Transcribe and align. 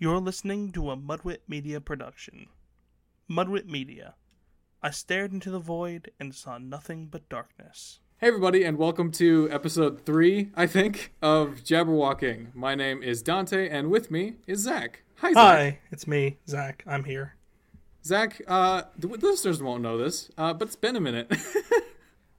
You're 0.00 0.20
listening 0.20 0.70
to 0.74 0.92
a 0.92 0.96
Mudwit 0.96 1.42
Media 1.48 1.80
production. 1.80 2.46
Mudwit 3.26 3.66
Media. 3.66 4.14
I 4.80 4.90
stared 4.90 5.32
into 5.32 5.50
the 5.50 5.58
void 5.58 6.12
and 6.20 6.32
saw 6.32 6.56
nothing 6.56 7.06
but 7.06 7.28
darkness. 7.28 7.98
Hey 8.18 8.28
everybody, 8.28 8.62
and 8.62 8.78
welcome 8.78 9.10
to 9.10 9.48
episode 9.50 10.06
three, 10.06 10.50
I 10.54 10.68
think, 10.68 11.14
of 11.20 11.64
Jabberwalking. 11.64 12.54
My 12.54 12.76
name 12.76 13.02
is 13.02 13.22
Dante, 13.22 13.68
and 13.68 13.90
with 13.90 14.08
me 14.08 14.34
is 14.46 14.60
Zach. 14.60 15.02
Hi, 15.16 15.32
Zach. 15.32 15.36
Hi, 15.36 15.78
it's 15.90 16.06
me, 16.06 16.38
Zach. 16.46 16.84
I'm 16.86 17.02
here. 17.02 17.34
Zach, 18.04 18.40
uh, 18.46 18.82
the 18.96 19.08
listeners 19.08 19.60
won't 19.60 19.82
know 19.82 19.98
this, 19.98 20.30
uh, 20.38 20.54
but 20.54 20.68
it's 20.68 20.76
been 20.76 20.94
a 20.94 21.00
minute. 21.00 21.36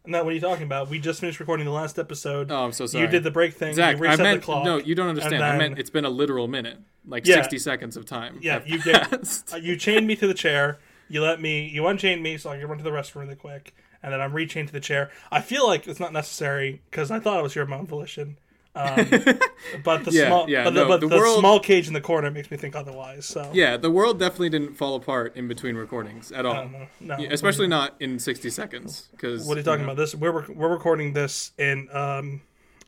No, 0.10 0.24
what 0.24 0.32
are 0.32 0.34
you 0.34 0.42
talking 0.42 0.64
about? 0.64 0.90
We 0.90 1.00
just 1.00 1.20
finished 1.20 1.40
recording 1.40 1.66
the 1.66 1.72
last 1.72 2.00
episode. 2.00 2.52
oh, 2.52 2.66
I'm 2.66 2.72
so 2.72 2.88
sorry. 2.88 3.06
You 3.06 3.10
did 3.12 3.24
the 3.24 3.30
break 3.32 3.54
thing. 3.54 3.76
Zach, 3.76 3.98
you 4.00 4.06
I 4.08 4.16
meant 4.16 4.42
the 4.42 4.46
clock. 4.46 4.66
no. 4.66 4.78
You 4.78 4.96
don't 4.96 5.08
understand. 5.08 5.44
I 5.44 5.56
meant 5.58 5.78
it's 5.78 5.92
been 5.92 6.06
a 6.06 6.10
literal 6.10 6.48
minute, 6.48 6.80
like 7.08 7.28
Yeah. 7.28 7.36
60 7.36 7.60
seconds 7.60 7.96
of 7.96 8.06
time. 8.06 8.40
Yeah, 8.42 8.62
you 8.66 8.82
get 8.82 9.44
uh, 9.54 9.58
you 9.58 9.76
chained 9.78 10.08
me 10.08 10.16
to 10.16 10.26
the 10.28 10.34
chair. 10.34 10.80
You 11.08 11.22
let 11.22 11.40
me. 11.40 11.68
You 11.68 11.86
unchained 11.88 12.24
me 12.24 12.38
so 12.38 12.50
I 12.50 12.58
can 12.58 12.68
run 12.68 12.78
to 12.80 12.84
the 12.84 12.90
restroom 12.92 13.22
really 13.22 13.36
quick, 13.36 13.76
and 14.02 14.12
then 14.12 14.20
I'm 14.22 14.32
rechained 14.32 14.68
to 14.68 14.74
the 14.74 14.80
chair. 14.80 15.12
I 15.32 15.42
feel 15.42 15.68
like 15.68 15.88
it's 15.88 16.00
not 16.00 16.12
necessary 16.14 16.82
because 16.90 17.12
I 17.12 17.20
thought 17.20 17.40
it 17.40 17.44
was 17.44 17.56
your 17.56 17.72
own 17.72 17.86
volition. 17.86 18.38
Um, 18.80 18.96
but 19.84 20.06
the 20.06 20.12
Yeah, 20.12 20.28
small, 20.28 20.50
yeah, 20.50 20.64
but 20.64 20.74
the, 20.74 20.82
no, 20.82 20.88
but 20.88 21.00
the 21.02 21.08
the 21.08 21.18
world- 21.18 21.40
small 21.40 21.60
cage 21.60 21.88
in 21.88 21.94
the 21.94 22.02
corner 22.02 22.32
makes 22.32 22.50
me 22.50 22.58
think 22.58 22.76
otherwise. 22.76 23.26
So 23.26 23.50
yeah, 23.54 23.76
the 23.78 23.92
world 23.92 24.20
definitely 24.20 24.50
didn't 24.50 24.76
fall 24.76 24.96
apart 24.96 25.36
in 25.36 25.48
between 25.48 25.76
recordings 25.76 26.32
at 26.32 26.46
all. 26.46 26.56
I. 26.56 26.90
No, 27.00 27.18
Yeah, 27.18 27.30
especially 27.32 27.68
not 27.68 27.96
in 28.00 28.20
60 28.20 28.50
seconds. 28.50 29.10
Because 29.12 29.46
What 29.46 29.58
are 29.58 29.60
you 29.60 29.66
talking 29.66 29.84
about? 29.84 29.98
This 29.98 30.16
we're 30.16 30.46
we're 30.52 30.70
recording 30.70 31.14
this 31.14 31.52
in 31.58 31.88
um 31.92 32.42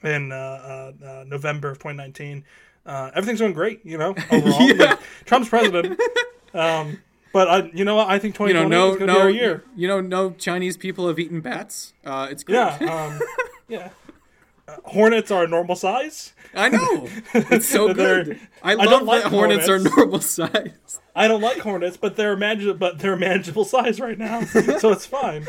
in 0.03 0.31
uh, 0.31 0.35
uh, 0.35 1.05
uh, 1.05 1.23
November 1.27 1.69
of 1.71 1.77
2019. 1.79 2.43
Uh, 2.85 3.11
everything's 3.13 3.39
going 3.39 3.53
great, 3.53 3.85
you 3.85 3.97
know. 3.97 4.15
Overall, 4.31 4.61
Yeah. 4.71 4.83
Like, 4.85 4.99
Trump's 5.25 5.49
president. 5.49 5.99
Um, 6.53 7.01
but 7.33 7.47
I, 7.47 7.71
you 7.73 7.85
know 7.85 7.95
what? 7.95 8.09
I 8.09 8.17
think 8.19 8.33
You 8.39 8.47
2020 8.47 8.53
know, 8.53 8.67
no, 8.67 8.91
is 8.91 8.97
going 8.97 9.07
to 9.07 9.13
no, 9.13 9.19
be 9.19 9.21
our 9.23 9.29
year. 9.29 9.63
you 9.75 9.87
know, 9.87 10.01
no 10.01 10.31
Chinese 10.31 10.75
people 10.77 11.07
have 11.07 11.19
eaten 11.19 11.39
bats. 11.41 11.93
Uh, 12.05 12.27
it's 12.31 12.43
great. 12.43 12.55
Yeah, 12.81 13.05
um, 13.05 13.19
yeah. 13.69 13.89
Hornets 14.85 15.31
are 15.31 15.43
a 15.43 15.47
normal 15.47 15.75
size. 15.75 16.33
I 16.53 16.69
know. 16.69 17.07
It's 17.33 17.67
so 17.67 17.93
good. 17.93 18.39
I 18.63 18.75
don't 18.75 19.05
like 19.05 19.23
that 19.23 19.31
hornets, 19.31 19.69
are 19.69 19.79
normal 19.79 20.19
size. 20.21 20.99
I 21.15 21.27
don't 21.27 21.41
like 21.41 21.59
hornets, 21.59 21.97
but 21.97 22.15
they're 22.15 22.35
manageable. 22.37 22.77
But 22.77 22.99
they're 22.99 23.15
manageable 23.17 23.65
size 23.65 23.99
right 23.99 24.17
now, 24.17 24.41
so 24.45 24.91
it's 24.91 25.05
fine. 25.05 25.45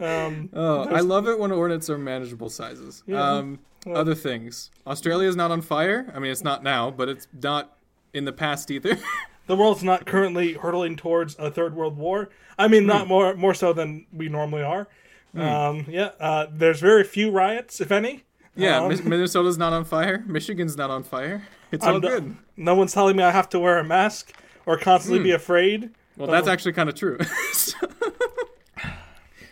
Um, 0.00 0.48
Oh, 0.54 0.84
I 0.88 1.00
love 1.00 1.28
it 1.28 1.38
when 1.38 1.50
hornets 1.50 1.88
are 1.90 1.98
manageable 1.98 2.50
sizes. 2.50 3.02
Um, 3.12 3.60
other 3.86 4.14
things. 4.14 4.70
Australia 4.86 5.28
is 5.28 5.36
not 5.36 5.50
on 5.50 5.60
fire. 5.60 6.10
I 6.14 6.18
mean, 6.18 6.30
it's 6.32 6.44
not 6.44 6.62
now, 6.62 6.90
but 6.90 7.08
it's 7.08 7.28
not 7.42 7.76
in 8.12 8.24
the 8.24 8.32
past 8.32 8.70
either. 8.70 8.98
the 9.46 9.56
world's 9.56 9.82
not 9.84 10.06
currently 10.06 10.54
hurtling 10.54 10.96
towards 10.96 11.36
a 11.38 11.50
third 11.50 11.74
world 11.74 11.96
war. 11.96 12.30
I 12.58 12.66
mean, 12.68 12.82
Hmm. 12.82 12.88
not 12.88 13.08
more 13.08 13.34
more 13.34 13.54
so 13.54 13.72
than 13.72 14.06
we 14.12 14.28
normally 14.28 14.62
are. 14.62 14.88
Um, 15.36 15.86
yeah, 15.88 16.10
uh, 16.20 16.46
there's 16.50 16.78
very 16.80 17.02
few 17.02 17.30
riots, 17.32 17.80
if 17.80 17.90
any. 17.90 18.23
Yeah, 18.56 18.78
Um, 18.80 18.88
Minnesota's 19.08 19.58
not 19.58 19.72
on 19.72 19.84
fire. 19.84 20.22
Michigan's 20.26 20.76
not 20.76 20.90
on 20.90 21.02
fire. 21.02 21.46
It's 21.72 21.84
all 21.84 21.96
I'm 21.96 22.00
no- 22.00 22.08
good. 22.08 22.36
No 22.56 22.74
one's 22.74 22.92
telling 22.92 23.16
me 23.16 23.22
I 23.22 23.30
have 23.30 23.48
to 23.50 23.58
wear 23.58 23.78
a 23.78 23.84
mask 23.84 24.32
or 24.66 24.76
constantly 24.78 25.18
Hmm. 25.20 25.24
be 25.24 25.30
afraid. 25.32 25.90
Well, 26.16 26.30
that's 26.30 26.46
actually 26.46 26.72
kind 26.74 26.88
of 26.88 26.94
true. 26.94 27.18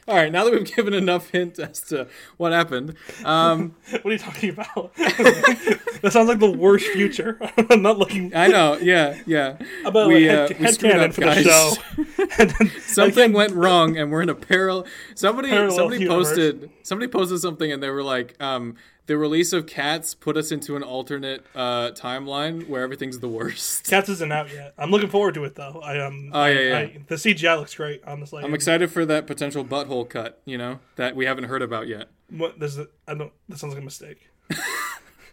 all 0.09 0.17
right, 0.17 0.33
now 0.33 0.45
that 0.45 0.53
we've 0.53 0.65
given 0.75 0.95
enough 0.95 1.31
hint 1.31 1.59
as 1.61 1.81
to 1.83 2.09
what 2.37 2.53
happened, 2.53 2.97
um, 3.25 3.75
What 3.91 4.07
are 4.07 4.13
you 4.13 4.19
talking 4.19 4.51
about? 4.51 4.95
that 4.97 6.09
sounds 6.11 6.29
like 6.29 6.41
the 6.41 6.51
worst 6.51 6.87
future. 6.87 7.39
I'm 7.71 7.83
not 7.83 7.99
looking. 7.99 8.35
I 8.35 8.49
know, 8.49 8.79
yeah, 8.81 9.21
yeah. 9.27 9.57
About 9.85 10.09
we, 10.09 10.29
like, 10.29 10.37
uh, 10.39 10.49
head, 10.49 10.59
we 10.59 10.65
head 10.67 10.75
screwed 10.75 10.97
up, 10.97 11.13
for 11.15 11.21
guys. 11.21 11.45
the 11.45 11.51
show. 11.51 11.73
Then- 12.37 12.71
something 12.81 13.33
went 13.33 13.53
wrong 13.53 13.97
and 13.97 14.11
we're 14.11 14.23
in 14.23 14.29
a 14.29 14.35
parallel 14.35 14.87
somebody 15.15 15.51
somebody 15.71 16.07
posted 16.07 16.71
somebody 16.83 17.09
posted 17.11 17.41
something 17.41 17.71
and 17.71 17.83
they 17.83 17.91
were 17.91 18.03
like 18.03 18.35
um 18.43 18.77
the 19.07 19.17
release 19.19 19.53
of 19.53 19.67
cats 19.67 20.15
put 20.15 20.37
us 20.37 20.53
into 20.53 20.77
an 20.77 20.83
alternate 20.83 21.45
uh 21.55 21.91
timeline 21.91 22.69
where 22.69 22.83
everything's 22.83 23.19
the 23.21 23.29
worst 23.29 23.89
Cats 23.91 24.09
isn't 24.09 24.31
out 24.33 24.53
yet. 24.53 24.75
I'm 24.79 24.91
looking 24.91 25.09
forward 25.09 25.35
to 25.35 25.45
it 25.45 25.55
though. 25.55 25.81
I 25.83 25.99
um. 26.05 26.31
Oh, 26.33 26.45
yeah, 26.47 26.59
I- 26.59 26.63
yeah. 26.63 26.77
I- 26.79 26.99
the 27.09 27.17
CGI 27.17 27.59
looks 27.59 27.75
great. 27.75 28.03
Honestly, 28.07 28.43
i'm 28.45 28.55
excited 28.55 28.91
for 28.91 29.05
that 29.07 29.27
potential 29.27 29.65
butthole 29.65 30.09
cut 30.09 30.41
you 30.45 30.57
know 30.59 30.79
that 30.97 31.17
we 31.17 31.27
haven't 31.27 31.45
heard 31.45 31.63
about 31.63 31.89
yet 31.89 32.09
What 32.31 32.59
this 32.61 32.77
is? 32.77 32.87
I 33.09 33.15
don't. 33.15 33.33
That 33.49 33.59
sounds 33.59 33.75
like 33.75 33.83
a 33.83 33.85
mistake. 33.85 34.29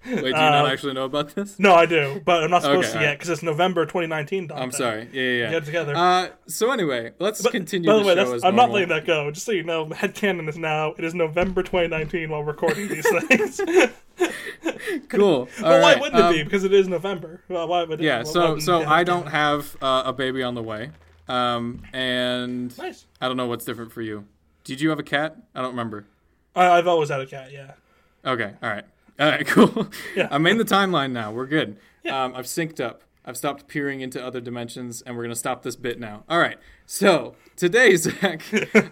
wait 0.08 0.22
do 0.22 0.26
you 0.28 0.32
not 0.32 0.66
Uh, 0.66 0.70
actually 0.70 0.94
know 0.94 1.04
about 1.06 1.36
this 1.36 1.60
No, 1.60 1.74
I 1.76 1.86
do, 1.86 2.22
but 2.24 2.44
I'm 2.44 2.50
not 2.52 2.62
supposed 2.62 2.90
Okay, 2.90 3.00
to 3.00 3.04
yet 3.04 3.14
because 3.18 3.30
it's 3.30 3.44
November 3.44 3.86
2019. 3.86 4.48
Dante. 4.48 4.64
i'm 4.64 4.72
sorry 4.72 5.10
yeah 5.12 5.22
yeah, 5.22 5.32
yeah. 5.44 5.52
Get 5.52 5.66
together. 5.66 5.94
uh 5.96 6.30
so 6.48 6.72
anyway 6.72 7.12
let's 7.20 7.42
But- 7.42 7.52
continue 7.52 7.88
By 7.90 7.96
the, 8.00 8.00
way, 8.06 8.08
show 8.16 8.16
that's, 8.16 8.32
as 8.32 8.44
I'm 8.44 8.56
not 8.56 8.72
letting 8.72 8.90
that 8.90 9.06
go. 9.06 9.30
Just 9.32 9.46
so 9.46 9.52
you 9.52 9.64
know, 9.64 9.86
headcanon 9.88 10.48
is 10.48 10.58
now. 10.58 10.94
It 10.98 11.04
is 11.04 11.14
November 11.14 11.64
2019 11.64 12.30
while 12.30 12.44
recording 12.44 12.88
these 12.88 13.08
things. 13.28 13.60
cool 15.10 15.48
but 15.60 15.66
All 15.66 15.72
why 15.72 15.94
right, 15.94 16.00
wouldn't 16.02 16.22
um, 16.22 16.34
it 16.34 16.38
be? 16.38 16.44
Because 16.44 16.64
it 16.64 16.74
is 16.74 16.88
November. 16.88 17.42
Well, 17.50 17.68
why 17.68 17.84
would 17.84 18.00
it? 18.00 18.04
yeah 18.04 18.18
why 18.20 18.24
so 18.24 18.60
so 18.60 18.84
i 18.86 19.04
don't 19.04 19.28
have 19.28 19.76
uh, 19.82 20.04
a 20.06 20.14
baby 20.14 20.44
on 20.44 20.56
the 20.56 20.64
way 20.64 20.92
um 21.28 21.82
and 21.94 22.78
Nice. 22.78 23.06
I 23.22 23.28
don't 23.28 23.38
know 23.38 23.48
what's 23.48 23.66
different 23.66 23.92
for 23.92 24.02
you. 24.02 24.26
Did 24.64 24.82
you 24.82 24.90
have 24.90 25.00
a 25.00 25.04
cat? 25.04 25.36
I 25.56 25.62
don't 25.62 25.72
remember. 25.72 26.06
I, 26.56 26.68
I've 26.70 26.88
always 26.88 27.10
had 27.10 27.22
a 27.22 27.26
cat. 27.26 27.52
Yeah. 27.52 27.72
Okay, 28.26 28.54
all 28.62 28.70
right, 28.70 28.84
all 29.20 29.30
right, 29.30 29.46
cool. 29.56 29.88
Yeah. 30.16 30.28
I'm 30.32 30.46
in 30.48 30.58
the 30.58 30.66
timeline 30.66 31.12
now. 31.12 31.32
We're 31.32 31.46
good. 31.48 31.78
Yeah. 32.04 32.24
Um, 32.24 32.36
I've 32.36 32.46
synced 32.46 32.80
up. 32.84 33.04
I've 33.26 33.38
stopped 33.38 33.68
peering 33.68 34.02
into 34.02 34.24
other 34.24 34.40
dimensions, 34.42 35.02
and 35.02 35.16
we're 35.16 35.24
gonna 35.24 35.36
stop 35.36 35.62
this 35.64 35.76
bit 35.76 36.00
now. 36.00 36.24
All 36.30 36.40
right. 36.40 36.58
So 36.86 37.36
today, 37.56 37.96
Zach, 37.98 38.42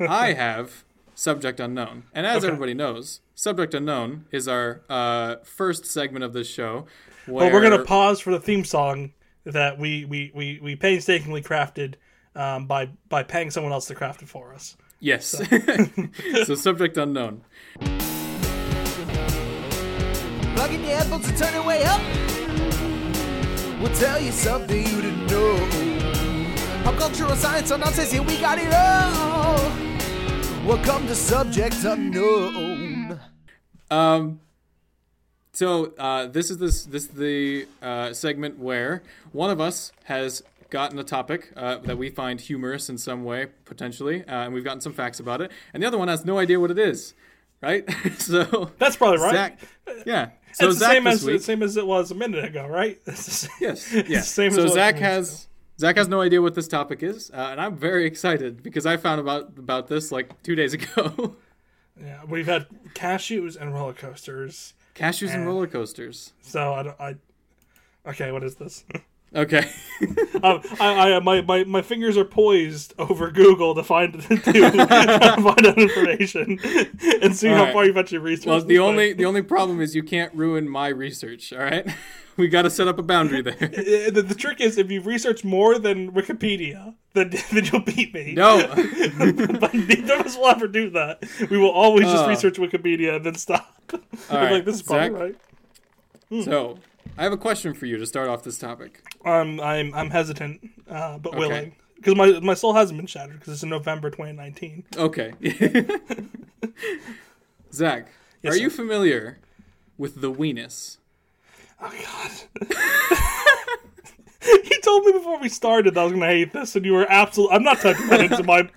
I 0.01 0.33
have 0.37 0.83
subject 1.15 1.59
unknown, 1.59 2.03
and 2.13 2.27
as 2.27 2.37
Okay. 2.43 2.47
everybody 2.47 2.73
knows, 2.75 3.21
subject 3.33 3.73
unknown 3.73 4.25
is 4.31 4.47
our 4.47 4.81
uh, 4.89 5.37
first 5.43 5.85
segment 5.85 6.23
of 6.23 6.33
this 6.33 6.47
show. 6.49 6.85
Where 7.25 7.45
But 7.49 7.53
we're 7.53 7.61
gonna 7.67 7.83
pause 7.83 8.19
for 8.19 8.31
the 8.31 8.39
theme 8.39 8.63
song 8.65 9.13
that 9.45 9.79
we 9.79 10.05
we 10.05 10.31
we, 10.35 10.59
we 10.61 10.75
painstakingly 10.75 11.41
crafted 11.41 11.95
um, 12.35 12.67
by 12.67 12.89
by 13.09 13.23
paying 13.23 13.49
someone 13.49 13.71
else 13.73 13.87
to 13.87 13.95
craft 13.95 14.21
it 14.21 14.29
for 14.29 14.53
us. 14.53 14.75
yes. 14.99 15.41
so 16.45 16.53
subject 16.55 16.97
unknown. 16.97 17.41
Plugging 20.57 20.85
your 20.85 20.95
headphones 20.97 21.29
and 21.29 21.37
turn 21.37 21.53
it 21.53 21.63
way 21.63 21.83
up. 21.83 22.01
We'll 23.79 23.93
tell 23.93 24.19
you 24.19 24.31
something 24.31 24.87
you 24.87 25.01
didn't 25.03 25.27
know. 25.27 25.55
Pop 26.83 26.97
cultural 26.97 27.35
science 27.35 27.69
on 27.69 27.83
says 27.93 28.11
here 28.11 28.23
we 28.23 28.39
got 28.39 28.57
it 28.57 28.73
all. 28.73 29.55
Welcome 30.65 31.05
to 31.05 31.13
Subject 31.13 31.75
Unknown. 31.83 33.19
Um. 33.91 34.39
So 35.53 35.93
uh, 35.99 36.25
this 36.25 36.49
is 36.49 36.57
this 36.57 36.85
this 36.85 37.03
is 37.03 37.09
the 37.09 37.67
uh, 37.83 38.13
segment 38.13 38.57
where 38.57 39.03
one 39.33 39.51
of 39.51 39.61
us 39.61 39.91
has 40.05 40.41
gotten 40.71 40.97
a 40.97 41.03
topic 41.03 41.53
uh, 41.55 41.77
that 41.83 41.99
we 41.99 42.09
find 42.09 42.41
humorous 42.41 42.89
in 42.89 42.97
some 42.97 43.23
way, 43.23 43.45
potentially, 43.65 44.25
uh, 44.25 44.45
and 44.45 44.55
we've 44.55 44.63
gotten 44.63 44.81
some 44.81 44.93
facts 44.93 45.19
about 45.19 45.39
it, 45.39 45.51
and 45.75 45.83
the 45.83 45.87
other 45.87 45.99
one 45.99 46.07
has 46.07 46.25
no 46.25 46.39
idea 46.39 46.59
what 46.59 46.71
it 46.71 46.79
is, 46.79 47.13
right? 47.61 47.87
so 48.17 48.71
That's 48.79 48.95
probably 48.95 49.19
right. 49.19 49.33
Zach, 49.33 49.59
yeah. 50.03 50.29
So 50.57 50.69
it's 50.69 50.79
the 50.79 50.85
same 50.85 51.07
as 51.07 51.23
week, 51.23 51.41
same 51.41 51.61
as 51.63 51.77
it 51.77 51.85
was 51.85 52.11
a 52.11 52.15
minute 52.15 52.43
ago, 52.43 52.65
right? 52.67 52.99
Same- 53.15 53.51
yes, 53.59 53.89
the 53.91 54.19
same 54.21 54.51
so 54.51 54.67
Zach 54.67 54.97
has. 54.97 55.47
Zach 55.79 55.95
has 55.97 56.07
no 56.07 56.21
idea 56.21 56.41
what 56.41 56.55
this 56.55 56.67
topic 56.67 57.03
is, 57.03 57.29
uh, 57.31 57.49
and 57.51 57.61
I'm 57.61 57.75
very 57.77 58.05
excited 58.05 58.63
because 58.63 58.85
I 58.87 58.97
found 58.97 59.21
about 59.21 59.57
about 59.57 59.87
this 59.87 60.11
like 60.11 60.41
two 60.43 60.55
days 60.55 60.73
ago. 60.73 61.35
Yeah, 61.99 62.25
we've 62.29 62.45
had 62.45 62.67
cashews 62.93 63.59
and 63.59 63.73
roller 63.73 63.91
coasters. 63.93 64.75
Cashews 64.93 65.33
and 65.33 65.41
Eh. 65.41 65.45
roller 65.47 65.65
coasters. 65.65 66.31
So 66.43 66.73
I 66.75 66.83
don't. 66.83 67.01
I 67.01 67.15
okay. 68.07 68.31
What 68.31 68.43
is 68.43 68.53
this? 68.55 68.83
Okay. 69.35 69.69
um, 70.43 70.61
I, 70.79 71.13
I 71.13 71.19
my, 71.19 71.41
my 71.41 71.63
my 71.65 71.81
fingers 71.81 72.17
are 72.17 72.23
poised 72.23 72.93
over 72.97 73.29
Google 73.29 73.75
to 73.75 73.83
find 73.83 74.13
to 74.21 74.29
find 74.41 75.65
out 75.67 75.77
information 75.77 76.59
and 77.21 77.35
see 77.35 77.47
how 77.47 77.59
Alright. 77.59 77.73
far 77.73 77.85
you've 77.85 77.97
actually 77.97 78.19
researched. 78.19 78.47
Well, 78.47 78.61
the 78.61 78.79
only 78.79 79.13
the 79.13 79.25
only 79.25 79.41
problem 79.41 79.81
is 79.81 79.95
you 79.95 80.03
can't 80.03 80.33
ruin 80.33 80.69
my 80.69 80.87
research. 80.87 81.51
All 81.51 81.59
right, 81.59 81.85
we 82.37 82.47
got 82.47 82.61
to 82.61 82.69
set 82.69 82.87
up 82.87 82.99
a 82.99 83.03
boundary 83.03 83.41
there. 83.41 83.55
Uh, 83.61 84.11
the, 84.11 84.23
the 84.27 84.35
trick 84.35 84.61
is 84.61 84.77
if 84.77 84.89
you 84.91 85.01
research 85.01 85.43
more 85.43 85.77
than 85.77 86.11
Wikipedia, 86.13 86.93
then, 87.13 87.31
then 87.51 87.65
you'll 87.65 87.81
beat 87.81 88.13
me. 88.13 88.33
No, 88.33 88.65
but 88.67 89.73
neither 89.73 90.15
of 90.19 90.25
us 90.27 90.37
will 90.37 90.47
ever 90.47 90.67
do 90.67 90.89
that. 90.91 91.23
We 91.49 91.57
will 91.57 91.71
always 91.71 92.05
just 92.05 92.23
Uh. 92.23 92.29
research 92.29 92.57
Wikipedia 92.57 93.17
and 93.17 93.25
then 93.25 93.35
stop. 93.35 93.75
All 94.29 94.41
like 94.41 94.63
this 94.63 94.75
is 94.75 94.83
probably 94.83 95.09
Zach. 95.09 95.35
right. 96.31 96.43
so 96.45 96.77
I 97.17 97.23
have 97.23 97.33
a 97.33 97.37
question 97.37 97.73
for 97.73 97.85
you 97.85 97.97
to 97.97 98.05
start 98.05 98.29
off 98.29 98.43
this 98.43 98.57
topic. 98.57 99.01
I'm 99.25 99.59
I'm 99.59 99.93
I'm 99.93 100.09
hesitant, 100.09 100.61
uh, 100.89 101.17
but 101.17 101.29
Okay. 101.29 101.37
willing 101.39 101.75
because 101.95 102.15
my 102.15 102.39
my 102.39 102.53
soul 102.53 102.73
hasn't 102.73 102.97
been 102.97 103.07
shattered 103.07 103.39
because 103.39 103.53
it's 103.53 103.63
in 103.63 103.69
November 103.69 104.09
2019. 104.09 104.83
Okay, 104.95 105.33
Zach, 107.73 108.07
Yes, 108.43 108.53
are 108.53 108.57
you 108.57 108.69
familiar 108.69 109.39
with 109.97 110.21
the 110.21 110.31
weenus? 110.31 110.97
Oh 111.81 111.91
God. 112.03 112.31
You 114.49 114.79
told 114.81 115.03
me 115.03 115.11
before 115.11 115.39
we 115.41 115.49
started 115.49 115.95
that 115.95 115.99
I 115.99 116.03
was 116.05 116.13
gonna 116.13 116.27
hate 116.27 116.53
this, 116.53 116.73
and 116.77 116.85
you 116.85 116.93
were 116.93 117.05
absolutely. 117.09 117.53
I'm 117.57 117.63
not 117.63 117.81
typing 117.81 118.07
that 118.07 118.21
into 118.21 118.43
my. 118.43 118.69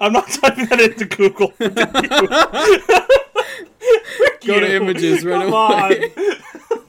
I'm 0.00 0.12
not 0.12 0.28
typing 0.28 0.66
that 0.66 0.80
into 0.80 1.06
Google. 1.06 1.52
Go 4.46 4.60
to 4.60 4.76
images 4.76 5.24
right 5.24 5.40
Come 5.40 5.52
away. 5.52 6.12
on. 6.12 6.86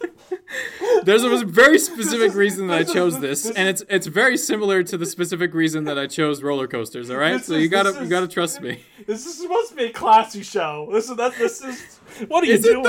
There's 1.04 1.24
a 1.24 1.46
very 1.46 1.78
specific 1.80 2.34
reason 2.34 2.68
that 2.68 2.80
I 2.80 2.84
chose 2.84 3.20
this, 3.20 3.50
and 3.50 3.68
it's 3.70 3.84
it's 3.90 4.08
very 4.08 4.38
similar 4.38 4.84
to 4.84 4.98
the 4.98 5.06
specific 5.06 5.54
reason 5.54 5.84
that 5.86 5.98
I 6.00 6.08
chose 6.08 6.42
roller 6.44 6.68
coasters. 6.68 7.10
All 7.10 7.18
right, 7.18 7.44
so 7.44 7.56
you 7.56 7.70
gotta 7.70 8.04
you 8.04 8.10
gotta 8.10 8.28
trust 8.28 8.62
me. 8.62 8.84
This 9.06 9.26
is 9.26 9.38
supposed 9.40 9.70
to 9.70 9.76
be 9.76 9.86
a 9.86 9.92
classy 9.92 10.44
show. 10.44 10.90
This 10.92 11.10
is 11.10 11.16
that. 11.18 11.36
This 11.38 11.62
is. 11.62 12.00
What 12.28 12.44
are 12.44 12.48
you 12.48 12.54
Is 12.54 12.64
doing? 12.64 12.84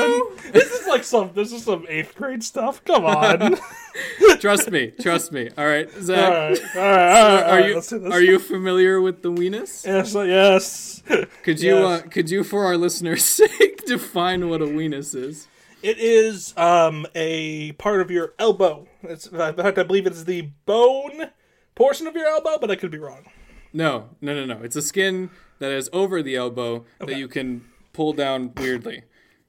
This 0.52 0.72
is 0.72 0.86
like 0.86 1.04
some. 1.04 1.30
This 1.34 1.52
is 1.52 1.64
some 1.64 1.84
eighth 1.88 2.14
grade 2.14 2.42
stuff. 2.42 2.82
Come 2.84 3.04
on. 3.04 3.56
Trust 4.40 4.70
me, 4.70 4.92
trust 5.00 5.30
me. 5.32 5.50
All 5.58 5.66
right, 5.66 5.90
Zach. 6.00 6.30
right. 6.30 6.76
All 6.76 6.82
right. 6.82 7.16
All 7.20 7.34
right. 7.34 7.42
all 7.42 7.50
Are 7.50 7.60
you 7.68 7.74
let's 7.74 7.88
do 7.88 7.98
this. 7.98 8.12
are 8.12 8.22
you 8.22 8.38
familiar 8.38 9.00
with 9.00 9.20
the 9.22 9.30
weenus? 9.30 9.84
Yes. 9.84 10.14
Yes. 10.14 11.02
Could 11.42 11.60
you 11.60 11.74
Yes. 11.76 12.02
uh, 12.02 12.06
could 12.08 12.30
you 12.30 12.42
for 12.44 12.64
our 12.64 12.76
listeners' 12.78 13.24
sake 13.40 13.84
define 13.84 14.48
what 14.48 14.62
a 14.62 14.66
weenus 14.66 15.14
is? 15.14 15.48
It 15.82 15.98
is 15.98 16.54
um 16.56 17.06
a 17.14 17.72
part 17.72 18.00
of 18.00 18.10
your 18.10 18.34
elbow. 18.38 18.86
It's 19.02 19.26
in 19.26 19.38
fact 19.38 19.78
I 19.78 19.82
believe 19.82 20.06
it's 20.06 20.24
the 20.24 20.42
bone 20.66 21.30
portion 21.74 22.06
of 22.06 22.14
your 22.14 22.26
elbow, 22.26 22.58
but 22.60 22.70
I 22.70 22.76
could 22.76 22.90
be 22.90 22.98
wrong. 22.98 23.24
No, 23.72 24.10
no, 24.20 24.34
no, 24.34 24.44
no. 24.54 24.62
It's 24.62 24.76
a 24.76 24.82
skin 24.82 25.30
that 25.58 25.70
is 25.70 25.88
over 25.92 26.22
the 26.22 26.36
elbow 26.36 26.84
that 26.98 27.16
you 27.16 27.28
can 27.28 27.64
pull 27.92 28.12
down 28.12 28.52
weirdly. 28.56 29.04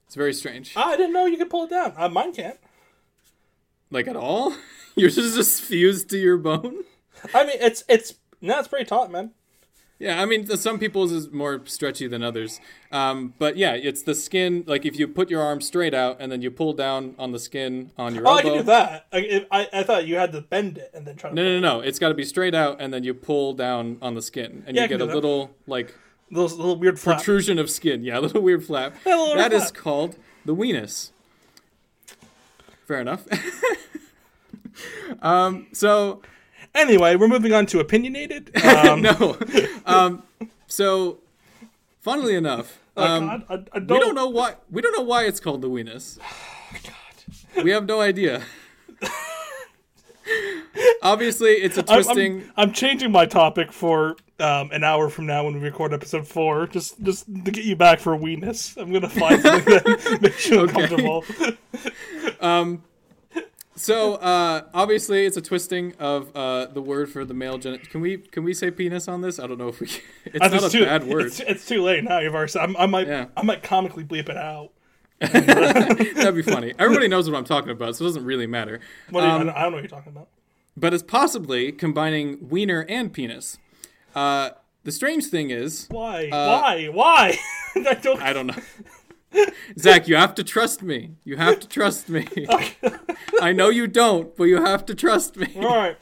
It's 0.06 0.16
very 0.16 0.34
strange. 0.34 0.74
Ah, 0.76 0.90
I 0.90 0.98
didn't 0.98 1.14
know 1.14 1.26
you 1.26 1.38
could 1.38 1.50
pull 1.50 1.66
it 1.66 1.70
down. 1.70 1.94
Uh, 1.98 2.10
mine 2.10 2.34
can't. 2.34 2.60
Like 3.90 4.08
at 4.08 4.16
all? 4.16 4.54
Yours 4.96 5.18
is 5.18 5.36
just 5.36 5.62
fused 5.62 6.10
to 6.10 6.18
your 6.18 6.38
bone? 6.38 6.84
I 7.34 7.46
mean, 7.46 7.58
it's 7.60 7.84
it's 7.90 8.16
no, 8.42 8.60
it's 8.60 8.68
pretty 8.68 8.86
taut, 8.86 9.12
man. 9.12 9.32
Yeah, 10.02 10.20
I 10.20 10.26
mean, 10.26 10.48
some 10.58 10.80
people's 10.80 11.12
is 11.12 11.30
more 11.32 11.62
stretchy 11.66 12.08
than 12.08 12.24
others. 12.24 12.60
Um, 12.92 13.36
but 13.38 13.56
yeah, 13.56 13.74
it's 13.74 14.02
the 14.02 14.16
skin. 14.16 14.64
Like 14.66 14.84
if 14.84 14.98
you 14.98 15.08
put 15.08 15.30
your 15.30 15.44
arm 15.44 15.62
straight 15.62 15.94
out 15.94 16.18
and 16.20 16.32
then 16.32 16.42
you 16.42 16.50
pull 16.50 16.74
down 16.74 17.16
on 17.20 17.34
the 17.34 17.40
skin 17.40 17.92
on 18.00 18.16
your 18.16 18.28
arm. 18.28 18.36
Oh, 18.36 18.40
I 18.40 18.42
can 18.42 18.54
do 18.58 18.64
that. 18.64 19.06
I, 19.14 19.46
I 19.52 19.68
I 19.72 19.84
thought 19.84 20.08
you 20.08 20.16
had 20.16 20.32
to 20.32 20.42
bend 20.42 20.80
it 20.80 20.90
and 20.96 21.06
then 21.06 21.18
try 21.18 21.30
to. 21.30 21.36
No, 21.36 21.44
no, 21.44 21.60
no. 21.60 21.80
It's 21.82 22.00
got 22.00 22.10
to 22.10 22.16
be 22.16 22.24
straight 22.26 22.56
out 22.56 22.78
and 22.82 22.92
then 22.92 23.04
you 23.04 23.14
pull 23.14 23.54
down 23.54 23.98
on 24.02 24.16
the 24.16 24.24
skin 24.24 24.64
and 24.66 24.76
Yeah, 24.76 24.84
you 24.84 24.88
get 24.90 25.02
a 25.02 25.06
that. 25.06 25.14
little 25.14 25.52
like 25.68 25.94
Those 26.32 26.54
little 26.56 26.78
weird 26.78 27.00
flap. 27.00 27.18
protrusion 27.18 27.60
of 27.60 27.70
skin. 27.70 28.04
Yeah, 28.04 28.18
a 28.20 28.22
little 28.22 28.42
weird 28.42 28.66
flap. 28.66 28.96
Yeah, 29.06 29.16
little 29.18 29.36
That 29.36 29.52
weird 29.52 29.62
is 29.62 29.70
flap. 29.70 29.84
called 29.84 30.16
the 30.46 30.56
weenus. 30.56 31.12
Fair 32.88 33.00
enough. 33.02 33.24
um, 35.22 35.68
so 35.74 36.22
Anyway, 36.74 37.16
we're 37.16 37.28
moving 37.28 37.54
on 37.54 37.66
to 37.68 37.80
opinionated. 37.80 38.52
Um, 38.64 39.02
no. 39.02 39.38
Um, 39.86 40.24
so 40.68 41.20
funnily 42.00 42.36
enough, 42.36 42.80
oh 42.98 43.04
um, 43.06 43.28
God, 43.28 43.44
I, 43.50 43.54
I 43.54 43.80
don't, 43.80 43.90
we 43.90 44.00
don't 44.00 44.16
know 44.16 44.30
why 44.30 44.56
we 44.70 44.82
don't 44.82 44.94
know 44.96 45.04
why 45.04 45.26
it's 45.26 45.40
called 45.40 45.62
the 45.62 45.70
weenus. 45.70 46.18
We 47.64 47.72
have 47.72 47.86
no 47.86 48.00
idea. 48.00 48.44
Obviously, 51.02 51.52
it's 51.54 51.78
a 51.78 51.82
I'm, 51.90 51.96
I'm- 51.96 52.04
twisting. 52.04 52.52
I'm, 52.56 52.72
changing 52.72 53.12
my 53.12 53.26
topic 53.26 53.74
for 53.74 54.16
um, 54.40 54.72
an 54.72 54.84
hour 54.86 55.10
from 55.10 55.26
now 55.26 55.44
when 55.44 55.56
we 55.56 55.60
record 55.60 55.94
episode 55.94 56.26
four, 56.28 56.68
just 56.68 57.02
just 57.04 57.26
to 57.28 57.52
get 57.52 57.66
you 57.66 57.76
back 57.76 58.00
for 58.00 58.16
weenus. 58.18 58.78
I'm 58.82 58.94
gonna 58.94 59.10
find 59.10 59.42
something 59.42 59.74
that 59.74 60.20
makes 60.22 60.48
you 60.48 60.62
Okay. 60.62 60.84
uncomfortable. 60.84 61.26
So 63.76 64.16
uh, 64.16 64.64
obviously, 64.74 65.26
it's 65.26 65.38
a 65.38 65.42
twisting 65.42 65.94
of 65.98 66.36
uh, 66.36 66.66
the 66.68 66.82
word 66.82 67.10
for 67.10 67.24
the 67.26 67.34
male 67.34 67.58
genital. 67.58 67.88
Can 67.90 68.02
we 68.02 68.18
can 68.18 68.44
we 68.44 68.54
say 68.54 68.70
penis 68.70 69.08
on 69.08 69.22
this? 69.22 69.40
I 69.40 69.48
don't 69.48 69.58
know 69.58 69.70
if 69.70 69.80
we. 69.80 69.88
Can. 69.88 70.02
It's 70.26 70.42
I 70.46 70.48
not 70.50 70.64
a 70.64 70.70
too, 70.70 70.86
bad 70.86 71.08
word. 71.08 71.28
It's, 71.28 71.40
it's 71.40 71.66
too 71.66 71.82
late 71.82 72.04
now. 72.04 72.20
You've 72.20 72.36
already. 72.36 72.60
I'm, 72.60 72.76
I 72.78 72.86
might. 72.86 73.08
Yeah. 73.08 73.26
I 73.36 73.44
might 73.44 73.64
comically 73.64 74.04
bleep 74.04 74.30
it 74.30 74.38
out. 74.38 74.72
That'd 75.22 76.36
be 76.36 76.42
funny. 76.42 76.74
Everybody 76.80 77.08
knows 77.08 77.30
what 77.30 77.38
I'm 77.38 77.44
talking 77.46 77.70
about, 77.70 77.96
so 77.96 78.04
it 78.04 78.08
doesn't 78.10 78.26
really 78.26 78.48
matter. 78.48 78.80
What 79.10 79.22
do 79.22 79.28
you, 79.28 79.34
I, 79.34 79.36
Um, 79.36 79.46
don't, 79.48 79.56
I 79.56 79.62
don't 79.64 79.72
know 79.72 79.76
what 79.78 79.84
you're 79.84 79.90
talking 79.90 80.12
about. 80.12 80.28
But 80.76 80.94
it's 80.94 81.04
possibly 81.04 81.72
combining 81.72 82.50
wiener 82.50 82.86
and 82.90 83.14
penis. 83.14 83.58
Uh, 84.16 84.52
the 84.84 84.92
strange 84.92 85.26
thing 85.28 85.50
is, 85.52 85.88
Why? 85.92 86.28
Why? 86.30 86.88
Why? 86.92 87.38
I 87.76 87.94
don't. 87.96 88.22
I 88.22 88.34
don't 88.34 88.48
know. 88.48 88.56
Zach, 89.78 90.08
you 90.08 90.16
have 90.16 90.36
to 90.36 90.44
trust 90.44 90.82
me. 90.82 91.16
You 91.24 91.38
have 91.38 91.60
to 91.60 91.68
trust 91.68 92.10
me. 92.10 92.28
I 93.42 93.54
know 93.54 93.70
you 93.70 93.88
don't, 93.88 94.36
but 94.36 94.46
you 94.46 94.62
have 94.62 94.86
to 94.88 94.96
trust 94.96 95.38
me. 95.38 95.54
All 95.58 95.76
right. 95.76 95.98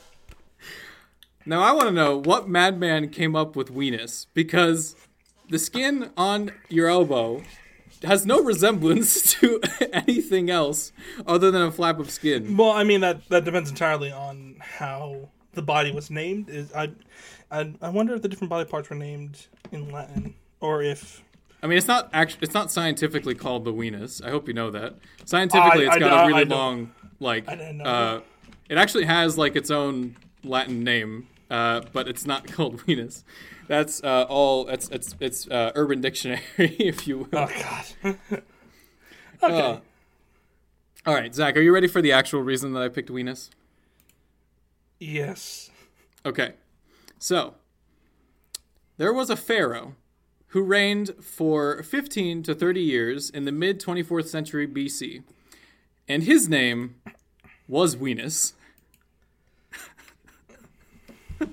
Now 1.45 1.61
I 1.61 1.71
want 1.71 1.87
to 1.87 1.91
know 1.91 2.17
what 2.17 2.47
madman 2.47 3.09
came 3.09 3.35
up 3.35 3.55
with 3.55 3.73
weenus 3.73 4.27
because 4.33 4.95
the 5.49 5.57
skin 5.57 6.11
on 6.15 6.51
your 6.69 6.87
elbow 6.87 7.43
has 8.03 8.25
no 8.25 8.41
resemblance 8.41 9.33
to 9.39 9.61
anything 9.91 10.49
else 10.49 10.91
other 11.25 11.51
than 11.51 11.61
a 11.61 11.71
flap 11.71 11.99
of 11.99 12.11
skin. 12.11 12.55
Well, 12.55 12.71
I 12.71 12.83
mean 12.83 13.01
that 13.01 13.27
that 13.29 13.45
depends 13.45 13.69
entirely 13.69 14.11
on 14.11 14.57
how 14.59 15.29
the 15.53 15.61
body 15.61 15.91
was 15.91 16.09
named. 16.09 16.49
Is 16.49 16.71
I, 16.73 16.91
I, 17.51 17.73
I 17.81 17.89
wonder 17.89 18.13
if 18.13 18.21
the 18.21 18.29
different 18.29 18.49
body 18.49 18.69
parts 18.69 18.89
were 18.89 18.95
named 18.95 19.47
in 19.71 19.91
Latin, 19.91 20.35
or 20.59 20.83
if 20.83 21.23
I 21.61 21.67
mean, 21.67 21.77
it's 21.77 21.88
not 21.88 22.09
actually 22.13 22.39
it's 22.44 22.53
not 22.53 22.71
scientifically 22.71 23.35
called 23.35 23.65
the 23.65 23.73
weenus. 23.73 24.23
I 24.25 24.29
hope 24.29 24.47
you 24.47 24.53
know 24.53 24.71
that. 24.71 24.95
Scientifically, 25.25 25.85
I- 25.88 25.89
it's 25.89 25.97
got 26.00 26.11
I- 26.13 26.23
a 26.23 26.27
really 26.27 26.45
long 26.45 26.91
like. 27.19 27.47
I 27.50 27.56
didn't 27.56 27.77
know 27.77 27.83
uh, 27.85 28.21
it 28.69 28.77
actually 28.77 29.06
has 29.06 29.38
like 29.38 29.56
its 29.56 29.69
own 29.71 30.15
Latin 30.44 30.83
name, 30.83 31.27
uh, 31.50 31.81
but 31.91 32.07
it's 32.07 32.25
not 32.25 32.47
called 32.51 32.77
weenus. 32.85 33.23
That's 33.67 34.01
uh, 34.03 34.25
all. 34.29 34.67
It's 34.69 34.88
it's 34.89 35.15
it's 35.19 35.47
uh, 35.50 35.71
Urban 35.75 36.01
Dictionary, 36.01 36.41
if 36.57 37.07
you 37.07 37.19
will. 37.19 37.27
oh 37.33 37.47
god. 37.47 37.85
okay. 39.44 39.62
Uh, 39.62 39.79
all 41.05 41.13
right, 41.13 41.33
Zach, 41.33 41.55
are 41.57 41.62
you 41.62 41.73
ready 41.73 41.88
for 41.88 42.01
the 42.01 42.12
actual 42.12 42.41
reason 42.41 42.73
that 42.73 42.83
I 42.83 42.88
picked 42.89 43.09
weenus? 43.09 43.50
yes. 45.00 45.69
Okay. 46.25 46.53
So, 47.17 47.55
there 48.97 49.13
was 49.13 49.29
a 49.29 49.35
pharaoh 49.38 49.95
who 50.50 50.62
reigned 50.63 51.13
for 51.22 51.84
15 51.84 52.44
to 52.44 52.56
30 52.56 52.81
years 52.81 53.30
in 53.30 53.46
the 53.46 53.51
mid 53.51 53.80
24th 53.81 54.28
century 54.28 54.68
BC, 54.68 55.24
and 56.07 56.24
his 56.24 56.50
name 56.50 56.96
was 57.68 57.96
Weenus. 57.96 58.54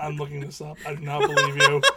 I'm 0.00 0.16
looking 0.16 0.40
this 0.40 0.60
up. 0.62 0.78
I 0.86 0.94
do 0.94 1.02
not 1.02 1.20
believe 1.20 1.56
you. 1.56 1.82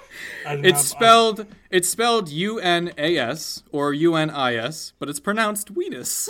It's 0.46 0.74
not, 0.74 0.98
spelled 1.00 1.46
it's 1.72 1.90
spelled 1.90 2.30
U 2.30 2.60
N 2.60 2.92
A 3.00 3.18
S 3.18 3.64
or 3.72 3.94
U 3.94 4.14
N 4.16 4.30
I 4.30 4.54
S, 4.56 4.94
but 5.00 5.10
it's 5.10 5.20
pronounced 5.20 5.74
Weenus. 5.74 6.30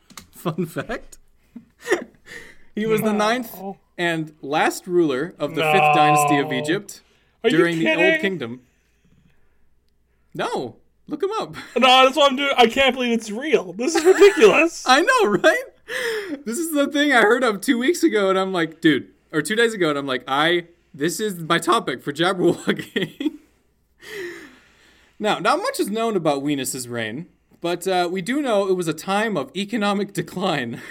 Fun 0.30 0.64
fact. 0.66 1.18
he 2.74 2.86
was 2.86 3.00
the 3.02 3.12
ninth 3.12 3.52
and 3.98 4.32
last 4.42 4.86
ruler 4.86 5.34
of 5.40 5.56
the 5.56 5.62
No. 5.62 5.72
fifth 5.72 5.94
dynasty 5.96 6.38
of 6.38 6.52
Egypt 6.52 7.00
Are 7.42 7.50
during 7.50 7.80
the 7.80 7.88
Old? 7.96 8.20
Kingdom. 8.20 8.60
No, 10.36 10.76
look 11.08 11.22
him 11.22 11.30
up. 11.38 11.56
No, 11.78 12.04
that's 12.04 12.16
what 12.16 12.30
I'm 12.30 12.36
doing. 12.36 12.52
I 12.56 12.66
can't 12.66 12.94
believe 12.94 13.12
it's 13.12 13.30
real. 13.30 13.72
This 13.72 13.94
is 13.94 14.04
ridiculous. 14.04 14.84
I 14.86 15.00
know, 15.00 15.30
right? 15.30 15.64
This 16.44 16.58
is 16.58 16.72
the 16.72 16.88
thing 16.88 17.12
I 17.12 17.22
heard 17.22 17.42
of 17.42 17.60
two 17.60 17.78
weeks 17.78 18.02
ago, 18.02 18.28
and 18.28 18.38
I'm 18.38 18.52
like, 18.52 18.80
dude, 18.80 19.08
or 19.32 19.40
two 19.40 19.56
days 19.56 19.72
ago, 19.72 19.88
and 19.88 19.98
I'm 19.98 20.06
like, 20.06 20.24
I, 20.28 20.66
this 20.92 21.20
is 21.20 21.38
my 21.38 21.58
topic 21.58 22.02
for 22.02 22.12
Jabberwocking. 22.12 23.38
now, 25.18 25.38
not 25.38 25.58
much 25.58 25.80
is 25.80 25.88
known 25.88 26.16
about 26.16 26.42
Weenus's 26.42 26.86
reign, 26.86 27.28
but 27.62 27.88
uh, 27.88 28.08
we 28.10 28.20
do 28.20 28.42
know 28.42 28.68
it 28.68 28.74
was 28.74 28.88
a 28.88 28.94
time 28.94 29.36
of 29.38 29.50
economic 29.56 30.12
decline. 30.12 30.82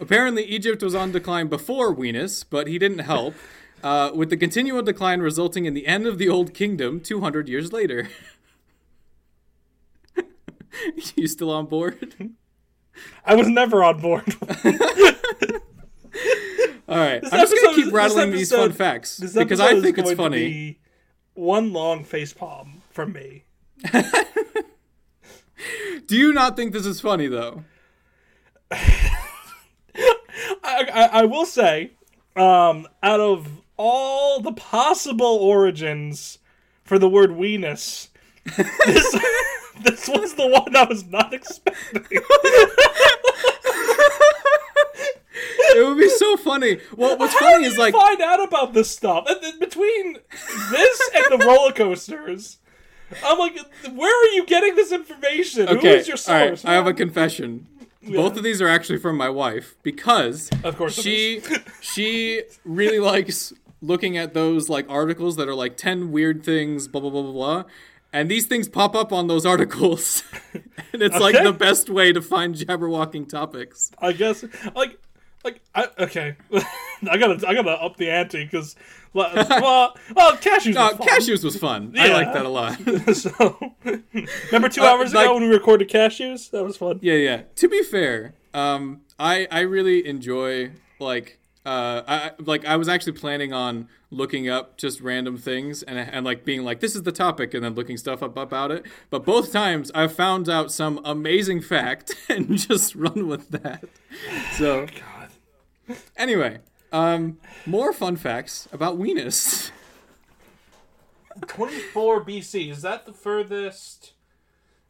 Apparently, 0.00 0.44
Egypt 0.44 0.82
was 0.82 0.94
on 0.94 1.12
decline 1.12 1.46
before 1.46 1.94
Weenus, 1.94 2.44
but 2.48 2.66
he 2.66 2.78
didn't 2.78 3.00
help, 3.00 3.34
uh, 3.82 4.12
with 4.14 4.30
the 4.30 4.36
continual 4.36 4.82
decline 4.82 5.20
resulting 5.20 5.64
in 5.64 5.74
the 5.74 5.86
end 5.86 6.06
of 6.06 6.18
the 6.18 6.28
Old 6.28 6.54
Kingdom 6.54 7.00
200 7.00 7.48
years 7.48 7.72
later. 7.72 8.08
you 11.16 11.26
still 11.26 11.50
on 11.50 11.66
board? 11.66 12.14
I 13.24 13.34
was 13.34 13.48
never 13.48 13.82
on 13.82 14.00
board. 14.00 14.36
All 16.88 16.98
right, 16.98 17.22
This 17.22 17.32
I'm 17.32 17.40
just 17.40 17.54
gonna 17.62 17.74
keep 17.74 17.92
rattling 17.92 18.32
these 18.32 18.50
fun 18.50 18.72
facts 18.72 19.18
because 19.18 19.60
episode 19.60 19.78
I 19.78 19.80
think 19.80 19.96
it's 19.98 20.12
funny. 20.12 20.78
one 21.32 21.72
long 21.72 22.04
face 22.04 22.34
palm 22.34 22.82
from 22.90 23.12
me. 23.12 23.44
Do 26.06 26.16
you 26.16 26.32
not 26.34 26.56
think 26.56 26.72
this 26.72 26.84
is 26.84 27.00
funny 27.00 27.28
though? 27.28 27.64
I, 28.70 29.10
I, 30.64 31.08
I 31.12 31.24
will 31.24 31.46
say, 31.46 31.92
um, 32.36 32.86
out 33.02 33.20
of 33.20 33.61
all 33.82 34.38
the 34.38 34.52
possible 34.52 35.26
origins 35.26 36.38
for 36.84 37.00
the 37.00 37.08
word 37.08 37.30
weenus, 37.30 38.10
this, 38.56 38.66
this 39.82 40.08
was 40.08 40.34
the 40.34 40.46
one 40.46 40.76
I 40.76 40.84
was 40.84 41.04
not 41.06 41.34
expecting. 41.34 42.04
it 45.74 45.84
would 45.84 45.98
be 45.98 46.08
so 46.10 46.36
funny. 46.36 46.78
Well, 46.96 47.18
what's 47.18 47.34
How 47.34 47.40
funny 47.40 47.64
is 47.64 47.76
like 47.76 47.92
find 47.92 48.20
out 48.20 48.40
about 48.40 48.72
this 48.72 48.88
stuff 48.88 49.26
between 49.58 50.18
this 50.70 51.10
and 51.16 51.24
the 51.40 51.44
roller 51.44 51.72
coasters. 51.72 52.58
I'm 53.24 53.36
like, 53.38 53.58
where 53.92 54.24
are 54.24 54.34
you 54.34 54.46
getting 54.46 54.76
this 54.76 54.92
information? 54.92 55.66
Who 55.66 55.78
okay, 55.78 55.98
is 55.98 56.06
your 56.06 56.14
right, 56.14 56.50
source? 56.50 56.64
I 56.64 56.74
have 56.74 56.86
a 56.86 56.94
confession. 56.94 57.66
Both 58.02 58.36
of 58.36 58.42
these 58.42 58.60
are 58.60 58.68
actually 58.68 58.98
from 58.98 59.16
my 59.16 59.28
wife 59.28 59.76
because 59.82 60.50
Of 60.64 60.76
course 60.76 60.94
she 60.94 61.40
she 61.80 62.42
really 62.64 62.98
likes 62.98 63.52
looking 63.82 64.16
at 64.16 64.32
those 64.32 64.68
like 64.70 64.88
articles 64.88 65.36
that 65.36 65.48
are 65.48 65.54
like 65.54 65.76
10 65.76 66.10
weird 66.12 66.42
things 66.44 66.88
blah 66.88 67.00
blah 67.00 67.10
blah 67.10 67.22
blah 67.22 67.32
blah 67.32 67.64
and 68.14 68.30
these 68.30 68.46
things 68.46 68.68
pop 68.68 68.94
up 68.94 69.12
on 69.12 69.26
those 69.26 69.44
articles 69.54 70.22
and 70.92 71.02
it's 71.02 71.18
like 71.18 71.34
the 71.42 71.52
best 71.52 71.90
way 71.90 72.12
to 72.12 72.22
find 72.22 72.54
jabberwocking 72.54 73.28
topics 73.28 73.90
I 73.98 74.12
guess 74.12 74.44
like 74.74 74.98
like 75.44 75.60
I 75.74 75.88
okay. 75.98 76.36
I 77.10 77.16
gotta 77.18 77.44
I 77.48 77.54
gotta 77.54 77.70
up 77.72 77.96
the 77.96 78.08
ante 78.10 78.44
because 78.44 78.76
well 79.12 79.30
well 80.14 80.36
cashews. 80.36 80.76
was 80.76 80.96
fun. 80.96 81.08
cashews 81.08 81.44
was 81.44 81.56
fun 81.58 81.94
i 81.98 82.06
Yeah. 82.06 82.12
like 82.14 82.32
that 82.32 82.46
a 82.46 82.48
lot 82.48 82.78
so 83.14 83.74
remember 84.50 84.68
two 84.70 84.80
Uh, 84.82 84.86
hours 84.86 85.12
like- 85.12 85.26
ago 85.26 85.34
when 85.34 85.42
we 85.42 85.48
recorded 85.50 85.90
cashews? 85.90 86.50
That 86.52 86.64
was 86.64 86.76
fun. 86.78 86.98
yeah 87.02 87.14
yeah 87.14 87.42
to 87.56 87.68
be 87.68 87.82
fair 87.82 88.34
um 88.54 89.00
i 89.18 89.46
i 89.50 89.60
really 89.60 90.06
enjoy 90.06 90.70
like 91.00 91.38
uh 91.64 92.02
I 92.06 92.14
I- 92.14 92.32
like 92.38 92.64
I 92.64 92.76
was 92.76 92.88
actually 92.88 93.12
planning 93.12 93.52
on 93.52 93.88
looking 94.10 94.48
up 94.48 94.76
just 94.76 95.00
random 95.00 95.36
things 95.36 95.82
and 95.82 95.98
and 95.98 96.24
like 96.24 96.44
being 96.44 96.64
like 96.64 96.80
this 96.80 96.94
is 96.96 97.02
the 97.04 97.12
topic 97.12 97.54
and 97.54 97.64
then 97.64 97.74
looking 97.74 97.96
stuff 97.96 98.22
up 98.22 98.36
about 98.36 98.70
it 98.70 98.84
but 99.10 99.24
both 99.24 99.52
times 99.52 99.90
I've 99.94 100.12
found 100.14 100.48
out 100.48 100.72
some 100.72 101.00
amazing 101.04 101.60
fact 101.62 102.14
and 102.28 102.56
just 102.58 102.94
run 102.94 103.28
with 103.28 103.48
that 103.50 103.84
so 104.58 104.86
God. 105.88 105.96
anyway 106.16 106.58
um 106.92 107.38
more 107.64 107.92
fun 107.92 108.16
facts 108.16 108.68
about 108.72 108.98
Weenus 108.98 109.70
24 111.46 112.24
BC 112.24 112.70
is 112.70 112.82
that 112.82 113.06
the 113.06 113.12
furthest? 113.12 114.12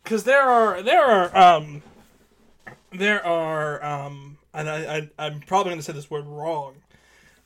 Because 0.02 0.24
there 0.24 0.42
are 0.42 0.82
there 0.82 1.04
are 1.04 1.36
um 1.36 1.82
there 2.90 3.24
are 3.24 3.82
um 3.84 4.38
and 4.54 4.68
I, 4.68 4.96
I 4.96 5.26
I'm 5.26 5.40
probably 5.40 5.70
going 5.70 5.78
to 5.78 5.84
say 5.84 5.92
this 5.92 6.10
word 6.10 6.26
wrong, 6.26 6.76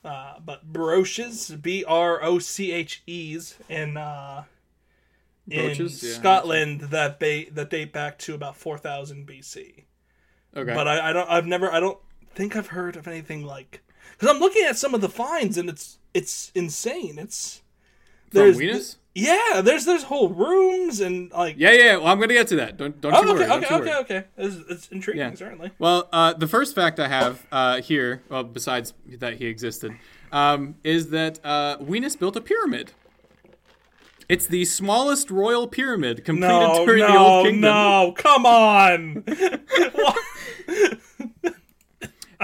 uh, 0.05 0.35
but 0.45 0.73
broches 0.73 1.51
B 1.51 1.85
R 1.87 2.23
O 2.23 2.39
C 2.39 2.73
H 2.73 3.03
E's 3.07 3.57
in 3.69 3.97
uh 3.97 4.45
in 5.49 5.71
Brooches? 5.71 6.03
Yeah, 6.03 6.15
Scotland 6.15 6.81
that 6.83 7.21
they 7.21 7.45
that 7.47 7.71
date 7.71 7.93
back 7.93 8.19
to 8.21 8.35
about 8.35 8.57
4000 8.57 9.27
BC. 9.27 9.85
okay 10.57 10.75
But 10.75 10.89
I, 10.89 11.11
I 11.11 11.13
don't 11.13 11.31
I've 11.31 11.47
never 11.47 11.73
I 11.73 11.81
don't 11.81 11.99
think 12.35 12.57
I've 12.57 12.69
heard 12.69 12.97
of 12.97 13.07
anything 13.09 13.45
like 13.45 13.83
because 14.13 14.35
I'm 14.35 14.41
looking 14.41 14.65
at 14.65 14.77
some 14.77 14.95
of 14.95 15.01
the 15.01 15.09
finds 15.09 15.57
and 15.59 15.69
it's 15.69 15.99
it's 16.15 16.51
insane. 16.55 17.19
It's 17.19 17.63
from 18.31 18.53
Weenus 18.61 18.97
yeah, 19.19 19.63
there's 19.63 19.87
there's 19.87 20.03
whole 20.03 20.29
rooms 20.29 21.01
and 21.01 21.33
like 21.33 21.55
yeah 21.59 21.73
yeah 21.73 21.97
well 21.97 22.09
I'm 22.09 22.21
gonna 22.21 22.35
get 22.35 22.49
to 22.49 22.57
that 22.57 22.77
don't 22.77 23.01
don't 23.01 23.15
Oh, 23.15 23.23
you 23.23 23.33
worry 23.33 23.45
okay, 23.45 23.49
don't 23.49 23.65
okay, 23.65 23.75
worry. 23.77 23.91
okay, 23.95 24.17
okay. 24.19 24.25
It's, 24.37 24.57
it's 24.71 24.89
intriguing, 24.89 25.21
Yeah. 25.31 25.35
certainly. 25.35 25.71
Well, 25.79 26.09
uh, 26.13 26.35
the 26.35 26.47
first 26.47 26.75
fact 26.75 27.01
I 27.01 27.09
have 27.09 27.47
uh, 27.51 27.81
here, 27.81 28.23
well, 28.29 28.45
besides 28.45 28.93
that 29.19 29.39
he 29.39 29.47
existed, 29.47 29.93
um, 30.33 30.75
is 30.85 31.09
that 31.11 31.41
uh, 31.43 31.79
Weenus 31.79 32.19
built 32.19 32.37
a 32.37 32.41
pyramid. 32.43 32.93
It's 34.29 34.47
the 34.47 34.65
smallest 34.67 35.31
royal 35.31 35.67
pyramid 35.69 36.25
completed 36.25 36.49
No, 36.49 36.85
during 36.85 37.01
the 37.05 37.17
Old 37.17 37.47
Kingdom. 37.47 37.61
no, 37.63 38.13
come 38.17 38.45
on. 38.45 39.25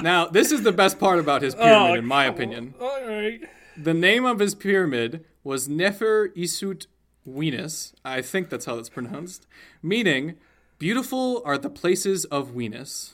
Now, 0.02 0.26
this 0.26 0.52
is 0.52 0.62
the 0.62 0.73
best 0.73 0.99
part 0.99 1.19
about 1.19 1.43
his 1.43 1.55
pyramid, 1.55 1.91
Oh, 1.91 1.95
in 1.95 2.07
my 2.07 2.25
opinion. 2.25 2.75
on. 2.81 2.87
All 2.87 3.07
right. 3.07 3.41
The 3.76 3.93
name 3.93 4.25
of 4.25 4.38
his 4.38 4.55
pyramid 4.55 5.25
was 5.45 5.69
Nefer 5.69 6.29
Isut 6.31 6.87
Weenus. 7.29 7.93
I 8.05 8.23
think 8.23 8.51
that's 8.51 8.65
how 8.65 8.79
it's 8.79 8.89
pronounced, 8.89 9.47
meaning 9.83 10.37
beautiful 10.79 11.43
are 11.45 11.59
the 11.59 11.71
places 11.71 12.25
of 12.27 12.51
Weenus. 12.51 13.13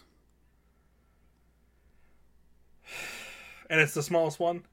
And 3.70 3.80
it's 3.80 3.94
the 3.94 4.02
smallest 4.02 4.40
one. 4.40 4.64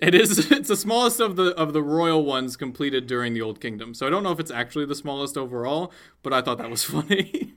It 0.00 0.14
is. 0.14 0.50
It's 0.60 0.68
the 0.68 0.76
smallest 0.76 1.20
of 1.20 1.36
the 1.36 1.54
of 1.56 1.72
the 1.72 1.82
royal 1.82 2.24
ones 2.24 2.56
completed 2.56 3.06
during 3.06 3.34
the 3.34 3.42
Old 3.42 3.60
Kingdom. 3.60 3.92
So 3.94 4.06
I 4.06 4.10
don't 4.10 4.22
know 4.22 4.32
if 4.32 4.40
it's 4.40 4.50
actually 4.50 4.86
the 4.86 4.94
smallest 4.94 5.36
overall, 5.36 5.92
but 6.22 6.32
I 6.32 6.40
thought 6.40 6.58
that 6.58 6.70
was 6.70 6.84
funny. 6.96 7.54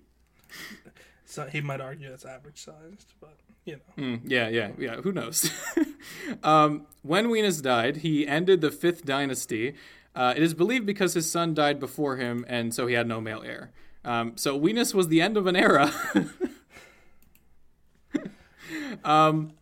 So 1.25 1.47
he 1.47 1.61
might 1.61 1.81
argue 1.81 2.11
it's 2.11 2.25
average 2.25 2.61
sized, 2.61 3.13
but 3.19 3.37
you 3.65 3.79
know. 3.97 4.03
Mm, 4.03 4.21
yeah, 4.25 4.49
yeah, 4.49 4.71
yeah. 4.77 4.95
Who 4.97 5.11
knows? 5.11 5.51
um, 6.43 6.85
when 7.01 7.27
Weenus 7.27 7.61
died, 7.61 7.97
he 7.97 8.27
ended 8.27 8.61
the 8.61 8.71
fifth 8.71 9.05
dynasty. 9.05 9.75
Uh, 10.15 10.33
it 10.35 10.43
is 10.43 10.53
believed 10.53 10.85
because 10.85 11.13
his 11.13 11.29
son 11.29 11.53
died 11.53 11.79
before 11.79 12.17
him, 12.17 12.45
and 12.47 12.73
so 12.73 12.87
he 12.87 12.93
had 12.93 13.07
no 13.07 13.19
male 13.19 13.41
heir. 13.43 13.71
Um, 14.05 14.33
so 14.35 14.59
Weenus 14.59 14.93
was 14.93 15.07
the 15.07 15.21
end 15.21 15.37
of 15.37 15.47
an 15.47 15.55
era. 15.55 15.91
um, 19.03 19.53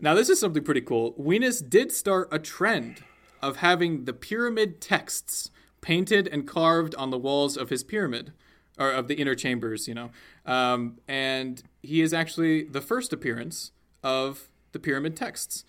now 0.00 0.14
this 0.14 0.28
is 0.28 0.38
something 0.38 0.62
pretty 0.62 0.80
cool. 0.80 1.14
Weenus 1.14 1.68
did 1.68 1.92
start 1.92 2.28
a 2.30 2.38
trend 2.38 3.02
of 3.40 3.56
having 3.56 4.04
the 4.04 4.12
pyramid 4.12 4.80
texts 4.80 5.50
painted 5.80 6.28
and 6.28 6.46
carved 6.46 6.94
on 6.96 7.10
the 7.10 7.18
walls 7.18 7.56
of 7.56 7.70
his 7.70 7.84
pyramid, 7.84 8.32
or 8.78 8.90
of 8.90 9.08
the 9.08 9.14
inner 9.14 9.34
chambers, 9.34 9.88
you 9.88 9.94
know. 9.94 10.10
Um, 10.44 10.98
and 11.06 11.62
he 11.82 12.00
is 12.00 12.12
actually 12.12 12.64
the 12.64 12.80
first 12.80 13.12
appearance 13.12 13.72
of 14.02 14.48
the 14.72 14.78
pyramid 14.78 15.16
texts. 15.16 15.64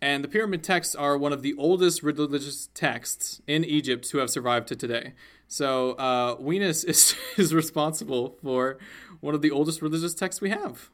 And 0.00 0.24
the 0.24 0.28
pyramid 0.28 0.64
texts 0.64 0.96
are 0.96 1.16
one 1.16 1.32
of 1.32 1.42
the 1.42 1.54
oldest 1.56 2.02
religious 2.02 2.68
texts 2.74 3.40
in 3.46 3.64
Egypt 3.64 4.08
to 4.08 4.18
have 4.18 4.30
survived 4.30 4.66
to 4.68 4.76
today. 4.76 5.14
So 5.46 5.92
uh, 5.92 6.36
Weenus 6.36 6.84
is, 6.88 7.14
is 7.36 7.54
responsible 7.54 8.36
for 8.42 8.78
one 9.20 9.34
of 9.34 9.42
the 9.42 9.50
oldest 9.50 9.80
religious 9.80 10.14
texts 10.14 10.40
we 10.40 10.50
have. 10.50 10.90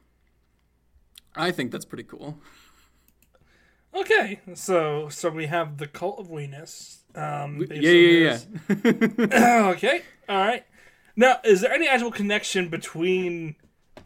I 1.35 1.51
think 1.51 1.71
that's 1.71 1.85
pretty 1.85 2.03
cool. 2.03 2.39
Okay, 3.95 4.39
so 4.53 5.09
so 5.09 5.29
we 5.29 5.47
have 5.47 5.77
the 5.77 5.87
cult 5.87 6.19
of 6.19 6.27
Weenus. 6.27 6.97
Um, 7.15 7.65
Yeah, 7.71 7.91
yeah, 7.91 8.39
yeah. 8.69 9.69
okay, 9.75 10.03
all 10.27 10.37
right. 10.37 10.63
Now, 11.15 11.39
is 11.43 11.61
there 11.61 11.73
any 11.73 11.87
actual 11.87 12.11
connection 12.11 12.69
between 12.69 13.55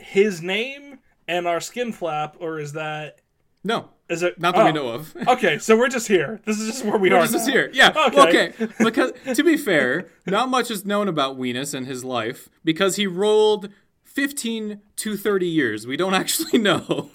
his 0.03 0.41
name 0.41 0.99
and 1.27 1.47
our 1.47 1.61
skin 1.61 1.91
flap, 1.91 2.35
or 2.39 2.59
is 2.59 2.73
that 2.73 3.19
no, 3.63 3.89
is 4.09 4.23
it 4.23 4.39
not 4.39 4.55
that 4.55 4.65
we 4.65 4.71
oh, 4.71 4.83
know 4.83 4.89
of. 4.89 5.15
Okay, 5.27 5.57
so 5.57 5.77
we're 5.77 5.89
just 5.89 6.07
here. 6.07 6.41
This 6.45 6.59
is 6.59 6.67
just 6.67 6.85
where 6.85 6.97
we 6.97 7.11
are. 7.11 7.21
This 7.21 7.33
is 7.33 7.47
now. 7.47 7.53
here. 7.53 7.69
Yeah. 7.73 7.93
Okay. 8.07 8.49
Okay. 8.49 8.73
Because 8.83 9.13
to 9.33 9.43
be 9.43 9.57
fair, 9.57 10.09
not 10.25 10.49
much 10.49 10.69
is 10.69 10.85
known 10.85 11.07
about 11.07 11.37
Weenus 11.37 11.73
and 11.73 11.87
his 11.87 12.03
life 12.03 12.49
because 12.63 12.97
he 12.97 13.07
rolled 13.07 13.69
15 14.03 14.81
to 14.97 15.17
30 15.17 15.47
years. 15.47 15.87
We 15.87 15.95
don't 15.95 16.13
actually 16.23 16.59
know. 16.59 17.11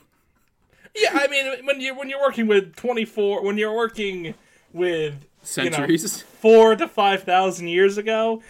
Yeah, 0.97 1.11
I 1.13 1.29
mean, 1.29 1.65
when 1.67 1.81
you 1.81 1.95
when 1.95 2.09
you're 2.09 2.21
working 2.21 2.49
with 2.49 2.75
twenty 2.75 3.05
four, 3.05 3.45
when 3.45 3.57
you're 3.57 3.75
working 3.75 4.35
with 4.73 5.28
you 5.57 5.65
know, 5.65 5.71
Centuries. 5.71 6.23
four 6.41 6.77
to 6.77 6.89
five 6.89 7.23
thousand 7.23 7.69
years 7.69 7.99
ago, 7.99 8.43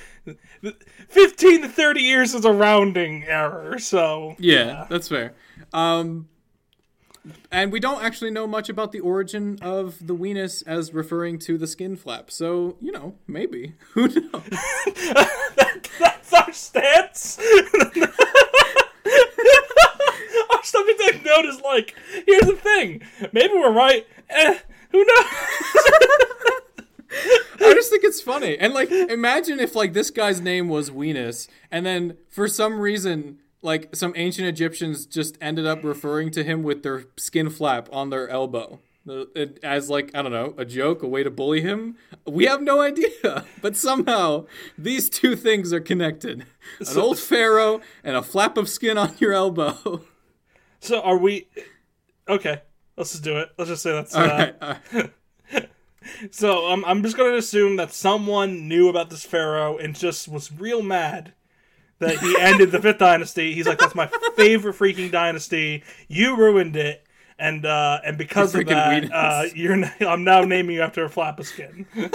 fifteen 1.08 1.62
to 1.62 1.68
thirty 1.68 2.00
years 2.02 2.34
is 2.34 2.44
a 2.44 2.52
rounding 2.52 3.24
error. 3.24 3.78
So 3.78 4.36
Yeah, 4.38 4.86
that's 4.88 5.08
fair. 5.08 5.34
Um, 5.72 6.28
and 7.50 7.72
we 7.72 7.80
don't 7.80 8.02
actually 8.02 8.30
know 8.30 8.46
much 8.46 8.68
about 8.68 8.92
the 8.92 9.00
origin 9.00 9.58
of 9.62 10.06
the 10.06 10.14
weenus 10.14 10.62
as 10.66 10.92
referring 10.94 11.38
to 11.40 11.58
the 11.58 11.66
skin 11.66 11.96
flap. 11.96 12.30
So, 12.30 12.76
you 12.80 12.92
know, 12.92 13.16
maybe. 13.26 13.74
Who 13.92 14.08
knows? 14.08 14.42
that's 15.98 16.32
our 16.32 16.52
stance. 16.52 17.38
our 20.50 20.62
subject 20.62 21.24
note 21.24 21.44
is 21.46 21.60
like, 21.62 21.94
here's 22.26 22.46
the 22.46 22.58
thing. 22.60 23.02
Maybe 23.32 23.54
we're 23.54 23.72
right. 23.72 24.06
Eh, 24.30 24.58
who 24.90 25.04
knows? 25.04 25.24
I 27.60 27.74
just 27.74 27.90
think 27.90 28.04
it's 28.04 28.20
funny. 28.20 28.58
And 28.58 28.74
like 28.74 28.90
imagine 28.90 29.60
if 29.60 29.74
like 29.74 29.92
this 29.92 30.10
guy's 30.10 30.40
name 30.40 30.68
was 30.68 30.90
Weenus 30.90 31.48
and 31.70 31.84
then 31.84 32.16
for 32.28 32.48
some 32.48 32.80
reason 32.80 33.38
like 33.62 33.94
some 33.94 34.12
ancient 34.16 34.46
Egyptians 34.46 35.06
just 35.06 35.36
ended 35.40 35.66
up 35.66 35.82
referring 35.82 36.30
to 36.32 36.44
him 36.44 36.62
with 36.62 36.82
their 36.82 37.04
skin 37.16 37.50
flap 37.50 37.88
on 37.92 38.10
their 38.10 38.28
elbow. 38.28 38.80
As 39.62 39.88
like 39.88 40.10
I 40.14 40.20
don't 40.20 40.32
know, 40.32 40.54
a 40.58 40.66
joke, 40.66 41.02
a 41.02 41.08
way 41.08 41.22
to 41.22 41.30
bully 41.30 41.62
him. 41.62 41.96
We 42.26 42.44
have 42.44 42.60
no 42.60 42.80
idea, 42.80 43.46
but 43.62 43.74
somehow 43.74 44.44
these 44.76 45.08
two 45.08 45.34
things 45.34 45.72
are 45.72 45.80
connected: 45.80 46.44
an 46.78 46.98
old 46.98 47.18
pharaoh 47.18 47.80
and 48.04 48.16
a 48.16 48.22
flap 48.22 48.58
of 48.58 48.68
skin 48.68 48.98
on 48.98 49.14
your 49.18 49.32
elbow. 49.32 50.04
So 50.80 51.00
are 51.00 51.16
we? 51.16 51.48
Okay, 52.28 52.60
let's 52.96 53.12
just 53.12 53.24
do 53.24 53.38
it. 53.38 53.48
Let's 53.56 53.70
just 53.70 53.82
say 53.82 53.92
that's. 53.92 54.14
All 54.14 54.22
uh, 54.22 54.26
right, 54.26 54.54
all 54.60 54.74
right. 54.92 55.10
So 56.30 56.68
um, 56.68 56.84
I'm 56.86 57.02
just 57.02 57.16
going 57.16 57.32
to 57.32 57.38
assume 57.38 57.76
that 57.76 57.92
someone 57.92 58.68
knew 58.68 58.88
about 58.88 59.10
this 59.10 59.24
pharaoh 59.24 59.76
and 59.78 59.94
just 59.94 60.28
was 60.28 60.52
real 60.52 60.82
mad 60.82 61.34
that 61.98 62.18
he 62.18 62.36
ended 62.40 62.70
the 62.72 62.80
fifth 62.80 62.98
dynasty. 62.98 63.54
He's 63.54 63.66
like, 63.66 63.78
that's 63.78 63.94
my 63.94 64.10
favorite 64.36 64.76
freaking 64.76 65.10
dynasty. 65.10 65.82
You 66.08 66.36
ruined 66.36 66.76
it. 66.76 67.04
And 67.40 67.64
uh, 67.64 68.00
and 68.04 68.18
because 68.18 68.52
of 68.56 68.66
that, 68.66 69.12
uh, 69.12 69.44
you're 69.54 69.80
I'm 70.00 70.24
now 70.24 70.40
naming 70.40 70.74
you 70.74 70.82
after 70.82 71.04
a 71.04 71.08
flap 71.08 71.38
of 71.38 71.46
skin. 71.46 71.86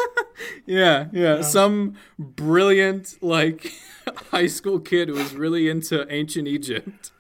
Yeah, 0.66 1.08
yeah. 1.12 1.42
Some 1.42 1.96
brilliant 2.18 3.18
like 3.22 3.72
high 4.32 4.48
school 4.48 4.80
kid 4.80 5.10
who 5.10 5.16
was 5.16 5.36
really 5.36 5.70
into 5.70 6.12
ancient 6.12 6.48
Egypt. 6.48 7.12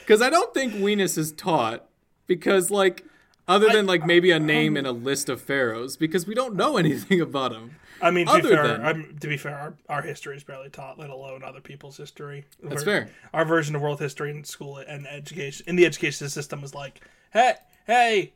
Because 0.00 0.20
I 0.20 0.30
don't 0.30 0.52
think 0.52 0.74
Weenus 0.74 1.16
is 1.16 1.32
taught. 1.32 1.86
Because 2.26 2.70
like, 2.70 3.04
other 3.48 3.68
than 3.70 3.86
like 3.86 4.06
maybe 4.06 4.30
a 4.30 4.38
name 4.40 4.76
in 4.76 4.86
a 4.86 4.92
list 4.92 5.28
of 5.28 5.40
pharaohs, 5.40 5.96
because 5.96 6.26
we 6.26 6.34
don't 6.34 6.54
know 6.54 6.76
anything 6.84 7.20
about 7.20 7.52
him. 7.52 7.76
I 8.00 8.10
mean, 8.10 8.26
to 8.26 8.42
be 8.42 8.48
fair, 8.48 8.66
than- 8.66 8.84
I'm, 8.84 9.16
to 9.20 9.28
be 9.28 9.36
fair, 9.36 9.56
our, 9.56 9.74
our 9.88 10.02
history 10.02 10.36
is 10.36 10.42
barely 10.42 10.70
taught, 10.70 10.98
let 10.98 11.10
alone 11.10 11.44
other 11.44 11.60
people's 11.60 11.96
history. 11.96 12.44
That's 12.62 12.84
We're- 12.84 13.04
fair. 13.04 13.10
Our 13.32 13.44
version 13.44 13.76
of 13.76 13.82
world 13.82 14.00
history 14.00 14.30
in 14.32 14.42
school 14.44 14.78
and 14.78 15.06
education 15.06 15.64
in 15.68 15.76
the 15.76 15.86
education 15.86 16.28
system 16.28 16.60
was 16.60 16.74
like, 16.74 17.00
hey, 17.32 17.54
hey, 17.86 18.32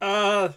uh, 0.00 0.48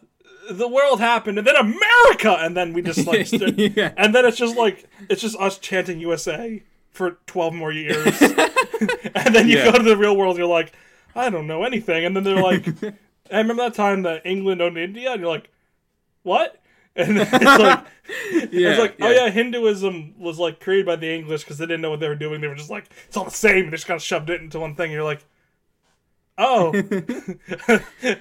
the 0.49 0.67
world 0.67 0.99
happened, 0.99 1.37
and 1.37 1.45
then 1.45 1.55
America, 1.55 2.35
and 2.39 2.57
then 2.57 2.73
we 2.73 2.81
just 2.81 3.05
like, 3.05 3.31
Yeah. 3.57 3.93
and 3.95 4.13
then 4.15 4.25
it's 4.25 4.37
just 4.37 4.57
like 4.57 4.89
it's 5.09 5.21
just 5.21 5.37
us 5.37 5.59
chanting 5.59 5.99
USA 5.99 6.63
for 6.89 7.17
twelve 7.27 7.53
more 7.53 7.71
years, 7.71 8.19
and 8.21 9.35
then 9.35 9.47
you 9.47 9.57
Yeah. 9.59 9.71
go 9.71 9.77
to 9.77 9.83
the 9.83 9.95
real 9.95 10.17
world, 10.17 10.37
you're 10.37 10.47
like, 10.47 10.73
I 11.15 11.29
don't 11.29 11.45
know 11.47 11.63
anything, 11.63 12.05
and 12.05 12.15
then 12.15 12.23
they're 12.23 12.41
like, 12.41 12.65
I 13.31 13.37
remember 13.39 13.63
that 13.63 13.73
time 13.73 14.03
that 14.03 14.25
England 14.25 14.61
owned 14.61 14.77
India, 14.77 15.11
and 15.11 15.21
you're 15.21 15.29
like, 15.29 15.49
what? 16.23 16.61
And 16.95 17.17
it's 17.19 17.31
like. 17.31 17.85
Yeah, 18.51 18.71
It's 18.71 18.79
like, 18.79 18.95
oh 18.99 19.09
yeah, 19.09 19.29
Hinduism 19.29 20.15
was 20.19 20.37
like 20.37 20.59
created 20.59 20.85
by 20.85 20.97
the 20.97 21.09
English 21.13 21.43
because 21.43 21.57
they 21.57 21.65
didn't 21.65 21.79
know 21.81 21.91
what 21.91 22.01
they 22.01 22.09
were 22.09 22.15
doing. 22.15 22.41
They 22.41 22.47
were 22.47 22.55
just 22.55 22.69
like, 22.69 22.89
it's 23.07 23.15
all 23.15 23.23
the 23.23 23.31
same. 23.31 23.65
They 23.65 23.71
just 23.71 23.87
kind 23.87 23.95
of 23.95 24.01
shoved 24.03 24.29
it 24.29 24.41
into 24.41 24.59
one 24.59 24.75
thing. 24.75 24.85
And 24.85 24.93
you're 24.93 25.03
like, 25.03 25.23
oh, 26.37 26.73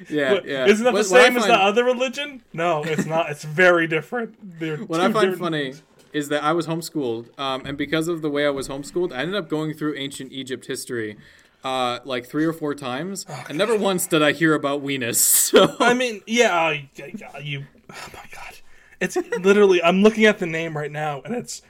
yeah, 0.09 0.40
yeah. 0.45 0.67
isn't 0.67 0.85
that 0.85 0.93
What- 0.93 0.99
the 0.99 1.05
same 1.05 1.37
as 1.37 1.47
the 1.47 1.55
other 1.55 1.83
religion? 1.85 2.43
No, 2.52 2.85
it's 2.85 3.07
not. 3.07 3.31
It's 3.31 3.43
very 3.45 3.87
different. 3.88 4.61
They're 4.61 4.76
What 4.76 5.00
I 5.00 5.05
find 5.11 5.33
different- 5.33 5.38
funny 5.38 5.75
is 6.12 6.29
that 6.29 6.43
I 6.45 6.52
was 6.52 6.67
homeschooled, 6.69 7.37
um, 7.38 7.62
and 7.64 7.76
because 7.79 8.07
of 8.09 8.23
the 8.23 8.31
way 8.31 8.47
I 8.47 8.50
was 8.50 8.69
homeschooled, 8.69 9.12
I 9.12 9.19
ended 9.23 9.37
up 9.37 9.49
going 9.49 9.75
through 9.75 9.97
ancient 9.97 10.33
Egypt 10.33 10.67
history 10.67 11.17
uh, 11.64 11.99
like 12.05 12.26
three 12.26 12.45
or 12.45 12.52
four 12.52 12.75
times, 12.75 13.26
and 13.49 13.57
never 13.59 13.76
once 13.76 14.07
did 14.07 14.23
I 14.23 14.33
hear 14.33 14.55
about 14.55 14.83
Weenus. 14.83 15.17
So 15.50 15.76
I 15.81 15.95
mean, 15.95 16.21
yeah, 16.26 16.71
you. 17.43 17.64
Oh 17.90 18.09
my 18.14 18.25
god, 18.33 18.55
it's 19.00 19.17
literally. 19.40 19.83
I'm 19.83 20.02
looking 20.02 20.25
at 20.26 20.38
the 20.38 20.47
name 20.47 20.76
right 20.76 20.90
now, 20.93 21.21
and 21.23 21.35
it's 21.35 21.62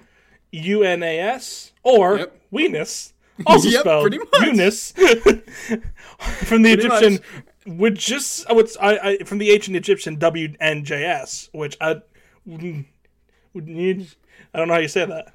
U 0.52 0.82
N 0.82 1.02
A 1.02 1.18
S 1.18 1.73
or 1.82 2.18
Yep. 2.18 2.40
Weenus. 2.52 3.12
Also 3.47 3.68
Yep, 3.70 3.80
spelled 3.80 4.02
pretty. 4.02 4.18
Eunice 4.47 4.92
from 4.92 6.62
the 6.62 6.75
Pretty 6.76 6.87
Egyptian, 6.87 7.12
much. 7.14 7.78
which 7.78 8.06
just 8.06 8.47
I 8.50 8.52
would 8.52 8.68
I, 8.80 8.99
I 8.99 9.18
from 9.25 9.38
the 9.38 9.50
ancient 9.50 9.76
Egyptian 9.76 10.16
W 10.16 10.54
N 10.61 10.85
J 10.85 11.04
S, 11.04 11.49
which 11.52 11.76
I 11.80 12.02
wouldn't- 12.44 12.87
would 13.54 13.66
need. 13.66 14.09
I 14.52 14.59
don't 14.59 14.68
know 14.68 14.75
how 14.75 14.80
you 14.80 14.88
say 14.88 15.04
that. 15.06 15.32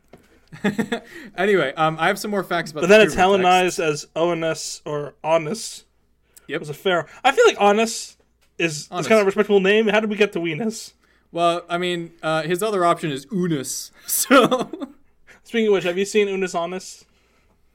anyway, 1.38 1.74
um, 1.76 1.98
I 2.00 2.08
have 2.08 2.20
some 2.20 2.32
more 2.32 2.44
facts 2.44 2.72
about. 2.72 2.82
But 2.82 2.88
the 2.88 2.94
then 2.98 3.02
it's 3.02 3.16
pyramid 3.16 3.42
text. 3.42 3.78
Hellenized 3.78 3.80
as 3.80 4.08
Onus 4.16 4.82
or 4.86 5.16
Onus. 5.24 5.86
Yep. 6.48 6.56
It 6.56 6.60
was 6.60 6.70
a 6.70 6.74
pharaoh. 6.74 7.06
I 7.24 7.32
feel 7.32 7.46
like 7.48 7.60
Onus 7.60 8.18
is, 8.58 8.82
is 8.84 8.90
kind 8.90 9.14
of 9.14 9.22
a 9.22 9.26
respectable 9.26 9.60
name. 9.60 9.88
How 9.88 10.00
did 10.00 10.10
we 10.10 10.16
get 10.16 10.32
to 10.34 10.40
Weenus? 10.40 10.94
Well, 11.32 11.64
I 11.70 11.78
mean, 11.78 12.12
uh, 12.24 12.44
his 12.44 12.62
other 12.64 12.86
option 12.86 13.12
is 13.12 13.26
Unis. 13.32 13.92
So 14.08 14.70
Speaking 15.44 15.68
of 15.68 15.74
which, 15.74 15.84
have 15.84 15.98
you 15.98 16.06
seen 16.06 16.28
Unis 16.28 16.56
Onus? 16.56 17.06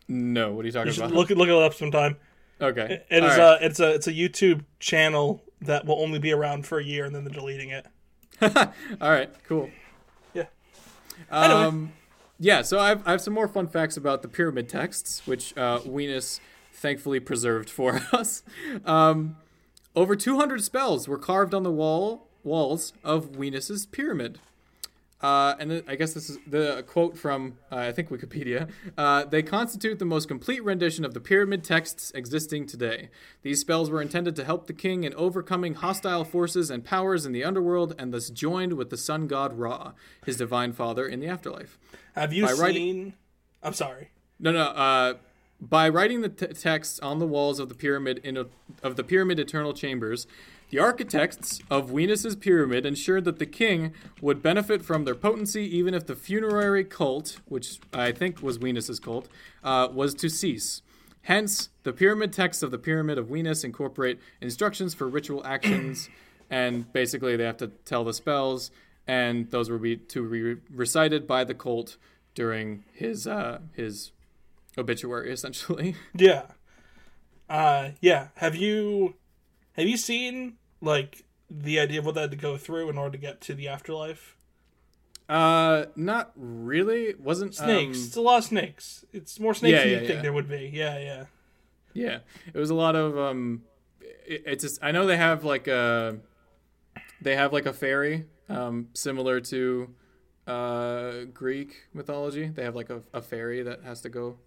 no, 0.09 0.53
what 0.53 0.65
are 0.65 0.67
you 0.67 0.73
talking 0.73 0.93
You 0.93 0.99
about? 1.03 1.13
look 1.15 1.31
it 1.31 1.37
look 1.37 1.49
it 1.49 1.55
up 1.55 1.75
sometime. 1.75 2.17
okay, 2.61 3.03
It 3.11 3.23
is 3.25 3.33
All 3.33 3.39
right. 3.39 3.63
a 3.63 3.65
it's 3.67 3.79
a 3.81 3.95
it's 3.95 4.07
a 4.09 4.13
YouTube 4.13 4.65
channel 4.81 5.43
that 5.63 5.85
will 5.87 6.01
only 6.03 6.19
be 6.19 6.33
around 6.33 6.67
for 6.67 6.79
a 6.79 6.85
year 6.85 7.05
and 7.05 7.15
then 7.15 7.25
they're 7.25 7.33
deleting 7.35 7.71
it. 7.71 7.87
All 8.43 9.11
right, 9.11 9.31
cool. 9.47 9.71
Yeah. 10.35 10.47
Anyway. 11.31 11.89
Yeah, 12.43 12.63
so 12.63 12.79
I've, 12.79 13.07
I 13.07 13.11
have 13.11 13.21
some 13.21 13.35
more 13.35 13.47
fun 13.47 13.69
facts 13.69 13.99
about 13.99 14.23
the 14.23 14.29
pyramid 14.29 14.67
texts, 14.67 15.27
which 15.27 15.55
uh, 15.59 15.81
Weenus 15.81 16.41
thankfully 16.73 17.21
preserved 17.21 17.69
for 17.69 18.01
us. 18.13 18.43
Um, 18.87 19.37
over 19.95 20.17
200 20.17 20.65
spells 20.65 21.07
were 21.07 21.19
carved 21.19 21.53
on 21.53 21.65
the 21.65 21.71
wall 21.71 22.29
walls 22.43 22.95
of 23.05 23.33
Weenus's 23.33 23.85
pyramid. 23.85 24.41
Uh, 25.23 25.55
and 25.59 25.71
then 25.71 25.83
I 25.87 25.97
guess 25.97 26.15
this 26.15 26.31
is 26.31 26.39
the 26.47 26.83
quote 26.87 27.17
from 27.19 27.59
uh, 27.71 27.77
I 27.77 27.93
think 27.93 28.09
Wikipedia. 28.09 28.71
Uh, 28.97 29.25
they 29.25 29.43
constitute 29.43 29.99
the 29.99 30.05
most 30.07 30.29
complete 30.29 30.65
rendition 30.65 31.05
of 31.05 31.13
the 31.13 31.21
pyramid 31.21 31.63
texts 31.63 32.11
existing 32.15 32.67
today. 32.67 33.11
These 33.43 33.61
spells 33.61 33.91
were 33.91 34.01
intended 34.01 34.35
to 34.37 34.45
help 34.45 34.67
the 34.67 34.73
king 34.73 35.05
in 35.05 35.13
overcoming 35.15 35.75
hostile 35.75 36.25
forces 36.25 36.71
and 36.71 36.85
powers 36.85 37.27
in 37.27 37.33
the 37.33 37.45
underworld, 37.45 37.95
and 37.99 38.15
thus 38.15 38.31
joined 38.31 38.75
with 38.75 38.89
the 38.91 38.97
sun 38.97 39.27
god 39.27 39.59
Ra, 39.59 39.93
his 40.25 40.37
divine 40.39 40.73
father, 40.73 41.07
in 41.07 41.21
the 41.21 41.27
afterlife. 41.29 41.79
Have 42.15 42.33
you 42.33 42.45
By 42.47 42.53
seen 42.53 42.63
writing- 42.63 43.15
I'm 43.63 43.75
sorry. 43.75 44.11
No, 44.39 44.53
no. 44.53 44.63
Uh, 44.63 45.15
by 45.61 45.87
writing 45.91 46.23
the 46.23 46.31
t- 46.31 46.47
texts 46.47 46.99
on 47.01 47.19
the 47.19 47.27
walls 47.27 47.59
of 47.61 47.69
the 47.69 47.75
pyramid 47.75 48.19
in 48.25 48.39
a, 48.39 48.47
of 48.83 48.97
the 48.97 49.05
pyramid 49.05 49.39
eternal 49.39 49.75
chambers, 49.75 50.27
the 50.71 50.79
architects 50.79 51.61
of 51.69 51.91
Weenus's 51.91 52.37
pyramid 52.37 52.87
ensured 52.87 53.25
that 53.25 53.39
the 53.39 53.47
king 53.47 53.93
would 54.21 54.41
benefit 54.41 54.83
from 54.85 55.05
their 55.05 55.17
potency, 55.17 55.65
even 55.77 55.95
if 55.95 56.07
the 56.07 56.15
funerary 56.15 56.85
cult, 56.85 57.41
which 57.47 57.79
I 57.93 58.13
think 58.13 58.41
was 58.41 58.59
Weenus's 58.59 59.01
cult, 59.01 59.29
uh, 59.65 59.89
was 59.93 60.15
to 60.15 60.31
cease. 60.31 60.83
Hence, 61.23 61.69
the 61.83 61.93
pyramid 61.93 62.33
texts 62.33 62.63
of 62.63 62.71
the 62.71 62.79
pyramid 62.79 63.19
of 63.19 63.27
Venus 63.27 63.65
incorporate 63.65 64.21
instructions 64.41 64.95
for 64.95 65.09
ritual 65.09 65.45
actions, 65.45 66.09
and 66.51 66.91
basically 66.93 67.37
they 67.37 67.45
have 67.45 67.59
to 67.59 67.69
tell 67.85 68.05
the 68.05 68.15
spells, 68.15 68.71
and 69.07 69.51
those 69.51 69.69
will 69.69 69.79
be 69.79 69.97
to 69.97 70.31
be 70.31 70.61
recited 70.73 71.27
by 71.27 71.43
the 71.45 71.55
cult 71.55 71.97
during 72.35 72.85
his 72.93 73.27
uh, 73.27 73.59
his 73.75 74.13
obituary, 74.79 75.33
essentially. 75.33 75.97
Yeah. 76.15 76.45
Uh 77.49 77.91
yeah. 78.01 78.29
Have 78.37 78.55
you 78.55 79.15
have 79.73 79.89
you 79.89 79.97
seen 79.97 80.59
like 80.81 81.25
the 81.51 81.81
idea 81.81 81.99
of 81.99 82.07
what 82.07 82.15
they 82.15 82.21
had 82.23 82.31
to 82.31 82.37
go 82.37 82.57
through 82.57 82.89
in 82.91 82.99
order 82.99 83.13
to 83.13 83.19
get 83.19 83.41
to 83.43 83.55
the 83.55 83.69
afterlife? 83.69 84.37
Uh, 85.29 85.87
not 85.95 86.33
really. 86.35 87.15
Wasn't 87.15 87.55
Snakes. 87.55 87.99
um, 87.99 88.05
it's 88.07 88.17
a 88.17 88.21
lot 88.21 88.39
of 88.39 88.45
snakes. 88.45 89.05
It's 89.13 89.39
more 89.39 89.55
snakes 89.55 89.73
Yeah, 89.73 89.79
than 89.81 89.89
you 89.89 89.95
yeah, 89.95 90.01
think 90.01 90.11
yeah. 90.17 90.23
there 90.23 90.33
would 90.33 90.49
be. 90.49 90.71
Yeah, 90.73 90.99
yeah. 90.99 91.25
Yeah, 91.93 92.19
it 92.53 92.59
was 92.59 92.71
a 92.71 92.75
lot 92.75 92.97
of 92.97 93.19
um. 93.19 93.63
It, 94.27 94.43
it's 94.47 94.63
just 94.65 94.79
I 94.83 94.91
know 94.93 95.07
they 95.07 95.17
have 95.17 95.45
like 95.45 95.67
a, 95.69 96.19
they 97.21 97.37
have 97.37 97.53
like 97.53 97.67
a 97.67 97.73
fairy 97.73 98.27
um 98.49 98.89
similar 98.95 99.41
to, 99.41 99.95
uh 100.47 101.25
Greek 101.33 101.75
mythology. 101.95 102.49
They 102.49 102.65
have 102.65 102.75
like 102.77 102.91
a, 102.91 103.03
a 103.13 103.23
fairy 103.23 103.63
that 103.63 103.83
has 103.85 104.01
to 104.03 104.09
go. 104.09 104.39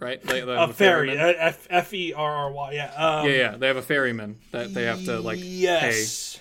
Right, 0.00 0.22
they, 0.22 0.42
they 0.42 0.54
have 0.54 0.80
A 0.80 1.46
uh, 1.46 1.52
F 1.70 1.92
E 1.92 2.12
R 2.12 2.32
R 2.32 2.52
Y. 2.52 2.72
Yeah. 2.72 2.94
Um, 2.94 3.26
yeah, 3.26 3.32
yeah, 3.32 3.56
they 3.56 3.66
have 3.66 3.76
a 3.76 3.82
ferryman 3.82 4.36
that 4.52 4.72
they 4.72 4.84
have 4.84 5.04
to 5.06 5.18
like 5.18 5.40
yes. 5.42 6.38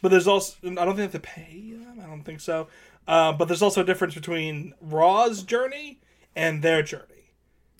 But 0.00 0.10
there's 0.10 0.28
also 0.28 0.56
I 0.64 0.70
don't 0.70 0.96
think 0.96 0.96
they 0.96 1.02
have 1.02 1.12
to 1.12 1.20
pay 1.20 1.72
them. 1.72 2.00
I 2.00 2.06
don't 2.06 2.22
think 2.22 2.40
so. 2.40 2.68
Uh, 3.08 3.32
but 3.32 3.48
there's 3.48 3.62
also 3.62 3.80
a 3.80 3.84
difference 3.84 4.14
between 4.14 4.74
Ra's 4.80 5.42
journey 5.42 6.00
and 6.36 6.62
their 6.62 6.82
journey. 6.82 7.32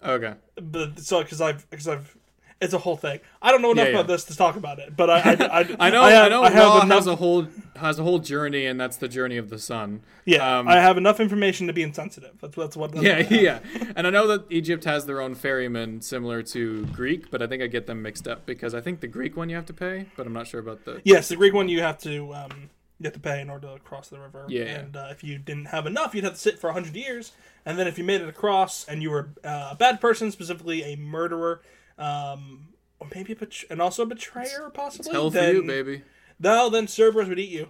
Okay. 0.05 0.35
But 0.61 0.99
so 0.99 1.23
because 1.23 1.41
I've 1.41 1.69
because 1.71 1.87
I've 1.87 2.17
it's 2.61 2.75
a 2.75 2.79
whole 2.79 2.97
thing. 2.97 3.21
I 3.41 3.51
don't 3.53 3.63
know 3.63 3.73
enough 3.73 3.87
Yeah, 3.89 3.95
about 3.95 4.07
this 4.07 4.25
to 4.25 4.37
talk 4.37 4.57
about 4.57 4.79
it, 4.79 4.97
but 4.97 5.09
I 5.09 5.21
I, 5.21 5.61
I, 5.61 5.77
I 5.87 5.91
know. 5.91 6.03
I, 6.03 6.27
I, 6.27 6.29
know. 6.29 6.43
I 6.43 6.51
have 6.51 6.85
enough. 6.85 6.99
has 6.99 7.07
a 7.07 7.17
whole 7.17 7.47
has 7.77 7.99
a 7.99 8.03
whole 8.03 8.19
journey, 8.19 8.67
and 8.67 8.79
that's 8.81 8.97
the 8.97 9.09
journey 9.09 9.37
of 9.39 9.49
the 9.51 9.59
sun. 9.59 10.03
yeah, 10.27 10.59
um, 10.59 10.69
I 10.69 10.77
have 10.77 10.99
enough 10.99 11.21
information 11.21 11.67
to 11.69 11.73
be 11.73 11.83
insensitive. 11.83 12.33
That's 12.41 12.55
that's 12.57 12.77
what. 12.77 12.93
That's 12.93 13.05
Yeah, 13.05 13.19
what 13.23 13.31
yeah. 13.31 13.61
And 13.97 14.07
I 14.07 14.11
know 14.11 14.27
that 14.27 14.45
Egypt 14.51 14.85
has 14.85 15.07
their 15.07 15.21
own 15.21 15.35
ferrymen 15.35 16.03
similar 16.03 16.43
to 16.43 16.87
Greek, 16.87 17.31
but 17.31 17.41
I 17.43 17.47
think 17.47 17.63
I 17.63 17.67
get 17.67 17.87
them 17.87 18.03
mixed 18.03 18.29
up 18.29 18.45
because 18.47 18.75
I 18.75 18.81
think 18.81 19.01
the 19.01 19.09
Greek 19.09 19.37
one 19.37 19.49
you 19.49 19.57
have 19.57 19.67
to 19.67 19.73
pay, 19.75 20.07
but 20.17 20.27
I'm 20.27 20.33
not 20.33 20.47
sure 20.47 20.61
about 20.61 20.85
the. 20.85 21.01
Yes, 21.05 21.29
the 21.29 21.37
Greek 21.37 21.55
one 21.55 21.69
you 21.69 21.81
have 21.81 21.99
to 22.03 22.35
um, 22.35 22.71
you 22.99 23.05
have 23.05 23.15
to 23.15 23.21
pay 23.21 23.41
in 23.41 23.49
order 23.49 23.69
to 23.73 23.79
cross 23.79 24.09
the 24.09 24.21
river. 24.21 24.45
Yeah, 24.49 24.65
yeah. 24.65 24.71
And 24.81 24.97
uh, 24.97 25.09
if 25.11 25.25
you 25.25 25.39
didn't 25.39 25.67
have 25.67 25.87
enough, 25.87 26.15
you'd 26.15 26.25
have 26.25 26.35
to 26.35 26.39
sit 26.39 26.59
for 26.59 26.73
hundred 26.73 26.95
years. 26.95 27.33
And 27.65 27.79
then 27.79 27.87
if 27.87 27.97
you 27.99 28.05
made 28.05 28.21
it 28.21 28.29
across 28.29 28.85
and 28.87 29.03
you 29.03 29.11
were 29.11 29.31
uh, 29.45 29.69
a 29.73 29.75
bad 29.75 30.01
person, 30.01 30.31
specifically 30.31 30.83
a 30.83 30.97
murderer, 30.97 31.61
um, 32.01 32.69
or 32.99 33.07
maybe 33.15 33.33
a 33.33 33.37
bet- 33.37 33.65
and 33.71 33.81
also 33.81 34.03
a 34.03 34.07
betrayer, 34.07 34.71
possibly. 34.73 35.13
Hell 35.13 35.31
for 35.31 35.39
you, 35.53 35.63
baby. 35.63 36.03
No, 36.39 36.69
then 36.71 36.87
Cerberus 36.87 37.29
would 37.29 37.39
eat 37.39 37.51
you. 37.51 37.69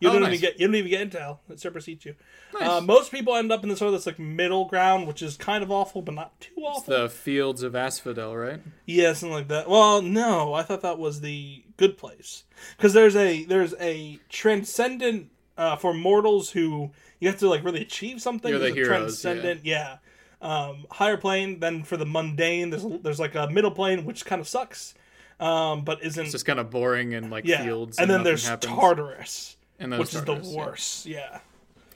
You 0.00 0.10
Oh, 0.10 0.12
don't 0.12 0.22
nice. 0.22 0.34
even 0.34 0.40
get 0.40 0.60
you 0.60 0.66
don't 0.68 0.76
even 0.76 0.90
get 0.90 1.10
intel. 1.10 1.38
That 1.48 1.58
Cerberus 1.58 1.88
eats 1.88 2.04
you. 2.04 2.14
Nice. 2.54 2.68
Uh, 2.68 2.80
most 2.80 3.10
people 3.10 3.34
end 3.34 3.50
up 3.50 3.64
in 3.64 3.68
this 3.68 3.80
sort 3.80 3.88
of 3.88 3.94
this 3.94 4.06
like 4.06 4.20
middle 4.20 4.64
ground, 4.66 5.08
which 5.08 5.22
is 5.22 5.36
kind 5.36 5.64
of 5.64 5.72
awful, 5.72 6.02
but 6.02 6.14
not 6.14 6.38
too 6.40 6.54
awful. 6.62 6.94
The 6.96 7.08
fields 7.08 7.64
of 7.64 7.74
Asphodel, 7.74 8.36
right? 8.36 8.60
Yeah, 8.86 9.12
something 9.14 9.34
like 9.34 9.48
that. 9.48 9.68
Well, 9.68 10.00
no, 10.00 10.54
I 10.54 10.62
thought 10.62 10.82
that 10.82 11.00
was 11.00 11.20
the 11.20 11.64
good 11.76 11.98
place 11.98 12.44
because 12.76 12.92
there's 12.92 13.16
a 13.16 13.42
there's 13.44 13.74
a 13.80 14.20
transcendent 14.28 15.30
uh, 15.56 15.74
for 15.74 15.92
mortals 15.92 16.50
who 16.50 16.90
you 17.18 17.28
have 17.28 17.38
to 17.40 17.48
like 17.48 17.64
really 17.64 17.82
achieve 17.82 18.22
something. 18.22 18.50
You're 18.50 18.60
the 18.60 18.70
heroes, 18.72 18.88
Transcendent, 19.20 19.64
yeah. 19.64 19.96
Um, 20.40 20.86
higher 20.90 21.16
plane. 21.16 21.60
Then 21.60 21.82
for 21.82 21.96
the 21.96 22.06
mundane, 22.06 22.70
there's 22.70 22.84
there's 23.02 23.20
like 23.20 23.34
a 23.34 23.48
middle 23.48 23.70
plane, 23.70 24.04
which 24.04 24.24
kind 24.24 24.40
of 24.40 24.48
sucks, 24.48 24.94
um, 25.40 25.84
but 25.84 26.02
isn't 26.02 26.24
It's 26.24 26.32
just 26.32 26.46
kind 26.46 26.58
of 26.58 26.70
boring 26.70 27.14
and 27.14 27.30
like 27.30 27.44
yeah. 27.46 27.64
fields. 27.64 27.98
and 27.98 28.10
then 28.10 28.22
there's 28.22 28.46
happens. 28.46 28.72
Tartarus, 28.72 29.56
and 29.78 29.92
then 29.92 30.00
which 30.00 30.12
there's 30.12 30.28
is 30.28 30.50
the 30.50 30.56
worst. 30.56 31.06
Yeah. 31.06 31.40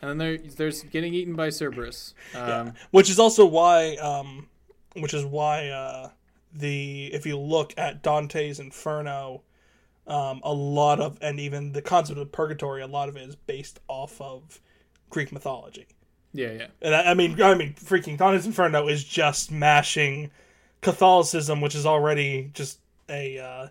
And 0.01 0.11
then 0.11 0.19
there, 0.19 0.39
there's 0.39 0.83
getting 0.83 1.15
eaten 1.15 1.35
by 1.35 1.51
Cerberus. 1.51 2.15
Um, 2.35 2.73
which 2.91 3.09
is 3.09 3.21
also 3.21 3.47
why 3.47 3.95
um 3.97 4.49
which 4.97 5.15
is 5.15 5.25
why 5.25 5.69
uh 5.69 6.11
the 6.53 7.07
if 7.15 7.25
you 7.25 7.39
look 7.39 7.73
at 7.79 8.03
dante's 8.03 8.59
inferno 8.61 9.43
um 10.07 10.41
a 10.43 10.53
lot 10.53 11.01
of 11.01 11.17
and 11.23 11.39
even 11.41 11.73
the 11.73 11.81
concept 11.81 12.19
of 12.19 12.31
purgatory 12.33 12.83
a 12.83 12.87
lot 12.87 13.09
of 13.09 13.17
it 13.17 13.29
is 13.29 13.37
based 13.37 13.81
off 13.89 14.21
of 14.21 14.61
greek 15.09 15.33
mythology 15.33 15.87
yeah, 16.33 16.53
yeah. 16.53 16.67
and 16.81 16.95
i, 16.95 17.11
I 17.11 17.15
mean 17.15 17.41
i 17.43 17.55
mean 17.55 17.75
freaking 17.75 18.17
dante's 18.17 18.47
inferno 18.47 18.89
is 18.89 19.05
just 19.05 19.51
mashing 19.51 20.31
catholicism 20.81 21.61
which 21.61 21.75
is 21.75 21.87
already 21.87 22.51
just 22.55 22.79
a 23.09 23.39
uh 23.39 23.69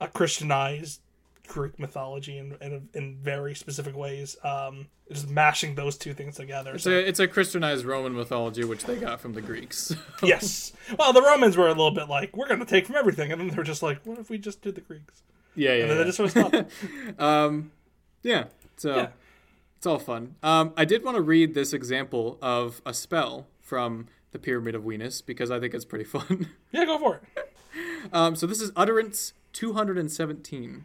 a 0.00 0.08
christianized 0.08 1.00
greek 1.46 1.78
mythology 1.78 2.38
in 2.38 2.56
in, 2.60 2.88
in 2.94 3.16
very 3.22 3.54
specific 3.54 3.96
ways 3.96 4.36
um 4.44 4.86
just 5.10 5.28
mashing 5.28 5.74
those 5.74 5.96
two 5.98 6.14
things 6.14 6.36
together 6.36 6.74
It's 6.74 6.84
So- 6.84 6.92
a, 6.92 6.98
it's 6.98 7.18
a 7.18 7.26
Christianized 7.26 7.84
Roman 7.84 8.14
mythology, 8.14 8.62
which 8.64 8.84
they 8.84 8.94
got 8.96 9.20
from 9.20 9.32
the 9.32 9.40
Greeks. 9.40 9.92
yes. 10.22 10.72
Well, 10.96 11.12
the 11.12 11.20
Romans 11.20 11.56
were 11.56 11.66
a 11.66 11.70
little 11.70 11.90
bit 11.90 12.08
like, 12.08 12.36
we're 12.36 12.46
going 12.46 12.60
to 12.60 12.64
take 12.64 12.86
from 12.86 12.94
everything. 12.94 13.32
And 13.32 13.40
then 13.40 13.48
they're 13.48 13.64
just 13.64 13.82
like, 13.82 13.98
what 14.04 14.20
if 14.20 14.30
we 14.30 14.38
just 14.38 14.62
did 14.62 14.76
the 14.76 14.82
Greeks? 14.82 15.22
yeah, 15.56 15.72
yeah. 15.72 15.82
And 15.82 15.90
then 15.90 15.96
yeah. 15.96 16.02
they 16.04 16.08
just 16.10 16.16
sort 16.16 16.36
of 16.36 16.52
stopped. 16.52 16.70
Um, 17.20 17.72
yeah. 18.22 18.44
So 18.76 18.94
Yeah. 18.94 19.08
It's 19.80 19.86
all 19.86 19.98
fun. 19.98 20.34
Um, 20.42 20.74
I 20.76 20.84
did 20.84 21.02
want 21.02 21.16
to 21.16 21.22
read 21.22 21.54
this 21.54 21.72
example 21.72 22.36
of 22.42 22.82
a 22.84 22.92
spell 22.92 23.46
from 23.62 24.08
the 24.30 24.38
Pyramid 24.38 24.74
of 24.74 24.82
Weenus 24.82 25.24
because 25.24 25.50
I 25.50 25.58
think 25.58 25.72
it's 25.72 25.86
pretty 25.86 26.04
fun. 26.18 26.48
yeah, 26.70 26.84
go 26.84 26.98
for 26.98 27.22
it. 27.34 27.54
um, 28.12 28.36
so 28.36 28.46
this 28.46 28.60
is 28.60 28.72
Utterance 28.76 29.32
217. 29.54 30.84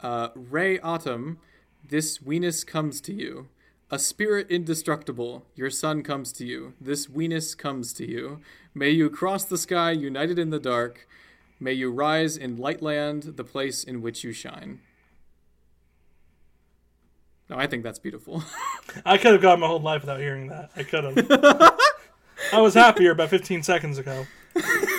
Uh, 0.00 0.28
Re-Atum, 0.34 1.36
this 1.88 2.18
Weenus 2.18 2.66
comes 2.66 3.00
to 3.02 3.14
you. 3.14 3.46
A 3.92 3.98
spirit 4.00 4.50
indestructible, 4.50 5.46
your 5.54 5.70
sun 5.70 6.02
comes 6.02 6.32
to 6.32 6.44
you. 6.44 6.74
This 6.80 7.06
Weenus 7.06 7.56
comes 7.56 7.92
to 7.92 8.10
you. 8.10 8.40
May 8.74 8.90
you 8.90 9.08
cross 9.08 9.44
the 9.44 9.56
sky 9.56 9.92
united 9.92 10.40
in 10.40 10.50
the 10.50 10.58
dark. 10.58 11.06
May 11.60 11.74
you 11.74 11.92
rise 11.92 12.36
in 12.36 12.58
Lightland, 12.58 13.36
the 13.36 13.44
place 13.44 13.84
in 13.84 14.02
which 14.02 14.24
you 14.24 14.32
shine. 14.32 14.80
No, 17.52 17.58
I 17.58 17.66
think 17.66 17.82
that's 17.82 17.98
beautiful. 17.98 18.42
I 19.04 19.18
could 19.18 19.32
have 19.32 19.42
gone 19.42 19.60
my 19.60 19.66
whole 19.66 19.78
life 19.78 20.00
without 20.00 20.20
hearing 20.20 20.48
that. 20.48 20.70
I 20.74 20.84
could 20.84 21.04
have. 21.04 21.78
I 22.50 22.60
was 22.60 22.72
happier 22.72 23.10
about 23.10 23.28
15 23.28 23.62
seconds 23.62 23.98
ago. 23.98 24.26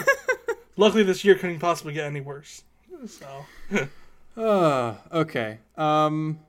Luckily, 0.77 1.01
this 1.01 1.25
year 1.25 1.33
couldn't 1.33 1.59
possibly 1.59 1.93
get 1.93 2.05
any 2.05 2.21
worse. 2.21 2.63
So, 3.07 3.45
Uh, 4.37 4.95
okay. 5.11 5.59
Um, 5.77 6.39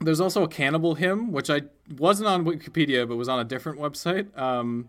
there's 0.00 0.20
also 0.20 0.44
a 0.44 0.48
cannibal 0.48 0.94
hymn, 0.94 1.32
which 1.32 1.50
I 1.50 1.62
wasn't 1.98 2.28
on 2.28 2.44
Wikipedia, 2.44 3.08
but 3.08 3.16
was 3.16 3.28
on 3.28 3.40
a 3.40 3.44
different 3.44 3.80
website. 3.80 4.36
Um, 4.38 4.88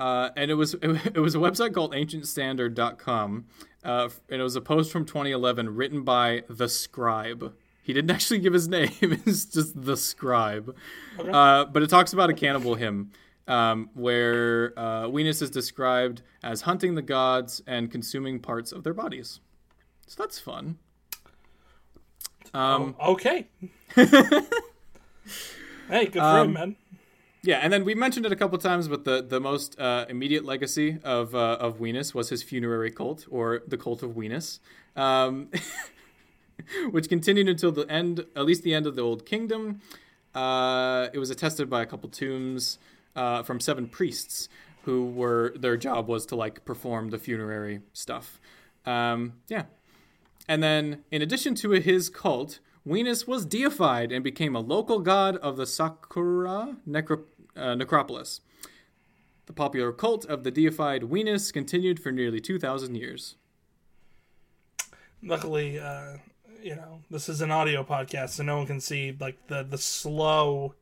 uh, 0.00 0.30
and 0.36 0.50
it 0.50 0.54
was 0.54 0.74
it, 0.74 1.14
it, 1.14 1.20
was 1.20 1.36
a 1.36 1.38
website 1.38 1.74
called 1.74 1.92
AncientStandard.com, 1.92 3.44
uh, 3.84 4.08
and 4.28 4.40
it 4.40 4.44
was 4.44 4.56
a 4.56 4.60
post 4.60 4.90
from 4.90 5.04
2011 5.04 5.76
written 5.76 6.02
by 6.02 6.42
the 6.48 6.68
Scribe. 6.68 7.54
He 7.84 7.92
didn't 7.92 8.10
actually 8.16 8.40
give 8.40 8.52
his 8.52 8.66
name; 8.66 8.90
it's 9.00 9.44
just 9.44 9.80
the 9.80 9.96
Scribe. 9.96 10.74
Uh, 11.20 11.66
but 11.66 11.82
it 11.84 11.90
talks 11.90 12.12
about 12.12 12.30
a 12.30 12.34
cannibal 12.34 12.74
hymn. 12.74 13.12
Um, 13.46 13.90
where 13.92 14.72
uh, 14.74 15.02
Weenus 15.04 15.42
is 15.42 15.50
described 15.50 16.22
as 16.42 16.62
hunting 16.62 16.94
the 16.94 17.02
gods 17.02 17.62
and 17.66 17.90
consuming 17.90 18.40
parts 18.40 18.72
of 18.72 18.84
their 18.84 18.94
bodies. 18.94 19.40
So 20.06 20.22
that's 20.22 20.38
fun. 20.38 20.78
Um, 22.54 22.96
okay. 23.04 23.48
hey, 23.94 24.06
good 26.06 26.12
for 26.14 26.20
Um, 26.20 26.46
him, 26.48 26.52
man. 26.54 26.76
yeah, 27.42 27.58
and 27.58 27.70
then 27.72 27.84
we 27.84 27.94
mentioned 27.94 28.24
it 28.24 28.32
a 28.32 28.36
couple 28.36 28.56
times, 28.58 28.88
but 28.88 29.04
the 29.04 29.22
the 29.22 29.40
most 29.40 29.78
uh, 29.78 30.06
immediate 30.08 30.44
legacy 30.46 30.98
of 31.04 31.34
uh, 31.34 31.58
of 31.60 31.78
Weenus 31.78 32.14
was 32.14 32.30
his 32.30 32.42
funerary 32.42 32.90
cult, 32.90 33.26
or 33.30 33.62
the 33.66 33.76
cult 33.76 34.02
of 34.02 34.12
Weenus, 34.12 34.60
um, 34.96 35.50
which 36.90 37.08
continued 37.08 37.48
until 37.48 37.72
the 37.72 37.90
end, 37.90 38.24
at 38.36 38.44
least 38.44 38.62
the 38.62 38.74
end 38.74 38.86
of 38.86 38.96
the 38.96 39.02
Old 39.02 39.26
Kingdom. 39.26 39.80
Uh, 40.34 41.08
it 41.12 41.18
was 41.18 41.30
attested 41.30 41.70
by 41.70 41.82
a 41.82 41.86
couple 41.86 42.08
tombs 42.08 42.78
uh, 43.14 43.42
from 43.42 43.60
seven 43.60 43.86
priests 43.88 44.48
who 44.84 45.06
were 45.06 45.54
their 45.56 45.76
job 45.76 46.08
was 46.08 46.26
to 46.26 46.36
like 46.36 46.64
perform 46.64 47.10
the 47.10 47.18
funerary 47.18 47.80
stuff. 47.92 48.40
Um, 48.84 49.34
yeah, 49.48 49.64
and 50.48 50.62
then 50.62 51.04
in 51.10 51.22
addition 51.22 51.54
to 51.56 51.70
his 51.70 52.10
cult, 52.10 52.60
Weenus 52.86 53.26
was 53.26 53.46
deified 53.46 54.12
and 54.12 54.22
became 54.22 54.54
a 54.54 54.60
local 54.60 54.98
god 54.98 55.36
of 55.38 55.56
the 55.56 55.64
Saqqara 55.64 56.76
necro- 56.86 57.24
uh, 57.56 57.74
necropolis. 57.74 58.40
The 59.46 59.52
popular 59.52 59.92
cult 59.92 60.24
of 60.26 60.42
the 60.42 60.50
deified 60.50 61.02
Weenus 61.02 61.52
continued 61.52 62.00
for 62.00 62.12
nearly 62.12 62.40
2,000 62.40 62.94
years. 62.94 63.36
Luckily, 65.22 65.78
uh, 65.78 66.18
you 66.64 66.74
know, 66.74 67.02
this 67.10 67.28
is 67.28 67.42
an 67.42 67.50
audio 67.50 67.84
podcast, 67.84 68.30
so 68.30 68.42
no 68.42 68.56
one 68.56 68.66
can 68.66 68.80
see 68.80 69.14
like 69.20 69.36
the 69.48 69.62
the 69.62 69.76
slow 69.76 70.74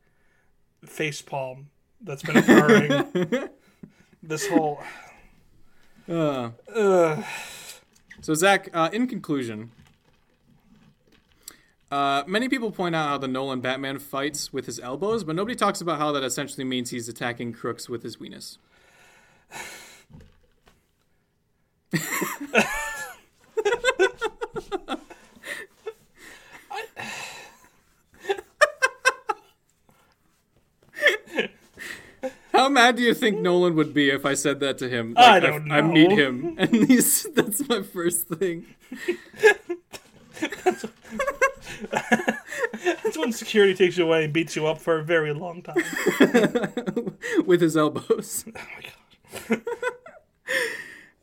face 0.85 1.21
palm 1.21 1.69
that's 1.99 2.23
been 2.23 2.37
occurring. 2.37 3.49
this 4.23 4.47
whole. 4.47 4.81
Uh, 6.07 6.51
Ugh. 6.73 7.23
so, 8.21 8.33
Zach, 8.33 8.69
uh, 8.73 8.89
in 8.93 9.07
conclusion, 9.07 9.71
uh, 11.91 12.23
many 12.27 12.47
people 12.47 12.71
point 12.71 12.95
out 12.95 13.09
how 13.09 13.17
the 13.17 13.27
Nolan 13.27 13.59
Batman 13.59 13.99
fights 13.99 14.53
with 14.53 14.65
his 14.65 14.79
elbows, 14.79 15.25
but 15.25 15.35
nobody 15.35 15.55
talks 15.55 15.81
about 15.81 15.99
how 15.99 16.13
that 16.13 16.23
essentially 16.23 16.63
means 16.63 16.91
he's 16.91 17.09
attacking 17.09 17.51
crooks 17.51 17.89
with 17.89 18.03
his 18.03 18.17
weenus. 18.17 18.57
How 32.63 32.69
mad 32.69 32.95
do 32.95 33.03
you 33.03 33.13
think 33.13 33.39
Nolan 33.41 33.75
would 33.75 33.93
be 33.93 34.09
if 34.09 34.25
I 34.25 34.35
said 34.35 34.61
that 34.61 34.77
to 34.77 34.87
him? 34.87 35.15
I 35.17 35.31
Like, 35.39 35.43
don't 35.43 35.69
I, 35.69 35.81
meet 35.81 36.11
him, 36.11 36.55
and 36.57 36.73
he's 36.87 37.23
that's 37.23 37.67
my 37.67 37.81
first 37.81 38.29
thing. 38.29 38.65
That's 41.91 43.17
when 43.17 43.33
security 43.33 43.73
takes 43.73 43.97
you 43.97 44.05
away 44.05 44.23
and 44.23 44.31
beats 44.31 44.55
you 44.55 44.65
up 44.65 44.79
for 44.79 44.97
a 44.97 45.03
very 45.03 45.33
long 45.33 45.61
time. 45.61 45.75
with 47.45 47.59
his 47.59 47.75
elbows. 47.75 48.45
Oh 48.47 48.61
my 49.49 49.59
god. 49.59 49.61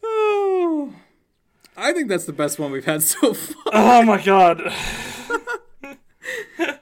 Oh, 0.05 0.93
I 1.79 1.95
think 1.95 2.11
that's 2.11 2.27
the 2.27 2.35
best 2.35 2.59
one 2.59 2.71
we've 2.71 2.85
had 2.85 3.03
so 3.03 3.33
far. 3.33 3.65
Oh 3.73 4.03
my 4.03 4.23
god. 4.23 4.61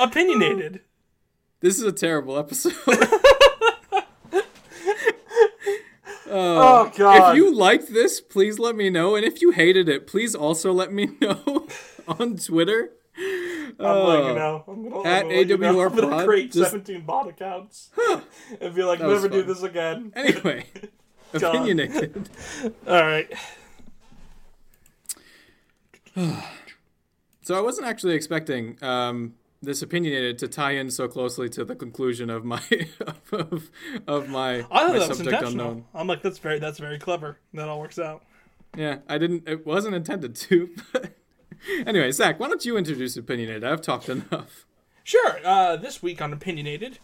Opinionated. 0.00 0.80
This 1.60 1.78
is 1.78 1.84
a 1.84 1.92
terrible 1.92 2.36
episode. 2.36 2.74
Oh 6.26 6.90
god. 6.96 7.30
if 7.30 7.36
you 7.36 7.54
liked 7.54 7.92
this, 7.92 8.20
please 8.20 8.58
let 8.58 8.74
me 8.74 8.90
know, 8.90 9.14
and 9.14 9.24
if 9.24 9.40
you 9.40 9.50
hated 9.52 9.88
it, 9.88 10.06
please 10.06 10.34
also 10.34 10.72
let 10.72 10.92
me 10.92 11.10
know 11.20 11.66
on 12.08 12.36
Twitter. 12.36 12.90
I'm 13.16 13.78
like, 13.78 14.24
you 14.24 14.34
know, 14.34 14.64
I'm 14.66 14.88
gonna, 14.90 15.08
At 15.08 15.22
I'm 15.22 15.28
gonna, 15.28 15.36
let 15.36 15.48
you 15.48 15.58
know, 15.58 15.74
AWR 15.74 15.90
I'm 15.90 15.96
gonna 16.10 16.24
create 16.24 16.52
just- 16.52 16.70
17 16.72 17.02
bot 17.02 17.28
accounts 17.28 17.90
and 18.60 18.74
be 18.74 18.82
like, 18.82 18.98
That 18.98 19.08
never 19.08 19.28
do 19.28 19.42
this 19.42 19.62
again. 19.62 20.12
Anyway, 20.16 20.66
opinionated. 21.32 22.28
All 22.86 23.02
right. 23.02 23.32
So 27.42 27.54
I 27.54 27.60
wasn't 27.60 27.86
actually 27.86 28.14
expecting 28.14 28.82
um, 28.82 29.34
this 29.64 29.82
opinionated 29.82 30.38
to 30.38 30.48
tie 30.48 30.72
in 30.72 30.90
so 30.90 31.08
closely 31.08 31.48
to 31.50 31.64
the 31.64 31.74
conclusion 31.74 32.30
of 32.30 32.44
my 32.44 32.62
of, 33.32 33.70
of 34.06 34.28
my, 34.28 34.66
I 34.70 34.88
my 34.88 34.98
subject 35.06 35.42
unknown. 35.42 35.84
I'm 35.94 36.06
like, 36.06 36.22
that's 36.22 36.38
very, 36.38 36.58
that's 36.58 36.78
very 36.78 36.98
clever. 36.98 37.38
That 37.52 37.68
all 37.68 37.80
works 37.80 37.98
out. 37.98 38.22
Yeah, 38.76 38.98
I 39.08 39.18
didn't. 39.18 39.48
It 39.48 39.66
wasn't 39.66 39.94
intended 39.94 40.34
to. 40.36 40.74
But 40.92 41.12
anyway, 41.86 42.10
Zach, 42.10 42.38
why 42.38 42.48
don't 42.48 42.64
you 42.64 42.76
introduce 42.76 43.16
opinionated? 43.16 43.64
I've 43.64 43.80
talked 43.80 44.08
enough. 44.08 44.66
Sure. 45.02 45.38
Uh, 45.44 45.76
this 45.76 46.02
week 46.02 46.20
on 46.20 46.32
Opinionated. 46.32 46.98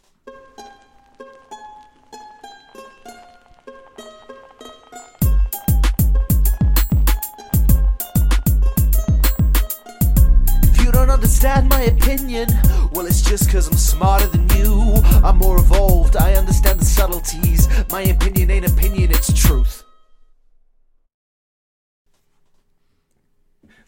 Understand 11.61 11.68
my 11.68 11.94
opinion, 11.94 12.49
Well, 12.92 13.05
it's 13.05 13.20
just 13.20 13.51
cause 13.51 13.68
I'm 13.68 13.77
smarter 13.77 14.27
than 14.29 14.49
you. 14.57 14.94
I'm 15.23 15.37
more 15.37 15.59
evolved, 15.59 16.16
I 16.16 16.33
understand 16.33 16.81
the 16.81 16.87
subtleties. 16.87 17.68
My 17.90 18.01
opinion 18.01 18.51
ain't 18.51 18.66
opinion, 18.66 19.11
it's 19.11 19.31
truth. 19.31 19.85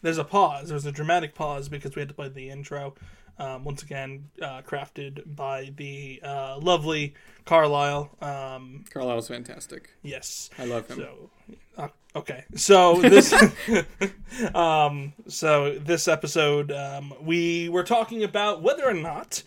There's 0.03 0.19
a 0.19 0.23
pause. 0.23 0.69
There's 0.69 0.85
a 0.85 0.91
dramatic 0.91 1.33
pause 1.33 1.69
because 1.69 1.95
we 1.95 2.01
had 2.01 2.09
to 2.09 2.13
play 2.13 2.29
the 2.29 2.49
intro. 2.49 2.93
Um, 3.39 3.63
once 3.63 3.81
again, 3.81 4.29
uh, 4.41 4.61
crafted 4.61 5.35
by 5.35 5.71
the 5.75 6.21
uh, 6.23 6.59
lovely 6.59 7.15
Carlisle. 7.45 8.11
Um, 8.21 8.85
Carlisle's 8.93 9.29
fantastic. 9.29 9.89
yes. 10.03 10.51
I 10.59 10.65
love 10.65 10.87
him. 10.87 10.97
So, 10.97 11.29
uh, 11.77 11.87
okay. 12.15 12.43
So 12.55 13.01
this, 13.01 13.33
um, 14.53 15.13
so 15.27 15.79
this 15.79 16.07
episode, 16.07 16.71
um, 16.71 17.13
we 17.21 17.69
were 17.69 17.83
talking 17.83 18.23
about 18.23 18.61
whether 18.61 18.87
or 18.87 18.93
not 18.93 19.41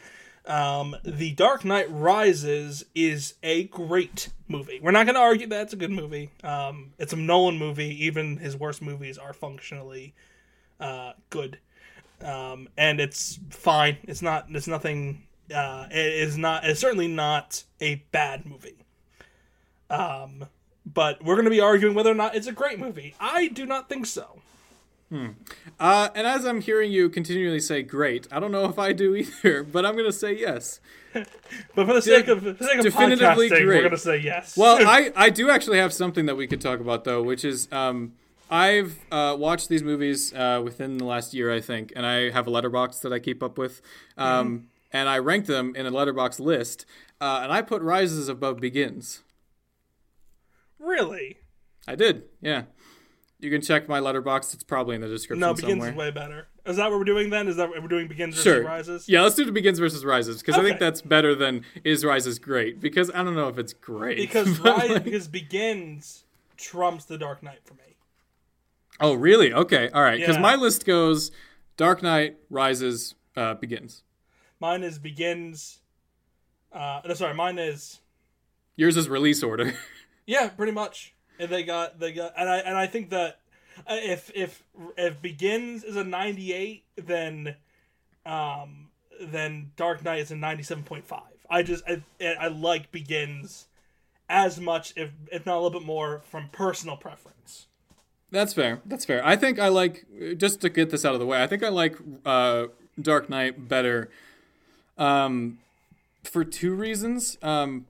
um, 0.46 0.96
The 1.04 1.32
Dark 1.32 1.64
Knight 1.64 1.86
Rises 1.90 2.84
is 2.94 3.34
a 3.42 3.64
great 3.64 4.30
movie. 4.48 4.80
We're 4.82 4.90
not 4.90 5.06
going 5.06 5.14
to 5.14 5.20
argue 5.20 5.46
that 5.48 5.62
it's 5.62 5.72
a 5.74 5.76
good 5.76 5.90
movie. 5.92 6.30
Um, 6.42 6.92
it's 6.98 7.12
a 7.12 7.16
Nolan 7.16 7.58
movie. 7.58 8.04
Even 8.04 8.38
his 8.38 8.56
worst 8.56 8.82
movies 8.82 9.18
are 9.18 9.32
functionally 9.32 10.14
uh, 10.80 11.12
good, 11.30 11.58
um, 12.22 12.68
and 12.76 13.00
it's 13.00 13.38
fine. 13.50 13.98
It's 14.04 14.22
not. 14.22 14.46
It's 14.50 14.66
nothing. 14.66 15.22
Uh, 15.54 15.86
it 15.90 16.14
is 16.14 16.36
not. 16.36 16.64
It's 16.64 16.80
certainly 16.80 17.08
not 17.08 17.64
a 17.80 17.96
bad 18.12 18.46
movie. 18.46 18.76
Um, 19.88 20.46
but 20.84 21.22
we're 21.24 21.34
going 21.34 21.44
to 21.44 21.50
be 21.50 21.60
arguing 21.60 21.94
whether 21.94 22.10
or 22.10 22.14
not 22.14 22.34
it's 22.34 22.46
a 22.46 22.52
great 22.52 22.78
movie. 22.78 23.14
I 23.20 23.48
do 23.48 23.66
not 23.66 23.88
think 23.88 24.06
so. 24.06 24.40
Hmm. 25.10 25.28
Uh, 25.78 26.08
and 26.14 26.26
as 26.26 26.44
I'm 26.44 26.60
hearing 26.60 26.90
you 26.90 27.08
continually 27.08 27.60
say 27.60 27.82
great, 27.82 28.26
I 28.32 28.40
don't 28.40 28.50
know 28.50 28.64
if 28.64 28.78
I 28.78 28.92
do 28.92 29.14
either, 29.14 29.62
but 29.72 29.86
I'm 29.86 29.92
going 29.92 30.06
to 30.06 30.12
say 30.12 30.36
yes. 30.36 30.80
But 31.74 31.86
for 31.86 31.94
the 31.94 32.02
sake 32.02 32.28
of, 32.28 32.40
for 32.42 32.52
the 32.52 32.64
sake 32.64 32.78
of 32.78 32.84
definitively 32.84 33.48
podcasting, 33.48 33.60
we're 33.60 33.66
great. 33.66 33.78
going 33.80 33.90
to 33.92 33.98
say 33.98 34.18
yes. 34.18 34.54
Well, 34.54 34.78
I, 34.86 35.12
I 35.16 35.30
do 35.30 35.48
actually 35.48 35.78
have 35.78 35.92
something 35.92 36.26
that 36.26 36.36
we 36.36 36.46
could 36.46 36.60
talk 36.60 36.78
about, 36.80 37.04
though, 37.04 37.22
which 37.22 37.42
is 37.42 37.68
um, 37.72 38.12
I've 38.50 38.98
uh, 39.10 39.36
watched 39.38 39.68
these 39.68 39.82
movies 39.82 40.32
uh, 40.34 40.60
within 40.64 40.98
the 40.98 41.04
last 41.04 41.34
year, 41.34 41.52
I 41.52 41.60
think, 41.60 41.92
and 41.96 42.06
I 42.06 42.30
have 42.30 42.46
a 42.46 42.50
Letterboxd 42.50 43.00
that 43.02 43.12
I 43.12 43.18
keep 43.18 43.42
up 43.42 43.58
with. 43.58 43.80
Um, 44.16 44.68
And 44.92 45.08
I 45.08 45.18
ranked 45.18 45.48
them 45.48 45.74
in 45.74 45.84
a 45.84 45.90
Letterboxd 45.90 46.38
list, 46.40 46.86
uh, 47.20 47.40
and 47.42 47.52
I 47.52 47.60
put 47.60 47.82
Rises 47.82 48.28
above 48.28 48.60
Begins. 48.60 49.22
really, 50.78 51.38
I 51.88 51.94
did, 51.96 52.24
yeah. 52.40 52.62
You 53.38 53.50
can 53.50 53.60
check 53.60 53.88
my 53.88 54.00
Letterboxd. 54.00 54.54
It's 54.54 54.64
probably 54.64 54.94
in 54.94 55.02
the 55.02 55.08
description 55.08 55.40
no. 55.40 55.52
Begins 55.52 55.72
somewhere. 55.72 55.90
is 55.90 55.96
way 55.96 56.10
better. 56.10 56.48
Is 56.64 56.76
that 56.78 56.88
what 56.90 56.98
we're 56.98 57.04
doing 57.04 57.28
then? 57.30 57.48
Is 57.48 57.56
that 57.56 57.68
what 57.68 57.82
we're 57.82 57.88
doing? 57.88 58.08
Begins 58.08 58.34
versus 58.36 58.44
Sure. 58.44 58.64
rises. 58.64 59.08
Yeah, 59.08 59.22
let's 59.22 59.34
do 59.34 59.44
the 59.44 59.52
Begins 59.52 59.78
versus 59.78 60.04
Rises 60.04 60.40
because 60.40 60.56
I 60.56 60.62
think 60.62 60.78
that's 60.80 61.02
better 61.02 61.34
than 61.34 61.62
Is 61.84 62.02
Rises 62.04 62.38
great 62.38 62.80
because 62.80 63.10
I 63.10 63.22
don't 63.22 63.34
know 63.34 63.48
if 63.48 63.58
it's 63.58 63.74
great 63.74 64.16
Because 64.16 64.58
rise, 64.60 64.88
like- 64.90 65.04
because 65.04 65.28
begins 65.28 66.24
trumps 66.56 67.04
the 67.04 67.18
Dark 67.18 67.42
Knight 67.42 67.58
for 67.64 67.74
me. 67.74 67.85
Oh 69.00 69.14
really 69.14 69.52
okay 69.52 69.88
all 69.90 70.02
right 70.02 70.18
because 70.18 70.36
Yeah. 70.36 70.42
my 70.42 70.54
list 70.54 70.84
goes 70.86 71.30
Dark 71.76 72.02
Knight 72.02 72.36
Rises 72.50 73.14
uh, 73.36 73.54
Begins. 73.54 74.02
Mine 74.60 74.82
is 74.82 74.98
begins. 74.98 75.80
Uh, 76.72 77.02
no, 77.06 77.12
sorry, 77.14 77.34
mine 77.34 77.58
is 77.58 78.00
Yours 78.76 78.96
is 78.96 79.08
release 79.08 79.42
order. 79.42 79.74
Yeah, 80.28 80.48
pretty 80.48 80.72
much. 80.72 81.14
And 81.38 81.50
they 81.50 81.62
got 81.62 82.00
they 82.00 82.12
got 82.12 82.32
and 82.36 82.48
I 82.48 82.56
and 82.58 82.76
I 82.76 82.86
think 82.88 83.10
that 83.10 83.38
uh, 83.86 83.94
if 84.02 84.30
if 84.34 84.62
if 84.96 85.22
begins 85.22 85.84
is 85.84 85.94
a 85.94 86.02
98 86.02 86.82
then 86.96 87.54
um 88.24 88.88
then 89.20 89.70
Dark 89.76 90.02
Knight 90.04 90.18
is 90.20 90.30
a 90.32 90.34
97.5. 90.34 91.04
I 91.48 91.62
just 91.62 91.84
I, 91.86 92.02
I 92.20 92.48
like 92.48 92.90
begins 92.90 93.68
as 94.28 94.58
much 94.58 94.94
if 94.96 95.10
if 95.30 95.46
not 95.46 95.54
a 95.54 95.60
little 95.60 95.78
bit 95.78 95.86
more 95.86 96.22
from 96.28 96.48
personal 96.50 96.96
preference. 96.96 97.68
That's 98.30 98.52
fair. 98.52 98.80
That's 98.84 99.04
fair. 99.04 99.24
I 99.24 99.36
think 99.36 99.58
I 99.58 99.68
like 99.68 100.04
just 100.36 100.60
to 100.62 100.68
get 100.68 100.90
this 100.90 101.04
out 101.04 101.14
of 101.14 101.20
the 101.20 101.26
way. 101.26 101.42
I 101.42 101.46
think 101.46 101.62
I 101.62 101.68
like 101.68 101.96
uh, 102.24 102.66
Dark 103.00 103.30
Knight 103.30 103.68
better, 103.68 104.10
um, 104.98 105.58
for 106.24 106.44
two 106.44 106.74
reasons. 106.74 107.38
Um, 107.42 107.86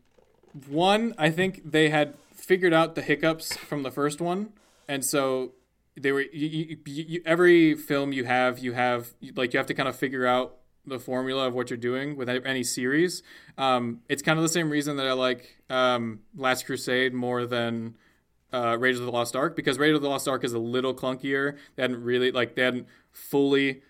one, 0.69 1.15
I 1.19 1.31
think 1.31 1.71
they 1.71 1.89
had 1.89 2.15
figured 2.35 2.73
out 2.73 2.95
the 2.95 3.03
hiccups 3.03 3.57
from 3.57 3.83
the 3.83 3.91
first 3.91 4.21
one, 4.21 4.51
and 4.87 5.05
so 5.05 5.53
they 5.97 6.13
were. 6.13 6.21
You, 6.21 6.49
you, 6.49 6.79
you, 6.85 7.23
every 7.25 7.75
film 7.75 8.13
you 8.13 8.25
have, 8.25 8.59
you 8.59 8.73
have 8.75 9.09
like 9.35 9.55
you 9.55 9.59
have 9.59 9.67
to 9.67 9.75
kind 9.75 9.89
of 9.89 9.97
figure 9.97 10.27
out 10.27 10.57
the 10.87 10.99
formula 11.01 11.49
of 11.49 11.55
what 11.55 11.71
you're 11.71 11.77
doing 11.77 12.17
with 12.17 12.29
any 12.29 12.63
series. 12.63 13.23
Um, 13.59 14.03
it's 14.09 14.23
kind 14.23 14.39
of 14.39 14.43
the 14.43 14.49
same 14.49 14.71
reason 14.71 14.97
that 14.99 15.07
I 15.07 15.13
like 15.13 15.57
um, 15.69 16.21
Last 16.37 16.67
Crusade 16.67 17.13
more 17.13 17.45
than 17.47 17.97
uh, 18.53 18.77
Raiders 18.79 19.01
of 19.01 19.07
the 19.07 19.13
Lost 19.13 19.35
Ark 19.37 19.57
because 19.57 19.79
Raiders 19.79 19.97
of 19.97 20.03
the 20.03 20.09
Lost 20.09 20.29
Ark 20.29 20.45
is 20.45 20.53
a 20.53 20.59
little 20.59 20.95
clunkier. 20.95 21.57
They 21.75 21.83
hadn't 21.83 22.03
really 22.03 22.31
like 22.31 22.55
they 22.55 22.63
hadn't 22.63 22.87
fully 23.13 23.83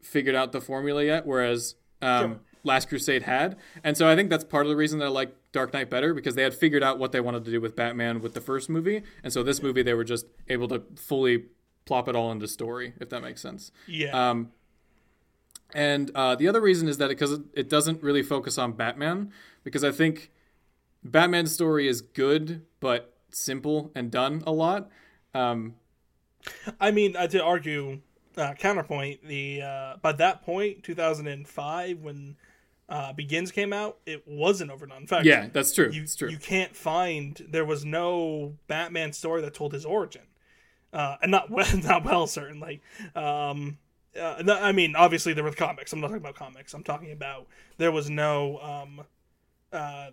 figured 0.00 0.34
out 0.34 0.52
the 0.52 0.60
formula 0.60 1.04
yet, 1.04 1.26
whereas 1.26 1.76
um, 2.00 2.20
Sure. 2.32 2.40
Last 2.64 2.88
Crusade 2.88 3.22
had. 3.22 3.56
And 3.82 3.96
so 3.96 4.08
I 4.08 4.14
think 4.14 4.30
that's 4.30 4.44
part 4.44 4.66
of 4.66 4.70
the 4.70 4.76
reason 4.76 4.98
that 5.00 5.06
I 5.06 5.08
like 5.08 5.34
Dark 5.52 5.72
Knight 5.72 5.90
better 5.90 6.14
because 6.14 6.34
they 6.34 6.42
had 6.42 6.54
figured 6.54 6.82
out 6.82 6.98
what 6.98 7.12
they 7.12 7.20
wanted 7.20 7.44
to 7.44 7.50
do 7.50 7.60
with 7.60 7.74
Batman 7.74 8.20
with 8.20 8.34
the 8.34 8.40
first 8.40 8.68
movie, 8.68 9.02
and 9.22 9.32
so 9.32 9.42
this 9.42 9.62
movie 9.62 9.82
they 9.82 9.94
were 9.94 10.04
just 10.04 10.26
able 10.48 10.68
to 10.68 10.82
fully 10.96 11.46
plop 11.84 12.08
it 12.08 12.14
all 12.14 12.30
into 12.30 12.46
story, 12.46 12.94
if 13.00 13.08
that 13.08 13.20
makes 13.22 13.40
sense. 13.40 13.72
Yeah. 13.86 14.30
Um, 14.30 14.52
and 15.74 16.10
uh, 16.14 16.34
the 16.34 16.48
other 16.48 16.60
reason 16.60 16.86
is 16.86 16.98
that 16.98 17.08
because 17.08 17.32
it, 17.32 17.42
it 17.54 17.68
doesn't 17.68 18.02
really 18.02 18.22
focus 18.22 18.58
on 18.58 18.72
Batman, 18.72 19.32
because 19.64 19.82
I 19.82 19.90
think 19.90 20.30
Batman's 21.02 21.52
story 21.52 21.88
is 21.88 22.00
good 22.00 22.62
but 22.80 23.11
simple 23.34 23.90
and 23.94 24.10
done 24.10 24.42
a 24.46 24.52
lot. 24.52 24.88
Um, 25.34 25.74
I 26.80 26.90
mean, 26.90 27.16
uh, 27.16 27.26
to 27.28 27.42
argue 27.42 28.00
uh, 28.36 28.54
counterpoint, 28.54 29.26
the 29.26 29.62
uh, 29.62 29.96
by 30.00 30.12
that 30.12 30.42
point, 30.42 30.82
2005, 30.82 32.00
when 32.00 32.36
uh, 32.88 33.12
Begins 33.12 33.52
came 33.52 33.72
out, 33.72 33.98
it 34.06 34.26
wasn't 34.26 34.70
overdone. 34.70 35.02
In 35.02 35.06
fact, 35.06 35.24
yeah, 35.24 35.48
that's 35.52 35.72
true. 35.72 35.90
you 35.92 36.02
it's 36.02 36.16
true. 36.16 36.30
you 36.30 36.38
can't 36.38 36.74
find 36.74 37.46
there 37.48 37.64
was 37.64 37.84
no 37.84 38.54
Batman 38.66 39.12
story 39.12 39.42
that 39.42 39.54
told 39.54 39.72
his 39.72 39.84
origin, 39.84 40.22
uh, 40.92 41.16
and 41.22 41.30
not 41.30 41.50
well, 41.50 41.66
not 41.78 42.04
well 42.04 42.26
certainly. 42.26 42.82
Um, 43.14 43.78
uh, 44.20 44.42
no, 44.44 44.58
I 44.58 44.72
mean, 44.72 44.94
obviously 44.94 45.32
there 45.32 45.44
were 45.44 45.52
comics. 45.52 45.92
I'm 45.92 46.00
not 46.00 46.08
talking 46.08 46.22
about 46.22 46.34
comics. 46.34 46.74
I'm 46.74 46.84
talking 46.84 47.12
about 47.12 47.46
there 47.78 47.92
was 47.92 48.10
no. 48.10 48.58
Um, 48.58 49.04
uh, 49.72 50.10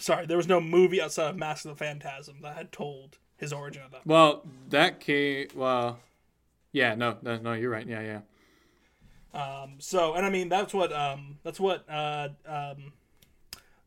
sorry, 0.00 0.26
there 0.26 0.36
was 0.36 0.48
no 0.48 0.60
movie 0.60 1.00
outside 1.00 1.30
of 1.30 1.36
Mask 1.36 1.64
of 1.64 1.70
the 1.70 1.76
Phantasm 1.76 2.38
that 2.42 2.56
had 2.56 2.72
told 2.72 3.18
his 3.36 3.52
origin 3.52 3.82
of 3.84 3.92
that. 3.92 4.06
well, 4.06 4.42
that 4.68 5.00
came. 5.00 5.48
Well, 5.54 5.98
yeah, 6.72 6.94
no, 6.94 7.16
no, 7.22 7.38
no, 7.38 7.52
you're 7.52 7.70
right. 7.70 7.86
Yeah, 7.86 8.02
yeah. 8.02 8.20
Um, 9.32 9.74
so, 9.78 10.14
and 10.14 10.26
I 10.26 10.30
mean, 10.30 10.48
that's 10.48 10.74
what 10.74 10.92
um, 10.92 11.38
that's 11.44 11.60
what 11.60 11.84
uh, 11.88 12.30
um, 12.46 12.92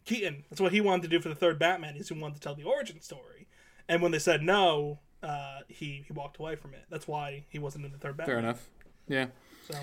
Keaton. 0.06 0.44
That's 0.50 0.62
what 0.62 0.72
he 0.72 0.82
wanted 0.82 1.04
to 1.04 1.08
do 1.10 1.20
for 1.20 1.30
the 1.30 1.36
third 1.36 1.60
Batman. 1.60 1.96
Is 1.98 2.10
he 2.10 2.18
wanted 2.18 2.36
to 2.36 2.42
tell 2.42 2.56
the 2.56 2.64
origin 2.64 3.02
story, 3.02 3.48
and 3.90 4.02
when 4.02 4.12
they 4.12 4.20
said 4.20 4.42
no, 4.42 5.00
uh, 5.22 5.60
he 5.68 6.04
he 6.08 6.14
walked 6.14 6.38
away 6.40 6.56
from 6.56 6.74
it. 6.74 6.84
That's 6.90 7.08
why 7.08 7.44
he 7.50 7.60
wasn't 7.60 7.86
in 7.86 7.92
the 7.92 7.98
third 7.98 8.16
Batman. 8.18 8.34
Fair 8.36 8.40
enough. 8.40 8.70
Yeah, 9.08 9.26
So, 9.70 9.78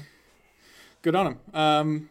good 1.03 1.15
on 1.15 1.27
him. 1.27 1.39
Um, 1.53 2.09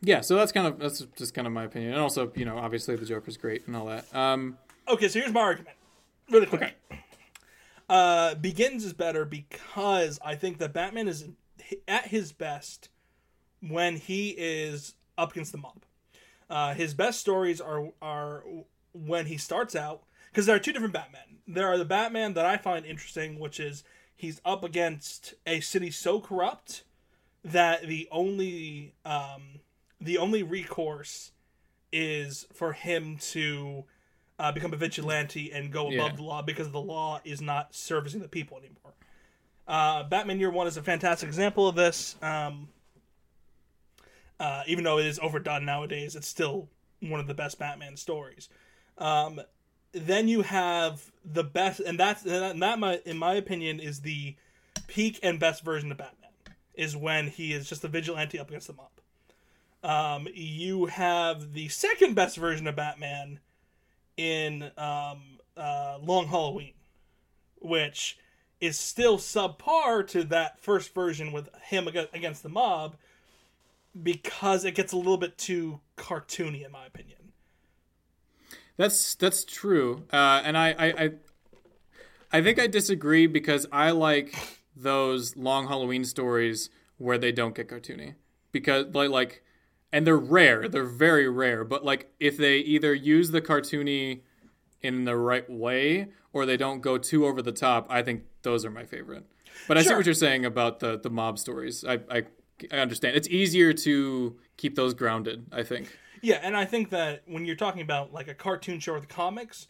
yeah, 0.00 0.20
so 0.20 0.36
that's 0.36 0.52
kind 0.52 0.66
of 0.66 0.78
that's 0.78 1.00
just 1.16 1.34
kind 1.34 1.46
of 1.46 1.52
my 1.52 1.64
opinion, 1.64 1.92
and 1.92 2.00
also 2.00 2.32
you 2.34 2.44
know 2.44 2.58
obviously 2.58 2.96
the 2.96 3.06
Joker's 3.06 3.36
great 3.36 3.66
and 3.66 3.76
all 3.76 3.86
that. 3.86 4.14
Um, 4.14 4.58
okay, 4.88 5.08
so 5.08 5.18
here's 5.18 5.32
my 5.32 5.40
argument, 5.40 5.76
really 6.30 6.46
quick. 6.46 6.74
Uh, 7.88 8.34
Begins 8.34 8.84
is 8.84 8.92
better 8.92 9.24
because 9.24 10.18
I 10.24 10.34
think 10.34 10.58
that 10.58 10.72
Batman 10.72 11.08
is 11.08 11.28
at 11.86 12.08
his 12.08 12.32
best 12.32 12.88
when 13.60 13.96
he 13.96 14.30
is 14.30 14.94
up 15.16 15.32
against 15.32 15.52
the 15.52 15.58
mob. 15.58 15.84
Uh, 16.48 16.74
his 16.74 16.94
best 16.94 17.20
stories 17.20 17.60
are 17.60 17.90
are 18.00 18.44
when 18.92 19.26
he 19.26 19.36
starts 19.36 19.74
out 19.74 20.02
because 20.30 20.46
there 20.46 20.56
are 20.56 20.60
two 20.60 20.72
different 20.72 20.94
Batman. 20.94 21.38
There 21.46 21.68
are 21.68 21.78
the 21.78 21.84
Batman 21.84 22.34
that 22.34 22.44
I 22.44 22.56
find 22.56 22.84
interesting, 22.84 23.38
which 23.38 23.60
is 23.60 23.84
he's 24.16 24.40
up 24.44 24.64
against 24.64 25.34
a 25.46 25.60
city 25.60 25.90
so 25.90 26.20
corrupt 26.20 26.82
that 27.44 27.86
the 27.86 28.08
only 28.10 28.94
um, 29.04 29.60
the 30.00 30.18
only 30.18 30.42
recourse 30.42 31.32
is 31.92 32.46
for 32.52 32.72
him 32.72 33.16
to 33.18 33.84
uh, 34.38 34.52
become 34.52 34.72
a 34.74 34.76
vigilante 34.76 35.50
and 35.52 35.72
go 35.72 35.86
above 35.86 36.10
Yeah. 36.10 36.16
the 36.16 36.22
law 36.22 36.42
because 36.42 36.70
the 36.70 36.80
law 36.80 37.20
is 37.24 37.40
not 37.40 37.74
servicing 37.74 38.20
the 38.20 38.28
people 38.28 38.58
anymore. 38.58 38.92
Uh, 39.66 40.02
Batman 40.04 40.38
Year 40.38 40.50
One 40.50 40.66
is 40.66 40.76
a 40.76 40.82
fantastic 40.82 41.26
example 41.28 41.66
of 41.68 41.74
this. 41.74 42.16
Um, 42.22 42.68
uh, 44.38 44.62
even 44.66 44.84
though 44.84 44.98
it 44.98 45.06
is 45.06 45.18
overdone 45.18 45.64
nowadays, 45.64 46.14
it's 46.14 46.28
still 46.28 46.68
one 47.00 47.20
of 47.20 47.26
the 47.26 47.34
best 47.34 47.58
Batman 47.58 47.96
stories. 47.96 48.48
Um, 48.98 49.40
then 49.92 50.28
you 50.28 50.42
have 50.42 51.10
the 51.24 51.42
best, 51.44 51.80
and 51.80 51.98
that's 51.98 52.24
and 52.26 52.60
that, 52.62 52.78
my, 52.78 53.00
in 53.06 53.16
my 53.16 53.34
opinion, 53.34 53.80
is 53.80 54.00
the 54.00 54.36
peak 54.88 55.18
and 55.22 55.40
best 55.40 55.64
version 55.64 55.90
of 55.90 55.96
Batman. 55.98 56.30
is 56.74 56.94
when 56.94 57.28
he 57.28 57.54
is 57.54 57.66
just 57.68 57.82
a 57.84 57.88
vigilante 57.88 58.38
up 58.38 58.48
against 58.48 58.66
the 58.66 58.74
mob. 58.74 58.90
Um, 59.86 60.26
you 60.34 60.86
have 60.86 61.52
the 61.52 61.68
second 61.68 62.14
best 62.16 62.36
version 62.36 62.66
of 62.66 62.74
Batman 62.74 63.38
in 64.16 64.64
um, 64.76 65.38
uh, 65.56 65.98
Long 66.02 66.26
Halloween, 66.26 66.72
which 67.60 68.18
is 68.60 68.76
still 68.76 69.16
subpar 69.16 70.04
to 70.08 70.24
that 70.24 70.58
first 70.58 70.92
version 70.92 71.30
with 71.30 71.48
him 71.62 71.86
against 71.86 72.42
the 72.42 72.48
mob 72.48 72.96
because 74.02 74.64
it 74.64 74.74
gets 74.74 74.92
a 74.92 74.96
little 74.96 75.18
bit 75.18 75.38
too 75.38 75.78
cartoony, 75.96 76.66
in 76.66 76.72
my 76.72 76.84
opinion. 76.84 77.32
That's 78.76 79.14
that's 79.14 79.44
true, 79.44 80.02
uh, 80.12 80.42
and 80.44 80.58
I, 80.58 80.70
I 80.70 80.86
I 80.86 81.10
I 82.32 82.42
think 82.42 82.58
I 82.58 82.66
disagree 82.66 83.28
because 83.28 83.66
I 83.70 83.92
like 83.92 84.34
those 84.74 85.36
long 85.36 85.68
Halloween 85.68 86.04
stories 86.04 86.70
where 86.98 87.18
they 87.18 87.30
don't 87.30 87.54
get 87.54 87.68
cartoony 87.68 88.16
because 88.50 88.86
like 88.92 89.10
like 89.10 89.42
and 89.92 90.06
they're 90.06 90.16
rare, 90.16 90.68
they're 90.68 90.84
very 90.84 91.28
rare. 91.28 91.64
But 91.64 91.84
like 91.84 92.12
if 92.20 92.36
they 92.36 92.58
either 92.58 92.94
use 92.94 93.30
the 93.30 93.40
cartoony 93.40 94.20
in 94.82 95.04
the 95.04 95.16
right 95.16 95.48
way 95.48 96.08
or 96.32 96.46
they 96.46 96.56
don't 96.56 96.80
go 96.80 96.98
too 96.98 97.26
over 97.26 97.42
the 97.42 97.52
top, 97.52 97.86
I 97.90 98.02
think 98.02 98.24
those 98.42 98.64
are 98.64 98.70
my 98.70 98.84
favorite. 98.84 99.24
But 99.68 99.78
I 99.78 99.82
see 99.82 99.94
what 99.94 100.04
you're 100.04 100.14
saying 100.14 100.44
about 100.44 100.80
the 100.80 100.98
the 100.98 101.10
mob 101.10 101.38
stories. 101.38 101.84
I 101.84 102.00
I, 102.10 102.22
I 102.70 102.78
understand. 102.78 103.16
It's 103.16 103.28
easier 103.28 103.72
to 103.72 104.36
keep 104.56 104.74
those 104.74 104.94
grounded. 104.94 105.46
I 105.52 105.62
think. 105.62 105.96
Yeah, 106.22 106.40
and 106.42 106.56
I 106.56 106.64
think 106.64 106.90
that 106.90 107.22
when 107.26 107.44
you're 107.44 107.56
talking 107.56 107.82
about 107.82 108.12
like 108.12 108.28
a 108.28 108.34
cartoon 108.34 108.80
show 108.80 108.94
or 108.94 109.00
the 109.00 109.06
comics, 109.06 109.68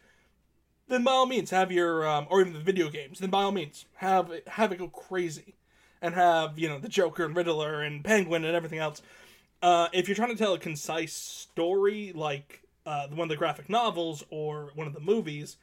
then 0.88 1.04
by 1.04 1.10
all 1.10 1.26
means 1.26 1.50
have 1.50 1.72
your 1.72 2.06
um, 2.08 2.26
or 2.30 2.40
even 2.40 2.52
the 2.52 2.60
video 2.60 2.88
games. 2.88 3.18
Then 3.18 3.30
by 3.30 3.42
all 3.42 3.52
means 3.52 3.86
have 3.96 4.30
it, 4.30 4.46
have 4.48 4.72
it 4.72 4.78
go 4.78 4.88
crazy, 4.88 5.54
and 6.00 6.14
have 6.14 6.58
you 6.58 6.68
know 6.68 6.78
the 6.78 6.88
Joker 6.88 7.24
and 7.24 7.36
Riddler 7.36 7.82
and 7.82 8.04
Penguin 8.04 8.44
and 8.44 8.54
everything 8.54 8.78
else. 8.78 9.02
Uh, 9.62 9.88
if 9.92 10.08
you're 10.08 10.14
trying 10.14 10.30
to 10.30 10.36
tell 10.36 10.54
a 10.54 10.58
concise 10.58 11.12
story 11.12 12.12
like 12.14 12.62
uh, 12.84 13.08
one 13.08 13.26
of 13.26 13.28
the 13.28 13.36
graphic 13.36 13.68
novels 13.68 14.24
or 14.30 14.70
one 14.74 14.86
of 14.86 14.92
the 14.92 15.00
movies, 15.00 15.56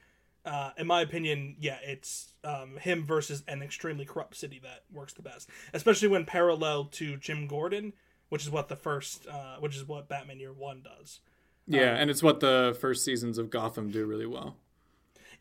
uh, 0.46 0.72
in 0.78 0.88
my 0.88 1.02
opinion, 1.02 1.56
yeah, 1.60 1.78
it's 1.84 2.34
um, 2.44 2.78
him 2.78 3.04
versus 3.04 3.44
an 3.48 3.62
extremely 3.62 4.06
corrupt 4.06 4.36
city 4.36 4.60
that 4.64 4.84
works 4.92 5.14
the 5.14 5.22
best, 5.22 5.50
especially 5.74 6.08
when 6.08 6.26
parallel 6.26 6.86
to 6.86 7.16
Jim 7.18 7.48
Gordon, 7.48 7.94
which 8.30 8.44
is 8.44 8.50
what 8.50 8.68
the 8.68 8.76
first, 8.76 9.28
uh, 9.28 9.56
which 9.60 9.76
is 9.76 9.88
what 9.88 10.10
Batman 10.10 10.40
Year 10.40 10.52
One 10.52 10.82
does. 10.84 11.20
Yeah, 11.66 11.96
and 11.96 12.10
it's 12.10 12.22
what 12.22 12.42
the 12.42 12.76
first 12.82 13.06
seasons 13.06 13.38
of 13.38 13.50
Gotham 13.50 13.90
do 13.90 14.06
really 14.06 14.26
well. 14.26 14.58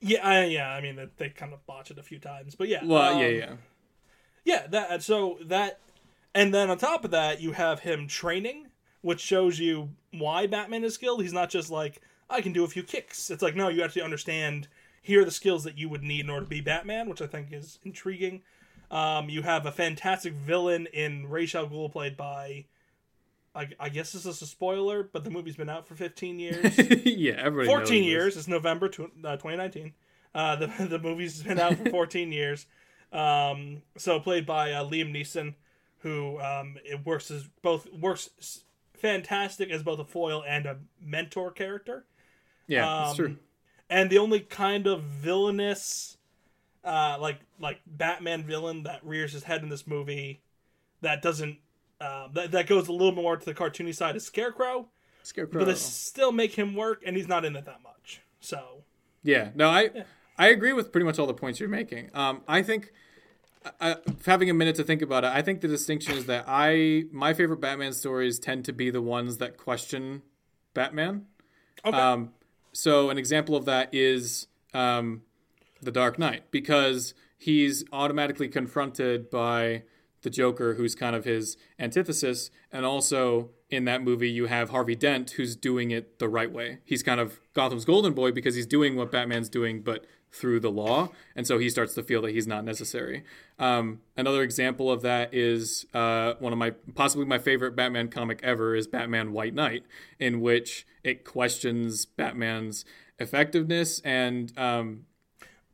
Yeah, 0.01 0.27
I, 0.27 0.45
yeah. 0.45 0.69
I 0.69 0.81
mean, 0.81 0.97
they, 0.97 1.09
they 1.17 1.29
kind 1.31 1.53
of 1.53 1.65
botch 1.67 1.91
it 1.91 1.99
a 1.99 2.03
few 2.03 2.19
times, 2.19 2.55
but 2.55 2.69
yeah. 2.69 2.85
Well, 2.85 3.15
um, 3.15 3.21
yeah, 3.21 3.29
yeah. 3.29 3.53
yeah. 4.45 4.67
That 4.69 5.03
so 5.03 5.39
that, 5.47 5.81
and 6.35 6.55
then 6.55 6.71
on 6.71 6.79
top 6.79 7.05
of 7.05 7.11
that, 7.11 7.41
you 7.41 7.53
have 7.53 7.81
him 7.81 8.07
training, 8.07 8.69
which 9.01 9.21
shows 9.21 9.59
you 9.59 9.91
why 10.13 10.47
Batman 10.47 10.85
is 10.85 10.95
skilled. 10.95 11.23
He's 11.23 11.33
not 11.33 11.51
just 11.51 11.71
like 11.71 12.01
I 12.31 12.41
can 12.41 12.53
do 12.53 12.65
a 12.65 12.69
few 12.69 12.83
kicks. 12.83 13.31
It's 13.31 13.43
like 13.43 13.57
no, 13.57 13.69
you 13.69 13.83
actually 13.83 14.03
understand. 14.03 14.69
Here 15.05 15.23
are 15.23 15.25
the 15.25 15.33
skills 15.33 15.65
that 15.65 15.77
you 15.77 15.89
would 15.89 16.05
need 16.05 16.21
in 16.21 16.31
order 16.31 16.45
to 16.45 16.51
be 16.51 16.61
Batman, 16.61 17.09
which 17.09 17.21
I 17.21 17.27
think 17.27 17.53
is 17.53 17.81
intriguing. 17.85 18.43
Um, 18.93 19.31
you 19.31 19.43
have 19.43 19.67
a 19.67 19.73
fantastic 19.73 20.35
villain 20.35 20.87
in 20.93 21.27
Ra's 21.29 21.55
al 21.55 21.67
Ghul, 21.67 21.91
played 21.91 22.17
by. 22.17 22.67
I, 23.55 23.69
I 23.79 23.89
guess 23.91 24.13
this 24.13 24.25
is 24.25 24.41
a 24.41 24.47
spoiler, 24.47 25.03
but 25.03 25.25
the 25.25 25.31
movie's 25.31 25.57
been 25.57 25.69
out 25.69 25.87
for 25.87 25.95
15 25.95 26.39
years. 26.39 26.79
yeah, 27.05 27.35
everybody. 27.37 27.69
knows 27.69 27.89
14 27.89 28.03
this. 28.03 28.07
years. 28.09 28.37
It's 28.37 28.49
November 28.49 28.89
tw- 28.89 29.13
uh, 29.25 29.37
2019. 29.37 29.93
Uh, 30.35 30.57
the 30.57 30.67
the 30.89 30.99
movie's 30.99 31.43
been 31.43 31.59
out 31.59 31.77
for 31.77 31.91
14 31.91 32.33
years. 32.33 32.67
Um, 33.13 33.83
so 33.99 34.21
played 34.21 34.47
by 34.47 34.73
uh, 34.73 34.85
Liam 34.89 35.15
Neeson, 35.15 35.55
who 36.03 36.41
um, 36.41 36.77
it 36.85 37.05
works 37.07 37.31
as 37.31 37.49
both 37.63 37.91
works 37.93 38.65
fantastic 38.95 39.71
as 39.71 39.83
both 39.83 39.99
a 39.99 40.05
foil 40.05 40.45
and 40.47 40.67
a 40.67 40.79
mentor 41.01 41.51
character. 41.51 42.05
Yeah, 42.67 42.89
Um, 42.89 43.09
it's 43.09 43.17
true. 43.17 43.37
And 43.91 44.09
the 44.11 44.19
only 44.19 44.41
kind 44.41 44.87
of 44.87 45.03
villainous, 45.03 46.17
uh, 46.85 47.19
like 47.21 47.41
like 47.61 47.81
Batman 47.87 48.43
villain 48.45 48.85
that 48.85 49.05
rears 49.05 49.33
his 49.33 49.45
head 49.45 49.63
in 49.63 49.69
this 49.69 49.87
movie, 49.87 50.41
that 51.03 51.21
doesn't 51.21 51.59
uh, 52.01 52.29
that 52.33 52.53
that 52.53 52.67
goes 52.67 52.89
a 52.89 52.93
little 52.93 53.13
more 53.13 53.37
to 53.37 53.45
the 53.45 53.55
cartoony 53.55 53.95
side 53.95 54.17
is 54.17 54.25
Scarecrow, 54.25 54.89
Scarecrow. 55.23 55.61
but 55.61 55.67
they 55.67 55.75
still 55.75 56.33
make 56.33 56.55
him 56.55 56.75
work, 56.75 57.03
and 57.05 57.17
he's 57.17 57.29
not 57.29 57.45
in 57.45 57.55
it 57.55 57.65
that 57.67 57.83
much. 57.83 58.23
So 58.41 58.85
Yeah, 59.23 59.51
no, 59.55 59.69
I 59.69 59.91
I 60.39 60.49
agree 60.49 60.73
with 60.73 60.91
pretty 60.91 61.05
much 61.05 61.19
all 61.19 61.27
the 61.27 61.35
points 61.35 61.61
you're 61.61 61.69
making. 61.69 62.11
Um, 62.15 62.43
I 62.49 62.63
think 62.63 62.93
I, 63.81 63.97
having 64.27 64.51
a 64.51 64.55
minute 64.55 64.77
to 64.77 64.85
think 64.85 65.03
about 65.03 65.25
it, 65.25 65.31
I 65.33 65.43
think 65.43 65.61
the 65.61 65.69
distinction 65.69 66.17
is 66.17 66.27
that 66.27 66.45
I 66.47 67.05
my 67.13 67.35
favorite 67.35 67.61
Batman 67.61 67.93
stories 67.93 68.39
tend 68.39 68.65
to 68.67 68.73
be 68.73 68.91
the 68.91 69.03
ones 69.03 69.39
that 69.39 69.57
question 69.57 70.23
Batman. 70.75 71.27
okay. 71.85 71.97
Um, 71.97 72.33
so 72.73 73.11
an 73.11 73.19
example 73.19 73.55
of 73.55 73.65
that 73.67 73.91
is 73.93 74.47
um, 74.73 75.23
the 75.81 75.91
Dark 75.91 76.19
Knight 76.19 76.51
because 76.51 77.15
he's 77.37 77.85
automatically 77.93 78.49
confronted 78.49 79.31
by 79.31 79.83
the 80.23 80.31
Joker, 80.31 80.75
who's 80.75 80.95
kind 80.95 81.15
of 81.15 81.25
his 81.25 81.57
antithesis, 81.79 82.51
and 82.71 82.87
also 82.87 83.51
in 83.69 83.85
that 83.87 84.03
movie 84.03 84.31
you 84.31 84.47
have 84.47 84.71
Harvey 84.71 84.95
Dent, 84.95 85.33
who's 85.33 85.57
doing 85.57 85.91
it 85.91 86.19
the 86.19 86.29
right 86.29 86.51
way. 86.51 86.79
He's 86.85 87.03
kind 87.03 87.21
of 87.21 87.41
Gotham's 87.55 87.85
golden 87.85 88.15
boy 88.15 88.33
because 88.33 88.55
he's 88.55 88.67
doing 88.67 88.97
what 88.97 89.11
Batman's 89.11 89.49
doing, 89.49 89.83
but 89.83 90.07
through 90.33 90.59
the 90.61 90.71
law, 90.71 91.11
and 91.37 91.47
so 91.47 91.59
he 91.59 91.69
starts 91.69 91.95
to 91.95 92.03
feel 92.03 92.23
that 92.23 92.33
he's 92.33 92.47
not 92.47 92.65
necessary. 92.65 93.23
Um, 93.59 94.01
another 94.17 94.43
example 94.43 94.91
of 94.91 95.03
that 95.03 95.33
is 95.35 95.87
uh, 95.93 96.35
one 96.39 96.53
of 96.53 96.59
my 96.59 96.71
possibly 96.95 97.27
my 97.27 97.39
favorite 97.39 97.77
Batman 97.77 98.09
comic 98.09 98.41
ever 98.43 98.75
is 98.75 98.87
Batman 98.87 99.33
White 99.33 99.55
Knight, 99.55 99.85
in 100.19 100.41
which 100.41 100.87
it 101.05 101.25
questions 101.25 102.07
Batman's 102.07 102.85
effectiveness 103.19 104.01
and 104.01 104.57
um, 104.59 105.05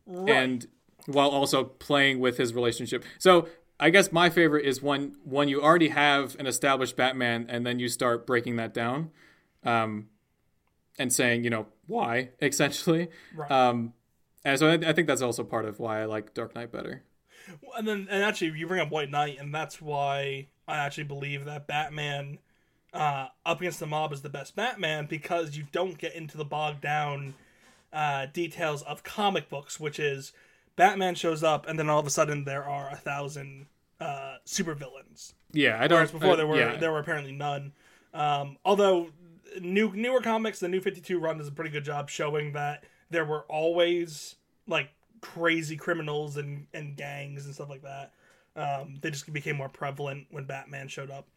right. 0.07 0.35
and 0.35 0.67
while 1.07 1.31
also 1.31 1.65
playing 1.65 2.19
with 2.19 2.37
his 2.37 2.53
relationship. 2.53 3.05
So 3.19 3.49
I 3.81 3.91
guess 3.91 4.11
my 4.11 4.29
favorite 4.29 4.67
is 4.67 4.83
when 4.83 5.17
when 5.25 5.49
you 5.49 5.63
already 5.63 5.89
have 5.89 6.39
an 6.41 6.47
established 6.47 6.97
Batman 6.97 7.47
and 7.49 7.65
then 7.65 7.79
you 7.79 7.89
start 7.89 8.27
breaking 8.27 8.57
that 8.57 8.75
down, 8.75 9.11
um, 9.65 10.09
and 10.99 11.13
saying 11.13 11.45
you 11.45 11.51
know 11.51 11.67
why 11.87 12.31
essentially. 12.43 13.09
Right. 13.35 13.51
Um, 13.51 13.95
and 14.45 14.59
so 14.59 14.69
I, 14.69 14.75
I 14.75 14.93
think 14.93 15.07
that's 15.09 15.23
also 15.23 15.45
part 15.45 15.65
of 15.65 15.79
why 15.79 16.01
I 16.01 16.05
like 16.05 16.35
Dark 16.35 16.55
Knight 16.55 16.73
better. 16.73 17.03
and 17.77 17.87
then 17.87 18.07
and 18.11 18.23
actually 18.23 18.59
you 18.59 18.67
bring 18.67 18.81
up 18.81 18.91
White 18.91 19.11
Knight, 19.11 19.39
and 19.39 19.55
that's 19.55 19.81
why 19.81 20.49
I 20.67 20.77
actually 20.79 21.05
believe 21.05 21.45
that 21.45 21.67
Batman 21.67 22.39
uh, 22.93 23.29
up 23.45 23.61
against 23.61 23.81
the 23.81 23.87
mob 23.87 24.13
is 24.13 24.23
the 24.23 24.29
best 24.29 24.57
Batman 24.57 25.07
because 25.07 25.57
you 25.57 25.67
don't 25.73 25.99
get 25.99 26.15
into 26.15 26.37
the 26.37 26.45
bogged 26.45 26.81
down 26.81 27.35
uh, 27.93 28.27
details 28.33 28.83
of 28.83 29.03
comic 29.03 29.49
books, 29.49 29.79
which 29.81 29.99
is 29.99 30.33
Batman 30.77 31.15
shows 31.15 31.43
up, 31.43 31.67
and 31.69 31.79
then 31.79 31.89
all 31.89 32.01
of 32.01 32.07
a 32.07 32.11
sudden 32.11 32.45
there 32.45 32.65
are 32.65 32.91
a 32.91 32.97
thousand 32.97 33.67
uh, 34.01 34.37
supervillains. 34.47 35.33
Yeah, 35.53 35.77
I 35.81 35.87
don't. 35.87 35.97
Whereas 35.97 36.13
before 36.13 36.33
I- 36.33 36.37
there 36.37 36.47
were 36.47 36.57
yeah. 36.59 36.77
there 36.77 36.93
were 36.93 37.01
apparently 37.01 37.33
none. 37.33 37.73
Um, 38.15 38.57
although 38.65 39.09
new 39.61 39.93
newer 39.95 40.21
comics, 40.21 40.61
the 40.61 40.69
New 40.69 40.81
Fifty 40.81 41.01
Two 41.01 41.19
run 41.19 41.39
does 41.39 41.49
a 41.49 41.53
pretty 41.53 41.71
good 41.71 41.85
job 41.85 42.09
showing 42.11 42.53
that 42.53 42.85
there 43.11 43.25
were 43.25 43.45
always 43.49 44.37
like 44.67 44.91
crazy 45.21 45.77
criminals 45.77 46.37
and 46.37 46.67
and 46.73 46.97
gangs 46.97 47.47
and 47.47 47.55
stuff 47.55 47.69
like 47.69 47.83
that. 47.83 48.13
Um, 48.57 48.99
they 49.01 49.11
just 49.11 49.33
became 49.33 49.57
more 49.57 49.69
prevalent 49.69 50.27
when 50.31 50.45
Batman 50.45 50.89
showed 50.89 51.11
up. 51.11 51.29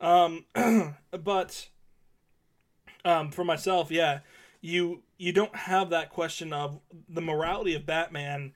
Um, 0.00 0.44
but 1.10 1.68
um, 3.04 3.30
for 3.30 3.44
myself, 3.44 3.90
yeah, 3.90 4.20
you 4.60 5.02
you 5.18 5.32
don't 5.32 5.54
have 5.54 5.90
that 5.90 6.10
question 6.10 6.52
of 6.52 6.80
the 7.08 7.20
morality 7.20 7.74
of 7.74 7.86
Batman 7.86 8.52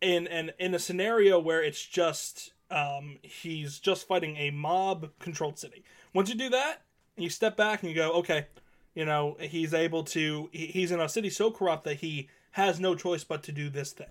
in 0.00 0.26
and 0.28 0.52
in 0.58 0.74
a 0.74 0.78
scenario 0.78 1.38
where 1.38 1.62
it's 1.62 1.84
just 1.84 2.52
um, 2.70 3.18
he's 3.22 3.78
just 3.78 4.06
fighting 4.06 4.36
a 4.36 4.50
mob 4.50 5.10
controlled 5.18 5.58
city. 5.58 5.84
Once 6.14 6.28
you 6.28 6.34
do 6.34 6.48
that, 6.50 6.82
you 7.16 7.28
step 7.28 7.56
back 7.56 7.82
and 7.82 7.90
you 7.90 7.96
go, 7.96 8.12
okay, 8.12 8.46
you 8.94 9.04
know, 9.04 9.36
he's 9.40 9.74
able 9.74 10.04
to. 10.04 10.48
He's 10.52 10.90
in 10.90 11.00
a 11.00 11.08
city 11.08 11.30
so 11.30 11.50
corrupt 11.50 11.84
that 11.84 11.98
he 11.98 12.28
has 12.52 12.80
no 12.80 12.94
choice 12.94 13.24
but 13.24 13.42
to 13.44 13.52
do 13.52 13.70
this 13.70 13.92
thing. 13.92 14.08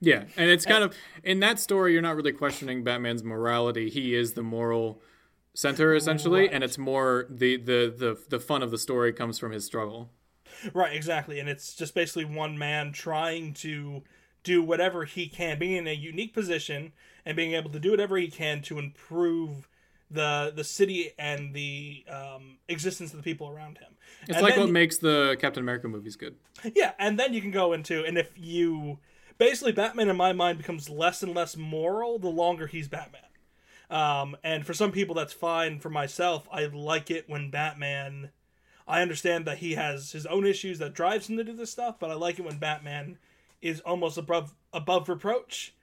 Yeah, 0.00 0.24
and 0.36 0.50
it's 0.50 0.66
kind 0.66 0.82
of 0.82 0.94
in 1.22 1.40
that 1.40 1.60
story 1.60 1.92
you're 1.92 2.02
not 2.02 2.16
really 2.16 2.32
questioning 2.32 2.82
Batman's 2.82 3.22
morality. 3.22 3.88
He 3.88 4.14
is 4.14 4.32
the 4.32 4.42
moral 4.42 5.00
center 5.54 5.94
essentially, 5.94 6.48
and 6.48 6.64
it's 6.64 6.76
more 6.76 7.26
the, 7.30 7.56
the 7.56 7.94
the 7.96 8.18
the 8.28 8.40
fun 8.40 8.62
of 8.62 8.70
the 8.70 8.78
story 8.78 9.12
comes 9.12 9.38
from 9.38 9.52
his 9.52 9.64
struggle. 9.64 10.10
Right, 10.74 10.94
exactly. 10.94 11.40
And 11.40 11.48
it's 11.48 11.74
just 11.74 11.94
basically 11.94 12.24
one 12.24 12.58
man 12.58 12.92
trying 12.92 13.54
to 13.54 14.02
do 14.42 14.62
whatever 14.62 15.04
he 15.04 15.28
can, 15.28 15.58
being 15.58 15.76
in 15.76 15.86
a 15.86 15.94
unique 15.94 16.34
position 16.34 16.92
and 17.24 17.36
being 17.36 17.52
able 17.54 17.70
to 17.70 17.78
do 17.78 17.90
whatever 17.90 18.16
he 18.16 18.28
can 18.28 18.60
to 18.62 18.78
improve 18.78 19.68
the 20.12 20.52
the 20.54 20.64
city 20.64 21.10
and 21.18 21.54
the 21.54 22.04
um, 22.08 22.58
existence 22.68 23.10
of 23.12 23.16
the 23.16 23.22
people 23.22 23.48
around 23.48 23.78
him. 23.78 23.92
It's 24.22 24.36
And 24.36 24.42
like 24.42 24.54
then- 24.54 24.64
what 24.64 24.70
makes 24.72 24.98
the 24.98 25.36
Captain 25.40 25.62
America 25.62 25.88
movies 25.88 26.16
good. 26.16 26.36
Yeah, 26.74 26.92
and 26.98 27.18
then 27.18 27.32
you 27.34 27.40
can 27.40 27.50
go 27.50 27.72
into 27.72 28.04
and 28.04 28.16
if 28.18 28.32
you 28.36 28.98
basically 29.38 29.72
Batman 29.72 30.08
in 30.08 30.16
my 30.16 30.32
mind 30.32 30.58
becomes 30.58 30.88
less 30.88 31.22
and 31.22 31.34
less 31.34 31.56
moral 31.56 32.18
the 32.18 32.28
longer 32.28 32.66
he's 32.66 32.88
Batman. 32.88 33.22
Um, 33.90 34.36
and 34.42 34.64
for 34.64 34.72
some 34.72 34.90
people, 34.92 35.14
that's 35.14 35.34
fine. 35.34 35.78
For 35.78 35.90
myself, 35.90 36.48
I 36.50 36.64
like 36.66 37.10
it 37.10 37.28
when 37.28 37.50
Batman. 37.50 38.30
I 38.88 39.02
understand 39.02 39.44
that 39.46 39.58
he 39.58 39.74
has 39.74 40.12
his 40.12 40.24
own 40.26 40.46
issues 40.46 40.78
that 40.78 40.94
drives 40.94 41.28
him 41.28 41.36
to 41.36 41.44
do 41.44 41.52
this 41.52 41.70
stuff, 41.70 41.96
but 42.00 42.10
I 42.10 42.14
like 42.14 42.38
it 42.38 42.44
when 42.44 42.58
Batman 42.58 43.18
is 43.60 43.80
almost 43.80 44.16
above 44.18 44.54
above 44.72 45.08
reproach. 45.08 45.74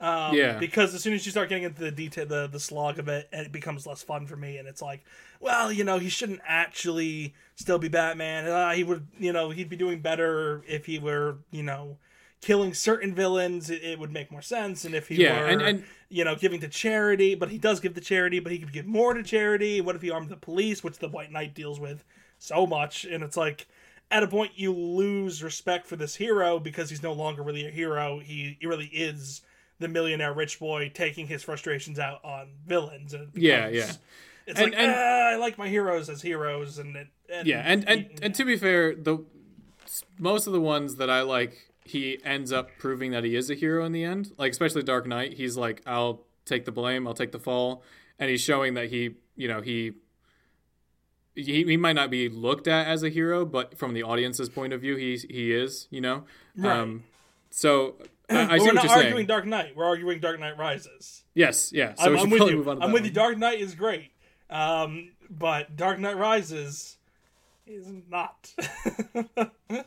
Um, 0.00 0.34
Yeah. 0.34 0.58
Because 0.58 0.94
as 0.94 1.02
soon 1.02 1.14
as 1.14 1.24
you 1.24 1.32
start 1.32 1.48
getting 1.48 1.64
into 1.64 1.80
the 1.80 1.90
detail, 1.90 2.26
the 2.26 2.46
the 2.46 2.60
slog 2.60 2.98
of 2.98 3.08
it, 3.08 3.28
it 3.32 3.52
becomes 3.52 3.86
less 3.86 4.02
fun 4.02 4.26
for 4.26 4.36
me. 4.36 4.58
And 4.58 4.68
it's 4.68 4.82
like, 4.82 5.04
well, 5.40 5.72
you 5.72 5.84
know, 5.84 5.98
he 5.98 6.08
shouldn't 6.08 6.40
actually 6.46 7.34
still 7.54 7.78
be 7.78 7.88
Batman. 7.88 8.46
Uh, 8.46 8.72
he 8.72 8.84
would, 8.84 9.06
you 9.18 9.32
know, 9.32 9.50
he'd 9.50 9.68
be 9.70 9.76
doing 9.76 10.00
better 10.00 10.62
if 10.68 10.86
he 10.86 10.98
were, 10.98 11.38
you 11.50 11.62
know, 11.62 11.96
killing 12.42 12.74
certain 12.74 13.14
villains. 13.14 13.70
It, 13.70 13.82
it 13.82 13.98
would 13.98 14.12
make 14.12 14.30
more 14.30 14.42
sense. 14.42 14.84
And 14.84 14.94
if 14.94 15.08
he 15.08 15.16
Yeah, 15.16 15.40
were, 15.40 15.46
and- 15.46 15.62
and- 15.62 15.84
you 16.08 16.24
know, 16.24 16.36
giving 16.36 16.60
to 16.60 16.68
charity, 16.68 17.34
but 17.34 17.48
he 17.50 17.58
does 17.58 17.80
give 17.80 17.94
to 17.94 18.00
charity, 18.00 18.38
but 18.38 18.52
he 18.52 18.58
could 18.58 18.72
give 18.72 18.86
more 18.86 19.14
to 19.14 19.22
charity. 19.24 19.80
What 19.80 19.96
if 19.96 20.02
he 20.02 20.10
armed 20.10 20.28
the 20.28 20.36
police, 20.36 20.84
which 20.84 20.98
the 20.98 21.08
White 21.08 21.32
Knight 21.32 21.52
deals 21.54 21.80
with 21.80 22.04
so 22.38 22.64
much? 22.66 23.04
And 23.04 23.24
it's 23.24 23.36
like, 23.36 23.66
at 24.10 24.22
a 24.22 24.28
point, 24.28 24.52
you 24.54 24.72
lose 24.72 25.42
respect 25.42 25.84
for 25.86 25.96
this 25.96 26.14
hero 26.14 26.60
because 26.60 26.90
he's 26.90 27.02
no 27.02 27.12
longer 27.12 27.42
really 27.42 27.66
a 27.66 27.70
hero. 27.70 28.20
He, 28.20 28.56
he 28.60 28.66
really 28.68 28.86
is 28.86 29.42
the 29.78 29.88
millionaire 29.88 30.32
rich 30.32 30.58
boy 30.58 30.90
taking 30.94 31.26
his 31.26 31.42
frustrations 31.42 31.98
out 31.98 32.24
on 32.24 32.48
villains. 32.66 33.12
And 33.14 33.28
Yeah, 33.34 33.68
yeah. 33.68 33.92
It's 34.46 34.58
And- 34.60 34.70
like 34.72 34.74
and- 34.80 34.92
ah, 34.94 35.28
I 35.32 35.36
like 35.36 35.58
my 35.58 35.68
heroes 35.68 36.08
as 36.08 36.22
heroes, 36.22 36.78
and, 36.78 36.94
it, 36.96 37.08
and 37.32 37.46
Yeah, 37.48 37.62
and 37.64 37.88
and, 37.88 38.10
and 38.22 38.34
to 38.34 38.44
be 38.44 38.56
fair, 38.56 38.94
the 38.94 39.18
most 40.18 40.46
of 40.46 40.52
the 40.52 40.60
ones 40.60 40.96
that 40.96 41.10
I 41.10 41.22
like, 41.22 41.72
he 41.84 42.18
ends 42.24 42.52
up 42.52 42.70
proving 42.78 43.10
that 43.12 43.24
he 43.24 43.34
is 43.36 43.50
a 43.50 43.54
hero 43.54 43.84
in 43.84 43.92
the 43.92 44.04
end. 44.04 44.32
Like 44.38 44.52
especially 44.52 44.82
Dark 44.82 45.06
Knight, 45.06 45.34
he's 45.34 45.56
like, 45.56 45.82
I'll 45.86 46.24
take 46.44 46.64
the 46.64 46.72
blame, 46.72 47.06
I'll 47.06 47.14
take 47.14 47.32
the 47.32 47.38
fall, 47.40 47.82
and 48.18 48.30
he's 48.30 48.40
showing 48.40 48.74
that 48.74 48.90
he, 48.90 49.16
you 49.36 49.48
know, 49.48 49.60
he. 49.60 49.92
He, 51.34 51.64
he 51.64 51.76
might 51.76 51.92
not 51.92 52.08
be 52.10 52.30
looked 52.30 52.66
at 52.66 52.86
as 52.86 53.02
a 53.02 53.10
hero, 53.10 53.44
but 53.44 53.76
from 53.76 53.92
the 53.92 54.02
audience's 54.02 54.48
point 54.48 54.72
of 54.72 54.80
view, 54.80 54.96
he 54.96 55.18
he 55.28 55.52
is, 55.52 55.86
you 55.90 56.00
know. 56.00 56.24
Um, 56.64 57.04
so 57.50 57.96
I, 58.28 58.54
I 58.54 58.58
see 58.58 58.64
we're 58.66 58.72
not 58.72 58.88
arguing 58.88 59.14
saying. 59.14 59.26
Dark 59.26 59.46
Knight. 59.46 59.76
We're 59.76 59.84
arguing 59.84 60.20
Dark 60.20 60.40
Knight 60.40 60.58
Rises. 60.58 61.22
yes, 61.34 61.72
yeah. 61.72 61.94
So 61.94 62.04
I'm, 62.06 62.12
we 62.12 62.18
should 62.18 62.24
I'm 62.24 62.30
with 62.30 62.50
you. 62.50 62.56
move 62.56 62.68
on 62.68 62.76
to 62.78 62.84
I'm 62.84 62.92
with 62.92 63.04
you. 63.04 63.10
Dark 63.12 63.38
Knight 63.38 63.60
is 63.60 63.74
great, 63.74 64.10
um, 64.50 65.10
but 65.30 65.76
Dark 65.76 65.98
Knight 65.98 66.16
Rises 66.16 66.96
is 67.66 67.86
not. 68.10 68.52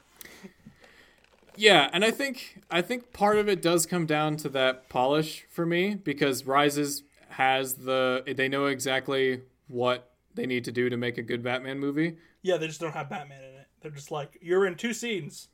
Yeah, 1.56 1.90
and 1.92 2.06
I 2.06 2.12
think 2.12 2.62
I 2.72 2.82
think 2.82 3.12
part 3.12 3.38
of 3.38 3.50
it 3.50 3.62
does 3.62 3.86
come 3.86 4.06
down 4.06 4.38
to 4.38 4.50
that 4.50 4.88
polish 4.88 5.46
for 5.50 5.66
me 5.66 5.94
because 5.94 6.46
Rises 6.46 7.04
has 7.32 7.76
the 7.76 8.24
they 8.26 8.48
know 8.48 8.68
exactly 8.68 9.42
what 9.68 10.10
they 10.36 10.46
need 10.46 10.64
to 10.66 10.72
do 10.72 10.90
to 10.90 10.96
make 10.96 11.18
a 11.18 11.22
good 11.22 11.44
Batman 11.44 11.78
movie. 11.80 12.16
yeah, 12.44 12.56
they 12.56 12.68
just 12.68 12.80
don't 12.80 12.94
have 12.94 13.10
Batman 13.10 13.44
in 13.44 13.56
it. 13.56 13.68
They're 13.82 13.92
just 13.92 14.10
like, 14.10 14.38
you're 14.42 14.66
in 14.66 14.76
two 14.76 14.94
scenes, 14.94 15.50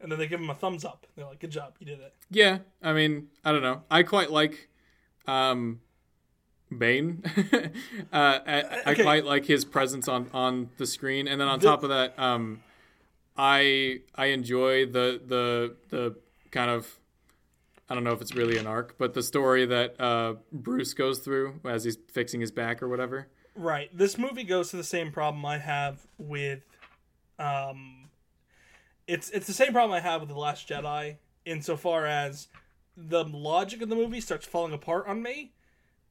and 0.00 0.10
then 0.10 0.18
they 0.18 0.26
give 0.26 0.40
him 0.40 0.50
a 0.50 0.54
thumbs 0.54 0.84
up. 0.84 1.06
They're 1.16 1.26
like, 1.26 1.40
good 1.40 1.50
job, 1.50 1.74
you 1.78 1.86
did 1.86 2.00
it. 2.00 2.14
Yeah, 2.30 2.58
I 2.82 2.92
mean, 2.92 3.28
I 3.44 3.52
don't 3.52 3.62
know. 3.62 3.82
I 3.90 4.02
quite 4.02 4.30
like 4.30 4.68
um 5.26 5.80
Bane. 6.76 7.22
uh, 8.12 8.38
I, 8.46 8.82
I 8.86 8.94
quite 8.94 9.24
like 9.24 9.44
his 9.46 9.64
presence 9.64 10.06
on 10.08 10.28
on 10.32 10.70
the 10.78 10.86
screen, 10.86 11.26
and 11.26 11.40
then 11.40 11.48
on 11.48 11.58
The- 11.58 11.66
top 11.66 11.82
of 11.82 11.88
that, 11.90 12.16
um, 12.18 12.62
I 13.36 14.00
I 14.14 14.26
enjoy 14.26 14.86
the 14.86 15.20
the 15.26 15.76
the 15.88 16.16
kind 16.52 16.70
of 16.70 16.98
I 17.88 17.94
don't 17.94 18.04
know 18.04 18.12
if 18.12 18.20
it's 18.20 18.34
really 18.36 18.56
an 18.56 18.68
arc, 18.68 18.96
but 18.98 19.14
the 19.14 19.22
story 19.22 19.66
that 19.66 20.00
uh, 20.00 20.34
Bruce 20.52 20.94
goes 20.94 21.18
through 21.18 21.58
as 21.64 21.82
he's 21.82 21.98
fixing 22.12 22.40
his 22.40 22.52
back 22.52 22.82
or 22.84 22.88
whatever. 22.88 23.26
Right. 23.56 23.90
This 23.92 24.16
movie 24.16 24.44
goes 24.44 24.70
to 24.70 24.76
the 24.76 24.84
same 24.84 25.10
problem 25.10 25.44
I 25.44 25.58
have 25.58 26.06
with 26.18 26.62
um 27.40 28.09
it's 29.12 29.30
it's 29.30 29.46
the 29.46 29.52
same 29.52 29.72
problem 29.72 29.92
I 29.92 30.00
have 30.00 30.20
with 30.20 30.28
The 30.30 30.36
Last 30.36 30.68
Jedi 30.68 31.16
insofar 31.44 32.06
as 32.06 32.48
the 32.96 33.24
logic 33.24 33.82
of 33.82 33.88
the 33.88 33.96
movie 33.96 34.20
starts 34.20 34.46
falling 34.46 34.72
apart 34.72 35.06
on 35.08 35.22
me 35.22 35.52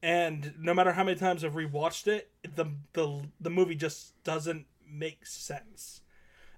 and 0.02 0.54
no 0.58 0.74
matter 0.74 0.92
how 0.92 1.04
many 1.04 1.16
times 1.18 1.44
I've 1.44 1.52
rewatched 1.54 2.06
it, 2.06 2.30
the 2.42 2.66
the 2.94 3.22
the 3.40 3.50
movie 3.50 3.74
just 3.74 4.22
doesn't 4.24 4.66
make 4.88 5.26
sense. 5.26 6.00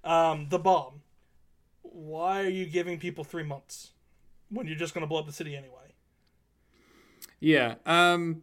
Um 0.04 0.48
the 0.48 0.58
bomb. 0.58 1.02
Why 1.82 2.44
are 2.44 2.48
you 2.48 2.66
giving 2.66 2.98
people 2.98 3.24
3 3.24 3.42
months 3.42 3.90
when 4.48 4.66
you're 4.66 4.76
just 4.76 4.94
going 4.94 5.02
to 5.02 5.06
blow 5.08 5.18
up 5.20 5.26
the 5.26 5.32
city 5.32 5.56
anyway? 5.56 5.94
Yeah. 7.40 7.74
Um. 7.86 8.42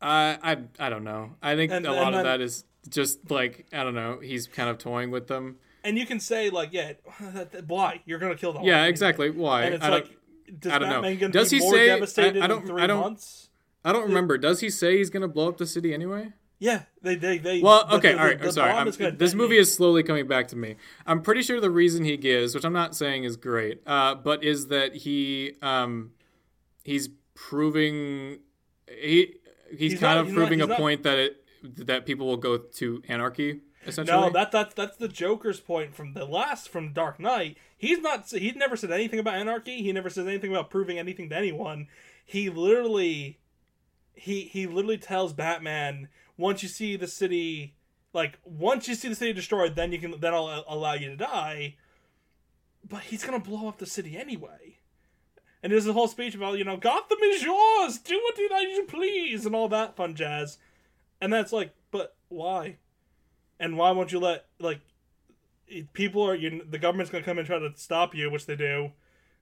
I 0.00 0.38
I 0.42 0.86
I 0.86 0.90
don't 0.90 1.04
know. 1.04 1.34
I 1.42 1.54
think 1.56 1.72
And- 1.72 1.86
a 1.86 1.92
lot 1.92 2.14
of 2.14 2.24
that 2.24 2.40
is 2.40 2.64
just 2.88 3.30
like 3.30 3.66
I 3.72 3.84
don't 3.84 3.94
know. 3.94 4.18
He's 4.20 4.46
kind 4.46 4.68
of 4.68 4.78
toying 4.78 5.10
with 5.10 5.28
them. 5.28 5.56
And 5.88 5.98
you 5.98 6.06
can 6.06 6.20
say 6.20 6.50
like, 6.50 6.70
yeah, 6.72 6.92
why? 7.66 8.02
You're 8.04 8.18
going 8.18 8.32
to 8.32 8.38
kill 8.38 8.52
the 8.52 8.58
whole 8.58 8.68
Yeah, 8.68 8.82
thing. 8.82 8.90
exactly. 8.90 9.30
Why? 9.30 9.62
And 9.64 9.74
it's 9.76 9.84
I 9.84 9.90
don't, 9.90 10.04
like, 10.04 10.60
does 10.60 10.72
I 10.72 10.78
don't 10.78 10.88
know. 10.88 10.94
Batman 11.02 11.18
gonna 11.18 11.32
Does 11.32 11.50
he 11.50 11.58
more 11.60 11.72
say- 11.74 11.86
devastated 11.86 12.42
I- 12.42 12.44
I 12.44 12.48
don't- 12.48 12.66
three 12.66 12.82
I 12.82 12.86
don't- 12.86 13.00
months? 13.00 13.50
I 13.84 13.92
don't 13.92 14.04
remember. 14.04 14.36
Does 14.38 14.60
he 14.60 14.70
say 14.70 14.98
he's 14.98 15.08
gonna 15.10 15.28
blow 15.28 15.48
up 15.48 15.56
the 15.58 15.66
city 15.66 15.94
anyway? 15.94 16.32
Yeah, 16.58 16.82
they 17.02 17.14
they 17.14 17.38
they. 17.38 17.60
Well, 17.62 17.86
okay, 17.92 18.12
the- 18.12 18.18
all 18.18 18.26
right. 18.26 18.38
the 18.38 18.46
I'm 18.46 18.52
sorry. 18.52 18.72
I'm, 18.72 18.90
gonna 18.90 19.12
this 19.12 19.32
movie 19.34 19.50
detonate. 19.54 19.60
is 19.60 19.72
slowly 19.74 20.02
coming 20.02 20.26
back 20.26 20.48
to 20.48 20.56
me. 20.56 20.74
I'm 21.06 21.22
pretty 21.22 21.42
sure 21.42 21.60
the 21.60 21.70
reason 21.70 22.04
he 22.04 22.16
gives, 22.16 22.54
which 22.54 22.64
I'm 22.64 22.72
not 22.72 22.96
saying 22.96 23.22
is 23.24 23.36
great, 23.36 23.80
uh, 23.86 24.16
but 24.16 24.42
is 24.42 24.66
that 24.66 24.96
he 24.96 25.54
um, 25.62 26.10
he's 26.82 27.08
proving 27.34 28.38
he 28.88 29.34
he's, 29.70 29.92
He's 29.92 30.00
kind 30.00 30.16
not- 30.16 30.18
of 30.18 30.26
not- 30.28 30.34
proving 30.34 30.58
he's 30.58 30.64
a 30.66 30.68
not- 30.70 30.78
point 30.78 31.02
that 31.04 31.18
it 31.18 31.36
that 31.86 32.04
people 32.06 32.26
will 32.26 32.36
go 32.36 32.58
to 32.58 33.02
anarchy 33.08 33.60
essentially. 33.88 34.20
No, 34.20 34.30
that 34.30 34.52
that's 34.52 34.74
that's 34.74 34.96
the 34.96 35.08
Joker's 35.08 35.60
point 35.60 35.94
from 35.94 36.14
the 36.14 36.24
last 36.24 36.68
from 36.68 36.92
Dark 36.92 37.18
Knight. 37.18 37.56
He's 37.76 38.00
not. 38.00 38.28
He 38.30 38.50
never 38.52 38.76
said 38.76 38.90
anything 38.90 39.18
about 39.18 39.34
anarchy. 39.34 39.82
He 39.82 39.92
never 39.92 40.10
says 40.10 40.26
anything 40.26 40.50
about 40.50 40.70
proving 40.70 40.98
anything 40.98 41.28
to 41.30 41.36
anyone. 41.36 41.88
He 42.24 42.50
literally, 42.50 43.38
he 44.14 44.42
he 44.42 44.66
literally 44.66 44.98
tells 44.98 45.32
Batman, 45.32 46.08
once 46.36 46.62
you 46.62 46.68
see 46.68 46.96
the 46.96 47.06
city, 47.06 47.74
like 48.12 48.38
once 48.44 48.88
you 48.88 48.94
see 48.94 49.08
the 49.08 49.14
city 49.14 49.32
destroyed, 49.32 49.76
then 49.76 49.92
you 49.92 49.98
can 49.98 50.18
then 50.20 50.34
I'll 50.34 50.64
allow 50.68 50.94
you 50.94 51.08
to 51.08 51.16
die. 51.16 51.76
But 52.88 53.02
he's 53.02 53.24
gonna 53.24 53.40
blow 53.40 53.68
up 53.68 53.78
the 53.78 53.86
city 53.86 54.16
anyway. 54.16 54.78
And 55.62 55.72
there's 55.72 55.86
a 55.86 55.92
whole 55.92 56.08
speech 56.08 56.34
about 56.34 56.58
you 56.58 56.64
know 56.64 56.76
Gotham 56.76 57.18
is 57.24 57.42
yours, 57.42 57.98
do 57.98 58.20
what 58.22 58.38
you 58.38 58.84
please, 58.88 59.46
and 59.46 59.54
all 59.54 59.68
that 59.68 59.96
fun 59.96 60.14
jazz. 60.14 60.58
And 61.20 61.32
that's 61.32 61.52
like, 61.52 61.74
but 61.90 62.16
why? 62.28 62.76
And 63.60 63.76
why 63.76 63.90
won't 63.90 64.12
you 64.12 64.18
let 64.20 64.46
like 64.58 64.80
people 65.92 66.22
are 66.22 66.34
you 66.34 66.62
the 66.68 66.78
government's 66.78 67.10
gonna 67.10 67.24
come 67.24 67.38
and 67.38 67.46
try 67.46 67.58
to 67.58 67.72
stop 67.76 68.14
you 68.14 68.30
which 68.30 68.46
they 68.46 68.56
do. 68.56 68.92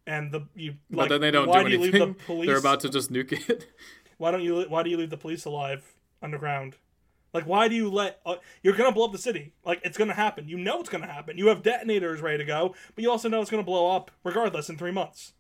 And 0.07 0.31
the 0.31 0.47
you 0.55 0.77
but 0.91 0.99
like, 0.99 1.09
then 1.09 1.21
they 1.21 1.31
don't 1.31 1.49
why 1.49 1.65
do 1.65 1.71
you 1.71 1.83
anything. 1.83 2.01
leave 2.01 2.19
the 2.19 2.25
police 2.27 2.47
They're 2.47 2.59
about 2.59 2.81
to 2.81 2.89
just 2.89 3.13
nuke 3.13 3.33
it. 3.49 3.73
why 4.19 4.31
don't 4.31 4.43
you 4.43 4.63
why 4.69 4.83
do 4.83 4.91
you 4.91 4.97
leave 4.97 5.11
the 5.11 5.17
police 5.17 5.45
alive 5.45 5.85
underground? 6.23 6.77
Like 7.35 7.45
why 7.45 7.69
do 7.69 7.75
you 7.75 7.91
let 7.91 8.21
uh, 8.25 8.37
you're 8.63 8.77
gonna 8.77 8.93
blow 8.93 9.07
up 9.07 9.13
the 9.13 9.19
city. 9.19 9.53
Like 9.65 9.81
it's 9.85 9.99
gonna 9.99 10.15
happen. 10.15 10.49
You 10.49 10.59
know 10.59 10.81
it's 10.81 10.89
gonna 10.89 11.07
happen. 11.07 11.39
You 11.39 11.49
have 11.49 11.63
detonators 11.63 12.21
ready 12.21 12.39
to 12.39 12.45
go 12.45 12.75
but 12.95 13.03
you 13.03 13.11
also 13.11 13.29
know 13.29 13.41
it's 13.41 13.51
gonna 13.51 13.63
blow 13.63 13.95
up 13.95 14.11
regardless 14.25 14.69
in 14.69 14.79
three 14.79 14.93
months. 14.93 15.33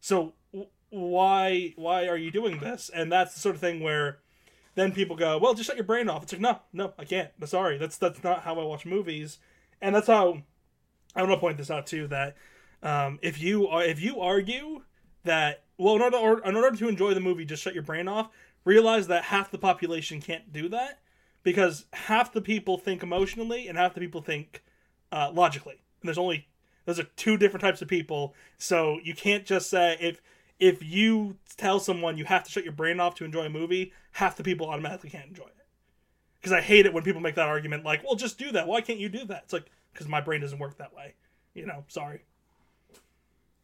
So 0.00 0.34
w- 0.52 0.70
why 0.90 1.72
why 1.76 2.06
are 2.06 2.16
you 2.16 2.30
doing 2.30 2.60
this? 2.60 2.90
And 2.94 3.10
that's 3.10 3.34
the 3.34 3.40
sort 3.40 3.56
of 3.56 3.60
thing 3.60 3.80
where 3.80 4.18
then 4.76 4.92
people 4.92 5.16
go 5.16 5.38
well 5.38 5.54
just 5.54 5.66
shut 5.66 5.76
your 5.76 5.84
brain 5.84 6.08
off. 6.08 6.22
It's 6.22 6.32
like 6.32 6.40
no 6.40 6.60
no 6.72 6.92
i 6.98 7.04
can't. 7.04 7.30
I'm 7.40 7.46
sorry. 7.48 7.78
That's 7.78 7.98
that's 7.98 8.22
not 8.22 8.42
how 8.42 8.60
i 8.60 8.64
watch 8.64 8.86
movies. 8.86 9.38
And 9.82 9.94
that's 9.94 10.06
how 10.06 10.42
i 11.16 11.22
want 11.22 11.32
to 11.32 11.40
point 11.40 11.58
this 11.58 11.70
out 11.70 11.86
too 11.86 12.06
that 12.08 12.36
um, 12.82 13.18
if 13.22 13.40
you 13.40 13.66
are 13.66 13.82
if 13.82 14.00
you 14.00 14.20
argue 14.20 14.82
that 15.24 15.64
well 15.76 15.96
in 15.96 16.02
order 16.02 16.16
or, 16.16 16.40
in 16.46 16.54
order 16.54 16.76
to 16.76 16.88
enjoy 16.88 17.12
the 17.14 17.20
movie 17.20 17.44
just 17.44 17.62
shut 17.62 17.74
your 17.74 17.82
brain 17.82 18.06
off 18.06 18.30
realize 18.64 19.06
that 19.08 19.24
half 19.24 19.50
the 19.50 19.58
population 19.58 20.20
can't 20.20 20.52
do 20.52 20.68
that 20.68 21.00
because 21.42 21.86
half 21.92 22.32
the 22.32 22.42
people 22.42 22.76
think 22.76 23.02
emotionally 23.02 23.68
and 23.68 23.78
half 23.78 23.94
the 23.94 24.00
people 24.00 24.20
think 24.20 24.64
uh, 25.12 25.30
logically. 25.32 25.80
And 26.02 26.08
there's 26.08 26.18
only 26.18 26.48
those 26.84 26.98
are 26.98 27.04
two 27.16 27.36
different 27.36 27.62
types 27.62 27.80
of 27.80 27.88
people. 27.88 28.34
So 28.58 28.98
you 29.02 29.14
can't 29.14 29.46
just 29.46 29.70
say 29.70 29.96
if 30.00 30.20
if 30.58 30.82
you 30.82 31.36
tell 31.56 31.78
someone 31.80 32.16
you 32.16 32.24
have 32.24 32.44
to 32.44 32.50
shut 32.50 32.64
your 32.64 32.72
brain 32.72 33.00
off 33.00 33.14
to 33.14 33.24
enjoy 33.24 33.42
a 33.44 33.50
movie 33.50 33.92
half 34.12 34.36
the 34.36 34.42
people 34.42 34.68
automatically 34.68 35.10
can't 35.10 35.28
enjoy 35.28 35.44
it 35.44 35.66
because 36.40 36.52
i 36.52 36.60
hate 36.60 36.86
it 36.86 36.92
when 36.92 37.02
people 37.02 37.20
make 37.20 37.34
that 37.34 37.48
argument 37.48 37.84
like 37.84 38.02
well 38.04 38.14
just 38.14 38.38
do 38.38 38.50
that 38.52 38.66
why 38.66 38.80
can't 38.80 38.98
you 38.98 39.08
do 39.08 39.24
that 39.24 39.42
it's 39.44 39.52
like 39.52 39.66
because 39.92 40.08
my 40.08 40.20
brain 40.20 40.40
doesn't 40.40 40.58
work 40.58 40.76
that 40.78 40.94
way 40.94 41.14
you 41.54 41.66
know 41.66 41.84
sorry 41.88 42.22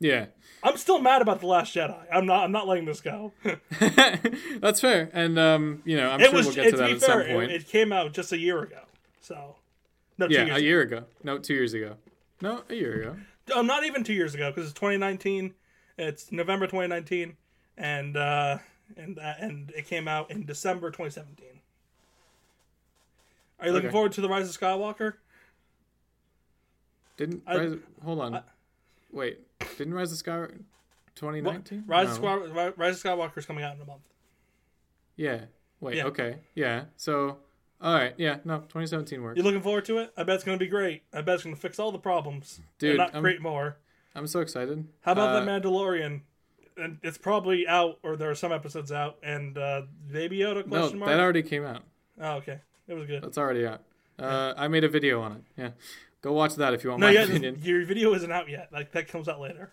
yeah, 0.00 0.26
i'm 0.64 0.76
still 0.76 0.98
mad 0.98 1.22
about 1.22 1.38
the 1.38 1.46
last 1.46 1.72
jedi 1.72 1.96
i'm 2.12 2.26
not 2.26 2.42
i'm 2.42 2.50
not 2.50 2.66
letting 2.66 2.84
this 2.84 3.00
go 3.00 3.32
that's 4.60 4.80
fair. 4.80 5.08
And 5.12 5.38
um, 5.38 5.80
you 5.84 5.96
know, 5.96 6.10
I'm 6.10 6.20
it 6.20 6.24
sure 6.24 6.34
was 6.34 6.46
we'll 6.46 6.54
get 6.56 6.70
to 6.72 6.76
that 6.78 6.90
at 6.90 6.98
fair 7.00 7.08
some 7.08 7.20
it, 7.20 7.32
point. 7.32 7.52
it 7.52 7.68
came 7.68 7.92
out 7.92 8.12
just 8.12 8.32
a 8.32 8.38
year 8.38 8.60
ago 8.62 8.80
so 9.20 9.56
no 10.18 10.26
two 10.26 10.34
yeah, 10.34 10.40
years 10.40 10.50
a 10.50 10.54
ago. 10.56 10.64
year 10.64 10.80
ago. 10.82 11.04
No, 11.22 11.38
two 11.38 11.54
years 11.54 11.72
ago. 11.74 11.94
No, 12.40 12.62
a 12.68 12.74
year 12.74 13.00
ago. 13.00 13.16
um, 13.54 13.66
not 13.68 13.84
even 13.84 14.02
two 14.02 14.12
years 14.12 14.34
ago 14.34 14.50
because 14.50 14.64
it's 14.70 14.74
2019 14.74 15.54
it's 15.98 16.32
november 16.32 16.66
2019 16.66 17.36
and 17.76 18.16
uh 18.16 18.58
and 18.96 19.16
that, 19.16 19.40
and 19.40 19.70
it 19.76 19.86
came 19.86 20.06
out 20.06 20.30
in 20.30 20.44
December 20.44 20.90
2017. 20.90 21.46
Are 23.60 23.66
you 23.66 23.72
looking 23.72 23.86
Okay. 23.88 23.92
forward 23.92 24.12
to 24.12 24.20
the 24.20 24.28
Rise 24.28 24.48
of 24.54 24.60
Skywalker? 24.60 25.14
Didn't 27.16 27.42
I- 27.46 27.56
Rise, 27.56 27.78
hold 28.04 28.20
on. 28.20 28.34
I- 28.34 28.42
Wait, 29.10 29.40
didn't 29.78 29.94
Rise 29.94 30.10
of 30.12 30.18
Sky 30.18 30.46
2019? 31.14 31.84
Rise 31.86 32.06
No. 32.08 32.14
of 32.14 32.42
Skywalker, 32.52 32.78
Rise 32.78 32.96
of 33.04 33.10
Skywalker 33.10 33.38
is 33.38 33.46
coming 33.46 33.62
out 33.64 33.76
in 33.76 33.82
a 33.82 33.84
month. 33.84 34.02
Yeah. 35.16 35.44
Wait. 35.80 35.96
Yeah. 35.96 36.04
Okay. 36.06 36.38
Yeah. 36.54 36.84
So, 36.96 37.38
all 37.80 37.94
right. 37.94 38.14
Yeah. 38.16 38.38
No. 38.44 38.58
2017 38.60 39.22
works. 39.22 39.36
You 39.36 39.42
looking 39.42 39.60
forward 39.62 39.84
to 39.86 39.98
it? 39.98 40.12
I 40.16 40.22
bet 40.22 40.36
it's 40.36 40.44
going 40.44 40.58
to 40.58 40.64
be 40.64 40.68
great. 40.70 41.02
I 41.12 41.20
bet 41.20 41.34
it's 41.36 41.44
going 41.44 41.54
to 41.54 41.60
fix 41.60 41.78
all 41.78 41.92
the 41.92 41.98
problems, 41.98 42.60
Dude, 42.78 42.90
and 42.90 42.98
not 42.98 43.14
I'm- 43.14 43.22
create 43.22 43.40
more. 43.42 43.76
I'm 44.14 44.26
so 44.26 44.40
excited. 44.40 44.86
How 45.02 45.12
about 45.12 45.30
Uh, 45.36 45.44
that 45.44 45.62
Mandalorian? 45.62 46.20
And 46.76 46.98
it's 47.02 47.18
probably 47.18 47.66
out, 47.68 47.98
or 48.02 48.16
there 48.16 48.30
are 48.30 48.34
some 48.34 48.50
episodes 48.52 48.90
out. 48.92 49.16
And 49.22 49.56
uh, 49.58 49.82
Baby 50.10 50.38
Yoda? 50.38 50.66
No, 50.66 50.78
Question 50.80 50.98
mark. 51.00 51.10
that 51.10 51.20
already 51.20 51.42
came 51.42 51.64
out. 51.64 51.82
oh, 52.20 52.32
okay, 52.36 52.58
it 52.88 52.94
was 52.94 53.06
good. 53.06 53.22
That's 53.22 53.36
already 53.38 53.66
out. 53.66 53.82
Uh, 54.18 54.54
I 54.56 54.68
made 54.68 54.84
a 54.84 54.88
video 54.88 55.20
on 55.20 55.32
it. 55.32 55.42
Yeah. 55.56 55.70
Go 56.22 56.32
watch 56.32 56.54
that 56.56 56.72
if 56.72 56.84
you 56.84 56.90
want 56.90 57.00
No, 57.00 57.08
my 57.08 57.12
yeah, 57.12 57.22
opinion. 57.24 57.58
your 57.62 57.84
video 57.84 58.14
isn't 58.14 58.30
out 58.30 58.48
yet. 58.48 58.68
Like 58.72 58.92
that 58.92 59.08
comes 59.08 59.28
out 59.28 59.40
later. 59.40 59.72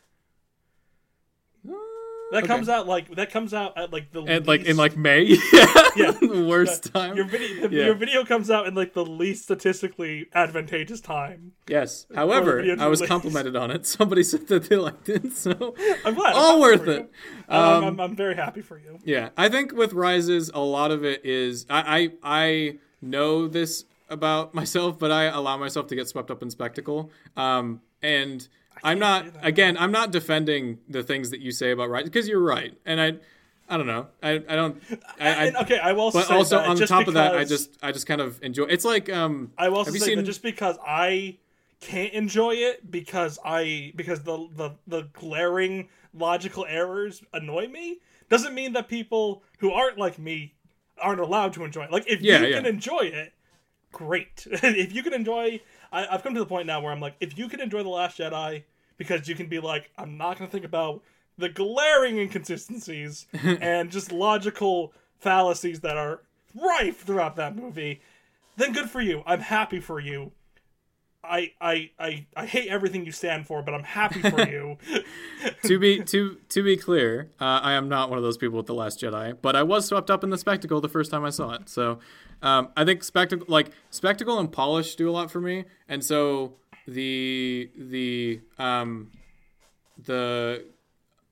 That 2.32 2.43
okay. 2.43 2.47
comes 2.47 2.69
out 2.69 2.88
like 2.88 3.15
that 3.15 3.32
comes 3.32 3.53
out 3.55 3.75
at 3.77 3.91
like 3.91 4.11
the 4.11 4.21
And 4.21 4.45
like 4.45 4.65
in 4.65 4.77
like 4.77 4.95
May. 4.95 5.38
Yeah. 5.95 6.11
the 6.11 6.45
worst 6.47 6.93
time. 6.93 7.15
your 7.15 7.25
video. 7.25 7.67
Yeah. 7.67 7.86
Your 7.86 7.95
video 7.95 8.23
comes 8.23 8.51
out 8.51 8.67
in 8.67 8.75
like 8.75 8.93
the 8.93 9.03
least 9.03 9.43
statistically 9.43 10.27
advantageous 10.34 11.01
time. 11.01 11.53
Yes. 11.67 12.05
However, 12.13 12.59
I 12.80 12.88
was 12.88 13.01
release. 13.01 13.09
complimented 13.09 13.55
on 13.55 13.71
it. 13.71 13.86
Somebody 13.97 14.21
said 14.23 14.47
that 14.47 14.69
they 14.69 14.75
liked 14.75 15.09
it, 15.09 15.34
so 15.36 15.75
I'm 16.05 16.13
glad. 16.13 16.34
I'm 16.34 16.38
all 16.38 16.61
worth 16.61 16.88
it. 16.88 17.09
Um, 17.49 17.59
Um, 17.59 17.84
I'm, 17.86 17.99
I'm 17.99 18.15
very 18.15 18.36
happy 18.36 18.61
for 18.61 18.77
you. 18.77 18.99
Yeah, 19.03 19.30
I 19.36 19.49
think 19.49 19.73
with 19.73 19.93
Rises, 19.93 20.51
a 20.53 20.59
lot 20.59 20.91
of 20.91 21.03
it 21.03 21.25
is 21.25 21.65
I, 21.69 22.11
I 22.23 22.41
I 22.41 22.77
know 23.01 23.47
this 23.47 23.86
about 24.09 24.53
myself, 24.53 24.99
but 24.99 25.11
I 25.11 25.23
allow 25.25 25.57
myself 25.57 25.88
to 25.88 25.95
get 25.95 26.07
swept 26.07 26.30
up 26.30 26.43
in 26.43 26.49
spectacle. 26.51 27.11
Um, 27.36 27.82
and 28.03 28.47
I'm 28.84 28.99
not 28.99 29.26
again, 29.41 29.78
I'm 29.78 29.91
not 29.91 30.11
defending 30.11 30.80
the 30.88 31.03
things 31.03 31.30
that 31.32 31.39
you 31.41 31.51
say 31.51 31.72
about 31.72 31.89
right 31.89 32.05
because 32.05 32.28
you're 32.28 32.41
right, 32.41 32.78
and 32.86 33.01
I 33.01 33.13
I 33.67 33.78
don't 33.78 33.88
know, 33.88 34.07
I 34.24 34.32
I 34.47 34.55
don't, 34.55 34.82
I, 35.20 35.47
I 35.49 35.61
okay, 35.63 35.78
I 35.80 35.91
will 35.91 36.11
but 36.11 36.28
say 36.28 36.36
also 36.36 36.57
that 36.59 36.67
on 36.67 36.78
just 36.78 36.89
top 36.89 37.07
of 37.07 37.13
that, 37.15 37.36
I 37.36 37.43
just 37.43 37.78
I 37.84 37.91
just 37.91 38.07
kind 38.07 38.22
of 38.22 38.41
enjoy. 38.41 38.63
It's 38.65 38.86
like 38.86 39.09
um, 39.09 39.51
I 39.57 39.70
will 39.70 39.78
also 39.78 39.89
have 39.89 39.95
you 39.95 39.99
say 39.99 40.15
that 40.15 40.22
seen- 40.22 40.26
just 40.26 40.41
because 40.41 40.78
I 40.86 41.38
can't 41.82 42.13
enjoy 42.13 42.51
it 42.55 42.89
because 42.89 43.38
I 43.45 43.93
because 43.95 44.24
the 44.24 44.47
the 44.55 44.72
the 44.88 45.01
glaring 45.13 45.89
logical 46.13 46.65
errors 46.67 47.22
annoy 47.34 47.67
me 47.67 47.99
doesn't 48.30 48.53
mean 48.53 48.74
that 48.74 48.88
people 48.88 49.43
who 49.59 49.72
aren't 49.72 49.97
like 49.97 50.17
me 50.20 50.55
aren't 51.01 51.20
allowed 51.22 51.53
to 51.53 51.63
enjoy 51.63 51.84
it. 51.84 51.91
Like 51.91 52.07
if 52.09 52.22
Yeah, 52.22 52.41
you 52.41 52.47
yeah. 52.47 52.55
can 52.57 52.65
enjoy 52.65 53.01
it, 53.01 53.34
great. 53.91 54.47
if 54.51 54.93
you 54.93 55.03
can 55.03 55.13
enjoy, 55.13 55.61
I, 55.91 56.07
I've 56.07 56.23
come 56.23 56.33
to 56.33 56.39
the 56.39 56.45
point 56.45 56.67
now 56.67 56.81
where 56.81 56.91
I'm 56.91 56.99
like, 56.99 57.15
if 57.19 57.37
you 57.37 57.47
can 57.47 57.59
enjoy 57.59 57.83
the 57.83 57.89
Last 57.89 58.17
Jedi 58.17 58.63
because 58.97 59.27
you 59.27 59.35
can 59.35 59.47
be 59.47 59.59
like, 59.59 59.89
I'm 59.97 60.17
not 60.17 60.37
going 60.37 60.47
to 60.47 60.51
think 60.51 60.65
about 60.65 61.01
the 61.37 61.49
glaring 61.49 62.17
inconsistencies 62.17 63.25
and 63.33 63.89
just 63.89 64.11
logical 64.11 64.93
fallacies 65.19 65.79
that 65.81 65.97
are 65.97 66.21
rife 66.53 67.05
throughout 67.05 67.35
that 67.37 67.55
movie, 67.55 68.01
then 68.57 68.73
good 68.73 68.89
for 68.89 69.01
you. 69.01 69.23
I'm 69.25 69.41
happy 69.41 69.79
for 69.79 69.99
you. 69.99 70.31
I 71.24 71.51
I 71.59 71.91
I, 71.99 72.26
I 72.36 72.45
hate 72.45 72.70
everything 72.70 73.05
you 73.05 73.11
stand 73.11 73.47
for, 73.47 73.61
but 73.61 73.74
I'm 73.74 73.84
happy 73.84 74.22
for 74.22 74.47
you. 74.47 74.78
to 75.63 75.80
be 75.80 76.03
to 76.03 76.38
to 76.49 76.63
be 76.63 76.78
clear, 76.78 77.32
uh, 77.39 77.59
I 77.63 77.74
am 77.74 77.89
not 77.89 78.09
one 78.09 78.17
of 78.17 78.24
those 78.24 78.38
people 78.38 78.57
with 78.57 78.67
the 78.67 78.74
Last 78.74 78.99
Jedi, 79.01 79.38
but 79.41 79.55
I 79.55 79.63
was 79.63 79.86
swept 79.86 80.09
up 80.09 80.24
in 80.24 80.30
the 80.30 80.38
spectacle 80.38 80.82
the 80.82 80.89
first 80.89 81.11
time 81.11 81.26
I 81.26 81.30
saw 81.30 81.53
it. 81.53 81.70
So 81.70 81.99
um, 82.41 82.70
I 82.78 82.86
think 82.86 83.03
spectacle, 83.03 83.45
like 83.49 83.72
spectacle 83.89 84.39
and 84.39 84.51
polish, 84.51 84.95
do 84.95 85.09
a 85.09 85.11
lot 85.11 85.30
for 85.30 85.41
me, 85.41 85.65
and 85.88 86.03
so 86.03 86.53
the 86.88 87.70
the 87.78 88.41
um, 88.57 89.11
the 89.97 90.65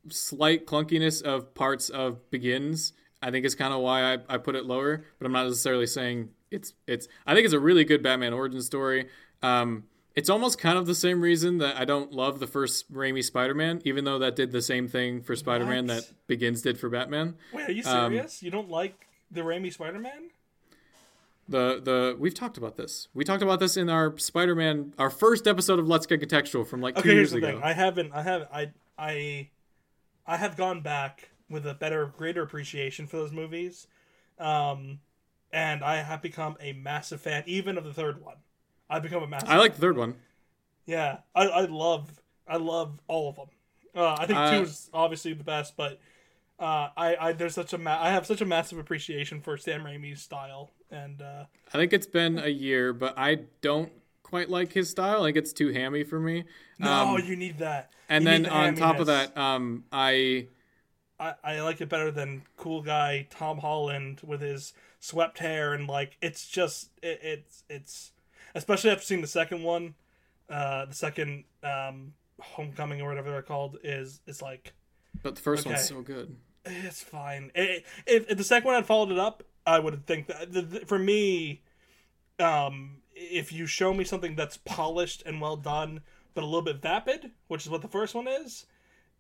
slight 0.10 0.66
clunkiness 0.66 1.22
of 1.22 1.54
parts 1.54 1.90
of 1.90 2.30
begins 2.32 2.94
i 3.22 3.32
think 3.32 3.46
is 3.46 3.56
kind 3.56 3.74
of 3.74 3.82
why 3.82 4.14
I, 4.14 4.18
I 4.30 4.38
put 4.38 4.56
it 4.56 4.66
lower 4.66 5.04
but 5.20 5.26
i'm 5.26 5.32
not 5.32 5.46
necessarily 5.46 5.88
saying 5.88 6.30
it's 6.52 6.74
it's 6.86 7.08
i 7.26 7.34
think 7.34 7.46
it's 7.46 7.54
a 7.54 7.60
really 7.60 7.84
good 7.84 8.02
batman 8.02 8.34
origin 8.34 8.62
story 8.62 9.08
um 9.44 9.84
it's 10.16 10.30
almost 10.30 10.58
kind 10.58 10.78
of 10.78 10.86
the 10.88 10.96
same 10.96 11.22
reason 11.22 11.58
that 11.60 11.76
i 11.78 11.86
don't 11.86 12.12
love 12.12 12.40
the 12.40 12.48
first 12.48 12.92
Raimi 12.92 13.24
spider-man 13.24 13.82
even 13.86 14.04
though 14.06 14.18
that 14.20 14.36
did 14.36 14.52
the 14.52 14.62
same 14.62 14.88
thing 14.88 15.22
for 15.22 15.36
spider-man 15.36 15.88
What? 15.88 15.96
that 15.98 16.12
begins 16.28 16.62
did 16.62 16.80
for 16.80 16.90
batman 16.90 17.36
Wait, 17.54 17.70
are 17.70 17.72
you 17.72 17.84
Um, 17.86 18.12
serious? 18.14 18.42
you 18.44 18.50
don't 18.52 18.70
like 18.70 19.08
the 19.32 19.42
Raimi 19.42 19.72
Spider-Man? 19.74 20.30
the 21.50 21.80
the 21.84 22.16
we've 22.20 22.34
talked 22.34 22.58
about 22.58 22.76
this 22.76 23.08
we 23.14 23.24
talked 23.24 23.42
about 23.44 23.60
this 23.60 23.78
in 23.78 23.90
our 23.90 24.18
spider-man 24.18 24.94
our 24.98 25.10
first 25.10 25.48
episode 25.48 25.80
of 25.80 25.88
let's 25.88 26.06
get 26.06 26.20
contextual 26.22 26.68
from 26.68 26.82
like 26.82 26.96
two 26.96 27.00
Okay, 27.00 27.10
here's 27.10 27.32
years 27.32 27.32
the 27.32 27.38
ago 27.38 27.48
thing. 27.52 27.62
I 27.64 27.74
haven't. 27.74 28.12
I 28.14 28.22
have. 28.24 28.48
I. 28.52 28.72
I. 28.98 29.50
I 30.26 30.36
have 30.36 30.58
gone 30.58 30.82
back 30.82 31.30
with 31.50 31.66
a 31.66 31.74
better, 31.74 32.06
greater 32.18 32.42
appreciation 32.42 33.08
for 33.08 33.16
those 33.16 33.32
movies, 33.32 33.88
um, 34.40 35.00
and 35.54 35.86
I 35.86 36.02
have 36.02 36.22
become 36.22 36.58
a 36.60 36.74
massive 36.74 37.22
fan, 37.22 37.44
even 37.46 37.78
of 37.78 37.86
the 37.86 37.94
third 37.94 38.22
one. 38.22 38.36
I've 38.90 39.04
become 39.04 39.24
a 39.24 39.28
massive. 39.28 39.50
i 39.50 39.58
like 39.58 39.76
the 39.76 39.82
third 39.82 39.98
one 39.98 40.16
Yeah, 40.86 41.18
I, 41.36 41.44
I 41.48 41.62
love. 41.66 42.22
I 42.48 42.58
love 42.58 43.00
all 43.08 43.30
of 43.30 43.36
them. 43.36 43.48
Uh, 43.96 44.16
I 44.20 44.26
think 44.26 44.38
Uh, 44.38 44.58
two 44.58 44.64
is 44.64 44.90
obviously 44.94 45.34
the 45.34 45.44
best, 45.44 45.76
but 45.76 46.00
uh, 46.60 46.90
I, 46.96 47.16
I 47.20 47.32
there's 47.34 47.56
such 47.56 47.74
a 47.74 47.78
ma- 47.78 48.02
I 48.02 48.12
have 48.12 48.26
such 48.26 48.42
a 48.42 48.46
massive 48.46 48.78
appreciation 48.80 49.42
for 49.42 49.58
Sam 49.58 49.84
Raimi's 49.84 50.22
style, 50.22 50.72
and 50.92 51.22
uh, 51.22 51.46
I 51.74 51.78
think 51.78 51.94
it's 51.94 52.08
been 52.08 52.40
a 52.40 52.48
year, 52.48 52.94
but 52.94 53.14
I 53.18 53.40
don't 53.62 53.92
quite 54.24 54.50
like 54.50 54.74
his 54.74 54.90
style. 54.90 55.24
I 55.24 55.28
think 55.28 55.38
it's 55.38 55.54
too 55.54 55.74
hammy 55.74 56.04
for 56.04 56.20
me. 56.20 56.46
no, 56.80 57.18
Um, 57.18 57.24
you 57.26 57.36
need 57.36 57.58
that. 57.60 57.92
and 58.10 58.24
You 58.24 58.32
then 58.32 58.44
the 58.44 58.52
on 58.52 58.76
top 58.76 59.00
of 59.00 59.08
that, 59.08 59.38
um, 59.38 59.84
I 59.92 60.48
I, 61.20 61.34
I 61.44 61.62
like 61.62 61.82
it 61.82 61.90
better 61.90 62.12
than 62.12 62.44
cool 62.58 62.82
guy 62.82 63.28
Tom 63.30 63.60
Holland 63.60 64.22
with 64.24 64.42
his 64.42 64.74
swept 65.00 65.40
hair 65.40 65.74
and 65.74 65.88
like 65.88 66.18
it's 66.22 66.48
just 66.48 66.90
it, 67.02 67.20
it's 67.22 67.64
it's 67.70 68.12
especially 68.58 68.90
after 68.92 69.04
seeing 69.04 69.22
the 69.22 69.28
second 69.28 69.64
one, 69.64 69.96
uh, 70.50 70.86
the 70.86 70.96
second 70.96 71.44
um, 71.64 72.14
Homecoming 72.40 73.02
or 73.02 73.10
whatever 73.10 73.32
they're 73.32 73.42
called 73.42 73.78
is 73.84 74.22
is 74.28 74.42
like 74.42 74.74
but 75.24 75.36
the 75.36 75.42
first 75.42 75.66
one's 75.66 75.78
Okay. 75.80 75.84
so 75.88 76.02
good. 76.02 76.36
it's 76.66 77.02
fine. 77.02 77.52
It, 77.56 77.86
if, 78.06 78.30
if 78.30 78.38
the 78.38 78.44
second 78.44 78.66
one 78.68 78.76
had 78.76 78.86
followed 78.86 79.12
it 79.12 79.18
up, 79.18 79.42
I 79.66 79.80
would 79.80 80.06
think 80.06 80.28
that 80.28 80.52
the, 80.54 80.62
the, 80.62 80.80
for 80.86 81.00
me, 81.00 81.62
um, 82.40 82.98
if 83.16 83.52
you 83.52 83.66
show 83.66 83.94
me 83.94 84.04
something 84.04 84.36
that's 84.36 84.58
polished 84.58 85.24
and 85.26 85.42
well 85.42 85.56
done, 85.56 86.02
but 86.36 86.44
a 86.44 86.46
little 86.46 86.62
bit 86.62 86.82
vapid, 86.82 87.32
which 87.48 87.64
is 87.66 87.70
what 87.72 87.82
the 87.82 87.88
first 87.88 88.14
one 88.14 88.28
is, 88.28 88.68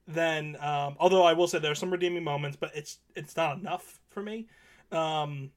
then 0.07 0.55
um, 0.59 0.95
although 0.99 1.23
I 1.23 1.33
will 1.33 1.47
say 1.47 1.57
there 1.59 1.71
are 1.71 1.75
some 1.75 1.89
redeeming 1.91 2.23
moments, 2.23 2.55
but 2.59 2.71
it's 2.75 2.99
it's 3.15 3.35
not 3.35 3.57
enough 3.57 3.99
for 4.09 4.21
me. 4.21 4.47
Um, 4.91 5.49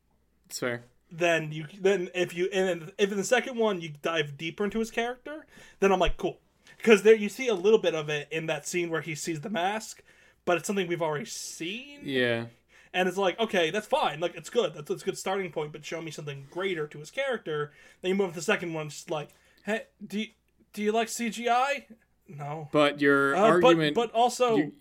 It's 0.47 0.59
fair. 0.59 0.85
Then 1.13 1.53
you 1.53 1.67
then 1.81 2.09
if 2.15 2.35
you 2.35 2.49
and 2.53 2.69
then 2.83 2.93
if 2.99 3.11
in 3.11 3.17
the 3.19 3.25
second 3.25 3.57
one 3.57 3.81
you 3.81 3.93
dive 4.03 4.37
deeper 4.39 4.65
into 4.65 4.79
his 4.79 4.91
character, 4.91 5.47
then 5.81 5.93
I'm 5.93 5.99
like 6.01 6.17
cool. 6.17 6.39
Because 6.77 7.03
there 7.03 7.15
you 7.15 7.29
see 7.29 7.49
a 7.49 7.55
little 7.55 7.79
bit 7.79 7.95
of 7.95 8.09
it 8.09 8.29
in 8.31 8.47
that 8.47 8.67
scene 8.67 8.89
where 8.91 9.03
he 9.03 9.15
sees 9.15 9.41
the 9.43 9.51
mask, 9.51 10.03
but 10.45 10.57
it's 10.57 10.67
something 10.67 10.87
we've 10.87 11.03
already 11.03 11.27
seen, 11.27 12.01
Yeah, 12.05 12.47
and 12.95 13.07
it's 13.09 13.19
like 13.19 13.39
okay 13.39 13.71
that's 13.71 13.87
fine, 13.87 14.21
like 14.21 14.35
it's 14.35 14.49
good, 14.51 14.73
that's, 14.75 14.89
that's 14.89 15.03
a 15.03 15.05
good 15.05 15.19
starting 15.19 15.51
point, 15.53 15.73
but 15.73 15.85
show 15.85 16.01
me 16.01 16.11
something 16.11 16.47
greater 16.51 16.87
to 16.87 16.99
his 16.99 17.11
character. 17.11 17.73
Then 18.01 18.11
you 18.11 18.15
move 18.15 18.31
to 18.31 18.37
the 18.37 18.43
second 18.43 18.73
one, 18.73 18.87
it's 18.87 19.11
like 19.11 19.29
hey 19.65 19.83
do 20.07 20.21
you, 20.21 20.27
do 20.73 20.83
you 20.83 20.93
like 20.93 21.09
CGI? 21.09 21.85
No, 22.29 22.69
but 22.73 23.01
your 23.01 23.37
Uh, 23.37 23.41
argument, 23.41 23.95
but, 23.95 24.13
but 24.13 24.19
also 24.19 24.57
you- 24.57 24.73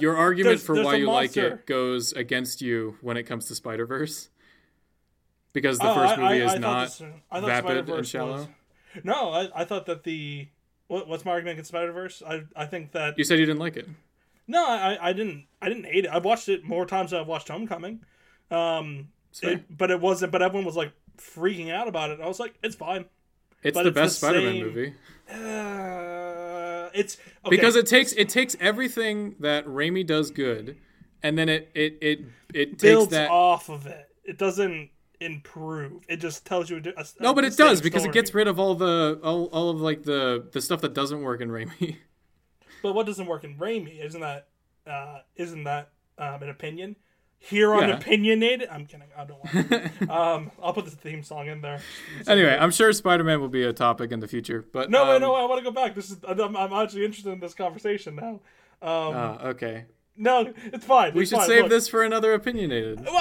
your 0.00 0.16
argument 0.16 0.48
there's- 0.50 0.62
for 0.62 0.74
there's 0.74 0.84
why 0.86 0.94
you 0.96 1.06
like 1.06 1.36
it 1.36 1.66
goes 1.66 2.12
against 2.12 2.60
you 2.62 2.98
when 3.00 3.16
it 3.16 3.22
comes 3.24 3.46
to 3.46 3.54
Spider 3.56 3.86
Verse, 3.86 4.28
because 5.52 5.78
the 5.78 5.90
Oh, 5.90 5.94
first 5.94 6.16
movie 6.18 6.42
I- 6.42 6.46
is 6.46 6.54
I 6.54 6.58
not 6.58 6.98
vapid 7.32 7.88
and 7.88 8.06
shallow. 8.06 8.32
was- 8.32 8.48
No, 9.04 9.30
I, 9.30 9.48
I 9.54 9.64
thought 9.64 9.86
that 9.86 10.04
the 10.04 10.48
what, 10.88 11.06
what's 11.08 11.24
my 11.24 11.32
argument 11.32 11.54
against 11.54 11.68
Spider 11.68 11.92
Verse? 11.92 12.22
I 12.26 12.42
I 12.56 12.66
think 12.66 12.92
that 12.92 13.18
You 13.18 13.24
said 13.24 13.38
you 13.38 13.46
didn't 13.46 13.60
like 13.60 13.76
it. 13.76 13.86
no, 14.46 14.66
I 14.66 14.98
I 15.08 15.12
didn't 15.12 15.46
I 15.60 15.68
didn't 15.68 15.84
hate 15.84 16.04
it. 16.06 16.10
I've 16.10 16.24
watched 16.24 16.48
it 16.48 16.64
more 16.64 16.86
times 16.86 17.10
than 17.10 17.20
I've 17.20 17.26
watched 17.28 17.48
Homecoming. 17.48 18.00
Um, 18.50 19.08
it, 19.42 19.64
but 19.76 19.90
it 19.90 20.00
wasn't. 20.00 20.32
But 20.32 20.40
everyone 20.42 20.64
was 20.64 20.76
like 20.76 20.92
freaking 21.18 21.70
out 21.70 21.86
about 21.88 22.10
it. 22.10 22.20
I 22.20 22.26
was 22.26 22.40
like, 22.40 22.54
it's 22.62 22.74
fine. 22.76 23.04
It's 23.62 23.74
but 23.74 23.82
the 23.82 23.88
it's 23.88 23.94
the 23.94 24.00
best 24.00 24.16
Spider-Man 24.18 24.52
same- 24.54 24.64
movie 24.64 24.94
Uh, 25.30 26.88
it's 26.94 27.18
okay. 27.44 27.54
because 27.56 27.76
it 27.76 27.86
takes 27.86 28.12
it 28.12 28.28
takes 28.28 28.56
everything 28.60 29.34
that 29.40 29.66
Raimi 29.66 30.06
does 30.06 30.30
good, 30.30 30.76
and 31.22 31.36
then 31.36 31.48
it 31.48 31.70
it 31.74 31.98
it 32.00 32.20
it 32.54 32.70
takes 32.70 32.82
builds 32.82 33.10
that. 33.12 33.30
off 33.30 33.68
of 33.68 33.86
it. 33.86 34.08
It 34.24 34.38
doesn't 34.38 34.90
improve. 35.20 36.04
It 36.08 36.16
just 36.16 36.44
tells 36.46 36.70
you. 36.70 36.76
A, 36.76 37.00
a, 37.00 37.04
No, 37.20 37.34
but 37.34 37.44
it 37.44 37.56
does 37.56 37.80
because 37.80 38.04
it 38.04 38.12
gets 38.12 38.34
rid 38.34 38.48
of 38.48 38.58
all 38.58 38.74
the 38.74 39.20
all, 39.22 39.46
all 39.46 39.70
of 39.70 39.80
like 39.80 40.02
the 40.02 40.48
the 40.52 40.60
stuff 40.60 40.80
that 40.82 40.94
doesn't 40.94 41.22
work 41.22 41.40
in 41.40 41.48
Raimi. 41.48 41.96
But 42.80 42.94
what 42.94 43.06
doesn't 43.06 43.26
work 43.26 43.42
in 43.42 43.56
Raimi 43.56 44.04
isn't 44.04 44.20
that 44.20 44.46
uh, 44.86 45.22
isn't 45.34 45.64
that 45.64 45.90
um, 46.16 46.44
an 46.44 46.48
opinion? 46.48 46.94
here 47.38 47.74
on 47.74 47.88
Yeah. 47.88 47.96
Opinionated. 47.96 48.68
I'm 48.70 48.86
kidding. 48.86 49.08
I 49.16 49.24
don't 49.24 49.38
want. 49.38 49.70
To. 49.70 50.10
um, 50.12 50.50
I'll 50.62 50.72
put 50.72 50.84
the 50.84 50.90
theme 50.90 51.22
song 51.22 51.46
in 51.46 51.60
there. 51.60 51.80
Anyway, 52.26 52.56
I'm 52.58 52.70
sure 52.70 52.92
Spider-Man 52.92 53.40
will 53.40 53.48
be 53.48 53.62
a 53.62 53.72
topic 53.72 54.12
in 54.12 54.20
the 54.20 54.28
future, 54.28 54.66
but 54.72 54.90
No, 54.90 55.14
um, 55.14 55.20
no, 55.20 55.34
I 55.34 55.44
want 55.44 55.58
to 55.58 55.64
go 55.64 55.70
back. 55.70 55.94
This 55.94 56.10
is. 56.10 56.18
I'm, 56.26 56.56
I'm 56.56 56.72
actually 56.72 57.04
interested 57.04 57.32
in 57.32 57.40
this 57.40 57.54
conversation 57.54 58.16
now. 58.16 58.40
Um, 58.80 59.16
uh, 59.16 59.48
okay, 59.50 59.86
no, 60.18 60.52
it's 60.64 60.84
fine. 60.84 61.14
we 61.14 61.22
it's 61.22 61.30
should 61.30 61.38
fine. 61.38 61.46
save 61.46 61.62
Look. 61.62 61.70
this 61.70 61.88
for 61.88 62.02
another 62.02 62.34
opinionated. 62.34 63.06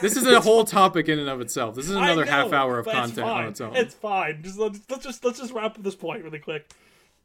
This 0.00 0.16
is 0.16 0.26
a 0.26 0.40
whole 0.40 0.64
topic 0.64 1.08
in 1.08 1.18
and 1.18 1.28
of 1.28 1.40
itself. 1.40 1.74
This 1.74 1.88
is 1.88 1.96
another 1.96 2.24
know, 2.24 2.30
half 2.30 2.52
hour 2.52 2.78
of 2.78 2.86
it's 2.86 2.94
content 2.94 3.26
on 3.28 3.46
its 3.46 3.60
own. 3.60 3.76
It's 3.76 3.94
fine. 3.94 4.42
Just 4.42 4.58
let's, 4.58 4.80
let's 4.88 5.04
just 5.04 5.24
let's 5.24 5.38
just 5.38 5.52
wrap 5.52 5.76
up 5.76 5.82
this 5.82 5.94
point 5.94 6.24
really 6.24 6.38
quick. 6.38 6.70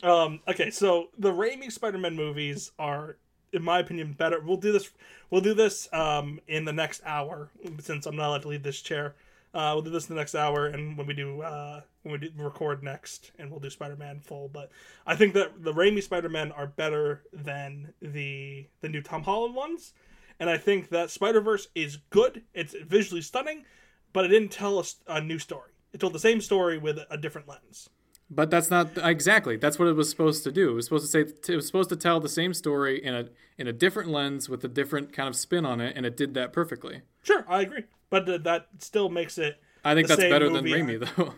Um, 0.04 0.40
okay, 0.48 0.70
so 0.70 1.10
the 1.18 1.32
Raimi 1.32 1.72
Spider-Man 1.72 2.16
movies 2.16 2.72
are, 2.78 3.18
in 3.54 3.64
my 3.64 3.80
opinion, 3.80 4.14
better. 4.14 4.40
We'll 4.40 4.58
do 4.58 4.72
this. 4.72 4.90
We'll 5.30 5.42
do 5.42 5.54
this 5.54 5.88
um, 5.94 6.40
in 6.48 6.66
the 6.66 6.74
next 6.74 7.02
hour 7.06 7.50
since 7.80 8.06
I'm 8.06 8.16
not 8.16 8.30
allowed 8.30 8.42
to 8.44 8.50
leave 8.50 8.64
this 8.64 8.82
chair. 8.82 9.16
Uh, 9.56 9.72
we'll 9.74 9.84
do 9.84 9.90
this 9.90 10.10
in 10.10 10.16
the 10.16 10.20
next 10.20 10.36
hour, 10.36 10.68
and 10.68 10.98
when 10.98 11.08
we 11.08 11.14
do 11.14 11.42
uh, 11.42 11.80
when 12.04 12.12
we 12.12 12.28
do 12.28 12.30
record 12.36 12.84
next, 12.84 13.32
and 13.40 13.50
we'll 13.50 13.62
do 13.62 13.70
Spider-Man 13.70 14.20
full. 14.20 14.50
But 14.50 14.70
I 15.08 15.16
think 15.16 15.34
that 15.34 15.64
the 15.64 15.72
Raimi 15.72 16.04
Spider-Man 16.04 16.52
are 16.52 16.68
better 16.68 17.24
than 17.32 17.94
the 18.02 18.68
the 18.82 18.90
new 18.90 19.02
Tom 19.02 19.24
Holland 19.24 19.56
ones, 19.56 19.94
and 20.42 20.50
I 20.50 20.58
think 20.58 20.90
that 20.90 21.10
Spider 21.10 21.40
Verse 21.40 21.70
is 21.74 22.00
good. 22.10 22.44
It's 22.54 22.76
visually 22.86 23.22
stunning, 23.22 23.64
but 24.12 24.26
it 24.26 24.28
didn't 24.28 24.52
tell 24.52 24.78
us 24.78 24.98
a 25.08 25.22
new 25.22 25.40
story. 25.40 25.72
It 25.94 26.02
told 26.02 26.12
the 26.12 26.20
same 26.20 26.42
story 26.42 26.78
with 26.78 27.00
a 27.10 27.18
different 27.18 27.48
lens. 27.48 27.90
But 28.30 28.52
that's 28.52 28.70
not 28.70 28.90
exactly. 28.98 29.56
That's 29.56 29.80
what 29.80 29.88
it 29.88 29.94
was 29.94 30.10
supposed 30.10 30.44
to 30.44 30.52
do. 30.52 30.72
It 30.72 30.74
was 30.74 30.86
supposed 30.86 31.06
to 31.06 31.12
say 31.12 31.54
it 31.54 31.56
was 31.56 31.68
supposed 31.68 31.90
to 31.90 31.96
tell 31.96 32.20
the 32.20 32.28
same 32.28 32.54
story 32.54 33.02
in 33.02 33.16
a 33.16 33.30
in 33.58 33.68
a 33.68 33.74
different 33.74 34.10
lens 34.10 34.50
with 34.50 34.66
a 34.66 34.68
different 34.68 35.14
kind 35.14 35.30
of 35.30 35.36
spin 35.38 35.66
on 35.66 35.80
it, 35.80 35.96
and 35.96 36.06
it 36.06 36.18
did 36.18 36.34
that 36.34 36.52
perfectly. 36.52 37.04
Sure, 37.24 37.46
I 37.48 37.62
agree, 37.62 37.84
but 38.10 38.26
th- 38.26 38.44
that 38.44 38.68
still 38.80 39.10
makes 39.10 39.38
it 39.38 39.62
I 39.84 39.94
think 39.94 40.08
that's 40.08 40.22
better 40.22 40.50
than 40.50 40.66
Raimi, 40.66 41.00
though. 41.00 41.34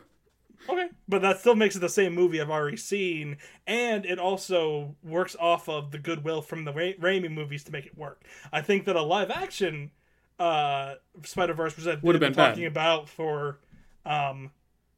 okay. 0.70 0.88
But 1.08 1.22
that 1.22 1.40
still 1.40 1.56
makes 1.56 1.76
it 1.76 1.80
the 1.80 1.90
same 1.90 2.14
movie 2.14 2.40
I've 2.42 2.50
already 2.50 2.78
seen, 2.78 3.38
and 3.66 4.06
it 4.06 4.20
also 4.20 4.96
works 5.04 5.36
off 5.40 5.68
of 5.68 5.92
the 5.92 6.00
goodwill 6.00 6.42
from 6.42 6.66
the 6.66 6.72
Ra- 6.72 7.00
Raimi 7.00 7.32
movies 7.32 7.64
to 7.66 7.72
make 7.72 7.86
it 7.86 7.98
work. 7.98 8.24
I 8.52 8.62
think 8.62 8.86
that 8.86 8.96
a 8.96 9.02
live 9.02 9.32
action 9.32 9.92
uh, 10.40 10.96
Spider 11.24 11.54
Verse 11.54 11.76
Would've 11.78 12.02
they've 12.02 12.20
been 12.20 12.34
bad. 12.34 12.50
talking 12.50 12.66
about 12.66 13.10
for 13.10 13.60
um, 14.06 14.52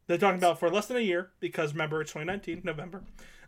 they're 0.07 0.17
talking 0.17 0.37
about 0.37 0.59
for 0.59 0.69
less 0.69 0.87
than 0.87 0.97
a 0.97 1.01
year 1.01 1.29
because 1.39 1.73
remember 1.73 2.01
it's 2.01 2.11
2019 2.11 2.61
November. 2.63 3.03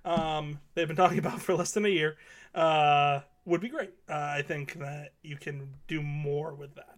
Um, 0.05 0.59
they've 0.73 0.87
been 0.87 0.97
talking 0.97 1.19
about 1.19 1.41
for 1.41 1.53
less 1.55 1.71
than 1.71 1.85
a 1.85 1.89
year. 1.89 2.17
Uh, 2.55 3.21
would 3.45 3.61
be 3.61 3.69
great. 3.69 3.91
Uh, 4.09 4.13
I 4.37 4.43
think 4.43 4.73
that 4.79 5.13
you 5.23 5.35
can 5.35 5.73
do 5.87 6.01
more 6.01 6.53
with 6.53 6.75
that, 6.75 6.90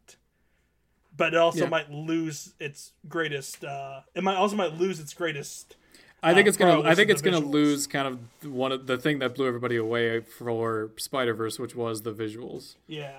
but 1.16 1.34
it 1.34 1.38
also 1.40 1.64
Yeah. 1.66 1.70
might 1.70 1.92
lose 1.92 2.54
its 2.60 2.94
greatest. 3.08 3.64
Uh, 3.64 4.02
it 4.16 4.24
might 4.24 4.36
also 4.36 4.56
might 4.56 4.74
lose 4.74 5.00
its 5.00 5.14
greatest. 5.14 5.76
I 6.22 6.34
think 6.34 6.48
Uh, 6.48 6.50
it's 6.50 6.58
gonna. 6.58 6.82
I 6.84 6.96
think 6.96 7.10
it's 7.10 7.22
gonna 7.22 7.40
lose 7.40 7.86
kind 7.88 8.08
of 8.44 8.52
one 8.54 8.72
of 8.72 8.88
the 8.88 8.98
thing 8.98 9.20
that 9.20 9.36
blew 9.36 9.46
everybody 9.48 9.76
away 9.76 10.22
for 10.22 10.92
Spider 10.98 11.34
Verse, 11.34 11.60
which 11.60 11.76
was 11.76 12.04
the 12.04 12.14
visuals. 12.14 12.76
Yeah. 12.88 13.12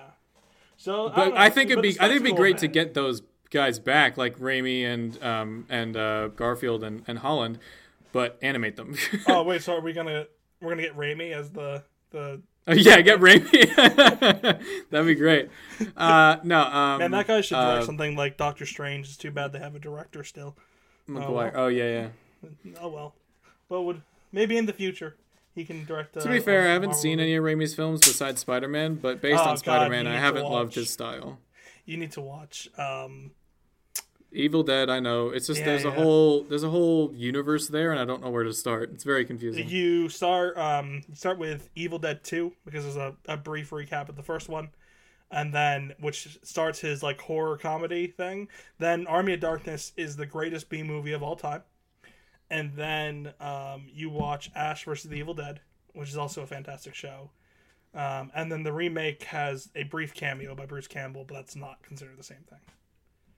So, 0.77 1.09
But 1.15 1.29
know, 1.29 1.35
I 1.37 1.49
think 1.49 1.69
it'd 1.71 1.81
be. 1.83 1.91
I 1.99 2.07
think 2.07 2.11
it'd 2.21 2.23
be 2.23 2.33
great 2.33 2.55
of 2.55 2.61
to 2.61 2.67
get 2.67 2.93
those 2.95 3.21
guys 3.51 3.77
back, 3.79 4.17
like 4.17 4.37
Raimi 4.39 4.83
and 4.83 5.21
um 5.23 5.65
and 5.69 5.95
uh, 5.95 6.27
Garfield 6.29 6.83
and, 6.83 7.03
and 7.07 7.19
Holland, 7.19 7.59
but 8.11 8.37
animate 8.41 8.75
them. 8.75 8.95
Oh 9.27 9.43
wait, 9.43 9.61
so 9.61 9.75
are 9.75 9.81
we 9.81 9.93
gonna 9.93 10.25
we're 10.59 10.71
gonna 10.71 10.81
get 10.81 10.97
Raimi 10.97 11.31
as 11.31 11.51
the 11.51 11.83
the 12.09 12.41
Oh, 12.67 12.73
yeah, 12.73 13.01
get 13.01 13.19
Raimi. 13.19 13.75
That'd 14.89 15.05
be 15.07 15.15
great. 15.15 15.49
Uh, 15.95 16.37
no, 16.43 16.61
um, 16.61 16.99
man? 16.99 17.11
That 17.11 17.27
guy 17.27 17.41
should 17.41 17.55
direct 17.55 17.83
uh, 17.83 17.85
something 17.85 18.15
like 18.15 18.37
Doctor 18.37 18.65
Strange. 18.65 19.05
It's 19.07 19.17
too 19.17 19.31
bad 19.31 19.51
they 19.51 19.59
have 19.59 19.75
a 19.75 19.79
director 19.79 20.23
still. 20.23 20.55
Maguire. 21.07 21.51
Oh 21.55 21.67
yeah, 21.67 22.09
yeah. 22.43 22.49
Oh 22.81 22.87
well. 22.89 23.13
Well, 23.69 23.85
would 23.85 24.01
maybe 24.31 24.57
in 24.57 24.65
the 24.65 24.73
future 24.73 25.15
he 25.53 25.63
can 25.65 25.85
direct. 25.85 26.17
Uh, 26.17 26.21
To 26.21 26.29
be 26.29 26.39
fair, 26.39 26.61
I 26.67 26.73
haven't 26.73 26.89
Marvel 26.89 27.01
seen 27.01 27.17
movie. 27.17 27.33
any 27.33 27.35
of 27.35 27.43
Raimi's 27.43 27.75
films 27.75 27.99
besides 28.01 28.41
Spider 28.41 28.67
Man, 28.67 28.95
but 28.95 29.21
based 29.21 29.41
Oh, 29.43 29.49
on 29.49 29.57
Spider 29.57 29.89
Man, 29.89 30.07
I 30.07 30.17
haven't 30.17 30.45
loved 30.45 30.73
his 30.75 30.89
style. 30.89 31.39
You 31.85 31.97
need 31.97 32.11
to 32.13 32.21
watch. 32.21 32.67
Um, 32.79 33.31
Evil 34.35 34.63
Dead, 34.63 34.89
I 34.89 34.99
know. 34.99 35.29
It's 35.29 35.47
just 35.47 35.59
Yeah, 35.59 35.65
there's 35.65 35.85
a 35.85 35.91
whole 35.91 36.43
there's 36.43 36.63
a 36.63 36.69
whole 36.69 37.11
universe 37.15 37.67
there, 37.67 37.91
and 37.91 37.99
I 37.99 38.05
don't 38.05 38.21
know 38.21 38.29
where 38.29 38.43
to 38.43 38.53
start. 38.53 38.91
It's 38.93 39.03
very 39.03 39.25
confusing. 39.25 39.67
you 39.69 40.09
start 40.09 40.57
um 40.57 41.01
start 41.13 41.37
with 41.39 41.69
Evil 41.75 41.99
Dead 41.99 42.23
Two 42.23 42.53
because 42.65 42.83
there's 42.83 42.97
a, 42.97 43.15
a 43.27 43.37
brief 43.37 43.69
recap 43.71 44.09
of 44.09 44.15
the 44.15 44.23
first 44.23 44.49
one, 44.49 44.69
and 45.31 45.53
then 45.53 45.93
which 45.99 46.37
starts 46.43 46.79
his 46.79 47.01
like 47.01 47.19
horror 47.21 47.57
comedy 47.57 48.07
thing. 48.07 48.47
Then 48.77 49.07
Army 49.07 49.33
of 49.33 49.39
Darkness 49.39 49.93
is 49.97 50.15
the 50.15 50.25
greatest 50.25 50.69
B 50.69 50.83
movie 50.83 51.13
of 51.13 51.23
all 51.23 51.35
time, 51.35 51.63
and 52.49 52.73
then 52.75 53.33
um 53.39 53.87
you 53.91 54.09
watch 54.09 54.51
Ash 54.55 54.83
versus 54.85 55.09
the 55.09 55.17
Evil 55.17 55.33
Dead, 55.33 55.61
which 55.93 56.09
is 56.09 56.17
also 56.17 56.41
a 56.41 56.47
fantastic 56.47 56.93
show. 56.93 57.31
Um, 57.93 58.29
and 58.35 58.51
then 58.51 58.63
the 58.63 58.73
remake 58.73 59.23
has 59.23 59.69
a 59.73 59.83
brief 59.83 60.13
cameo 60.13 60.53
by 60.53 60.65
Bruce 60.65 60.87
Campbell, 60.87 61.23
but 61.25 61.35
that's 61.35 61.55
not 61.55 61.81
considered 61.81 62.17
the 62.17 62.23
same 62.23 62.43
thing. 62.49 62.59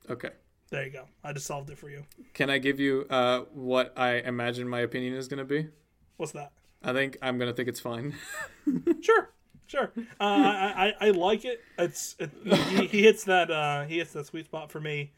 Okay. 0.10 0.32
There 0.70 0.84
you 0.84 0.92
go. 0.92 1.06
I 1.24 1.32
just 1.34 1.46
solved 1.46 1.70
it 1.70 1.78
for 1.78 1.90
you. 1.90 2.04
Can 2.34 2.50
I 2.50 2.58
give 2.58 2.80
you 2.80 3.06
uh, 3.10 3.42
what 3.54 3.94
I 3.98 4.16
imagine 4.16 4.68
my 4.68 4.82
opinion 4.82 5.14
is 5.14 5.28
going 5.28 5.38
to 5.40 5.46
be? 5.46 5.68
What's 6.18 6.34
that? 6.34 6.52
I 6.84 6.94
think 6.94 7.18
I'm 7.22 7.38
going 7.38 7.50
to 7.50 7.56
think 7.56 7.70
it's 7.70 7.80
fine. 7.80 8.14
Sure, 9.02 9.30
sure. 9.68 9.92
Uh, 10.20 10.24
I, 10.24 10.94
I 11.00 11.08
I 11.08 11.10
like 11.12 11.46
it. 11.46 11.62
It's 11.78 12.16
it, 12.20 12.32
he, 12.44 12.86
he 12.88 13.04
hits 13.04 13.24
that 13.26 13.50
uh, 13.50 13.84
he 13.86 14.00
hits 14.00 14.12
that 14.12 14.26
sweet 14.26 14.44
spot 14.46 14.70
for 14.72 14.82
me 14.82 15.12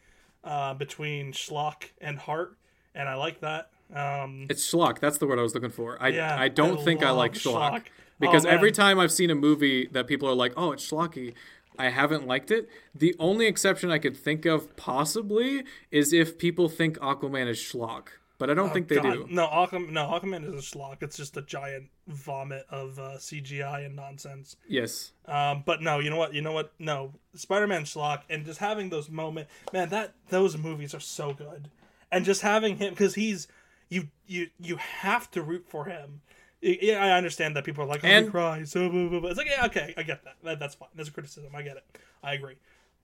uh, 0.44 0.76
between 0.76 1.32
schlock 1.34 1.86
and 2.00 2.20
heart, 2.20 2.58
and 2.94 3.10
I 3.10 3.16
like 3.16 3.40
that. 3.42 3.72
Um, 3.94 4.46
It's 4.48 4.72
schlock. 4.72 5.00
That's 5.00 5.18
the 5.18 5.26
word 5.26 5.40
I 5.40 5.42
was 5.42 5.56
looking 5.56 5.72
for. 5.72 5.98
I 6.00 6.10
Yeah, 6.10 6.40
I 6.40 6.48
don't 6.48 6.80
I 6.80 6.84
think 6.84 7.02
I 7.04 7.10
like 7.10 7.34
schlock, 7.34 7.72
schlock. 7.72 7.84
because 8.20 8.46
Oh, 8.46 8.50
every 8.50 8.72
time 8.72 9.00
I've 9.00 9.12
seen 9.12 9.32
a 9.32 9.36
movie 9.36 9.88
that 9.94 10.06
people 10.06 10.30
are 10.30 10.36
like, 10.36 10.54
"Oh, 10.56 10.74
it's 10.74 10.88
schlocky," 10.88 11.34
I 11.80 11.90
haven't 11.90 12.28
liked 12.28 12.52
it. 12.52 12.70
The 12.94 13.16
only 13.20 13.48
exception 13.48 13.90
I 13.90 13.98
could 14.00 14.18
think 14.18 14.46
of 14.46 14.76
possibly 14.76 15.64
is 15.92 16.12
if 16.14 16.38
people 16.38 16.68
think 16.70 16.98
Aquaman 17.00 17.48
is 17.48 17.58
schlock, 17.58 18.10
but 18.38 18.50
I 18.50 18.54
don't 18.54 18.72
think 18.74 18.90
they 18.90 18.98
Oh, 18.98 19.02
God, 19.04 19.14
do. 19.14 19.28
No, 19.30 19.48
Aquaman, 19.48 19.90
no, 19.92 20.06
Aquaman 20.08 20.44
is 20.46 20.54
a 20.54 20.78
schlock. 20.78 21.02
It's 21.02 21.16
just 21.18 21.38
a 21.38 21.42
giant 21.42 21.88
vomit 22.08 22.66
of 22.70 23.00
uh, 23.00 23.14
CGI 23.18 23.86
and 23.86 23.96
nonsense. 23.96 24.58
Yes. 24.68 25.14
Um, 25.26 25.64
but 25.66 25.82
no, 25.82 26.00
you 26.00 26.10
know 26.10 26.18
what? 26.18 26.34
You 26.34 26.42
know 26.42 26.52
what? 26.52 26.74
No, 26.80 27.14
Spider-Man 27.34 27.84
schlock, 27.84 28.22
and 28.30 28.46
just 28.46 28.60
having 28.60 28.90
those 28.90 29.10
moment, 29.10 29.48
man. 29.74 29.90
That 29.90 30.14
those 30.30 30.58
movies 30.58 30.94
are 30.94 31.00
so 31.00 31.34
good, 31.34 31.70
and 32.12 32.26
just 32.26 32.42
having 32.42 32.76
him 32.78 32.90
because 32.92 33.16
he's 33.16 33.48
you 33.90 34.10
you 34.28 34.48
you 34.60 34.76
have 34.78 35.32
to 35.32 35.42
root 35.42 35.66
for 35.70 35.86
him. 35.86 36.22
Yeah, 36.62 37.04
I 37.04 37.12
understand 37.18 37.56
that 37.56 37.64
people 37.64 37.84
are 37.84 37.88
like, 37.88 38.04
"Oh, 38.04 38.08
And- 38.08 38.30
cries." 38.30 38.72
So 38.72 38.90
blah, 38.90 39.08
blah, 39.08 39.20
blah. 39.22 39.30
It's 39.30 39.38
like, 39.38 39.48
yeah, 39.48 39.66
okay, 39.68 39.94
I 39.98 40.04
get 40.04 40.24
that. 40.26 40.36
that. 40.44 40.60
That's 40.60 40.76
fine. 40.76 40.90
That's 40.96 41.10
a 41.10 41.12
criticism. 41.12 41.56
I 41.56 41.62
get 41.62 41.78
it. 41.78 41.86
I 42.22 42.34
agree. 42.34 42.56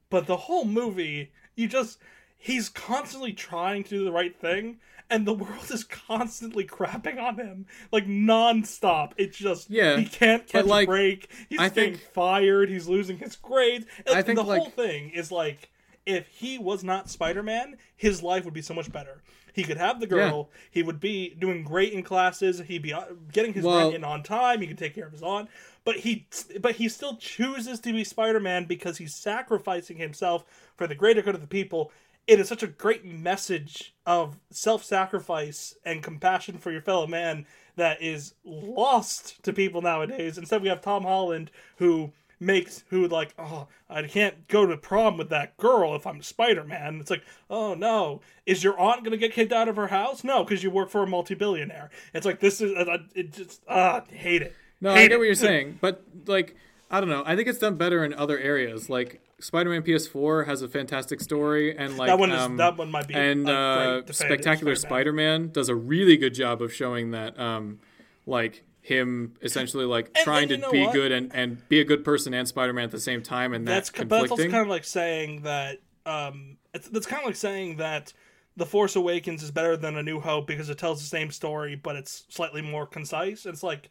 But 0.10 0.28
the 0.28 0.36
whole 0.38 0.66
movie, 0.66 1.32
you 1.56 1.68
just 1.68 1.97
he's 2.38 2.68
constantly 2.70 3.32
trying 3.34 3.84
to 3.86 3.89
do 3.89 4.03
the 4.03 4.12
right 4.12 4.36
thing, 4.36 4.78
and 5.10 5.26
the 5.26 5.34
world 5.43 5.72
is 5.72 5.84
constantly 5.86 6.66
crapping 6.66 7.18
on 7.22 7.38
him 7.38 7.66
like 7.93 8.06
nonstop. 8.08 9.14
It's 9.18 9.38
just 9.38 9.70
Yeah, 9.70 9.97
he 9.97 10.06
can't 10.06 10.45
catch 10.47 10.66
like, 10.66 10.88
a 10.88 10.91
break. 10.91 11.32
He's 11.49 11.60
I 11.60 11.70
getting 11.70 11.93
think- 11.95 12.12
fired. 12.14 12.70
He's 12.70 12.88
losing 12.88 13.18
his 13.18 13.36
grades. 13.38 13.86
I 14.12 14.22
think, 14.22 14.38
the 14.38 14.43
like- 14.43 14.62
whole 14.62 14.70
thing 14.70 15.12
is 15.12 15.32
like 15.32 15.70
if 16.06 16.28
he 16.28 16.60
was 16.60 16.84
not 16.84 17.10
Spider-Man, 17.10 17.78
his 17.95 18.22
life 18.22 18.45
would 18.45 18.53
be 18.53 18.62
so 18.62 18.74
much 18.76 18.91
better. 18.91 19.24
He 19.56 19.64
could 19.64 19.78
have 19.78 20.01
the 20.01 20.08
girl. 20.08 20.49
He 20.70 20.84
would 20.84 20.99
be 20.99 21.34
doing 21.39 21.64
great 21.64 21.93
in 21.93 22.03
classes. 22.03 22.60
He'd 22.60 22.82
be 22.82 22.91
uh, 22.91 23.06
getting 23.32 23.53
his 23.53 23.64
Well- 23.64 23.86
rent 23.86 23.95
in 23.95 24.03
on 24.03 24.22
time. 24.22 24.60
He 24.60 24.68
could 24.68 24.78
take 24.78 24.93
care 24.93 25.06
of 25.06 25.14
his 25.14 25.24
aunt. 25.24 25.49
But 25.86 25.97
he, 25.97 26.28
but 26.60 26.76
he 26.76 26.89
still 26.89 27.16
chooses 27.16 27.80
to 27.80 27.93
be 27.93 28.03
Spider-Man 28.03 28.66
because 28.66 28.97
he's 28.97 29.16
sacrificing 29.16 29.97
himself 29.97 30.43
for 30.76 30.88
the 30.88 30.95
greater 30.95 31.22
good 31.22 31.36
of 31.36 31.41
the 31.41 31.47
people. 31.47 31.91
It 32.28 32.39
is 32.39 32.49
such 32.49 32.64
a 32.64 32.68
great 32.68 33.06
message 33.06 33.95
of 34.06 34.39
self-sacrifice 34.49 35.76
and 35.86 36.03
compassion 36.03 36.58
for 36.58 36.72
your 36.72 36.82
fellow 36.82 37.08
man 37.08 37.45
that 37.76 38.01
is 38.01 38.34
lost 38.43 39.41
to 39.43 39.53
people 39.53 39.82
nowadays. 39.82 40.38
Instead, 40.38 40.62
we 40.62 40.70
have 40.70 40.82
Tom 40.82 41.03
Holland 41.03 41.51
who 41.78 42.12
makes 42.40 42.84
who 42.90 43.02
would 43.02 43.12
like 43.12 43.34
oh 43.40 43.68
I 43.90 44.04
can't 44.04 44.48
go 44.48 44.66
to 44.66 44.78
prom 44.78 45.18
with 45.18 45.30
that 45.30 45.58
girl 45.58 45.96
if 45.96 46.06
I'm 46.08 46.22
Spider-Man. 46.22 47.00
It's 47.00 47.10
like 47.10 47.24
oh 47.50 47.74
no, 47.74 48.22
is 48.46 48.64
your 48.64 48.80
aunt 48.80 49.04
gonna 49.04 49.18
get 49.18 49.34
kicked 49.34 49.54
out 49.54 49.68
of 49.68 49.76
her 49.76 49.88
house? 49.88 50.24
No, 50.24 50.44
because 50.44 50.64
you 50.64 50.70
work 50.72 50.90
for 50.90 51.04
a 51.04 51.08
multi-billionaire. 51.08 51.90
It's 52.14 52.26
like 52.26 52.40
this 52.40 52.62
is 52.62 52.74
uh, 52.76 52.98
it 53.14 53.32
just 53.34 53.62
ah 53.68 54.04
hate 54.10 54.42
it. 54.42 54.56
No, 54.82 54.92
Hate 54.94 54.98
I 54.98 55.02
get 55.04 55.12
it. 55.14 55.18
what 55.18 55.24
you're 55.26 55.36
saying, 55.36 55.80
but 55.82 56.04
like 56.26 56.56
I 56.92 57.00
don't 57.00 57.10
know. 57.10 57.24
I 57.26 57.36
think 57.36 57.48
it's 57.48 57.60
done 57.60 57.76
better 57.76 58.04
in 58.06 58.14
other 58.14 58.38
areas. 58.38 58.90
Like 58.90 59.22
Spider-Man 59.40 59.82
PS4 59.82 60.46
has 60.46 60.62
a 60.62 60.68
fantastic 60.68 61.20
story, 61.20 61.76
and 61.78 61.98
like 61.98 62.08
That 62.08 62.20
one 62.20 62.32
is 62.32 62.40
um, 62.42 62.58
that 62.58 62.78
one 62.78 62.92
might 62.92 63.08
be 63.08 63.16
and 63.16 63.50
uh, 63.50 64.02
Spectacular 64.12 64.76
Spider-Man. 64.76 65.48
Spider-Man 65.48 65.52
does 65.52 65.70
a 65.70 65.76
really 65.76 66.18
good 66.18 66.34
job 66.34 66.62
of 66.62 66.74
showing 66.74 67.12
that, 67.12 67.38
um, 67.40 67.80
like 68.26 68.64
him 68.86 69.34
essentially 69.42 69.86
like 69.86 70.12
And- 70.16 70.24
trying 70.24 70.52
and 70.52 70.62
you 70.62 70.66
to 70.68 70.72
be 70.72 70.84
what? 70.86 70.94
good 70.94 71.12
and, 71.12 71.32
and 71.34 71.68
be 71.70 71.80
a 71.80 71.84
good 71.84 72.04
person 72.04 72.34
and 72.34 72.48
Spider-Man 72.48 72.84
at 72.86 72.92
the 72.92 73.00
same 73.00 73.24
time, 73.24 73.54
and 73.54 73.68
that's 73.68 73.90
that's 73.90 74.00
but 74.00 74.10
that's 74.10 74.22
also 74.32 74.44
conflicting. 74.44 74.52
kind 74.52 74.62
of 74.62 74.68
like 74.70 74.84
saying 74.84 75.42
that 75.42 75.80
um 76.06 76.58
it's, 76.74 76.88
that's 76.90 77.08
kind 77.08 77.22
of 77.24 77.26
like 77.26 77.36
saying 77.36 77.78
that 77.78 78.14
the 78.58 78.66
force 78.66 78.96
awakens 78.96 79.42
is 79.42 79.50
better 79.52 79.76
than 79.76 79.98
a 79.98 80.04
new 80.04 80.20
hope 80.20 80.46
because 80.48 80.70
it 80.70 80.78
tells 80.78 81.02
the 81.02 81.08
same 81.08 81.32
story 81.32 81.76
but 81.76 81.96
it's 81.96 82.26
slightly 82.30 82.62
more 82.62 82.86
concise 82.86 83.46
it's 83.48 83.64
like 83.64 83.90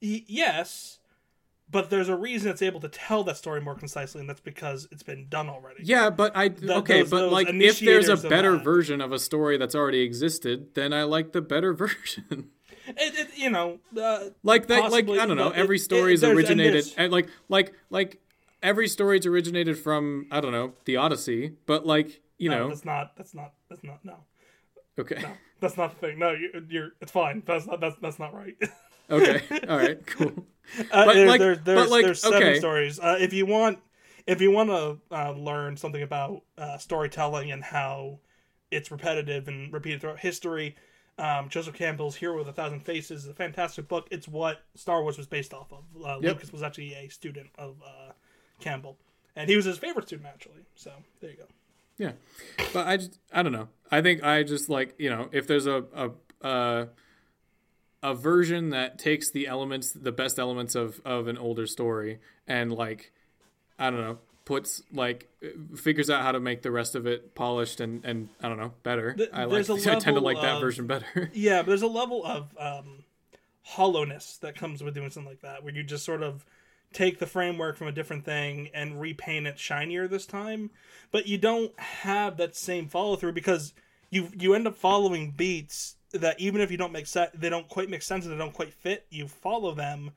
y- 0.00 0.24
yes 0.26 1.00
but 1.70 1.90
there's 1.90 2.08
a 2.08 2.16
reason 2.16 2.50
it's 2.50 2.62
able 2.62 2.80
to 2.80 2.88
tell 2.88 3.24
that 3.24 3.36
story 3.36 3.60
more 3.60 3.74
concisely 3.74 4.20
and 4.20 4.28
that's 4.28 4.40
because 4.40 4.88
it's 4.90 5.02
been 5.02 5.26
done 5.28 5.48
already 5.50 5.82
yeah, 5.84 6.08
but 6.08 6.34
I 6.34 6.46
okay, 6.46 7.02
those- 7.02 7.10
but 7.10 7.18
those 7.20 7.32
like 7.32 7.48
if 7.48 7.52
there's 7.80 8.08
a 8.08 8.12
initiators 8.12 8.24
of 8.24 8.30
better 8.30 8.56
version 8.56 9.00
of 9.02 9.12
a 9.12 9.18
story 9.18 9.58
that's 9.58 9.74
already 9.74 10.00
existed, 10.00 10.74
then 10.74 10.92
I 10.94 11.02
like 11.02 11.32
the 11.32 11.42
better 11.42 11.72
version. 11.84 12.50
It, 12.86 12.96
it, 13.18 13.28
you 13.36 13.50
know 13.50 13.78
uh, 14.00 14.24
like 14.42 14.66
that 14.68 14.90
like 14.90 15.08
i 15.08 15.26
don't 15.26 15.36
know 15.36 15.50
every 15.50 15.76
it- 15.76 15.80
story's 15.80 16.22
it- 16.22 16.26
there's- 16.26 16.50
and 16.50 16.60
originated 16.60 16.94
and 16.96 17.12
like 17.12 17.28
like 17.48 17.72
like 17.90 18.20
every 18.62 18.88
story's 18.88 19.26
originated 19.26 19.78
from 19.78 20.26
i 20.30 20.40
don't 20.40 20.52
know 20.52 20.72
the 20.84 20.96
odyssey 20.96 21.52
but 21.66 21.86
like 21.86 22.20
you 22.38 22.50
no, 22.50 22.58
know. 22.58 22.68
that's 22.68 22.84
not 22.84 23.16
that's 23.16 23.34
not 23.34 23.52
that's 23.70 23.84
not 23.84 24.04
no. 24.04 24.16
Okay. 24.98 25.20
No 25.22 25.30
that's 25.60 25.76
not 25.76 25.90
the 25.98 26.06
thing. 26.06 26.18
No 26.18 26.32
you, 26.32 26.50
you're 26.68 26.90
it's 27.00 27.10
fine. 27.12 27.42
That's 27.46 27.66
not 27.66 27.80
that's 27.80 27.96
that's 28.02 28.18
not 28.18 28.34
right. 28.34 28.56
Okay. 29.10 29.42
All 29.68 29.76
right. 29.76 30.04
Cool. 30.06 30.32
Uh, 30.90 31.04
But, 31.04 31.12
there- 31.14 31.26
like- 31.26 31.40
there- 31.40 31.54
but, 31.56 31.64
there's, 31.66 31.90
like, 31.90 32.04
there's 32.06 32.22
seven 32.22 32.42
okay. 32.42 32.58
stories. 32.58 32.98
Uh, 32.98 33.16
if 33.20 33.34
you 33.34 33.44
want, 33.44 33.78
if 34.26 34.40
you 34.40 34.50
want 34.50 34.70
to 34.70 34.98
uh, 35.14 35.32
learn 35.32 35.76
something 35.76 36.02
about 36.02 36.40
uh, 36.56 36.78
storytelling 36.78 37.52
and 37.52 37.62
how 37.62 38.20
it's 38.70 38.90
repetitive 38.90 39.46
and 39.46 39.70
repeated 39.74 40.00
throughout 40.00 40.20
history, 40.20 40.74
um, 41.18 41.48
Joseph 41.48 41.74
Campbell's 41.74 42.16
"Hero 42.16 42.36
with 42.38 42.48
a 42.48 42.52
Thousand 42.52 42.80
Faces" 42.80 43.24
is 43.24 43.28
a 43.30 43.34
fantastic 43.34 43.88
book. 43.88 44.08
It's 44.10 44.26
what 44.28 44.62
Star 44.74 45.02
Wars 45.02 45.16
was 45.18 45.26
based 45.26 45.52
off 45.54 45.72
of. 45.72 45.84
Uh, 46.02 46.18
Yep. 46.20 46.34
Lucas 46.34 46.52
was 46.52 46.62
actually 46.62 46.94
a 46.94 47.08
student 47.08 47.48
of 47.58 47.76
uh, 47.84 48.12
Campbell, 48.60 48.98
and 49.36 49.48
he 49.48 49.56
was 49.56 49.64
his 49.64 49.78
favorite 49.78 50.06
student 50.06 50.28
actually. 50.28 50.64
So 50.74 50.90
there 51.20 51.30
you 51.30 51.36
go. 51.36 51.44
yeah 51.98 52.12
but 52.72 52.86
i 52.88 52.96
just 52.96 53.18
i 53.32 53.40
don't 53.42 53.52
know 53.52 53.68
i 53.92 54.00
think 54.02 54.24
i 54.24 54.42
just 54.42 54.68
like 54.68 54.94
you 54.98 55.08
know 55.08 55.28
if 55.30 55.46
there's 55.46 55.66
a 55.66 55.84
a 55.94 56.10
uh 56.44 56.86
a 58.02 58.14
version 58.14 58.70
that 58.70 58.98
takes 58.98 59.30
the 59.30 59.46
elements 59.46 59.92
the 59.92 60.10
best 60.12 60.38
elements 60.40 60.74
of 60.74 61.00
of 61.04 61.28
an 61.28 61.38
older 61.38 61.66
story 61.68 62.18
and 62.48 62.72
like 62.72 63.12
i 63.78 63.90
don't 63.90 64.00
know 64.00 64.18
puts 64.44 64.82
like 64.92 65.28
figures 65.76 66.10
out 66.10 66.22
how 66.22 66.32
to 66.32 66.40
make 66.40 66.62
the 66.62 66.70
rest 66.70 66.94
of 66.94 67.06
it 67.06 67.34
polished 67.34 67.80
and 67.80 68.04
and 68.04 68.28
i 68.42 68.48
don't 68.48 68.58
know 68.58 68.72
better. 68.82 69.14
Th- 69.14 69.30
i 69.32 69.44
like 69.44 69.68
i 69.70 69.76
tend 69.76 70.16
to 70.16 70.20
like 70.20 70.40
that 70.40 70.60
version 70.60 70.86
better. 70.86 71.30
Yeah, 71.34 71.62
but 71.62 71.68
there's 71.68 71.82
a 71.82 71.86
level 71.86 72.24
of 72.24 72.54
um, 72.58 73.04
hollowness 73.62 74.36
that 74.38 74.56
comes 74.56 74.82
with 74.82 74.94
doing 74.94 75.10
something 75.10 75.30
like 75.30 75.40
that, 75.42 75.64
where 75.64 75.74
you 75.74 75.82
just 75.82 76.04
sort 76.04 76.22
of 76.22 76.44
take 76.92 77.18
the 77.18 77.26
framework 77.26 77.76
from 77.76 77.88
a 77.88 77.92
different 77.92 78.24
thing 78.24 78.68
and 78.72 79.00
repaint 79.00 79.46
it 79.46 79.58
shinier 79.58 80.06
this 80.06 80.26
time, 80.26 80.70
but 81.10 81.26
you 81.26 81.36
don't 81.38 81.78
have 81.78 82.36
that 82.36 82.54
same 82.54 82.88
follow 82.88 83.16
through 83.16 83.32
because 83.32 83.72
you 84.10 84.28
you 84.38 84.54
end 84.54 84.66
up 84.66 84.76
following 84.76 85.32
beats 85.32 85.96
that 86.12 86.38
even 86.38 86.60
if 86.60 86.70
you 86.70 86.76
don't 86.76 86.92
make 86.92 87.06
set, 87.06 87.38
they 87.38 87.48
don't 87.48 87.68
quite 87.68 87.90
make 87.90 88.02
sense 88.02 88.24
and 88.24 88.32
they 88.32 88.38
don't 88.38 88.52
quite 88.54 88.72
fit. 88.72 89.06
You 89.10 89.26
follow 89.26 89.74
them 89.74 90.12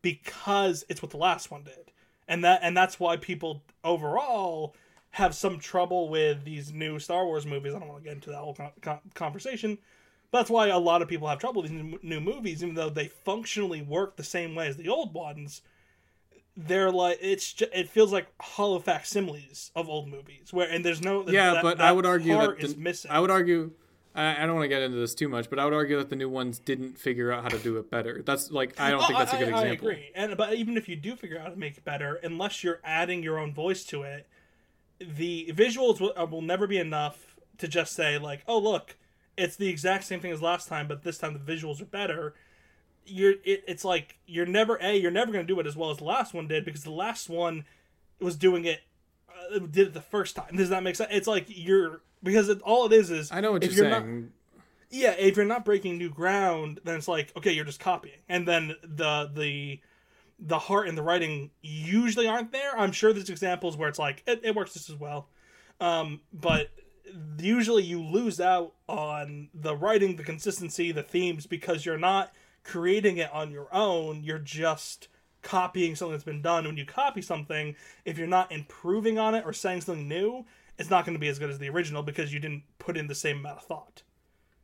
because 0.00 0.84
it's 0.88 1.02
what 1.02 1.10
the 1.10 1.16
last 1.18 1.50
one 1.50 1.64
did, 1.64 1.90
and 2.28 2.44
that 2.44 2.60
and 2.62 2.76
that's 2.76 2.98
why 3.00 3.16
people 3.16 3.62
overall 3.84 4.74
have 5.10 5.34
some 5.34 5.58
trouble 5.58 6.08
with 6.08 6.44
these 6.44 6.72
new 6.72 6.98
Star 6.98 7.24
Wars 7.24 7.46
movies. 7.46 7.74
I 7.74 7.78
don't 7.78 7.88
want 7.88 8.02
to 8.02 8.04
get 8.04 8.14
into 8.14 8.30
that 8.30 8.38
whole 8.38 8.54
con- 8.54 8.72
con- 8.82 9.00
conversation, 9.14 9.78
but 10.30 10.38
that's 10.40 10.50
why 10.50 10.68
a 10.68 10.78
lot 10.78 11.00
of 11.02 11.08
people 11.08 11.28
have 11.28 11.38
trouble 11.38 11.62
with 11.62 11.70
these 11.70 11.98
new, 12.02 12.20
movies, 12.20 12.62
even 12.62 12.74
though 12.74 12.90
they 12.90 13.08
functionally 13.08 13.80
work 13.80 14.16
the 14.16 14.24
same 14.24 14.54
way 14.54 14.66
as 14.68 14.76
the 14.76 14.88
old 14.88 15.14
ones. 15.14 15.62
They're 16.58 16.90
like 16.90 17.18
it's 17.20 17.52
ju- 17.52 17.66
it 17.74 17.88
feels 17.90 18.12
like 18.12 18.26
hollow 18.40 18.78
facsimiles 18.78 19.70
of 19.76 19.88
old 19.88 20.08
movies, 20.08 20.52
where 20.52 20.68
and 20.70 20.84
there's 20.84 21.02
no 21.02 21.24
yeah 21.28 21.54
that- 21.54 21.62
but 21.62 21.78
that 21.78 21.86
i 21.86 21.92
would 21.92 22.06
argue 22.06 22.32
that 22.34 22.58
is 22.64 22.74
the, 22.74 22.80
missing. 22.80 23.10
i 23.10 23.20
would 23.20 23.30
argue 23.30 23.72
I, 24.16 24.42
I 24.42 24.46
don't 24.46 24.54
want 24.56 24.64
to 24.64 24.68
get 24.68 24.82
into 24.82 24.96
this 24.96 25.14
too 25.14 25.28
much 25.28 25.48
but 25.50 25.58
i 25.58 25.64
would 25.64 25.74
argue 25.74 25.98
that 25.98 26.10
the 26.10 26.16
new 26.16 26.28
ones 26.28 26.58
didn't 26.58 26.98
figure 26.98 27.30
out 27.30 27.42
how 27.42 27.48
to 27.50 27.58
do 27.58 27.76
it 27.78 27.90
better 27.90 28.22
that's 28.24 28.50
like 28.50 28.78
i 28.80 28.90
don't 28.90 29.00
think 29.00 29.14
Oh, 29.14 29.18
that's 29.18 29.32
a 29.32 29.36
good 29.36 29.52
I, 29.52 29.62
example 29.62 29.88
I 29.88 29.92
agree, 29.92 30.10
and 30.14 30.36
but 30.36 30.54
even 30.54 30.76
if 30.76 30.88
you 30.88 30.96
do 30.96 31.14
figure 31.16 31.38
out 31.38 31.44
how 31.44 31.50
to 31.50 31.58
make 31.58 31.76
it 31.76 31.84
better, 31.84 32.14
unless 32.22 32.64
you're 32.64 32.80
adding 32.82 33.22
your 33.22 33.38
own 33.38 33.52
voice 33.52 33.84
to 33.84 34.02
it, 34.02 34.26
the 34.98 35.52
visuals 35.54 36.00
will, 36.00 36.12
uh, 36.16 36.26
will 36.26 36.42
never 36.42 36.66
be 36.66 36.78
enough 36.78 37.36
to 37.58 37.68
just 37.68 37.92
say 37.92 38.18
like, 38.18 38.42
"Oh, 38.48 38.58
look, 38.58 38.96
it's 39.36 39.56
the 39.56 39.68
exact 39.68 40.04
same 40.04 40.20
thing 40.20 40.32
as 40.32 40.40
last 40.42 40.68
time, 40.68 40.88
but 40.88 41.02
this 41.02 41.18
time 41.18 41.32
the 41.34 41.52
visuals 41.52 41.80
are 41.80 41.86
better." 41.86 42.34
You're 43.04 43.34
it, 43.44 43.62
it's 43.68 43.84
like 43.84 44.18
you're 44.26 44.46
never 44.46 44.76
a 44.82 44.96
you're 44.98 45.10
never 45.10 45.30
going 45.32 45.46
to 45.46 45.52
do 45.54 45.60
it 45.60 45.66
as 45.66 45.76
well 45.76 45.90
as 45.90 45.98
the 45.98 46.04
last 46.04 46.34
one 46.34 46.48
did 46.48 46.64
because 46.64 46.82
the 46.82 46.90
last 46.90 47.28
one 47.28 47.64
was 48.20 48.34
doing 48.36 48.64
it 48.64 48.80
uh, 49.54 49.58
did 49.60 49.88
it 49.88 49.94
the 49.94 50.00
first 50.00 50.34
time. 50.36 50.56
Does 50.56 50.70
that 50.70 50.82
make 50.82 50.96
sense? 50.96 51.10
It's 51.12 51.28
like 51.28 51.44
you're 51.48 52.00
because 52.22 52.48
it, 52.48 52.60
all 52.62 52.86
it 52.86 52.92
is 52.92 53.10
is 53.10 53.30
i 53.32 53.40
know 53.40 53.52
what 53.52 53.64
if 53.64 53.74
you're, 53.74 53.88
not- 53.88 54.02
saying 54.02 54.30
yeah, 54.90 55.12
if 55.18 55.36
you're 55.36 55.44
not 55.44 55.64
breaking 55.64 55.98
new 55.98 56.10
ground, 56.10 56.80
then 56.84 56.96
it's 56.96 57.08
like 57.08 57.32
okay, 57.36 57.52
you're 57.52 57.64
just 57.64 57.80
copying, 57.80 58.18
and 58.28 58.46
then 58.46 58.74
the 58.82 59.30
the 59.34 59.80
the 60.38 60.58
heart 60.58 60.88
and 60.88 60.96
the 60.96 61.02
writing 61.02 61.50
usually 61.62 62.28
aren't 62.28 62.52
there. 62.52 62.78
I'm 62.78 62.92
sure 62.92 63.12
there's 63.12 63.30
examples 63.30 63.76
where 63.76 63.88
it's 63.88 63.98
like 63.98 64.22
it, 64.26 64.40
it 64.44 64.54
works 64.54 64.74
just 64.74 64.90
as 64.90 64.96
well, 64.96 65.28
um, 65.80 66.20
but 66.32 66.70
usually 67.38 67.82
you 67.82 68.02
lose 68.02 68.40
out 68.40 68.74
on 68.88 69.48
the 69.54 69.74
writing, 69.74 70.16
the 70.16 70.24
consistency, 70.24 70.92
the 70.92 71.02
themes 71.02 71.46
because 71.46 71.84
you're 71.84 71.98
not 71.98 72.32
creating 72.62 73.16
it 73.16 73.32
on 73.32 73.50
your 73.50 73.68
own. 73.72 74.22
You're 74.22 74.38
just 74.38 75.08
copying 75.42 75.94
something 75.94 76.12
that's 76.12 76.24
been 76.24 76.42
done. 76.42 76.64
When 76.64 76.76
you 76.76 76.84
copy 76.84 77.22
something, 77.22 77.76
if 78.04 78.18
you're 78.18 78.26
not 78.26 78.52
improving 78.52 79.18
on 79.18 79.34
it 79.34 79.44
or 79.44 79.52
saying 79.52 79.82
something 79.82 80.08
new, 80.08 80.44
it's 80.78 80.90
not 80.90 81.04
going 81.04 81.14
to 81.14 81.20
be 81.20 81.28
as 81.28 81.38
good 81.38 81.50
as 81.50 81.58
the 81.58 81.68
original 81.68 82.02
because 82.02 82.32
you 82.32 82.38
didn't 82.38 82.62
put 82.78 82.96
in 82.96 83.06
the 83.06 83.14
same 83.14 83.38
amount 83.38 83.58
of 83.58 83.64
thought 83.64 84.02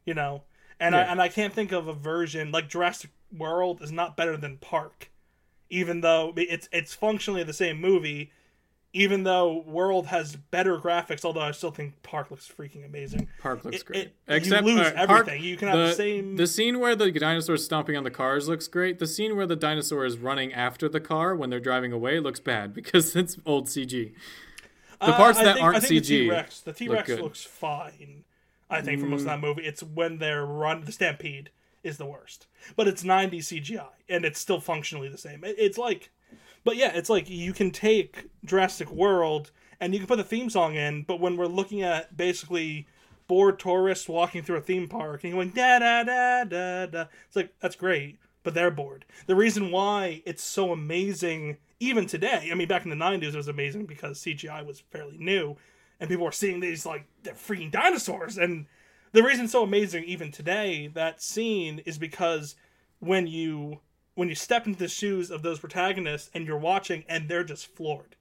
you 0.04 0.14
know 0.14 0.42
and 0.80 0.96
I 0.96 1.02
and 1.02 1.22
I 1.22 1.28
can't 1.28 1.52
think 1.52 1.70
of 1.70 1.86
a 1.86 1.92
version 1.92 2.50
like 2.50 2.68
Jurassic 2.68 3.10
World 3.36 3.80
is 3.82 3.92
not 3.92 4.16
better 4.16 4.36
than 4.36 4.56
Park, 4.58 5.10
even 5.70 6.00
though 6.00 6.32
it's 6.36 6.68
it's 6.72 6.92
functionally 6.92 7.44
the 7.44 7.52
same 7.52 7.80
movie. 7.80 8.32
Even 8.94 9.22
though 9.22 9.62
World 9.64 10.08
has 10.08 10.34
better 10.36 10.76
graphics, 10.78 11.24
although 11.24 11.40
I 11.40 11.52
still 11.52 11.70
think 11.70 12.02
Park 12.02 12.30
looks 12.30 12.46
freaking 12.46 12.84
amazing. 12.84 13.28
Park 13.40 13.64
looks 13.64 13.78
It- 13.78 13.84
great. 13.86 13.98
it- 14.00 14.14
you 14.28 14.34
Except 14.36 14.66
lose 14.66 14.80
uh, 14.80 14.92
Park- 15.06 15.20
everything. 15.28 15.42
You 15.44 15.56
can 15.56 15.68
have 15.68 15.78
the 15.78 15.92
same- 15.94 16.36
The 16.36 16.46
scene 16.46 16.78
where 16.78 16.94
the 16.94 17.10
dinosaur's 17.10 17.64
stomping 17.64 17.96
on 17.96 18.04
the 18.04 18.10
cars 18.10 18.48
looks 18.48 18.66
great. 18.68 18.98
The 18.98 19.06
scene 19.06 19.34
where 19.34 19.46
the 19.46 19.56
dinosaur 19.56 20.04
is 20.04 20.18
running 20.18 20.52
after 20.52 20.90
the 20.90 21.00
car 21.00 21.34
when 21.34 21.48
they're 21.48 21.58
driving 21.60 21.92
away 21.92 22.18
looks 22.20 22.40
bad 22.40 22.74
because 22.78 23.14
it's 23.16 23.38
old 23.46 23.68
CG. 23.68 24.12
The 25.06 25.12
parts 25.12 25.38
Uh, 25.38 25.44
that 25.44 25.54
think, 25.54 25.64
aren't 25.64 25.84
CG 25.84 25.90
The 25.90 26.00
T-Rex, 26.00 26.60
the 26.60 26.72
T-Rex. 26.72 27.10
Mm. 27.10 27.20
looks 27.22 27.44
fine. 27.44 28.24
I 28.70 28.80
think 28.80 29.00
for 29.00 29.06
most 29.06 29.20
of 29.20 29.26
that 29.26 29.40
movie, 29.40 29.62
it's 29.62 29.82
when 29.82 30.18
they're 30.18 30.46
run 30.46 30.84
the 30.84 30.92
Stampede 30.92 31.50
is 31.82 31.98
the 31.98 32.06
worst, 32.06 32.46
but 32.76 32.88
it's 32.88 33.04
90 33.04 33.40
CGI 33.40 33.86
and 34.08 34.24
it's 34.24 34.40
still 34.40 34.60
functionally 34.60 35.08
the 35.08 35.18
same. 35.18 35.44
It, 35.44 35.56
it's 35.58 35.76
like, 35.76 36.10
but 36.64 36.76
yeah, 36.76 36.92
it's 36.94 37.10
like 37.10 37.28
you 37.28 37.52
can 37.52 37.70
take 37.70 38.28
Jurassic 38.44 38.90
World 38.90 39.50
and 39.80 39.92
you 39.92 39.98
can 39.98 40.06
put 40.06 40.16
the 40.16 40.24
theme 40.24 40.48
song 40.48 40.74
in, 40.76 41.02
but 41.02 41.20
when 41.20 41.36
we're 41.36 41.46
looking 41.46 41.82
at 41.82 42.16
basically 42.16 42.86
bored 43.26 43.58
tourists 43.58 44.08
walking 44.08 44.42
through 44.42 44.56
a 44.56 44.60
theme 44.62 44.88
park 44.88 45.24
and 45.24 45.32
going 45.32 45.50
da 45.50 45.78
da 45.80 46.04
da 46.04 46.44
da 46.44 46.86
da, 46.86 47.04
it's 47.26 47.36
like 47.36 47.52
that's 47.60 47.76
great, 47.76 48.18
but 48.42 48.54
they're 48.54 48.70
bored. 48.70 49.04
The 49.26 49.34
reason 49.34 49.70
why 49.70 50.22
it's 50.24 50.42
so 50.42 50.72
amazing 50.72 51.58
even 51.82 52.06
today, 52.06 52.48
I 52.52 52.54
mean, 52.54 52.68
back 52.68 52.84
in 52.84 52.90
the 52.90 52.96
90s, 52.96 53.34
it 53.34 53.36
was 53.36 53.48
amazing 53.48 53.86
because 53.86 54.20
CGI 54.20 54.64
was 54.64 54.80
fairly 54.80 55.18
new 55.18 55.56
and 55.98 56.08
people 56.08 56.24
were 56.24 56.32
seeing 56.32 56.60
these 56.60 56.86
like 56.86 57.06
they're 57.24 57.34
freaking 57.34 57.72
dinosaurs. 57.72 58.38
And 58.38 58.66
the 59.10 59.22
reason 59.22 59.44
it's 59.44 59.52
so 59.52 59.64
amazing 59.64 60.04
even 60.04 60.30
today, 60.30 60.86
that 60.94 61.20
scene 61.20 61.80
is 61.84 61.98
because 61.98 62.54
when 63.00 63.26
you 63.26 63.80
when 64.14 64.28
you 64.28 64.34
step 64.36 64.66
into 64.66 64.78
the 64.78 64.88
shoes 64.88 65.30
of 65.30 65.42
those 65.42 65.58
protagonists 65.58 66.30
and 66.34 66.46
you're 66.46 66.58
watching 66.58 67.02
and 67.08 67.28
they're 67.28 67.42
just 67.42 67.66
floored. 67.66 68.14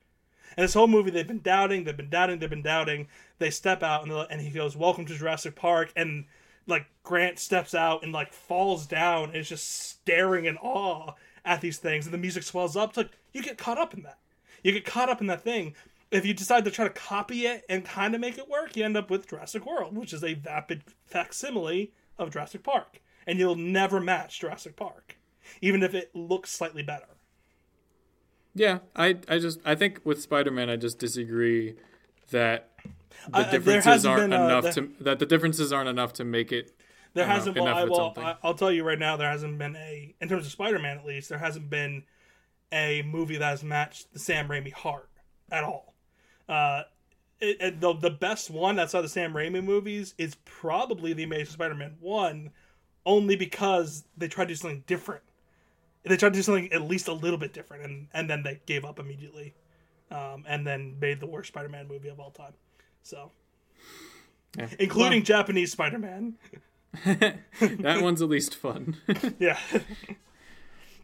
And 0.58 0.64
this 0.64 0.74
whole 0.74 0.88
movie, 0.88 1.12
they've 1.12 1.28
been 1.28 1.42
doubting, 1.42 1.84
they've 1.84 1.96
been 1.96 2.10
doubting, 2.10 2.40
they've 2.40 2.50
been 2.50 2.62
doubting. 2.62 3.10
They 3.40 3.52
step 3.52 3.84
out 3.84 4.04
and, 4.04 4.12
and 4.32 4.42
he 4.42 4.50
goes, 4.50 4.76
"Welcome 4.76 5.06
to 5.06 5.16
Jurassic 5.16 5.56
Park," 5.56 5.94
and 5.96 6.26
like 6.66 6.88
Grant 7.04 7.38
steps 7.38 7.76
out 7.76 8.04
and 8.04 8.12
like 8.12 8.34
falls 8.34 8.88
down 8.88 9.30
and 9.30 9.36
is 9.36 9.50
just 9.50 9.70
staring 9.70 10.46
in 10.46 10.58
awe 10.58 11.14
at 11.46 11.62
these 11.62 11.78
things, 11.78 12.06
and 12.06 12.14
the 12.14 12.18
music 12.18 12.44
swells 12.44 12.76
up. 12.76 12.90
It's 12.90 12.98
like 12.98 13.12
you 13.34 13.42
get 13.42 13.58
caught 13.58 13.78
up 13.78 13.94
in 13.94 14.04
that. 14.04 14.20
You 14.64 14.72
get 14.72 14.86
caught 14.86 15.10
up 15.10 15.22
in 15.22 15.28
that 15.28 15.44
thing. 15.44 15.76
If 16.12 16.26
you 16.26 16.34
decide 16.34 16.66
to 16.66 16.72
try 16.72 16.86
to 16.86 16.94
copy 16.94 17.46
it 17.46 17.64
and 17.70 17.86
kind 17.86 18.14
of 18.14 18.22
make 18.22 18.38
it 18.38 18.50
work, 18.50 18.76
you 18.76 18.84
end 18.84 18.98
up 18.98 19.10
with 19.10 19.28
Jurassic 19.28 19.66
World, 19.66 19.96
which 19.96 20.12
is 20.14 20.24
a 20.24 20.34
vapid 20.34 20.84
facsimile 21.06 21.94
of 22.20 22.32
Jurassic 22.32 22.64
Park, 22.64 23.02
and 23.26 23.40
you'll 23.40 23.56
never 23.56 24.00
match 24.02 24.40
Jurassic 24.42 24.76
Park, 24.76 25.18
even 25.62 25.82
if 25.82 25.94
it 25.94 26.14
looks 26.14 26.52
slightly 26.52 26.84
better. 26.84 27.06
Yeah, 28.54 28.80
I 28.96 29.18
I 29.30 29.40
just 29.40 29.60
I 29.66 29.76
think 29.76 30.02
with 30.04 30.22
Spider-Man 30.22 30.70
I 30.70 30.76
just 30.76 31.00
disagree 31.00 31.76
that 32.32 32.70
the 33.34 33.44
differences 33.46 33.86
hasn't 33.86 34.12
aren't 34.12 34.32
been, 34.32 34.42
uh, 34.42 34.46
enough 34.46 34.64
the- 34.64 34.72
to 34.82 34.92
that 35.00 35.20
the 35.20 35.26
differences 35.26 35.72
aren't 35.72 35.90
enough 35.90 36.12
to 36.14 36.26
make 36.26 36.52
it 36.52 36.74
There 37.14 37.26
I 37.26 37.28
don't 37.28 37.30
know, 37.30 37.36
hasn't. 37.36 37.56
Well, 37.58 37.66
enough 37.68 37.78
I, 37.78 37.84
well. 37.86 38.14
I, 38.18 38.36
I'll 38.48 38.54
tell 38.54 38.72
you 38.72 38.84
right 38.84 39.00
now, 39.00 39.18
there 39.18 39.30
hasn't 39.30 39.58
been 39.58 39.76
a 39.76 40.16
in 40.22 40.30
terms 40.30 40.46
of 40.46 40.52
Spider-Man 40.52 40.98
at 40.98 41.06
least. 41.06 41.30
There 41.30 41.38
hasn't 41.38 41.70
been 41.70 42.04
a 42.72 43.02
movie 43.04 43.38
that 43.38 43.50
has 43.50 43.64
matched 43.64 44.14
the 44.14 44.20
Sam 44.20 44.48
Raimi 44.48 44.72
heart 44.72 45.10
at 45.52 45.64
all. 45.64 45.94
Uh, 46.48 46.84
it, 47.42 47.58
it- 47.60 47.82
the 47.82 47.94
the 47.94 48.10
best 48.12 48.50
one 48.50 48.80
outside 48.80 49.02
the 49.02 49.10
Sam 49.10 49.34
Raimi 49.34 49.64
movies 49.64 50.14
is 50.18 50.36
probably 50.46 51.12
the 51.14 51.24
Amazing 51.24 51.54
Spider-Man 51.54 51.98
one, 52.00 52.52
only 53.06 53.36
because 53.36 54.06
they 54.18 54.28
tried 54.30 54.46
to 54.46 54.50
do 54.54 54.56
something 54.56 54.84
different. 54.88 55.24
They 56.04 56.18
tried 56.18 56.30
to 56.34 56.40
do 56.40 56.44
something 56.44 56.72
at 56.74 56.82
least 56.82 57.08
a 57.10 57.14
little 57.14 57.38
bit 57.38 57.52
different, 57.54 57.84
and 57.84 58.08
and 58.14 58.30
then 58.30 58.42
they 58.44 58.62
gave 58.66 58.86
up 58.86 59.00
immediately, 59.00 59.54
um, 60.12 60.46
and 60.48 60.66
then 60.66 60.96
made 61.02 61.20
the 61.20 61.28
worst 61.28 61.50
Spider-Man 61.50 61.88
movie 61.90 62.08
of 62.10 62.20
all 62.22 62.32
time. 62.32 62.54
So, 63.04 63.32
Yeah. 64.58 64.68
including 64.80 65.24
Japanese 65.24 65.72
Spider-Man. 65.74 66.36
that 67.06 67.40
one's 68.02 68.22
at 68.22 68.30
least 68.30 68.56
fun. 68.56 68.98
Yeah. 69.40 69.58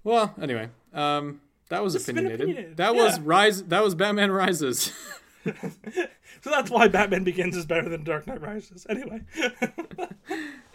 well, 0.04 0.34
anyway, 0.42 0.70
um, 0.94 1.42
that 1.70 1.84
was 1.84 1.96
opinionated. 1.96 2.42
opinionated, 2.42 2.78
That 2.78 2.96
was. 2.96 3.20
Rise. 3.20 3.64
That 3.64 3.84
was 3.84 3.96
Batman 3.96 4.32
Rises. 4.32 4.92
So 6.42 6.52
that's 6.52 6.70
why 6.70 6.88
Batman 6.88 7.24
Begins 7.24 7.56
is 7.56 7.66
better 7.66 7.90
than 7.90 8.04
Dark 8.04 8.28
Knight 8.28 8.42
Rises. 8.42 8.86
Anyway, 8.90 9.22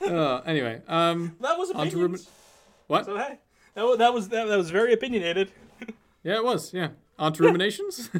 uh, 0.03 0.39
anyway, 0.47 0.81
um, 0.89 1.37
that 1.41 1.57
was 1.57 1.71
On 1.71 1.89
to 1.91 2.19
what? 2.89 3.05
So 3.05 3.17
hey, 3.17 3.39
that 3.75 3.85
was 3.85 3.99
that 3.99 4.13
was 4.13 4.29
that, 4.31 4.49
that 4.49 4.57
was 4.57 4.71
very 4.71 4.93
opinionated. 4.93 5.53
Yeah, 6.25 6.37
it 6.37 6.45
was. 6.45 6.73
Yeah, 6.75 6.89
on 7.19 7.33
to 7.35 7.43
ruminations. 7.45 8.11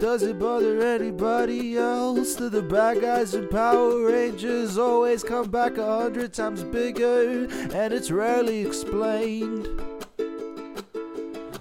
Does 0.00 0.22
it 0.22 0.38
bother 0.38 0.82
anybody 0.82 1.76
else 1.76 2.34
that 2.36 2.52
the 2.52 2.62
bad 2.62 3.00
guys 3.00 3.34
in 3.34 3.48
Power 3.48 4.06
Rangers 4.06 4.76
always 4.76 5.22
come 5.22 5.50
back 5.50 5.78
a 5.78 6.00
hundred 6.02 6.34
times 6.34 6.62
bigger 6.62 7.46
and 7.74 7.94
it's 7.94 8.10
rarely 8.10 8.66
explained? 8.66 9.66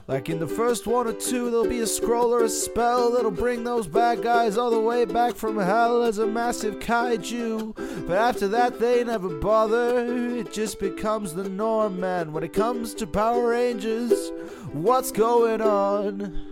Like 0.08 0.30
in 0.30 0.38
the 0.40 0.48
first 0.48 0.86
one 0.86 1.08
or 1.08 1.14
two, 1.14 1.50
there'll 1.50 1.68
be 1.68 1.80
a 1.80 1.88
scroll 1.88 2.32
or 2.32 2.44
a 2.44 2.50
spell 2.50 3.12
that'll 3.12 3.32
bring 3.32 3.64
those 3.64 3.88
bad 3.88 4.22
guys 4.22 4.56
all 4.56 4.70
the 4.70 4.80
way 4.80 5.06
back 5.06 5.34
from 5.34 5.58
hell 5.58 6.04
as 6.04 6.20
a 6.20 6.28
massive 6.28 6.76
kaiju. 6.76 8.06
But 8.06 8.18
after 8.18 8.48
that, 8.50 8.80
they 8.80 9.04
never 9.04 9.30
bother. 9.30 10.06
It 10.36 10.54
just 10.54 10.80
becomes 10.80 11.34
the 11.34 11.50
norm, 11.50 12.00
man. 12.00 12.34
When 12.34 12.44
it 12.44 12.54
comes 12.54 12.94
to 12.96 13.08
Power 13.08 13.50
Rangers, 13.50 14.32
what's 14.74 15.12
going 15.12 15.62
on? 15.62 16.52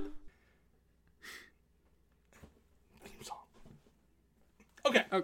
Theme 3.03 3.23
song. 3.23 3.37
Okay. 4.85 5.03
oh, 5.11 5.23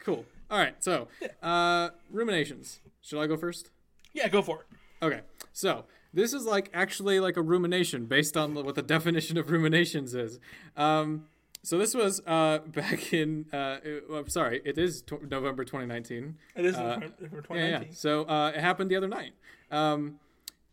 cool. 0.00 0.24
All 0.50 0.58
right. 0.58 0.74
So, 0.82 1.08
uh, 1.42 1.90
ruminations. 2.10 2.80
Should 3.02 3.20
I 3.20 3.26
go 3.26 3.36
first? 3.36 3.70
Yeah, 4.12 4.28
go 4.28 4.42
for 4.42 4.60
it. 4.60 4.66
Okay, 5.04 5.20
so 5.52 5.84
this 6.14 6.32
is 6.32 6.44
like 6.46 6.70
actually 6.72 7.20
like 7.20 7.36
a 7.36 7.42
rumination 7.42 8.06
based 8.06 8.36
on 8.36 8.54
what 8.54 8.74
the 8.74 8.82
definition 8.82 9.36
of 9.36 9.50
ruminations 9.50 10.14
is. 10.14 10.40
Um, 10.76 11.26
so 11.62 11.76
this 11.78 11.94
was 11.94 12.20
uh, 12.26 12.58
back 12.66 13.12
in 13.12 13.44
uh, 13.52 13.76
it- 13.84 14.04
I'm 14.12 14.28
sorry, 14.28 14.62
it 14.64 14.78
is 14.78 15.02
tw- 15.02 15.28
November 15.30 15.64
2019. 15.64 16.36
It 16.56 16.64
is 16.64 16.74
Uh, 16.76 17.00
for 17.30 17.42
for 17.42 17.56
Yeah, 17.56 17.66
yeah. 17.68 17.82
So 17.92 18.24
uh, 18.24 18.52
it 18.54 18.60
happened 18.60 18.90
the 18.90 18.96
other 18.96 19.08
night. 19.08 19.34
Um, 19.70 20.18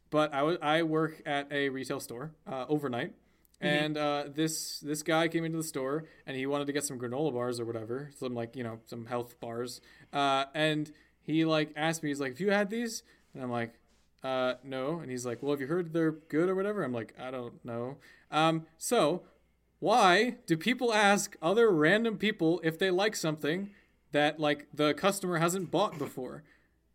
but 0.09 0.33
I 0.33 0.41
wa- 0.43 0.57
I 0.61 0.83
work 0.83 1.21
at 1.25 1.51
a 1.51 1.67
retail 1.69 1.99
store 1.99 2.31
uh, 2.47 2.65
overnight, 2.69 3.13
and 3.63 3.97
uh, 3.97 4.23
this 4.33 4.79
this 4.79 5.03
guy 5.03 5.27
came 5.27 5.45
into 5.45 5.57
the 5.57 5.63
store 5.63 6.05
and 6.25 6.35
he 6.37 6.45
wanted 6.45 6.67
to 6.67 6.73
get 6.73 6.83
some 6.83 6.99
granola 6.99 7.33
bars 7.33 7.59
or 7.59 7.65
whatever, 7.65 8.11
some 8.17 8.33
like 8.33 8.55
you 8.55 8.63
know 8.63 8.79
some 8.85 9.05
health 9.05 9.39
bars. 9.39 9.81
Uh, 10.11 10.45
and 10.53 10.91
he 11.21 11.45
like 11.45 11.71
asked 11.75 12.03
me, 12.03 12.09
he's 12.09 12.19
like, 12.19 12.33
"Have 12.33 12.39
you 12.41 12.51
had 12.51 12.69
these?" 12.69 13.03
And 13.33 13.41
I'm 13.43 13.51
like, 13.51 13.73
uh, 14.23 14.55
"No." 14.63 14.99
And 14.99 15.09
he's 15.09 15.25
like, 15.25 15.41
"Well, 15.41 15.51
have 15.51 15.61
you 15.61 15.67
heard 15.67 15.93
they're 15.93 16.11
good 16.11 16.49
or 16.49 16.55
whatever?" 16.55 16.83
I'm 16.83 16.93
like, 16.93 17.13
"I 17.19 17.31
don't 17.31 17.63
know." 17.65 17.97
Um, 18.31 18.65
so 18.77 19.23
why 19.79 20.37
do 20.47 20.55
people 20.55 20.93
ask 20.93 21.35
other 21.41 21.69
random 21.69 22.17
people 22.17 22.61
if 22.63 22.79
they 22.79 22.89
like 22.89 23.15
something 23.15 23.69
that 24.13 24.39
like 24.39 24.67
the 24.73 24.93
customer 24.93 25.39
hasn't 25.39 25.71
bought 25.71 25.97
before? 25.97 26.43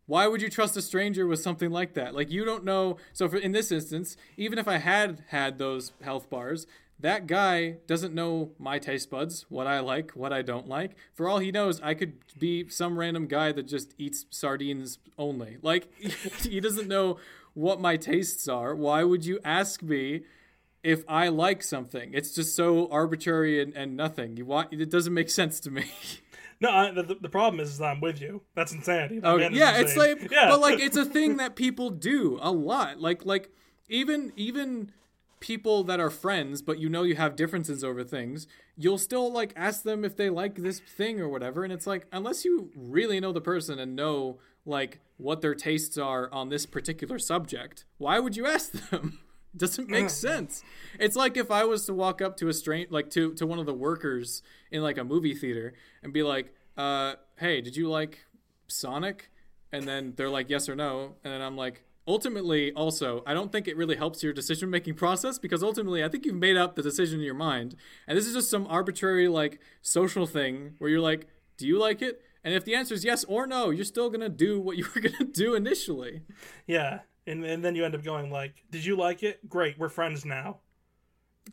Why 0.09 0.25
would 0.25 0.41
you 0.41 0.49
trust 0.49 0.75
a 0.75 0.81
stranger 0.81 1.27
with 1.27 1.39
something 1.39 1.69
like 1.69 1.93
that? 1.93 2.15
Like 2.15 2.31
you 2.31 2.43
don't 2.43 2.63
know. 2.63 2.97
So 3.13 3.29
for 3.29 3.37
in 3.37 3.51
this 3.51 3.71
instance, 3.71 4.17
even 4.37 4.57
if 4.57 4.67
I 4.67 4.77
had 4.77 5.23
had 5.27 5.59
those 5.59 5.91
health 6.01 6.31
bars, 6.31 6.65
that 6.99 7.27
guy 7.27 7.77
doesn't 7.85 8.15
know 8.15 8.49
my 8.57 8.79
taste 8.79 9.11
buds, 9.11 9.45
what 9.49 9.67
I 9.67 9.81
like, 9.81 10.11
what 10.15 10.33
I 10.33 10.41
don't 10.41 10.67
like. 10.67 10.95
For 11.13 11.29
all 11.29 11.37
he 11.37 11.51
knows, 11.51 11.79
I 11.81 11.93
could 11.93 12.13
be 12.39 12.67
some 12.69 12.97
random 12.97 13.27
guy 13.27 13.51
that 13.51 13.67
just 13.67 13.93
eats 13.99 14.25
sardines 14.31 14.97
only. 15.19 15.57
Like 15.61 15.93
he 16.41 16.59
doesn't 16.59 16.87
know 16.87 17.19
what 17.53 17.79
my 17.79 17.95
tastes 17.95 18.47
are. 18.47 18.73
Why 18.73 19.03
would 19.03 19.27
you 19.27 19.39
ask 19.45 19.83
me 19.83 20.21
if 20.81 21.03
I 21.07 21.27
like 21.27 21.61
something? 21.61 22.15
It's 22.15 22.33
just 22.33 22.55
so 22.55 22.87
arbitrary 22.89 23.61
and, 23.61 23.75
and 23.75 23.95
nothing. 23.95 24.37
You 24.37 24.45
want 24.45 24.73
it 24.73 24.89
doesn't 24.89 25.13
make 25.13 25.29
sense 25.29 25.59
to 25.59 25.69
me. 25.69 25.85
No, 26.61 26.69
I, 26.69 26.91
the, 26.91 27.15
the 27.19 27.29
problem 27.29 27.61
is, 27.61 27.69
is 27.69 27.77
that 27.77 27.85
I'm 27.85 28.01
with 28.01 28.21
you. 28.21 28.41
That's 28.53 28.73
insanity. 28.73 29.19
That 29.19 29.27
Oh 29.27 29.37
yeah, 29.37 29.77
it's 29.77 29.95
like, 29.95 30.29
yeah, 30.29 30.49
but 30.49 30.59
like 30.59 30.79
it's 30.79 30.97
a 30.97 31.05
thing 31.17 31.37
that 31.37 31.55
people 31.55 31.89
do 31.89 32.37
a 32.41 32.51
lot. 32.51 32.99
Like 32.99 33.25
like 33.25 33.49
even 33.87 34.33
even 34.35 34.91
people 35.39 35.83
that 35.85 35.99
are 35.99 36.09
friends, 36.09 36.61
but 36.61 36.79
you 36.79 36.89
know 36.89 37.03
you 37.03 37.15
have 37.15 37.35
differences 37.35 37.83
over 37.83 38.03
things, 38.03 38.47
you'll 38.75 38.97
still 38.97 39.31
like 39.31 39.53
ask 39.55 39.83
them 39.83 40.03
if 40.03 40.15
they 40.17 40.29
like 40.29 40.55
this 40.55 40.79
thing 40.79 41.19
or 41.19 41.29
whatever. 41.29 41.63
And 41.63 41.71
it's 41.71 41.87
like 41.87 42.07
unless 42.11 42.43
you 42.43 42.71
really 42.75 43.19
know 43.19 43.31
the 43.31 43.41
person 43.41 43.79
and 43.79 43.95
know 43.95 44.39
like 44.65 44.99
what 45.17 45.41
their 45.41 45.55
tastes 45.55 45.97
are 45.97 46.31
on 46.33 46.49
this 46.49 46.65
particular 46.65 47.19
subject, 47.19 47.85
why 47.97 48.19
would 48.19 48.35
you 48.35 48.45
ask 48.45 48.71
them? 48.89 49.19
It 49.53 49.59
doesn't 49.59 49.89
make 49.89 50.09
sense. 50.09 50.63
It's 50.99 51.15
like 51.15 51.35
if 51.37 51.49
I 51.49 51.63
was 51.63 51.85
to 51.85 51.93
walk 51.93 52.21
up 52.21 52.37
to 52.37 52.49
a 52.49 52.53
strange, 52.53 52.91
like 52.91 53.09
to 53.11 53.33
to 53.33 53.47
one 53.47 53.59
of 53.59 53.65
the 53.65 53.73
workers 53.73 54.41
in 54.71 54.83
like 54.83 54.97
a 54.97 55.03
movie 55.03 55.33
theater 55.33 55.73
and 56.03 56.13
be 56.13 56.23
like, 56.23 56.53
uh, 56.77 57.15
"Hey, 57.37 57.61
did 57.61 57.75
you 57.75 57.89
like 57.89 58.25
Sonic?" 58.67 59.31
And 59.71 59.87
then 59.87 60.13
they're 60.15 60.29
like, 60.29 60.49
"Yes 60.49 60.69
or 60.69 60.75
no," 60.75 61.15
and 61.23 61.33
then 61.33 61.41
I'm 61.41 61.57
like, 61.57 61.83
ultimately, 62.07 62.71
also, 62.73 63.23
I 63.25 63.33
don't 63.33 63.51
think 63.51 63.67
it 63.67 63.77
really 63.77 63.95
helps 63.95 64.23
your 64.23 64.33
decision 64.33 64.69
making 64.69 64.95
process 64.95 65.37
because 65.37 65.61
ultimately, 65.63 66.03
I 66.03 66.09
think 66.09 66.25
you've 66.25 66.35
made 66.35 66.57
up 66.57 66.75
the 66.75 66.81
decision 66.81 67.19
in 67.19 67.25
your 67.25 67.35
mind, 67.35 67.75
and 68.07 68.17
this 68.17 68.25
is 68.27 68.33
just 68.33 68.49
some 68.49 68.65
arbitrary 68.67 69.27
like 69.27 69.59
social 69.81 70.25
thing 70.25 70.73
where 70.79 70.89
you're 70.89 70.99
like, 71.01 71.27
"Do 71.57 71.67
you 71.67 71.79
like 71.79 72.01
it?" 72.01 72.21
And 72.43 72.53
if 72.53 72.63
the 72.65 72.73
answer 72.73 72.93
is 72.93 73.03
yes 73.03 73.23
or 73.25 73.45
no, 73.45 73.69
you're 73.69 73.85
still 73.85 74.09
gonna 74.09 74.29
do 74.29 74.59
what 74.59 74.77
you 74.77 74.85
were 74.95 75.01
gonna 75.01 75.25
do 75.31 75.55
initially. 75.55 76.21
yeah, 76.67 76.99
and 77.29 77.45
and 77.45 77.63
then 77.63 77.75
you 77.75 77.85
end 77.85 77.95
up 77.95 78.03
going 78.03 78.31
like, 78.31 78.63
"Did 78.71 78.83
you 78.85 78.95
like 78.97 79.23
it? 79.23 79.47
Great, 79.47 79.77
we're 79.77 79.89
friends 79.89 80.25
now." 80.25 80.57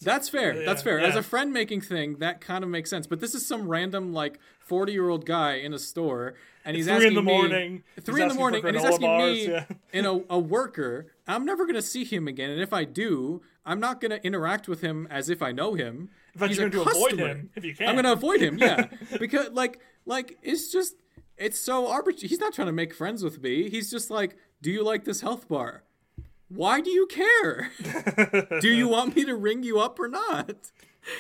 That's 0.01 0.29
fair. 0.29 0.63
That's 0.65 0.81
Yeah, 0.83 0.85
fair. 0.85 1.01
As 1.01 1.17
a 1.17 1.23
friend 1.23 1.53
making 1.55 1.81
thing, 1.81 2.17
that 2.19 2.41
kind 2.43 2.63
of 2.63 2.69
makes 2.69 2.91
sense. 2.91 3.07
But 3.07 3.21
this 3.21 3.35
is 3.35 3.47
some 3.47 3.67
random 3.67 4.13
like 4.13 4.39
forty 4.61 4.93
year 4.93 5.09
old 5.09 5.25
guy 5.25 5.55
in 5.55 5.73
a 5.73 5.79
store, 5.79 6.35
and 6.67 6.77
he's 6.77 6.85
Three 6.87 6.95
asking 6.95 7.09
in 7.09 7.15
the 7.15 7.23
me- 7.23 7.33
morning. 7.33 7.83
three 8.03 8.21
in 8.23 8.29
the 8.29 8.35
morning, 8.35 8.65
and 8.67 8.77
he's 8.77 8.85
asking 8.85 9.07
bars, 9.07 9.33
me 9.33 9.49
yeah. 9.49 9.65
in 9.93 10.05
a, 10.05 10.21
a 10.29 10.39
worker. 10.39 11.07
I'm 11.27 11.47
never 11.47 11.67
gonna 11.67 11.81
see 11.83 12.05
him 12.05 12.29
again, 12.29 12.51
and 12.51 12.61
if 12.61 12.73
I 12.75 12.85
do, 12.85 13.41
I'm 13.65 13.81
not 13.81 14.01
gonna 14.03 14.21
interact 14.23 14.69
with 14.69 14.83
him 14.83 15.07
as 15.11 15.31
if 15.31 15.41
I 15.41 15.53
know 15.53 15.75
him. 15.75 16.11
In 16.35 16.41
fact, 16.41 16.51
He's 16.51 16.59
you're 16.59 16.69
going 16.69 16.85
to 16.85 16.91
avoid 16.91 17.19
him 17.19 17.49
if 17.57 17.65
you 17.65 17.75
can. 17.75 17.89
I'm 17.89 17.97
gonna 17.97 18.13
avoid 18.13 18.43
him, 18.43 18.59
yeah, 18.59 18.89
because 19.19 19.49
like 19.53 19.81
like 20.05 20.37
it's 20.43 20.71
just 20.71 20.97
it's 21.39 21.59
so 21.59 21.87
arbitrary. 21.89 22.29
He's 22.29 22.41
not 22.41 22.53
trying 22.53 22.67
to 22.67 22.73
make 22.73 22.93
friends 22.93 23.23
with 23.25 23.43
me. 23.43 23.71
He's 23.71 23.91
just 23.91 24.11
like, 24.11 24.37
do 24.63 24.71
you 24.71 24.83
like 24.85 25.05
this 25.05 25.21
health 25.21 25.49
bar? 25.49 25.83
Why 26.49 26.81
do 26.81 26.91
you 26.91 27.07
care? 27.07 27.71
do 28.61 28.69
you 28.69 28.89
want 28.89 29.17
me 29.17 29.25
to 29.25 29.35
ring 29.35 29.63
you 29.63 29.81
up 29.81 29.99
or 29.99 30.09
not? 30.09 30.51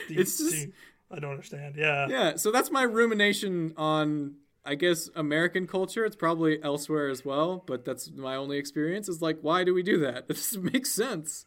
You- 0.08 0.20
it's 0.20 0.36
do 0.38 0.50
just- 0.50 0.66
you- 0.66 0.72
I 1.12 1.20
don't 1.20 1.30
understand. 1.30 1.76
Yeah. 1.76 2.08
Yeah, 2.08 2.34
so 2.36 2.50
that's 2.50 2.72
my 2.72 2.82
rumination 2.82 3.72
on 3.76 4.34
I 4.64 4.74
guess 4.74 5.08
American 5.14 5.68
culture. 5.68 6.04
It's 6.04 6.16
probably 6.16 6.60
elsewhere 6.60 7.08
as 7.08 7.24
well, 7.24 7.62
but 7.68 7.84
that's 7.84 8.10
my 8.10 8.34
only 8.34 8.58
experience. 8.58 9.08
Is 9.08 9.22
like, 9.22 9.38
why 9.42 9.62
do 9.62 9.72
we 9.72 9.84
do 9.84 9.98
that? 10.00 10.26
This 10.28 10.56
makes 10.56 10.90
sense. 10.90 11.46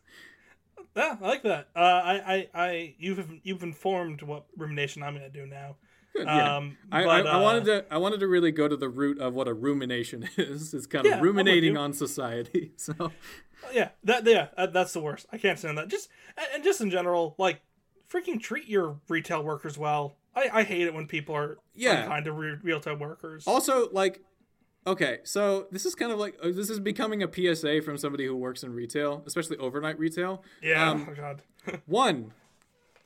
Yeah, 0.95 1.17
I 1.21 1.27
like 1.27 1.43
that. 1.43 1.67
Uh, 1.75 1.79
I, 1.79 2.13
I, 2.33 2.47
I, 2.53 2.95
you've 2.97 3.29
you've 3.43 3.61
informed 3.63 4.21
what 4.21 4.45
rumination 4.55 5.03
I'm 5.03 5.15
going 5.17 5.29
to 5.29 5.37
do 5.37 5.45
now. 5.45 5.75
Yeah. 6.19 6.57
Um, 6.57 6.77
I, 6.91 7.03
but, 7.03 7.27
I, 7.27 7.29
I 7.31 7.41
wanted 7.41 7.63
uh, 7.69 7.81
to 7.81 7.93
I 7.93 7.97
wanted 7.97 8.19
to 8.21 8.27
really 8.27 8.51
go 8.51 8.67
to 8.67 8.75
the 8.75 8.89
root 8.89 9.19
of 9.19 9.33
what 9.35 9.47
a 9.47 9.53
rumination 9.53 10.27
is. 10.37 10.73
It's 10.73 10.85
kind 10.87 11.05
of 11.05 11.21
ruminating 11.21 11.77
on 11.77 11.93
society. 11.93 12.73
So 12.77 13.11
Yeah, 13.73 13.89
that 14.03 14.25
yeah, 14.25 14.47
that's 14.73 14.91
the 14.93 14.99
worst. 15.01 15.27
I 15.31 15.37
can't 15.37 15.57
stand 15.59 15.77
that. 15.77 15.87
Just 15.87 16.09
and- 16.53 16.63
just 16.63 16.81
in 16.81 16.89
general, 16.89 17.35
like 17.37 17.61
freaking 18.11 18.41
treat 18.41 18.67
your 18.67 18.99
retail 19.07 19.43
workers 19.43 19.77
well. 19.77 20.15
I, 20.35 20.49
I 20.53 20.63
hate 20.63 20.83
it 20.87 20.93
when 20.93 21.07
people 21.07 21.35
are 21.35 21.57
Yeah. 21.75 22.03
unkind 22.03 22.25
to 22.25 22.31
re- 22.33 22.57
retail 22.63 22.95
workers. 22.95 23.45
also 23.47 23.89
like 23.91 24.21
okay, 24.87 25.19
so 25.23 25.67
this 25.71 25.85
is 25.85 25.93
kind 25.95 26.11
of 26.11 26.17
like 26.19 26.35
uh, 26.41 26.47
this 26.51 26.69
is 26.69 26.79
becoming 26.79 27.21
a 27.23 27.29
PSA 27.31 27.81
from 27.83 27.97
somebody 27.97 28.25
who 28.25 28.35
works 28.35 28.63
in 28.63 28.73
retail, 28.73 29.23
especially 29.25 29.57
overnight 29.57 29.97
retail. 29.99 30.43
yeah, 30.61 30.89
um, 30.89 31.07
oh 31.09 31.13
god. 31.13 31.43
One, 31.85 32.31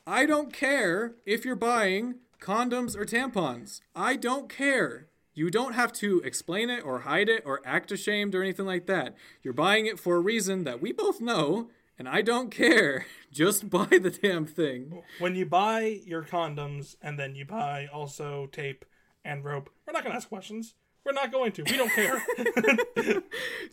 I 0.07 0.25
don't 0.25 0.53
care 0.53 1.15
if 1.25 1.43
you're 1.45 1.55
buying 1.57 2.15
condoms 2.43 2.95
or 2.95 3.05
tampons. 3.05 3.79
I 3.95 4.15
don't 4.15 4.49
care. 4.49 5.07
You 5.33 5.49
don't 5.49 5.73
have 5.73 5.91
to 5.93 6.19
explain 6.21 6.69
it 6.69 6.85
or 6.85 6.99
hide 6.99 7.29
it 7.29 7.41
or 7.45 7.61
act 7.65 7.91
ashamed 7.91 8.35
or 8.35 8.43
anything 8.43 8.67
like 8.67 8.85
that. 8.85 9.15
You're 9.41 9.53
buying 9.53 9.87
it 9.87 9.99
for 9.99 10.15
a 10.17 10.19
reason 10.19 10.63
that 10.65 10.79
we 10.81 10.91
both 10.91 11.19
know, 11.21 11.69
and 11.97 12.07
I 12.07 12.21
don't 12.21 12.51
care. 12.51 13.07
Just 13.31 13.69
buy 13.69 13.87
the 13.89 14.11
damn 14.11 14.45
thing. 14.45 15.01
When 15.19 15.35
you 15.35 15.45
buy 15.47 16.01
your 16.05 16.21
condoms 16.23 16.95
and 17.01 17.17
then 17.17 17.33
you 17.35 17.45
buy 17.45 17.87
also 17.91 18.47
tape 18.51 18.85
and 19.25 19.43
rope, 19.43 19.71
we're 19.87 19.93
not 19.93 20.03
going 20.03 20.11
to 20.11 20.17
ask 20.17 20.29
questions. 20.29 20.75
We're 21.03 21.13
not 21.13 21.31
going 21.31 21.51
to. 21.53 21.63
We 21.63 21.77
don't 21.77 21.91
care. 21.91 22.23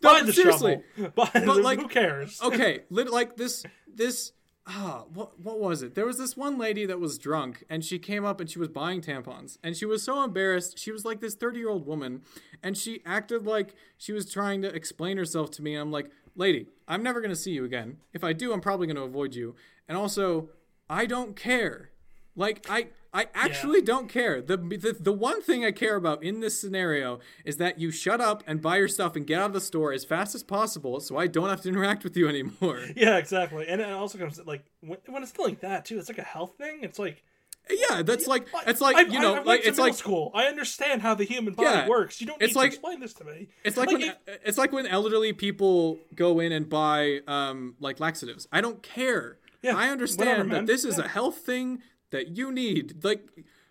buy 0.03 0.23
the 0.23 0.33
seriously. 0.33 0.83
shovel. 0.97 1.13
Buy, 1.15 1.41
like- 1.41 1.81
who 1.81 1.89
cares? 1.89 2.41
okay, 2.43 2.81
like 2.91 3.37
this 3.37 3.65
this 3.93 4.33
ah 4.67 5.05
what 5.13 5.41
what 5.41 5.59
was 5.59 5.83
it? 5.83 5.95
There 5.95 6.07
was 6.07 6.19
this 6.19 6.37
one 6.37 6.59
lady 6.59 6.87
that 6.87 7.01
was 7.01 7.19
drunk 7.19 7.65
and 7.69 7.85
she 7.85 7.99
came 7.99 8.25
up 8.25 8.41
and 8.41 8.51
she 8.51 8.59
was 8.59 8.69
buying 8.69 9.01
tampons 9.01 9.59
and 9.63 9.77
she 9.77 9.87
was 9.87 10.03
so 10.03 10.23
embarrassed. 10.23 10.79
She 10.79 10.93
was 10.93 11.05
like 11.05 11.21
this 11.21 11.37
30-year-old 11.37 11.87
woman 11.87 12.23
and 12.63 12.77
she 12.77 13.03
acted 13.05 13.47
like 13.47 13.75
she 13.97 14.13
was 14.13 14.31
trying 14.31 14.63
to 14.63 14.69
explain 14.75 15.17
herself 15.17 15.51
to 15.53 15.63
me. 15.63 15.75
And 15.75 15.83
I'm 15.83 15.93
like, 15.93 16.11
"Lady, 16.37 16.67
I'm 16.87 17.03
never 17.03 17.21
to 17.31 17.37
see 17.37 17.53
you 17.53 17.65
again. 17.65 17.99
If 18.13 18.23
I 18.25 18.33
do, 18.33 18.53
I'm 18.53 18.61
probably 18.61 18.87
to 18.97 19.03
avoid 19.03 19.35
you." 19.35 19.55
And 19.89 19.97
also, 19.97 20.51
I 20.89 21.07
don't 21.07 21.37
care. 21.37 21.91
Like 22.37 22.67
I 22.69 22.89
I 23.13 23.27
actually 23.35 23.83
don't 23.83 24.09
care. 24.09 24.41
The, 24.41 24.57
the 24.57 24.97
the 24.99 25.13
one 25.13 25.43
thing 25.43 25.65
I 25.65 25.73
care 25.73 25.97
about 25.97 26.23
in 26.23 26.41
this 26.41 26.61
scenario 26.61 27.19
is 27.45 27.57
that 27.57 27.81
you 27.81 27.91
shut 27.91 28.21
up 28.21 28.45
and 28.47 28.63
buy 28.63 28.77
your 28.77 28.87
stuff 28.89 29.17
and 29.17 29.27
get 29.27 29.41
out 29.41 29.47
of 29.47 29.53
the 29.53 29.61
store 29.61 29.93
as 29.93 30.05
fast 30.05 30.35
as 30.35 30.43
possible 30.45 31.01
so 31.01 31.17
I 31.17 31.27
don't 31.27 31.49
have 31.49 31.61
to 31.63 31.69
interact 31.73 32.05
with 32.05 32.17
you 32.17 32.29
anymore. 32.29 32.81
Yeah, 32.97 33.17
exactly. 33.19 33.67
And 33.69 33.81
it 33.81 33.91
also 33.91 34.17
comes 34.19 34.41
like 34.47 34.65
when, 34.81 34.99
when 35.07 35.23
it's 35.23 35.37
like 35.39 35.61
that 35.61 35.85
too. 35.87 35.99
It's 35.99 36.09
like 36.09 36.19
a 36.19 36.23
health 36.23 36.55
thing. 36.57 36.81
It's 36.83 36.99
like 37.01 37.25
Yeah, 37.69 38.03
that's 38.03 38.27
like 38.29 38.47
it's 38.67 38.81
like 38.81 38.97
I've- 38.97 39.13
you 39.13 39.19
know 39.21 39.31
I've 39.31 39.35
went 39.39 39.47
like 39.49 39.61
it's 39.67 39.79
like 39.79 39.95
school. 39.95 40.31
I 40.35 40.45
understand 40.47 41.03
how 41.03 41.15
the 41.15 41.25
human 41.25 41.55
body 41.55 41.69
Yeah, 41.69 41.89
works. 41.89 42.21
You 42.21 42.27
don't 42.29 42.41
it's 42.41 42.55
need 42.55 42.61
like- 42.61 42.71
to 42.71 42.77
explain 42.77 43.01
this 43.01 43.15
to 43.15 43.25
me. 43.25 43.49
it's 43.65 43.77
like, 43.77 43.89
when 43.89 44.03
if- 44.03 44.17
it's 44.45 44.59
like 44.59 44.71
when 44.73 44.87
elderly 44.87 45.33
people 45.33 45.99
go 46.15 46.39
in 46.41 46.53
and 46.53 46.69
buy 46.69 47.21
um 47.27 47.75
like 47.81 47.99
laxatives. 47.99 48.47
I 48.53 48.61
don't 48.61 48.83
care. 48.83 49.39
Yeah, 49.63 49.77
I 49.77 49.89
understand 49.91 50.49
whatever, 50.49 50.49
that 50.61 50.67
this 50.67 50.85
is 50.87 50.97
Yeah. 50.97 51.05
a 51.05 51.09
health 51.09 51.39
thing 51.39 51.83
that 52.11 52.37
you 52.37 52.53
need. 52.53 53.05
Like 53.05 53.27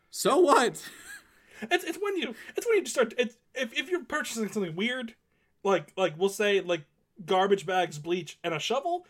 so 0.09 0.39
what? 0.39 0.83
It's, 1.61 1.83
it's 1.83 1.97
when 2.01 2.15
you 2.15 2.33
it's 2.55 2.65
when 2.65 2.77
you 2.77 2.83
just 2.83 2.95
start 2.95 3.13
it's 3.17 3.35
if, 3.53 3.77
if 3.77 3.89
you're 3.89 4.05
purchasing 4.05 4.47
something 4.47 4.77
weird, 4.77 5.13
like 5.61 5.91
like 5.97 6.13
we'll 6.17 6.29
say 6.29 6.61
like 6.61 6.85
garbage 7.25 7.65
bags, 7.65 7.99
bleach, 7.99 8.39
and 8.45 8.53
a 8.53 8.59
shovel. 8.59 9.05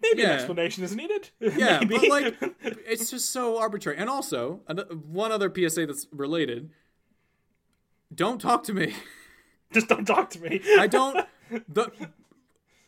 Maybe 0.00 0.24
an 0.24 0.30
explanation 0.30 0.82
is 0.82 0.96
needed. 0.96 1.28
Yeah, 1.40 1.80
Maybe. 1.80 2.08
but 2.08 2.08
like 2.08 2.56
it's 2.86 3.10
just 3.10 3.30
so 3.30 3.58
arbitrary. 3.58 3.98
And 3.98 4.08
also, 4.08 4.60
one 5.10 5.30
other 5.30 5.52
PSA 5.54 5.84
that's 5.86 6.06
related. 6.10 6.70
Don't 8.14 8.40
talk 8.40 8.64
to 8.64 8.72
me. 8.72 8.94
just 9.72 9.88
don't 9.88 10.06
talk 10.06 10.30
to 10.30 10.40
me. 10.40 10.62
I 10.78 10.86
don't. 10.86 11.26
The 11.68 11.90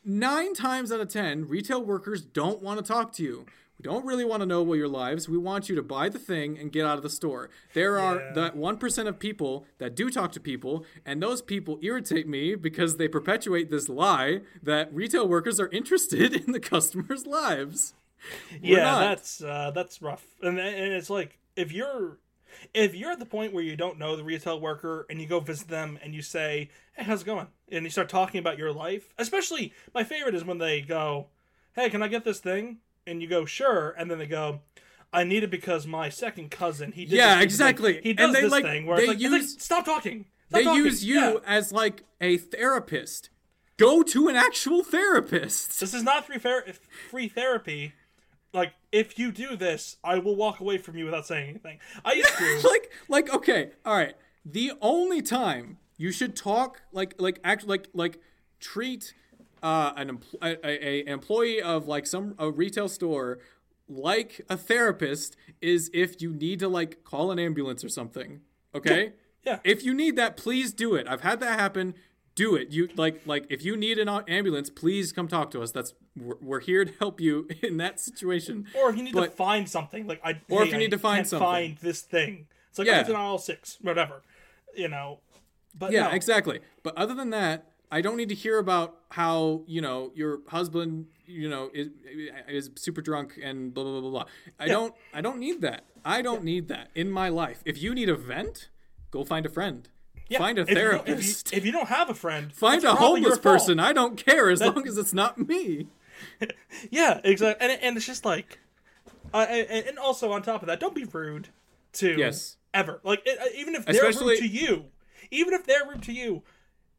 nine 0.05 0.55
times 0.55 0.91
out 0.91 1.01
of 1.01 1.09
ten, 1.09 1.47
retail 1.47 1.85
workers 1.85 2.23
don't 2.23 2.63
want 2.63 2.79
to 2.79 2.85
talk 2.85 3.13
to 3.15 3.23
you. 3.23 3.47
We 3.79 3.83
don't 3.83 4.07
really 4.07 4.25
want 4.25 4.41
to 4.41 4.47
know 4.47 4.63
what 4.63 4.79
your 4.79 4.89
lives. 4.89 5.29
We 5.29 5.37
want 5.37 5.69
you 5.69 5.75
to 5.77 5.83
buy 5.83 6.09
the 6.09 6.19
thing 6.19 6.59
and 6.59 6.71
get 6.71 6.87
out 6.87 6.97
of 6.97 7.03
the 7.03 7.11
store. 7.11 7.51
There 7.75 7.99
are 7.99 8.17
Yeah. 8.21 8.33
that 8.35 8.57
one 8.57 8.79
percent 8.79 9.09
of 9.09 9.19
people 9.19 9.67
that 9.79 9.95
do 9.97 10.11
talk 10.11 10.33
to 10.33 10.41
people, 10.41 10.85
and 11.05 11.23
those 11.23 11.43
people 11.43 11.79
irritate 11.83 12.29
me 12.29 12.55
because 12.55 12.97
they 12.97 13.09
perpetuate 13.09 13.71
this 13.71 13.89
lie 13.89 14.41
that 14.63 14.95
retail 14.95 15.29
workers 15.29 15.59
are 15.59 15.69
interested 15.69 16.35
in 16.47 16.53
the 16.53 16.61
customers' 16.61 17.27
lives. 17.27 17.95
We're 18.63 18.79
yeah, 18.79 18.85
not. 18.85 19.01
that's 19.01 19.43
uh, 19.43 19.71
that's 19.75 20.01
rough. 20.01 20.25
And 20.43 20.59
and 20.59 20.93
it's 20.95 21.11
like 21.11 21.39
if 21.57 21.73
you're 21.73 22.19
if 22.73 22.95
you're 22.95 23.11
at 23.11 23.19
the 23.19 23.27
point 23.27 23.53
where 23.53 23.65
you 23.65 23.77
don't 23.77 23.99
know 23.99 24.15
the 24.17 24.25
retail 24.25 24.61
worker 24.61 25.05
and 25.11 25.21
you 25.21 25.27
go 25.27 25.41
visit 25.41 25.69
them 25.69 25.99
and 26.03 26.15
you 26.15 26.23
say, 26.23 26.71
"Hey, 26.95 27.03
how's 27.05 27.23
it 27.23 27.27
going?" 27.27 27.49
and 27.73 27.85
you 27.85 27.91
start 27.91 28.09
talking 28.09 28.39
about 28.39 28.57
your 28.57 28.73
life. 28.73 29.13
Especially 29.19 29.73
my 29.93 30.05
favorite 30.05 30.35
is 30.37 30.45
when 30.45 30.59
they 30.59 30.81
go, 30.81 31.27
"Hey, 31.75 31.91
can 31.91 32.03
I 32.03 32.09
get 32.09 32.25
this 32.25 32.39
thing?" 32.39 32.79
And 33.07 33.21
you 33.23 33.29
go, 33.29 33.45
"Sure," 33.45 33.95
and 33.99 34.11
then 34.11 34.19
they 34.19 34.27
go. 34.27 34.61
I 35.13 35.23
need 35.23 35.45
it 35.45 35.51
because 35.51 35.87
my 35.87 36.09
second 36.09 36.51
cousin 36.51 36.91
he 36.91 37.05
did 37.05 37.13
Yeah, 37.17 37.37
this- 37.37 37.45
exactly. 37.45 38.01
he 38.03 38.15
does 38.15 38.27
And 38.27 38.35
they, 38.35 38.41
this 38.43 38.51
like- 38.51 38.65
thing 38.65 38.87
where 38.87 38.97
they 38.97 39.05
it's 39.05 39.09
like, 39.09 39.21
it's 39.21 39.31
like, 39.33 39.43
use- 39.43 39.63
stop 39.63 39.85
talking 39.85 40.25
Stop 40.49 40.59
They 40.59 40.65
talking. 40.65 40.85
use 40.85 41.05
you 41.05 41.15
Yeah. 41.21 41.35
as 41.47 41.71
like 41.73 42.03
a 42.21 42.37
therapist. 42.39 43.31
Go 43.77 44.03
to 44.03 44.29
an 44.29 44.35
actual 44.37 44.83
therapist. 44.85 45.79
This 45.81 45.95
is 45.95 46.03
not 46.03 46.27
free 46.27 46.39
ther- 46.39 46.67
free 47.11 47.29
therapy. 47.29 47.93
Like 48.53 48.73
if 48.93 49.19
you 49.19 49.31
do 49.33 49.57
this, 49.57 49.97
I 50.05 50.19
will 50.19 50.37
walk 50.37 50.59
away 50.61 50.79
from 50.79 50.97
you 50.97 51.05
without 51.05 51.27
saying 51.27 51.49
anything. 51.51 51.79
I 52.05 52.13
used 52.15 52.37
to. 52.37 52.61
like 52.69 52.91
like 53.09 53.33
okay 53.35 53.71
all 53.85 53.97
right 53.97 54.17
the 54.45 54.73
only 54.83 55.23
time 55.23 55.79
you 55.97 56.11
should 56.13 56.35
talk 56.37 56.83
like 56.93 57.15
like 57.19 57.39
act 57.45 57.67
like 57.69 57.87
like 57.95 58.19
treat 58.61 59.15
uh 59.65 59.93
an 59.97 60.19
a, 60.43 60.57
a, 60.65 61.07
employee 61.11 61.61
of 61.61 61.89
like 61.89 62.07
some 62.07 62.35
a 62.39 62.51
retail 62.51 62.89
store 62.89 63.39
like 63.89 64.41
a 64.49 64.57
therapist 64.57 65.37
is 65.61 65.91
if 65.93 66.21
you 66.23 66.33
need 66.33 66.59
to 66.61 66.69
like 66.69 67.03
call 67.05 67.31
an 67.31 67.39
ambulance 67.39 67.83
or 67.85 67.89
something 67.89 68.41
okay 68.75 69.13
Yeah. 69.45 69.59
if 69.65 69.83
you 69.85 69.93
need 69.95 70.17
that 70.17 70.37
please 70.37 70.73
do 70.73 70.95
it 70.95 71.07
i've 71.09 71.23
had 71.23 71.41
that 71.41 71.59
happen 71.59 71.95
do 72.35 72.55
it 72.57 72.71
you 72.71 72.89
like 72.97 73.23
like 73.27 73.47
if 73.49 73.65
you 73.65 73.77
need 73.77 73.99
an 73.99 74.09
ambulance 74.29 74.69
please 74.71 75.13
come 75.13 75.29
talk 75.29 75.51
to 75.53 75.63
us 75.63 75.71
that's 75.73 75.95
we're, 76.17 76.37
we're 76.41 76.61
here 76.61 76.85
to 76.85 76.93
help 76.99 77.21
you 77.21 77.49
in 77.63 77.77
that 77.79 78.01
situation 78.01 78.67
Or 78.79 78.91
if 78.91 78.97
you 78.97 79.03
need 79.03 79.15
to 79.15 79.31
find 79.31 79.69
something, 79.69 80.07
like 80.07 80.21
I. 80.25 80.41
Or 80.49 80.63
if 80.63 80.69
hey, 80.69 80.73
you 80.75 80.79
need 80.79 80.95
I 80.95 80.97
to 80.97 80.99
find 80.99 81.27
something. 81.27 81.47
Find 81.47 81.77
this 81.79 82.03
thing. 82.03 82.47
It's 82.71 82.79
like 82.79 82.87
Yeah. 82.87 82.95
yeah. 82.95 83.01
it's 83.01 83.11
in 83.11 83.17
aisle 83.17 83.39
six, 83.39 83.79
whatever. 83.83 84.23
You 84.77 84.89
know. 84.89 85.19
But 85.77 85.91
Yeah, 85.91 86.09
no. 86.09 86.11
exactly. 86.11 86.61
But 86.85 86.97
other 86.97 87.15
than 87.15 87.31
that, 87.31 87.69
I 87.91 88.01
don't 88.01 88.17
need 88.17 88.29
to 88.31 88.35
hear 88.35 88.59
about 88.59 88.97
how 89.11 89.63
you 89.67 89.81
know 89.81 90.11
your 90.15 90.41
husband, 90.49 91.07
you 91.27 91.49
know, 91.49 91.71
is 91.73 91.89
is 92.49 92.71
super 92.77 93.01
drunk 93.01 93.39
and 93.43 93.73
blah 93.73 93.85
blah 93.85 93.93
blah 93.93 94.01
blah. 94.01 94.11
blah. 94.11 94.25
I 94.59 94.69
don't. 94.69 94.95
I 95.13 95.21
don't 95.21 95.39
need 95.39 95.61
that. 95.63 95.85
I 96.05 96.23
don't 96.23 96.45
need 96.45 96.69
that 96.69 96.91
in 96.95 97.11
my 97.11 97.29
life. 97.29 97.63
If 97.65 97.81
you 97.83 97.95
need 97.95 98.09
a 98.09 98.15
vent, 98.17 98.69
go 99.11 99.25
find 99.25 99.47
a 99.47 99.49
friend. 99.49 99.89
Yeah, 100.29 100.39
Find 100.39 100.59
a 100.59 100.63
if 100.63 100.71
you 100.71 100.75
therapist. 100.75 101.49
If 101.49 101.53
you, 101.53 101.59
if 101.59 101.67
you 101.67 101.73
don't 101.73 101.89
have 101.89 102.09
a 102.09 102.15
friend, 102.15 102.51
find 102.55 102.83
a 102.85 102.95
homeless 102.95 103.39
person. 103.39 103.79
I 103.79 103.93
don't 103.93 104.17
care 104.17 104.49
as 104.51 104.61
long 104.63 104.87
as 104.89 104.97
it's 104.99 105.13
not 105.15 105.39
me. 105.39 105.89
Yeah, 106.91 107.21
exactly. 107.25 107.69
And 107.69 107.83
and 107.83 107.97
it's 107.97 108.07
just 108.07 108.25
like, 108.25 108.59
uh, 109.33 109.47
and, 109.49 109.87
and 109.89 109.99
also 109.99 110.33
on 110.33 110.43
top 110.43 110.63
of 110.63 110.69
that, 110.69 110.81
don't 110.81 110.95
be 110.95 111.05
rude 111.05 111.49
to 111.95 112.17
Yes. 112.17 112.57
ever. 112.73 113.01
Like 113.03 113.23
it, 113.27 113.39
even 113.57 113.75
if 113.75 113.85
they're 113.85 113.95
Especially- 113.97 114.35
rude 114.35 114.41
to 114.41 114.49
you, 114.49 114.85
even 115.31 115.55
if 115.55 115.67
they're 115.67 115.85
rude 115.89 116.03
to 116.05 116.13
you, 116.13 116.43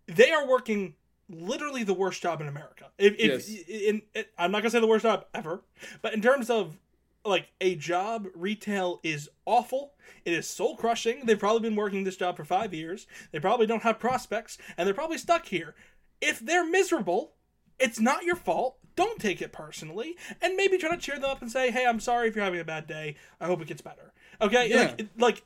they 0.07 0.31
are 0.31 0.47
working 0.47 0.95
literally 1.29 1.83
the 1.83 1.93
worst 1.93 2.21
job 2.21 2.41
in 2.41 2.47
America. 2.47 2.85
If, 2.97 3.13
if 3.17 3.47
Yes. 3.49 3.67
in, 3.67 4.01
in, 4.13 4.25
I'm 4.37 4.51
not 4.51 4.59
gonna 4.61 4.69
say 4.69 4.79
the 4.79 4.87
worst 4.87 5.03
job 5.03 5.25
ever, 5.33 5.63
but 6.01 6.13
in 6.13 6.21
terms 6.21 6.49
of 6.49 6.77
like 7.23 7.47
a 7.59 7.75
job, 7.75 8.27
retail 8.35 8.99
is 9.03 9.27
awful. 9.45 9.93
It 10.25 10.33
is 10.33 10.47
soul 10.47 10.75
crushing. 10.77 11.25
They've 11.25 11.39
probably 11.39 11.67
been 11.67 11.75
working 11.75 12.03
this 12.03 12.17
job 12.17 12.37
for 12.37 12.45
five 12.45 12.71
years. 12.73 13.07
They 13.31 13.39
probably 13.39 13.65
don't 13.65 13.81
have 13.81 13.97
prospects, 13.97 14.59
and 14.77 14.85
they're 14.85 14.93
probably 14.93 15.17
stuck 15.17 15.47
here. 15.47 15.73
If 16.21 16.39
they're 16.39 16.65
miserable, 16.69 17.33
it's 17.79 17.99
not 17.99 18.23
your 18.23 18.35
fault. 18.35 18.77
Don't 18.95 19.19
take 19.19 19.41
it 19.41 19.51
personally, 19.51 20.15
and 20.41 20.55
maybe 20.55 20.77
try 20.77 20.91
to 20.91 20.97
cheer 21.01 21.15
them 21.15 21.29
up 21.31 21.41
and 21.41 21.51
say, 21.51 21.71
"Hey, 21.71 21.85
I'm 21.87 21.99
sorry 21.99 22.27
if 22.27 22.35
you're 22.35 22.45
having 22.45 22.59
a 22.59 22.63
bad 22.65 22.85
day. 22.85 23.15
I 23.41 23.47
hope 23.47 23.59
it 23.61 23.67
gets 23.67 23.81
better." 23.81 24.13
Okay, 24.39 24.69
Yeah. 24.69 24.93
like, 24.97 25.07
like 25.17 25.43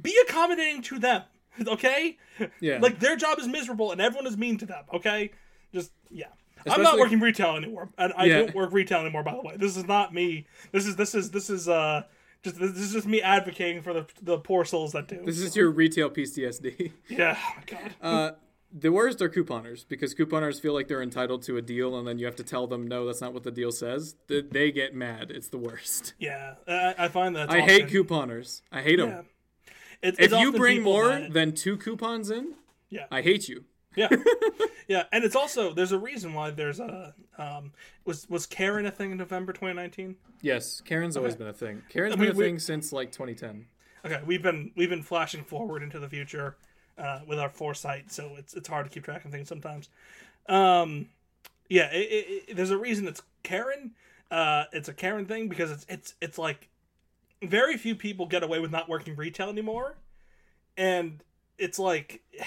be 0.00 0.14
accommodating 0.28 0.82
to 0.82 0.98
them. 0.98 1.22
Okay, 1.66 2.16
Yeah. 2.60 2.78
like 2.80 2.98
their 2.98 3.16
job 3.16 3.38
is 3.38 3.46
miserable 3.48 3.92
and 3.92 4.00
everyone 4.00 4.26
is 4.26 4.36
mean 4.36 4.56
to 4.58 4.66
them. 4.66 4.84
Okay, 4.92 5.30
just 5.74 5.92
yeah. 6.10 6.26
I'm 6.68 6.82
not 6.82 6.98
working 6.98 7.18
retail 7.20 7.56
anymore, 7.56 7.88
and 7.98 8.12
I 8.16 8.26
Yeah. 8.26 8.38
don't 8.38 8.54
work 8.54 8.72
retail 8.72 9.00
anymore. 9.00 9.22
By 9.24 9.32
the 9.34 9.40
way, 9.42 9.56
this 9.56 9.76
is 9.76 9.84
not 9.86 10.14
me. 10.14 10.46
This 10.70 10.86
is 10.86 10.94
this 10.96 11.14
is 11.14 11.30
this 11.32 11.50
is 11.50 11.68
uh 11.68 12.04
just 12.44 12.58
this 12.58 12.76
is 12.78 12.92
just 12.92 13.06
me 13.06 13.20
advocating 13.20 13.82
for 13.82 13.92
the 13.92 14.06
the 14.22 14.38
poor 14.38 14.64
souls 14.64 14.92
that 14.92 15.08
do. 15.08 15.22
This 15.24 15.40
is 15.40 15.56
your 15.56 15.70
retail 15.70 16.08
PTSD. 16.08 16.92
yeah, 17.08 17.36
oh 17.40 17.62
God. 17.66 17.94
Uh, 18.00 18.30
the 18.74 18.90
worst 18.90 19.20
are 19.20 19.28
couponers 19.28 19.84
because 19.86 20.14
couponers 20.14 20.60
feel 20.60 20.72
like 20.72 20.88
they're 20.88 21.02
entitled 21.02 21.42
to 21.42 21.56
a 21.58 21.62
deal, 21.62 21.98
and 21.98 22.06
then 22.08 22.18
you 22.18 22.24
have 22.26 22.36
to 22.36 22.44
tell 22.44 22.66
them 22.66 22.86
no, 22.86 23.06
that's 23.06 23.20
not 23.20 23.34
what 23.34 23.42
the 23.42 23.50
deal 23.50 23.70
says. 23.72 24.14
They, 24.28 24.40
they 24.40 24.70
get 24.72 24.94
mad. 24.94 25.30
It's 25.30 25.48
the 25.48 25.58
worst. 25.58 26.14
yeah, 26.18 26.54
I, 26.66 26.94
I 26.98 27.08
find 27.08 27.36
that 27.36 27.50
I 27.50 27.60
hate 27.60 27.88
couponers. 27.88 28.62
I 28.72 28.80
hate 28.82 28.96
them. 28.96 29.08
Yeah. 29.10 29.22
It's, 30.02 30.18
If 30.18 30.32
it's 30.32 30.40
you 30.40 30.52
bring 30.52 30.82
more 30.82 31.26
than 31.30 31.52
two 31.52 31.76
coupons 31.76 32.30
in, 32.30 32.54
yeah, 32.90 33.06
I 33.10 33.22
hate 33.22 33.48
you. 33.48 33.64
yeah, 33.94 34.08
yeah, 34.88 35.04
and 35.12 35.22
it's 35.24 35.36
also 35.36 35.72
there's 35.72 35.92
a 35.92 35.98
reason 35.98 36.34
why 36.34 36.50
there's 36.50 36.80
a 36.80 37.14
um 37.38 37.72
was 38.04 38.28
was 38.28 38.46
Karen 38.46 38.86
a 38.86 38.90
thing 38.90 39.12
in 39.12 39.18
November 39.18 39.52
2019? 39.52 40.16
Yes, 40.40 40.80
Karen's 40.84 41.16
always 41.16 41.36
been 41.36 41.46
a 41.46 41.52
thing. 41.52 41.82
Karen's 41.88 42.16
We- 42.16 42.26
been 42.26 42.34
a 42.34 42.38
we- 42.38 42.44
thing 42.44 42.58
since 42.58 42.92
like 42.92 43.12
2010. 43.12 43.66
Okay, 44.04 44.20
we've 44.26 44.42
been 44.42 44.72
we've 44.76 44.90
been 44.90 45.02
flashing 45.02 45.44
forward 45.44 45.82
into 45.82 45.98
the 46.00 46.08
future 46.08 46.56
uh, 46.98 47.20
with 47.26 47.38
our 47.38 47.48
foresight, 47.50 48.10
so 48.10 48.32
it's 48.36 48.54
it's 48.54 48.66
hard 48.68 48.84
to 48.86 48.90
keep 48.90 49.04
track 49.04 49.24
of 49.24 49.30
things 49.30 49.46
sometimes. 49.48 49.88
Um, 50.48 51.08
yeah, 51.68 51.90
it, 51.92 51.98
it, 52.10 52.44
it- 52.48 52.56
there's 52.56 52.70
a 52.72 52.78
reason 52.78 53.06
it's 53.06 53.22
Karen. 53.44 53.92
Uh, 54.30 54.64
it's 54.72 54.88
a 54.88 54.94
Karen 54.94 55.26
thing 55.26 55.48
because 55.48 55.70
it's 55.70 55.86
it's 55.88 56.14
it's 56.20 56.38
like 56.38 56.68
very 57.42 57.76
few 57.76 57.94
people 57.94 58.26
get 58.26 58.42
away 58.42 58.60
with 58.60 58.70
not 58.70 58.88
working 58.88 59.16
retail 59.16 59.48
anymore, 59.48 59.96
and 60.76 61.22
it's 61.58 61.78
like 61.78 62.22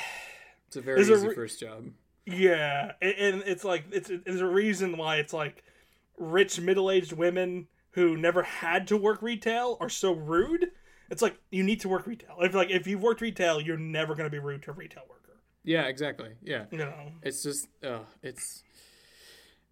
It's 0.67 0.75
a 0.77 0.81
very 0.81 0.97
There's 0.97 1.09
a 1.09 1.13
easy 1.13 1.27
re- 1.29 1.35
first 1.35 1.59
job. 1.59 1.85
Yeah, 2.25 2.93
and 3.01 3.43
it's 3.45 3.63
like 3.63 3.85
it's 3.91 4.09
there's 4.25 4.41
a 4.41 4.47
reason 4.47 4.97
why 4.97 5.17
it's 5.17 5.31
like 5.33 5.63
rich 6.17 6.59
middle-aged 6.59 7.13
women 7.13 7.67
who 7.91 8.17
never 8.17 8.43
had 8.43 8.87
to 8.87 8.97
work 8.97 9.21
retail 9.21 9.77
are 9.79 9.89
so 9.89 10.11
rude. 10.11 10.71
It's 11.09 11.21
like 11.21 11.37
you 11.51 11.63
need 11.63 11.81
to 11.81 11.89
work 11.89 12.07
retail. 12.07 12.37
If 12.41 12.55
like 12.55 12.71
if 12.71 12.87
you've 12.87 13.03
worked 13.03 13.21
retail, 13.21 13.61
you're 13.61 13.77
never 13.77 14.15
going 14.15 14.25
to 14.25 14.31
be 14.31 14.39
rude 14.39 14.63
to 14.63 14.71
a 14.71 14.73
retail 14.73 15.03
worker. 15.07 15.39
Yeah, 15.63 15.83
exactly. 15.83 16.29
Yeah. 16.43 16.65
You 16.71 16.79
know. 16.79 16.93
It's 17.21 17.43
just, 17.43 17.67
uh, 17.83 17.99
it's. 18.21 18.63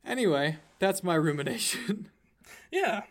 Anyway, 0.05 0.57
that's 0.79 1.03
my 1.03 1.15
rumination. 1.29 2.09
Yeah. 2.71 3.01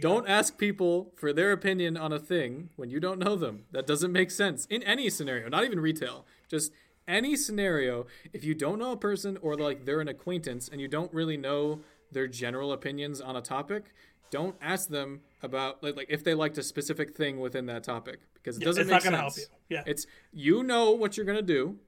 Don't 0.00 0.28
ask 0.28 0.56
people 0.58 1.12
for 1.16 1.32
their 1.32 1.52
opinion 1.52 1.96
on 1.96 2.12
a 2.12 2.18
thing 2.18 2.70
when 2.76 2.90
you 2.90 3.00
don't 3.00 3.18
know 3.18 3.36
them. 3.36 3.64
That 3.72 3.86
doesn't 3.86 4.12
make 4.12 4.30
sense 4.30 4.66
in 4.66 4.82
any 4.82 5.10
scenario, 5.10 5.48
not 5.48 5.64
even 5.64 5.80
retail. 5.80 6.26
Just 6.48 6.72
any 7.06 7.36
scenario. 7.36 8.06
If 8.32 8.44
you 8.44 8.54
don't 8.54 8.78
know 8.78 8.92
a 8.92 8.96
person 8.96 9.36
or 9.42 9.56
like 9.56 9.84
they're 9.84 10.00
an 10.00 10.08
acquaintance 10.08 10.68
and 10.68 10.80
you 10.80 10.88
don't 10.88 11.12
really 11.12 11.36
know 11.36 11.80
their 12.12 12.26
general 12.26 12.72
opinions 12.72 13.20
on 13.20 13.36
a 13.36 13.42
topic, 13.42 13.84
don't 14.30 14.56
ask 14.62 14.88
them 14.88 15.20
about 15.42 15.82
like, 15.82 15.96
like 15.96 16.06
if 16.08 16.24
they 16.24 16.34
liked 16.34 16.58
a 16.58 16.62
specific 16.62 17.16
thing 17.16 17.40
within 17.40 17.66
that 17.66 17.84
topic 17.84 18.20
because 18.34 18.56
it 18.56 18.60
go. 18.60 18.66
doesn't 18.66 18.82
It's 18.82 18.90
make 18.90 19.04
not 19.04 19.10
going 19.10 19.22
sense. 19.22 19.34
to 19.34 19.40
help 19.40 19.50
you. 19.68 19.76
Yeah. 19.76 19.82
It's 19.86 20.06
you 20.32 20.62
know 20.62 20.92
what 20.92 21.16
you're 21.16 21.26
gonna 21.26 21.42
do, 21.42 21.78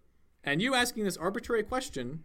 and 0.45 0.61
you 0.63 0.75
asking 0.75 1.05
this 1.05 1.17
arbitrary 1.17 1.63
question 1.63 2.25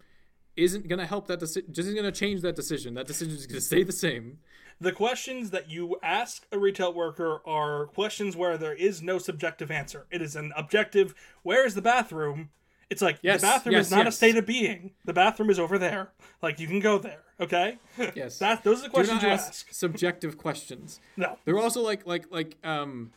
isn't 0.57 0.87
gonna 0.89 1.05
help 1.05 1.27
that 1.27 1.39
decision. 1.39 1.71
Just 1.73 1.87
isn't 1.87 1.95
gonna 1.95 2.11
change 2.11 2.41
that 2.41 2.55
decision. 2.55 2.93
That 2.95 3.07
decision 3.07 3.35
is 3.35 3.47
gonna 3.47 3.61
stay 3.61 3.83
the 3.83 3.93
same. 3.93 4.39
The 4.81 4.91
questions 4.91 5.51
that 5.51 5.69
you 5.69 5.97
ask 6.01 6.47
a 6.51 6.57
retail 6.57 6.91
worker 6.91 7.39
are 7.45 7.85
questions 7.85 8.35
where 8.35 8.57
there 8.57 8.73
is 8.73 9.01
no 9.03 9.19
subjective 9.19 9.69
answer. 9.69 10.07
It 10.09 10.23
is 10.23 10.35
an 10.35 10.51
objective. 10.57 11.13
Where 11.43 11.65
is 11.65 11.75
the 11.75 11.83
bathroom? 11.83 12.49
It's 12.89 13.01
like 13.01 13.19
Yes, 13.21 13.41
the 13.41 13.47
bathroom 13.47 13.73
yes, 13.73 13.85
is 13.85 13.91
not 13.91 14.07
a 14.07 14.11
state 14.11 14.35
of 14.37 14.45
being. 14.47 14.91
The 15.05 15.13
bathroom 15.13 15.51
is 15.51 15.59
over 15.59 15.77
there. 15.77 16.09
Like 16.41 16.59
you 16.59 16.67
can 16.67 16.79
go 16.79 16.97
there. 16.97 17.19
Okay. 17.39 17.77
Yes. 18.15 18.39
that 18.39 18.63
those 18.63 18.79
are 18.79 18.83
the 18.83 18.89
questions 18.89 19.21
you 19.21 19.29
ask, 19.29 19.49
ask. 19.49 19.67
subjective 19.71 20.37
questions. 20.37 20.99
No. 21.15 21.37
They're 21.45 21.59
also 21.59 21.81
like 21.83 22.07
like 22.07 22.25
like 22.31 22.57
um, 22.63 23.11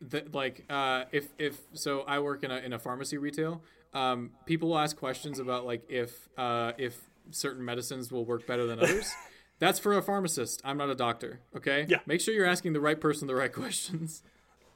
that 0.00 0.34
like 0.34 0.64
uh 0.70 1.04
if 1.12 1.28
if 1.38 1.60
so 1.74 2.00
I 2.08 2.18
work 2.20 2.42
in 2.44 2.50
a 2.50 2.56
in 2.56 2.72
a 2.72 2.78
pharmacy 2.78 3.18
retail. 3.18 3.62
Um, 3.94 4.30
people 4.46 4.70
will 4.70 4.78
ask 4.78 4.96
questions 4.96 5.38
about 5.38 5.66
like 5.66 5.82
if 5.90 6.28
uh 6.38 6.72
if 6.78 6.98
certain 7.30 7.62
medicines 7.64 8.10
will 8.10 8.24
work 8.24 8.46
better 8.46 8.66
than 8.66 8.78
others. 8.80 9.12
That's 9.58 9.78
for 9.78 9.96
a 9.96 10.02
pharmacist. 10.02 10.60
I'm 10.64 10.76
not 10.78 10.88
a 10.90 10.94
doctor. 10.94 11.40
Okay. 11.56 11.86
Yeah. 11.88 11.98
Make 12.06 12.20
sure 12.20 12.32
you're 12.34 12.46
asking 12.46 12.72
the 12.74 12.80
right 12.80 13.00
person 13.00 13.26
the 13.26 13.34
right 13.34 13.52
questions. 13.62 14.22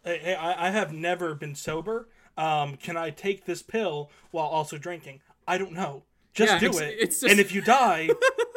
Hey, 0.04 0.18
hey, 0.18 0.34
I, 0.34 0.68
I 0.68 0.70
have 0.70 0.92
never 0.92 1.34
been 1.34 1.54
sober. 1.54 2.08
Um, 2.36 2.76
can 2.76 2.96
I 2.96 3.10
take 3.10 3.44
this 3.44 3.62
pill 3.62 4.10
while 4.30 4.46
also 4.46 4.78
drinking? 4.78 5.20
I 5.46 5.58
don't 5.58 5.72
know. 5.72 6.02
Just 6.34 6.52
Yeah, 6.54 6.58
do 6.58 6.66
it's- 6.70 6.80
it. 6.80 6.96
it's 6.98 7.20
just- 7.20 7.30
And 7.30 7.38
if 7.40 7.52
you 7.54 7.60
die, 7.60 8.08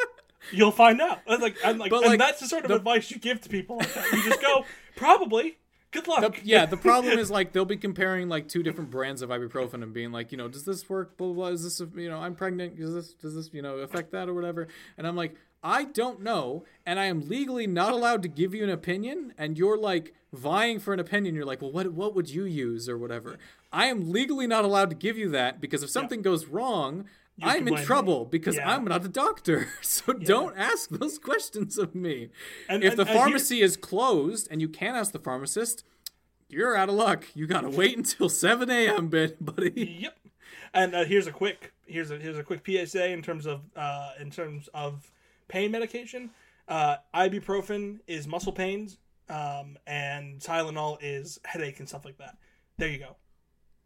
you'll 0.52 0.72
find 0.72 1.02
out. 1.02 1.20
I'm 1.28 1.42
like, 1.42 1.58
I'm 1.64 1.78
like, 1.78 1.90
But, 1.92 2.02
and 2.04 2.12
like, 2.12 2.20
that's 2.20 2.40
the 2.40 2.48
sort 2.48 2.64
of 2.64 2.70
the- 2.70 2.76
advice 2.76 3.12
you 3.12 3.20
give 3.20 3.42
to 3.42 3.50
people 3.50 3.78
like 3.78 3.94
that. 3.94 4.12
You 4.12 4.24
just 4.24 4.42
go, 4.42 4.66
probably. 4.96 5.58
Good 5.92 6.08
luck. 6.08 6.36
The- 6.36 6.42
yeah, 6.46 6.66
the 6.66 6.76
problem 6.78 7.18
is 7.20 7.32
like 7.32 7.54
they'll 7.54 7.64
be 7.64 7.78
comparing 7.78 8.28
like 8.28 8.50
two 8.50 8.64
different 8.64 8.90
brands 8.92 9.22
of 9.22 9.30
ibuprofen 9.30 9.82
and 9.84 9.94
being 9.94 10.12
like, 10.12 10.32
you 10.32 10.38
know, 10.38 10.48
does 10.50 10.66
this 10.66 10.90
work? 10.90 11.16
Blah 11.18 11.28
blah. 11.28 11.36
blah. 11.36 11.48
Is 11.48 11.64
this, 11.64 11.80
you 11.96 12.10
know, 12.10 12.18
I'm 12.20 12.36
pregnant? 12.36 12.78
Does 12.78 12.94
this 12.94 13.14
does 13.14 13.34
this 13.36 13.50
you 13.54 13.62
know 13.62 13.78
affect 13.78 14.12
that 14.12 14.28
or 14.28 14.34
whatever? 14.34 14.68
And 14.98 15.08
I'm 15.08 15.16
like, 15.16 15.36
I 15.64 15.86
don't 15.86 16.22
know, 16.22 16.64
and 16.86 17.00
I 17.00 17.06
am 17.06 17.28
legally 17.28 17.66
not 17.68 17.92
allowed 17.92 18.22
to 18.24 18.28
give 18.28 18.54
you 18.54 18.64
an 18.64 18.70
opinion. 18.70 19.34
And 19.38 19.58
you're 19.58 19.78
like 19.78 20.14
vying 20.32 20.80
for 20.80 20.94
an 20.94 21.00
opinion. 21.00 21.34
You're 21.36 21.46
like, 21.46 21.62
well, 21.62 21.72
what 21.72 21.92
what 21.94 22.14
would 22.16 22.30
you 22.30 22.46
use 22.46 22.88
or 22.88 22.98
whatever? 22.98 23.38
I 23.74 23.88
am 23.88 24.12
legally 24.12 24.48
not 24.48 24.64
allowed 24.64 24.90
to 24.92 24.96
give 24.96 25.18
you 25.18 25.30
that 25.32 25.60
because 25.60 25.84
if 25.84 25.90
something 25.90 26.22
goes 26.22 26.46
wrong. 26.48 27.06
I'm 27.44 27.58
in 27.58 27.66
blame 27.66 27.80
me. 27.82 27.86
trouble 27.86 28.24
because 28.24 28.56
Yeah. 28.56 28.72
I'm 28.74 28.86
not 28.86 29.04
a 29.04 29.10
doctor. 29.10 29.68
So 29.82 30.14
don't 30.14 30.58
ask 30.58 30.90
those 30.90 31.20
questions 31.30 31.78
of 31.78 31.94
me. 31.94 32.30
And- 32.70 32.82
if 32.82 32.92
and- 32.92 33.00
the 33.00 33.06
pharmacy 33.06 33.60
is 33.62 33.76
closed 33.76 34.48
and 34.50 34.62
you 34.62 34.70
can't 34.70 34.96
ask 34.96 35.12
the 35.12 35.20
pharmacist, 35.20 35.84
you're 36.48 36.78
out 36.78 36.88
of 36.88 36.96
luck. 36.96 37.26
You 37.34 37.46
gotta 37.46 37.70
wait 37.70 37.98
until 37.98 38.30
7 38.30 38.70
a.m., 38.70 39.10
bud- 39.10 39.36
buddy. 39.42 39.98
Yep. 40.04 40.18
And 40.74 40.96
uh, 40.96 41.04
here's 41.04 41.28
a 41.28 41.34
quick 41.34 41.74
here's 41.86 42.10
a 42.10 42.18
here's 42.18 42.38
a 42.38 42.44
quick 42.44 42.62
PSA 42.66 43.10
in 43.10 43.22
terms 43.22 43.46
of 43.46 43.64
uh, 43.76 44.12
in 44.22 44.32
terms 44.32 44.70
of 44.74 45.12
pain 45.48 45.72
medication. 45.72 46.32
Uh, 46.68 46.98
ibuprofen 47.14 48.00
is 48.08 48.28
muscle 48.28 48.52
pains, 48.52 48.98
um, 49.30 49.78
and 49.86 50.40
Tylenol 50.40 50.98
is 51.02 51.40
headache 51.46 51.80
and 51.80 51.88
stuff 51.88 52.06
like 52.06 52.18
that. 52.18 52.38
There 52.78 52.90
you 52.90 53.00
go. 53.00 53.16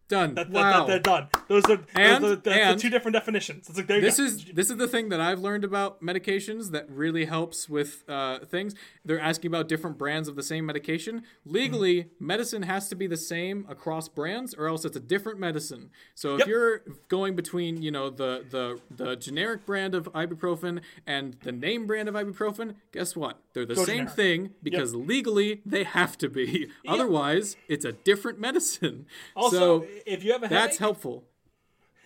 Done. 0.10 0.34
That, 0.36 0.52
that, 0.52 0.54
wow. 0.54 0.80
that, 0.80 0.88
they're 0.88 1.00
done. 1.00 1.28
Those 1.48 1.64
are 1.70 1.80
And- 1.96 2.24
those 2.24 2.32
are, 2.34 2.36
that's 2.38 2.58
and- 2.60 2.78
the 2.78 2.82
two 2.82 2.90
different 2.90 3.14
definitions. 3.14 3.70
It's 3.70 3.78
like 3.78 3.88
there 3.88 4.02
this 4.02 4.18
go. 4.18 4.24
is 4.26 4.44
this 4.54 4.70
is 4.70 4.78
the 4.78 4.88
thing 4.88 5.10
that 5.10 5.22
I've 5.22 5.40
learned 5.40 5.64
about 5.64 6.02
medications 6.02 6.72
that 6.72 6.90
really 6.90 7.26
helps 7.26 7.70
with 7.70 8.04
uh, 8.10 8.40
things. 8.40 8.74
They're 9.06 9.20
asking 9.20 9.50
about 9.50 9.68
different 9.68 9.98
brands 9.98 10.28
of 10.28 10.36
the 10.36 10.44
same 10.44 10.66
medication. 10.66 11.24
Legally, 11.46 12.08
medicine 12.20 12.64
has 12.64 12.90
to 12.90 12.96
be 12.96 13.08
the 13.08 13.18
same 13.18 13.66
across 13.70 14.10
brands, 14.10 14.54
or 14.56 14.68
else 14.68 14.84
it's 14.84 14.98
a 14.98 15.00
different 15.00 15.40
medicine. 15.40 15.92
So 16.16 16.34
if 16.36 16.40
Yep. 16.40 16.48
you're 16.48 16.82
going 17.08 17.36
between, 17.36 17.82
you 17.82 17.92
know, 17.92 18.10
the 18.10 18.44
the 18.50 18.80
the 18.90 19.16
generic 19.16 19.66
brand 19.66 19.94
of 19.94 20.12
ibuprofen 20.14 20.82
and 21.06 21.36
the 21.44 21.52
name 21.52 21.86
brand 21.86 22.10
of 22.10 22.16
ibuprofen, 22.16 22.76
guess 22.92 23.16
what? 23.16 23.40
They're 23.54 23.66
the 23.66 23.76
Go 23.76 23.86
same 23.86 24.08
generic. 24.08 24.16
thing 24.16 24.50
because 24.64 24.96
legally 24.96 25.62
they 25.66 25.84
have 25.84 26.18
to 26.18 26.30
be. 26.30 26.70
Otherwise, 26.88 27.56
it's 27.68 27.86
a 27.86 27.92
different 27.92 28.40
medicine. 28.40 29.06
also 29.36 29.82
so 29.82 29.88
if 30.06 30.24
you 30.24 30.32
have 30.34 30.44
a 30.44 30.48
headache, 30.48 30.64
that's 30.64 30.78
helpful. 30.78 31.24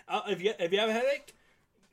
uh, 0.08 0.22
if 0.30 0.42
you 0.42 0.54
if 0.60 0.72
you 0.72 0.80
have 0.80 0.90
a 0.90 0.94
headache, 0.94 1.34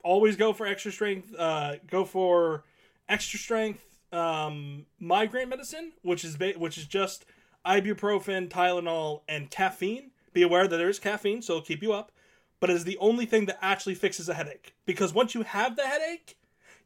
always 0.02 0.36
go 0.36 0.52
for 0.52 0.66
extra 0.66 0.92
strength. 0.92 1.34
Uh, 1.38 1.76
go 1.86 2.04
for 2.04 2.64
extra 3.08 3.38
strength 3.38 3.84
um, 4.12 4.86
migraine 4.98 5.48
medicine, 5.48 5.92
which 6.02 6.24
is 6.24 6.36
ba- 6.36 6.54
which 6.56 6.78
is 6.78 6.86
just 6.86 7.24
ibuprofen, 7.66 8.48
Tylenol, 8.48 9.22
and 9.28 9.50
caffeine. 9.50 10.10
Be 10.32 10.42
aware 10.42 10.68
that 10.68 10.76
there 10.76 10.88
is 10.88 10.98
caffeine, 10.98 11.42
so 11.42 11.54
it'll 11.54 11.64
keep 11.64 11.82
you 11.82 11.92
up. 11.92 12.12
But 12.60 12.70
it 12.70 12.76
is 12.76 12.84
the 12.84 12.98
only 12.98 13.26
thing 13.26 13.46
that 13.46 13.58
actually 13.62 13.94
fixes 13.94 14.28
a 14.28 14.34
headache. 14.34 14.74
Because 14.84 15.14
once 15.14 15.34
you 15.34 15.42
have 15.42 15.76
the 15.76 15.86
headache, 15.86 16.36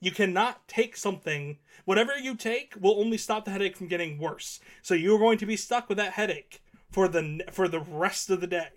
you 0.00 0.12
cannot 0.12 0.66
take 0.68 0.96
something. 0.96 1.58
Whatever 1.84 2.16
you 2.16 2.36
take 2.36 2.74
will 2.80 2.98
only 2.98 3.18
stop 3.18 3.44
the 3.44 3.50
headache 3.50 3.76
from 3.76 3.88
getting 3.88 4.18
worse. 4.18 4.60
So 4.82 4.94
you're 4.94 5.18
going 5.18 5.38
to 5.38 5.46
be 5.46 5.56
stuck 5.56 5.88
with 5.88 5.98
that 5.98 6.12
headache 6.12 6.62
for 6.90 7.08
the 7.08 7.42
for 7.50 7.66
the 7.68 7.80
rest 7.80 8.30
of 8.30 8.40
the 8.40 8.46
day. 8.46 8.68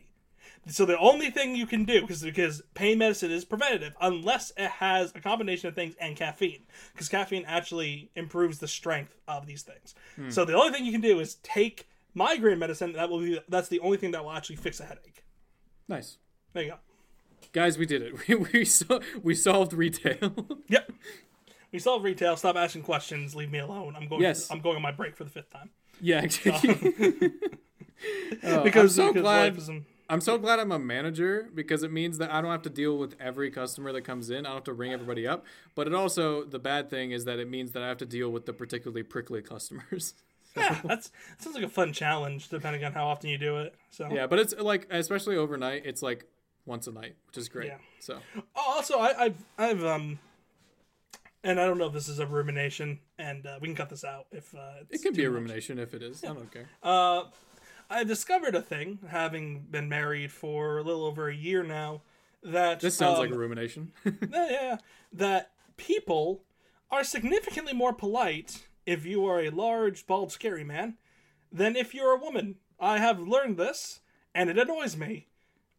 So 0.65 0.85
the 0.85 0.97
only 0.97 1.29
thing 1.29 1.55
you 1.55 1.65
can 1.65 1.85
do, 1.85 2.01
because 2.01 2.21
because 2.23 2.61
pain 2.73 2.97
medicine 2.97 3.31
is 3.31 3.45
preventative, 3.45 3.93
unless 4.01 4.51
it 4.57 4.69
has 4.69 5.11
a 5.15 5.21
combination 5.21 5.69
of 5.69 5.75
things 5.75 5.95
and 5.99 6.15
caffeine, 6.15 6.63
because 6.93 7.07
caffeine 7.07 7.45
actually 7.45 8.09
improves 8.15 8.59
the 8.59 8.67
strength 8.67 9.15
of 9.27 9.45
these 9.45 9.61
things. 9.61 9.95
Hmm. 10.15 10.29
So 10.29 10.43
the 10.43 10.53
only 10.55 10.71
thing 10.73 10.85
you 10.85 10.91
can 10.91 11.01
do 11.01 11.19
is 11.19 11.35
take 11.35 11.87
migraine 12.13 12.59
medicine. 12.59 12.93
That 12.93 13.09
will 13.09 13.19
be 13.19 13.39
that's 13.47 13.69
the 13.69 13.79
only 13.79 13.97
thing 13.97 14.11
that 14.11 14.23
will 14.23 14.31
actually 14.33 14.57
fix 14.57 14.79
a 14.79 14.85
headache. 14.85 15.23
Nice. 15.87 16.17
There 16.53 16.63
you 16.63 16.69
go. 16.71 16.77
Guys, 17.53 17.77
we 17.77 17.85
did 17.85 18.01
it. 18.01 18.13
We 18.27 18.35
we, 18.35 18.65
so, 18.65 18.99
we 19.23 19.35
solved 19.35 19.73
retail. 19.73 20.33
Yep. 20.67 20.91
We 21.71 21.79
solved 21.79 22.03
retail. 22.03 22.35
Stop 22.37 22.55
asking 22.55 22.83
questions. 22.83 23.35
Leave 23.35 23.51
me 23.51 23.59
alone. 23.59 23.95
I'm 23.95 24.07
going. 24.07 24.21
Yes. 24.21 24.49
I'm 24.51 24.59
going 24.61 24.75
on 24.77 24.81
my 24.81 24.91
break 24.91 25.15
for 25.15 25.23
the 25.23 25.29
fifth 25.29 25.49
time. 25.51 25.69
yeah, 26.01 26.21
exactly. 26.23 27.31
Oh, 28.43 28.63
Because 28.63 28.97
I'm 28.99 29.13
so 29.13 29.21
glad. 29.21 29.57
Life 30.09 30.17
is 30.21 30.27
a- 30.27 30.31
I'm 30.31 30.35
so 30.35 30.37
glad 30.37 30.59
I'm 30.59 30.71
a 30.71 30.79
manager 30.79 31.49
because 31.53 31.83
it 31.83 31.91
means 31.91 32.17
that 32.19 32.31
I 32.31 32.41
don't 32.41 32.51
have 32.51 32.61
to 32.63 32.69
deal 32.69 32.97
with 32.97 33.15
every 33.19 33.49
customer 33.51 33.91
that 33.93 34.01
comes 34.03 34.29
in. 34.29 34.45
I 34.45 34.49
don't 34.49 34.55
have 34.57 34.63
to 34.65 34.73
ring 34.73 34.93
everybody 34.93 35.27
up. 35.27 35.45
But 35.75 35.87
it 35.87 35.93
also 35.93 36.43
the 36.43 36.59
bad 36.59 36.89
thing 36.89 37.11
is 37.11 37.25
that 37.25 37.39
it 37.39 37.49
means 37.49 37.71
that 37.73 37.83
I 37.83 37.87
have 37.87 37.97
to 37.97 38.05
deal 38.05 38.29
with 38.29 38.45
the 38.45 38.53
particularly 38.53 39.03
prickly 39.03 39.41
customers. 39.41 40.13
yeah, 40.57 40.79
that's 40.83 41.09
that 41.09 41.41
sounds 41.41 41.55
like 41.55 41.65
a 41.65 41.69
fun 41.69 41.93
challenge 41.93 42.49
depending 42.49 42.83
on 42.83 42.91
how 42.93 43.07
often 43.07 43.29
you 43.29 43.37
do 43.37 43.57
it. 43.57 43.75
So 43.91 44.07
yeah, 44.11 44.25
but 44.27 44.39
it's 44.39 44.55
like 44.57 44.87
especially 44.89 45.35
overnight, 45.37 45.83
it's 45.85 46.01
like 46.01 46.25
once 46.65 46.87
a 46.87 46.91
night, 46.91 47.15
which 47.27 47.37
is 47.37 47.47
great. 47.49 47.67
Yeah. 47.67 47.77
So 47.99 48.19
Oh, 48.37 48.41
also, 48.55 48.99
I, 48.99 49.25
I've, 49.25 49.45
I've, 49.57 49.83
um, 49.85 50.19
and 51.43 51.59
I 51.61 51.65
don't 51.65 51.77
know 51.77 51.85
if 51.87 51.93
this 51.93 52.09
is 52.09 52.19
a 52.19 52.25
rumination, 52.25 52.99
and 53.19 53.45
uh, 53.45 53.57
we 53.61 53.67
can 53.67 53.75
cut 53.75 53.89
this 53.89 54.03
out 54.03 54.25
if 54.31 54.53
uh, 54.55 54.83
it 54.89 55.01
can 55.01 55.13
be 55.13 55.23
a 55.23 55.29
much. 55.29 55.35
rumination 55.35 55.79
if 55.79 55.93
it 55.93 56.01
is. 56.01 56.23
I 56.23 56.27
don't 56.27 56.51
care. 56.51 56.67
Uh, 56.83 57.25
I 57.89 58.03
discovered 58.03 58.55
a 58.55 58.61
thing, 58.61 58.99
having 59.07 59.61
been 59.69 59.87
married 59.87 60.31
for 60.31 60.77
a 60.77 60.83
little 60.83 61.05
over 61.05 61.29
a 61.29 61.35
year 61.35 61.63
now, 61.63 62.01
that 62.43 62.79
This 62.79 62.95
sounds 62.95 63.19
like 63.19 63.29
um, 63.29 63.35
a 63.35 63.39
rumination. 63.39 63.91
yeah, 64.05 64.47
yeah, 64.49 64.77
that 65.13 65.51
people 65.77 66.43
are 66.91 67.03
significantly 67.03 67.73
more 67.73 67.93
polite 67.93 68.67
if 68.85 69.05
you 69.05 69.25
are 69.25 69.41
a 69.41 69.49
large, 69.49 70.05
bald, 70.07 70.31
scary 70.31 70.63
man 70.63 70.95
than 71.51 71.75
if 71.75 71.93
you're 71.93 72.13
a 72.13 72.19
woman. 72.19 72.55
I 72.79 72.99
have 72.99 73.19
learned 73.19 73.57
this, 73.57 74.01
and 74.35 74.49
it 74.49 74.57
annoys 74.57 74.95
me. 74.95 75.27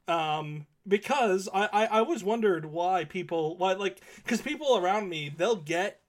Um, 0.06 0.66
because 0.86 1.48
I, 1.52 1.68
I, 1.72 1.86
I 1.86 1.98
always 1.98 2.24
wondered 2.24 2.66
why 2.66 3.05
people, 3.05 3.56
why, 3.56 3.74
like, 3.74 4.01
because 4.16 4.40
people 4.40 4.76
around 4.76 5.09
me, 5.09 5.32
they'll 5.35 5.56
get 5.56 6.01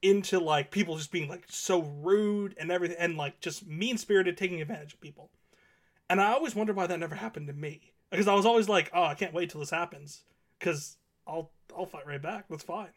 into, 0.00 0.38
like, 0.38 0.70
people 0.70 0.96
just 0.96 1.12
being, 1.12 1.28
like, 1.28 1.44
so 1.48 1.82
rude 1.82 2.54
and 2.58 2.70
everything, 2.70 2.96
and, 2.98 3.16
like, 3.16 3.40
just 3.40 3.66
mean 3.66 3.98
spirited, 3.98 4.36
taking 4.36 4.60
advantage 4.60 4.94
of 4.94 5.00
people. 5.00 5.30
And 6.10 6.20
I 6.20 6.32
always 6.32 6.54
wonder 6.54 6.72
why 6.74 6.86
that 6.88 6.98
never 6.98 7.14
happened 7.14 7.46
to 7.46 7.52
me. 7.54 7.92
because 8.10 8.28
I 8.28 8.34
was 8.34 8.44
always 8.44 8.68
like, 8.68 8.90
oh, 8.92 9.04
I 9.04 9.14
can't 9.14 9.32
wait 9.32 9.48
till 9.48 9.60
this 9.60 9.70
happens 9.70 10.22
because 10.58 10.96
I'll 11.26 11.52
I'll 11.74 11.86
fight 11.86 12.06
right 12.06 12.20
back. 12.20 12.46
That's 12.50 12.64
fine. 12.64 12.90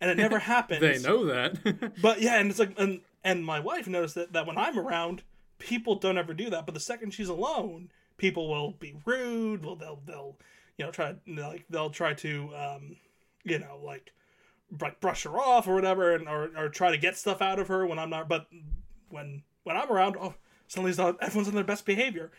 And 0.00 0.10
it 0.10 0.16
never 0.18 0.38
happens. 0.54 0.80
They 0.80 0.98
know 0.98 1.24
that. 1.26 1.92
But 2.02 2.20
yeah, 2.20 2.38
and 2.38 2.50
it's 2.50 2.58
like, 2.58 2.78
and 2.78 3.00
and 3.24 3.44
my 3.46 3.60
wife 3.60 3.86
noticed 3.86 4.16
that 4.16 4.32
that 4.32 4.46
when 4.46 4.58
I'm 4.58 4.78
around, 4.78 5.22
people 5.58 5.94
don't 5.94 6.18
ever 6.18 6.34
do 6.34 6.50
that. 6.50 6.66
But 6.66 6.74
the 6.74 6.80
second 6.80 7.14
she's 7.14 7.28
alone, 7.28 7.90
people 8.18 8.48
will 8.50 8.72
be 8.72 8.96
rude. 9.06 9.64
Well, 9.64 9.76
they'll 9.76 10.00
they'll 10.04 10.36
you 10.76 10.84
know 10.84 10.90
try 10.90 11.14
like 11.28 11.64
they'll 11.70 11.90
try 11.90 12.12
to 12.14 12.50
um 12.56 12.96
you 13.44 13.60
know 13.60 13.78
like 13.84 14.12
like 14.80 14.98
brush 15.00 15.22
her 15.22 15.38
off 15.38 15.68
or 15.68 15.74
whatever, 15.76 16.12
and 16.12 16.28
or 16.28 16.50
or 16.56 16.68
try 16.68 16.90
to 16.90 16.98
get 16.98 17.16
stuff 17.16 17.40
out 17.40 17.60
of 17.60 17.68
her 17.68 17.86
when 17.86 18.00
I'm 18.00 18.10
not. 18.10 18.28
But 18.28 18.48
when 19.10 19.44
when 19.62 19.76
I'm 19.76 19.90
around, 19.92 20.16
oh, 20.20 20.34
suddenly 20.68 20.90
it's 20.90 20.98
not, 20.98 21.16
everyone's 21.22 21.48
on 21.48 21.54
their 21.54 21.64
best 21.64 21.84
behavior. 21.86 22.30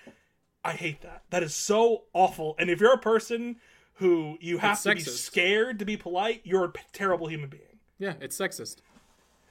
I 0.63 0.73
hate 0.73 1.01
that. 1.01 1.23
That 1.29 1.43
is 1.43 1.53
so 1.55 2.03
awful. 2.13 2.55
And 2.59 2.69
if 2.69 2.79
you're 2.81 2.93
a 2.93 2.97
person 2.99 3.57
who 3.95 4.37
you 4.41 4.57
have 4.59 4.73
It's 4.73 4.83
to 4.83 4.95
be 4.95 5.01
scared 5.01 5.79
to 5.79 5.85
be 5.85 5.97
polite, 5.97 6.41
you're 6.43 6.65
a 6.65 6.69
p- 6.69 6.81
terrible 6.93 7.27
human 7.27 7.49
being. 7.49 7.79
yeah, 7.99 8.13
it's 8.19 8.37
sexist. 8.37 8.77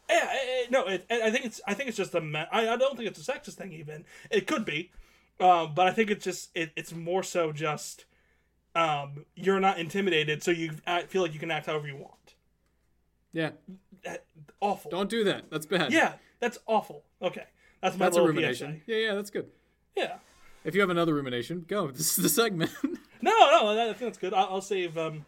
Yeah, 0.09 0.29
eh, 0.33 0.37
eh, 0.63 0.67
no, 0.71 0.87
it, 0.87 1.05
I 1.11 1.31
think 1.33 1.47
it's 1.47 1.61
I 1.67 1.75
think 1.75 1.89
it's 1.89 1.97
just 1.97 2.15
a 2.15 2.21
me- 2.21 2.45
I, 2.53 2.69
I 2.69 2.77
don't 2.77 2.97
think 2.97 3.09
it's 3.09 3.27
a 3.29 3.33
sexist 3.33 3.55
thing 3.55 3.73
even. 3.73 4.05
It 4.31 4.47
could 4.47 4.65
be, 4.65 4.93
um, 5.41 5.75
but 5.75 5.89
I 5.89 5.93
think 5.93 6.11
it's 6.11 6.25
just 6.25 6.51
it, 6.55 6.71
it's 6.77 6.93
more 6.95 7.25
so 7.25 7.51
just 7.51 8.05
um, 8.77 9.25
you're 9.35 9.59
not 9.59 9.79
intimidated, 9.81 10.43
so 10.45 10.53
you 10.53 10.73
act, 10.87 11.11
feel 11.11 11.23
like 11.23 11.33
you 11.35 11.41
can 11.41 11.51
act 11.51 11.67
however 11.67 11.89
you 11.89 11.97
want. 11.97 12.35
Yeah, 13.33 13.51
Eh, 14.05 14.17
Awful. 14.61 14.91
don't 14.93 15.11
do 15.11 15.25
that. 15.25 15.51
That's 15.51 15.67
bad. 15.67 15.93
yeah, 15.93 16.13
that's 16.39 16.59
awful. 16.67 17.03
Okay, 17.21 17.45
that's 17.89 17.99
my 17.99 18.07
that's 18.07 18.17
a 18.17 18.23
rumination. 18.23 18.83
PSA. 18.87 18.93
Yeah, 18.93 19.07
yeah, 19.09 19.15
that's 19.15 19.31
good. 19.31 19.47
Yeah. 19.97 20.17
If 20.65 20.75
you 20.75 20.81
have 20.81 20.91
another 20.91 21.15
rumination, 21.15 21.65
go. 21.69 21.91
This 21.93 22.17
is 22.19 22.23
the 22.23 22.29
segment. 22.29 22.71
No, 23.23 23.33
no, 23.33 23.71
I 23.73 23.87
think 23.87 23.99
that's 23.99 24.19
good. 24.19 24.35
I'll, 24.35 24.47
I'll 24.57 24.61
save. 24.61 24.97
Um, 24.99 25.25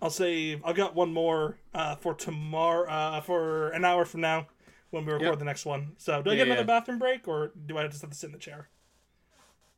I'll 0.00 0.10
save. 0.10 0.64
I've 0.64 0.76
got 0.76 0.94
one 0.94 1.12
more 1.12 1.58
uh, 1.74 1.96
for 1.96 2.14
tomorrow. 2.14 2.88
Uh, 2.88 3.20
for 3.20 3.70
an 3.70 3.84
hour 3.84 4.04
from 4.04 4.20
now, 4.20 4.46
when 4.90 5.04
we 5.04 5.12
record 5.12 5.30
Yep. 5.30 5.38
the 5.40 5.44
next 5.44 5.66
one. 5.66 5.92
So, 5.98 6.22
do 6.22 6.30
I 6.30 6.34
Yeah, 6.34 6.38
get 6.38 6.46
another 6.46 6.60
yeah. 6.60 6.66
bathroom 6.78 7.00
break, 7.00 7.26
or 7.26 7.50
do 7.66 7.76
I 7.76 7.88
just 7.88 8.00
have 8.00 8.10
to 8.10 8.16
sit 8.16 8.26
in 8.26 8.32
the 8.32 8.38
chair? 8.38 8.68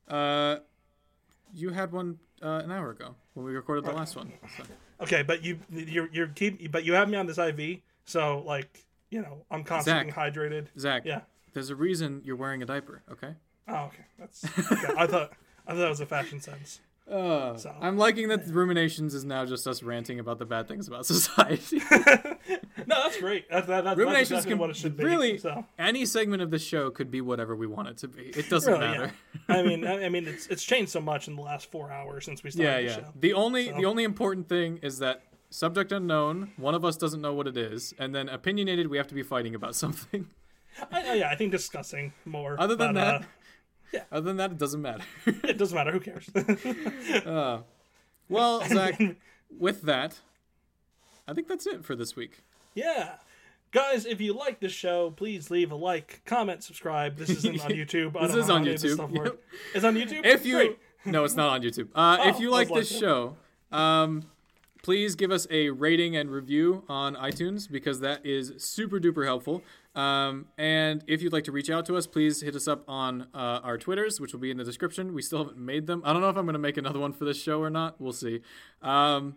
uh, 0.08 0.56
you 1.54 1.70
had 1.70 1.90
one 1.90 2.18
uh, 2.42 2.60
an 2.64 2.70
hour 2.70 2.90
ago 2.90 3.14
when 3.32 3.46
we 3.46 3.54
recorded 3.54 3.84
the 3.86 3.92
last 3.92 4.14
one. 4.14 4.32
So. 4.58 4.64
Okay, 5.00 5.22
but 5.22 5.42
you 5.42 5.58
you're 5.70 6.08
you're 6.12 6.28
keep 6.28 6.70
but 6.70 6.84
you 6.84 6.92
have 6.92 7.08
me 7.08 7.16
on 7.16 7.26
this 7.26 7.38
IV, 7.38 7.78
so 8.04 8.42
like 8.44 8.84
you 9.10 9.22
know 9.22 9.44
I'm 9.50 9.64
constantly 9.64 10.12
Zach. 10.12 10.34
hydrated. 10.34 10.66
Zach, 10.78 11.02
Yeah. 11.06 11.22
There's 11.54 11.70
a 11.70 11.76
reason 11.76 12.20
you're 12.24 12.36
wearing 12.36 12.62
a 12.62 12.66
diaper. 12.66 13.02
Okay. 13.10 13.34
Oh, 13.66 13.84
okay. 13.86 14.04
That's 14.18 14.44
okay. 14.44 14.92
I 14.98 15.06
thought 15.06 15.32
I 15.66 15.72
thought 15.72 15.86
it 15.86 15.88
was 15.88 16.00
a 16.00 16.06
fashion 16.06 16.40
sense. 16.40 16.80
Uh, 17.10 17.54
So- 17.56 17.74
I'm 17.80 17.96
liking 17.98 18.28
that 18.28 18.46
ruminations 18.48 19.14
is 19.14 19.24
now 19.24 19.44
just 19.44 19.66
us 19.66 19.82
ranting 19.82 20.18
about 20.20 20.38
the 20.38 20.46
bad 20.46 20.68
things 20.68 20.88
about 20.88 21.06
society. 21.16 21.80
No, 22.86 22.96
that's 23.04 23.18
great. 23.18 23.48
That, 23.50 23.66
that, 23.68 23.84
that's 23.84 23.96
ruminations 23.98 24.28
that's 24.28 24.44
exactly 24.44 24.50
can 24.52 24.58
what 24.58 24.68
it 24.70 24.76
should 24.76 24.96
be. 24.96 25.04
really 25.04 25.38
So 25.38 25.64
any 25.78 26.04
segment 26.04 26.42
of 26.42 26.50
the 26.50 26.58
show 26.58 26.90
could 26.90 27.10
be 27.10 27.22
whatever 27.22 27.56
we 27.56 27.66
want 27.66 27.88
it 27.88 27.96
to 27.98 28.08
be. 28.08 28.24
It 28.24 28.50
doesn't 28.50 28.70
really, 28.70 28.86
matter. 28.86 29.12
yeah. 29.48 29.56
I 29.56 29.62
mean, 29.62 29.86
I, 29.92 30.04
I 30.04 30.08
mean, 30.10 30.26
it's 30.28 30.48
it's 30.48 30.62
changed 30.62 30.90
so 30.90 31.00
much 31.00 31.26
in 31.26 31.34
the 31.36 31.40
last 31.40 31.70
four 31.70 31.90
hours 31.90 32.26
since 32.26 32.42
we 32.42 32.50
started 32.50 32.68
Yeah, 32.70 32.76
the 32.76 32.82
yeah. 32.86 32.94
show. 33.06 33.12
The 33.18 33.32
only 33.32 33.68
So- 33.70 33.76
the 33.76 33.84
only 33.86 34.04
important 34.04 34.48
thing 34.50 34.80
is 34.82 34.98
that 34.98 35.22
subject 35.48 35.92
unknown. 35.92 36.52
One 36.58 36.74
of 36.74 36.84
us 36.84 36.98
doesn't 36.98 37.22
know 37.22 37.32
what 37.32 37.46
it 37.46 37.56
is, 37.56 37.94
and 37.98 38.14
then 38.14 38.28
opinionated. 38.28 38.88
We 38.88 38.98
have 38.98 39.06
to 39.08 39.14
be 39.14 39.22
fighting 39.22 39.54
about 39.54 39.74
something. 39.76 40.28
I, 40.90 41.10
I- 41.10 41.14
yeah, 41.14 41.28
I 41.30 41.36
think 41.36 41.52
discussing 41.52 42.12
more. 42.24 42.56
Other 42.58 42.76
than 42.76 42.94
but, 42.94 43.22
that, 43.92 44.00
uh, 44.00 44.04
other 44.12 44.26
than 44.26 44.36
that, 44.38 44.50
it 44.52 44.58
doesn't 44.58 44.82
matter. 44.82 45.04
it 45.26 45.58
doesn't 45.58 45.74
matter. 45.76 45.92
Who 45.92 46.00
cares? 46.00 46.28
well, 48.28 48.64
Zach, 48.66 49.00
with 49.58 49.82
that, 49.82 50.20
I 51.28 51.32
think 51.34 51.48
that's 51.48 51.66
it 51.66 51.84
for 51.84 51.94
this 51.94 52.16
week. 52.16 52.42
Yeah. 52.74 53.16
Guys, 53.72 54.06
if 54.06 54.20
you 54.20 54.32
like 54.34 54.60
this 54.60 54.72
show, 54.72 55.10
please 55.10 55.50
leave 55.50 55.72
a 55.72 55.74
like, 55.76 56.22
comment, 56.24 56.62
subscribe. 56.62 57.16
This 57.16 57.30
isn't 57.30 57.60
on 57.64 57.70
YouTube. 57.70 58.20
This 58.20 58.34
is 58.36 58.48
on 58.48 58.62
any 58.62 58.74
of 58.74 58.80
this 58.80 58.96
YouTube. 58.96 59.14
Yep. 59.24 59.38
It's 59.74 59.84
on 59.84 59.94
YouTube? 59.96 60.24
If 60.24 60.46
you 60.46 60.54
Great. 60.56 60.78
no, 61.04 61.24
it's 61.24 61.34
not 61.34 61.48
on 61.50 61.62
YouTube. 61.62 61.88
Uh, 61.94 62.18
if 62.28 62.36
Oh, 62.36 62.40
you 62.40 62.50
like 62.50 62.68
this 62.68 62.92
like- 62.92 63.00
show, 63.00 63.36
um, 63.72 64.24
please 64.82 65.16
give 65.16 65.32
us 65.32 65.46
a 65.50 65.70
rating 65.70 66.14
and 66.14 66.30
review 66.30 66.84
on 66.88 67.16
iTunes 67.16 67.68
because 67.70 67.98
that 68.00 68.24
is 68.24 68.52
super 68.58 69.00
duper 69.00 69.24
helpful. 69.24 69.62
Um, 69.94 70.46
and 70.58 71.04
if 71.06 71.22
you'd 71.22 71.32
like 71.32 71.44
to 71.44 71.52
reach 71.52 71.70
out 71.70 71.86
to 71.86 71.96
us, 71.96 72.06
please 72.06 72.40
hit 72.40 72.56
us 72.56 72.66
up 72.66 72.84
on 72.88 73.28
uh, 73.34 73.60
our 73.62 73.78
Twitters, 73.78 74.20
which 74.20 74.32
will 74.32 74.40
be 74.40 74.50
in 74.50 74.56
the 74.56 74.64
description. 74.64 75.14
We 75.14 75.22
still 75.22 75.38
haven't 75.38 75.58
made 75.58 75.86
them. 75.86 76.02
I 76.04 76.12
don't 76.12 76.20
know 76.20 76.28
if 76.30 76.36
I'm 76.36 76.46
going 76.46 76.54
to 76.54 76.58
make 76.58 76.76
another 76.76 76.98
one 76.98 77.12
for 77.12 77.24
this 77.24 77.40
show 77.40 77.60
or 77.60 77.70
not. 77.70 78.00
We'll 78.00 78.12
see. 78.12 78.40
Um, 78.82 79.36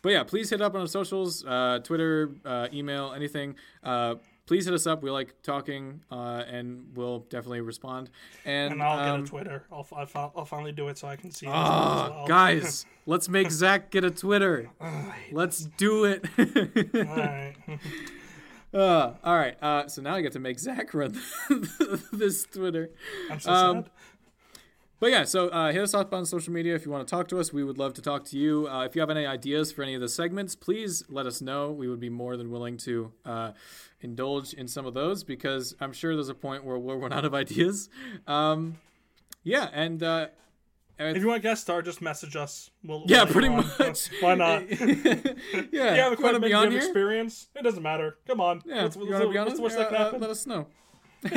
but 0.00 0.10
yeah, 0.10 0.22
please 0.22 0.50
hit 0.50 0.62
up 0.62 0.74
on 0.74 0.82
our 0.82 0.86
socials, 0.86 1.44
uh, 1.44 1.80
Twitter, 1.82 2.30
uh, 2.44 2.68
email, 2.72 3.12
anything. 3.12 3.56
Uh, 3.82 4.16
please 4.46 4.64
hit 4.64 4.72
us 4.72 4.86
up. 4.86 5.02
We 5.02 5.10
like 5.10 5.34
talking, 5.42 6.00
uh, 6.10 6.44
and 6.48 6.86
we'll 6.94 7.20
definitely 7.20 7.60
respond. 7.60 8.10
And, 8.44 8.74
And 8.74 8.82
I'll 8.82 8.98
um, 8.98 9.20
get 9.20 9.26
a 9.26 9.30
Twitter. 9.30 9.64
I'll, 9.72 9.86
I'll, 9.92 10.32
I'll 10.36 10.44
finally 10.44 10.72
do 10.72 10.88
it 10.88 10.98
so 10.98 11.08
I 11.08 11.16
can 11.16 11.30
see. 11.30 11.46
Ah, 11.48 12.10
well. 12.10 12.26
guys, 12.26 12.86
let's 13.06 13.28
make 13.28 13.50
Zach 13.50 13.90
get 13.90 14.04
a 14.04 14.10
Twitter. 14.10 14.70
Let's 15.32 15.64
do 15.76 16.04
it. 16.04 16.24
All 16.38 17.16
right. 17.16 17.54
uh, 18.74 19.12
all 19.24 19.36
right. 19.36 19.56
Uh, 19.62 19.86
so 19.88 20.02
now 20.02 20.14
I 20.14 20.20
get 20.22 20.32
to 20.32 20.38
make 20.40 20.58
Zach 20.58 20.92
run 20.94 21.18
this 22.12 22.44
Twitter. 22.44 22.90
I'm 23.30 23.40
so 23.40 23.52
Um, 23.52 23.76
sad. 23.84 23.90
But 25.00 25.10
yeah, 25.12 25.22
so 25.24 25.46
uh, 25.50 25.70
hit 25.70 25.80
us 25.80 25.94
up 25.94 26.12
on 26.12 26.26
social 26.26 26.52
media 26.52 26.74
if 26.74 26.84
you 26.84 26.90
want 26.90 27.06
to 27.06 27.10
talk 27.10 27.28
to 27.28 27.38
us. 27.38 27.52
We 27.52 27.62
would 27.62 27.78
love 27.78 27.94
to 27.94 28.02
talk 28.02 28.24
to 28.26 28.36
you. 28.36 28.66
Uh, 28.68 28.84
if 28.84 28.96
you 28.96 29.00
have 29.00 29.10
any 29.10 29.24
ideas 29.26 29.70
for 29.70 29.84
any 29.84 29.94
of 29.94 30.00
the 30.00 30.08
segments, 30.08 30.56
please 30.56 31.04
let 31.08 31.24
us 31.24 31.40
know. 31.40 31.70
We 31.70 31.86
would 31.88 32.00
be 32.00 32.08
more 32.10 32.36
than 32.36 32.50
willing 32.50 32.76
to 32.78 33.12
uh, 33.24 33.52
indulge 34.00 34.54
in 34.54 34.66
some 34.66 34.86
of 34.86 34.94
those 34.94 35.22
because 35.22 35.76
I'm 35.80 35.92
sure 35.92 36.14
there's 36.16 36.28
a 36.28 36.34
point 36.34 36.64
where 36.64 36.76
we'll 36.78 36.96
run 36.96 37.12
out 37.12 37.24
of 37.24 37.32
ideas. 37.44 37.88
Um, 38.26 38.78
yeah, 39.44 39.68
and 39.72 40.02
uh, 40.02 40.26
If 40.98 41.18
you 41.22 41.28
want 41.28 41.42
guest 41.42 41.62
star, 41.62 41.80
just 41.82 42.02
message 42.02 42.34
us. 42.36 42.70
We'll, 42.82 43.04
yeah, 43.06 43.24
we'll 43.24 43.32
pretty 43.32 43.48
much. 43.50 44.08
Why 44.20 44.34
not? 44.34 44.68
yeah, 44.80 45.34
You 45.72 45.80
have 45.80 46.18
you 46.18 46.24
want 46.24 46.34
to 46.34 46.40
be 46.40 46.48
you 46.48 46.56
have 46.56 46.70
here? 46.70 46.78
experience. 46.78 47.48
It 47.54 47.62
doesn't 47.62 47.82
matter. 47.82 48.16
Come 48.26 48.40
on. 48.40 48.62
Yeah, 48.66 48.82
What's, 48.84 48.96
you 48.96 49.02
what's, 49.02 49.12
want 49.12 49.22
to 49.24 49.30
be 49.30 49.38
honest? 49.38 49.76
that 49.76 49.88
can 49.90 49.96
Uh, 49.96 50.18
let 50.18 50.30
us 50.30 50.46
know. 50.46 50.66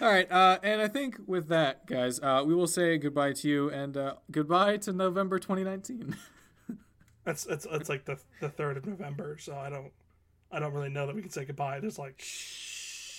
All 0.00 0.08
right, 0.10 0.30
uh, 0.30 0.58
and 0.62 0.80
I 0.80 0.88
think 0.88 1.16
with 1.26 1.48
that, 1.48 1.86
guys, 1.86 2.20
uh, 2.20 2.42
we 2.46 2.54
will 2.54 2.66
say 2.66 2.98
goodbye 2.98 3.32
to 3.34 3.48
you 3.48 3.70
and 3.70 3.96
uh, 3.96 4.14
goodbye 4.30 4.76
to 4.78 4.92
November 4.92 5.38
2019. 5.38 6.16
It's 7.26 7.46
it's 7.50 7.66
it's 7.70 7.88
like 7.88 8.04
the 8.04 8.18
the 8.40 8.48
third 8.48 8.76
of 8.76 8.86
November, 8.86 9.38
so 9.38 9.56
I 9.56 9.70
don't 9.70 9.92
I 10.50 10.58
don't 10.58 10.72
really 10.72 10.88
know 10.90 11.06
that 11.06 11.14
we 11.14 11.22
can 11.22 11.30
say 11.30 11.44
goodbye. 11.44 11.80
There's 11.80 11.98
like 11.98 12.22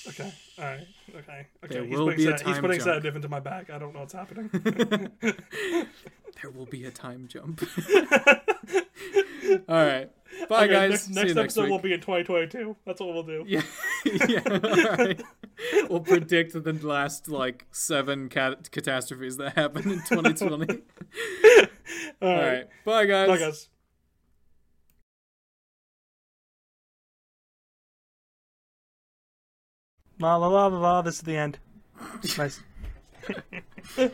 okay, 0.07 0.33
all 0.57 0.65
right, 0.65 0.87
okay, 1.09 1.47
okay. 1.63 1.73
There 1.75 1.83
he's 1.85 1.97
will 1.97 2.05
putting 2.05 2.17
be 2.17 2.31
a 2.31 2.37
sed- 2.37 2.47
he's 2.47 2.59
putting 2.59 2.77
jump. 2.79 2.87
sedative 2.89 3.15
into 3.15 3.29
my 3.29 3.39
bag. 3.39 3.69
I 3.69 3.77
don't 3.77 3.93
know 3.93 4.01
what's 4.01 4.13
happening. 4.13 4.49
there 5.21 6.51
will 6.53 6.65
be 6.65 6.85
a 6.85 6.91
time 6.91 7.27
jump. 7.27 7.61
All 9.69 9.85
right, 9.85 10.09
bye, 10.49 10.65
Okay, 10.65 10.73
guys. 10.73 10.89
Next, 10.91 11.09
next 11.09 11.15
next 11.35 11.37
episode 11.37 11.61
week. 11.63 11.71
will 11.71 11.79
be 11.79 11.93
in 11.93 11.99
2022. 11.99 12.75
That's 12.85 12.99
what 12.99 13.13
we'll 13.13 13.23
do. 13.23 13.43
Yeah, 13.47 13.61
yeah. 14.27 14.41
All 14.45 14.59
right. 14.97 15.21
We'll 15.89 15.99
predict 16.01 16.53
the 16.53 16.73
last 16.73 17.29
like 17.29 17.65
seven 17.71 18.27
cat- 18.29 18.71
catastrophes 18.71 19.37
that 19.37 19.55
happened 19.55 19.85
in 19.85 19.99
2020. 19.99 20.81
All 22.21 22.29
All 22.29 22.35
right, 22.35 22.67
bye, 22.85 23.05
guys. 23.05 23.27
Bye, 23.27 23.37
guys. 23.37 23.69
La 30.19 30.35
la 30.35 30.47
la 30.47 30.67
la 30.67 30.77
la. 30.79 31.01
This 31.01 31.15
is 31.15 31.21
the 31.21 31.37
end. 31.37 31.59
nice. 32.37 32.61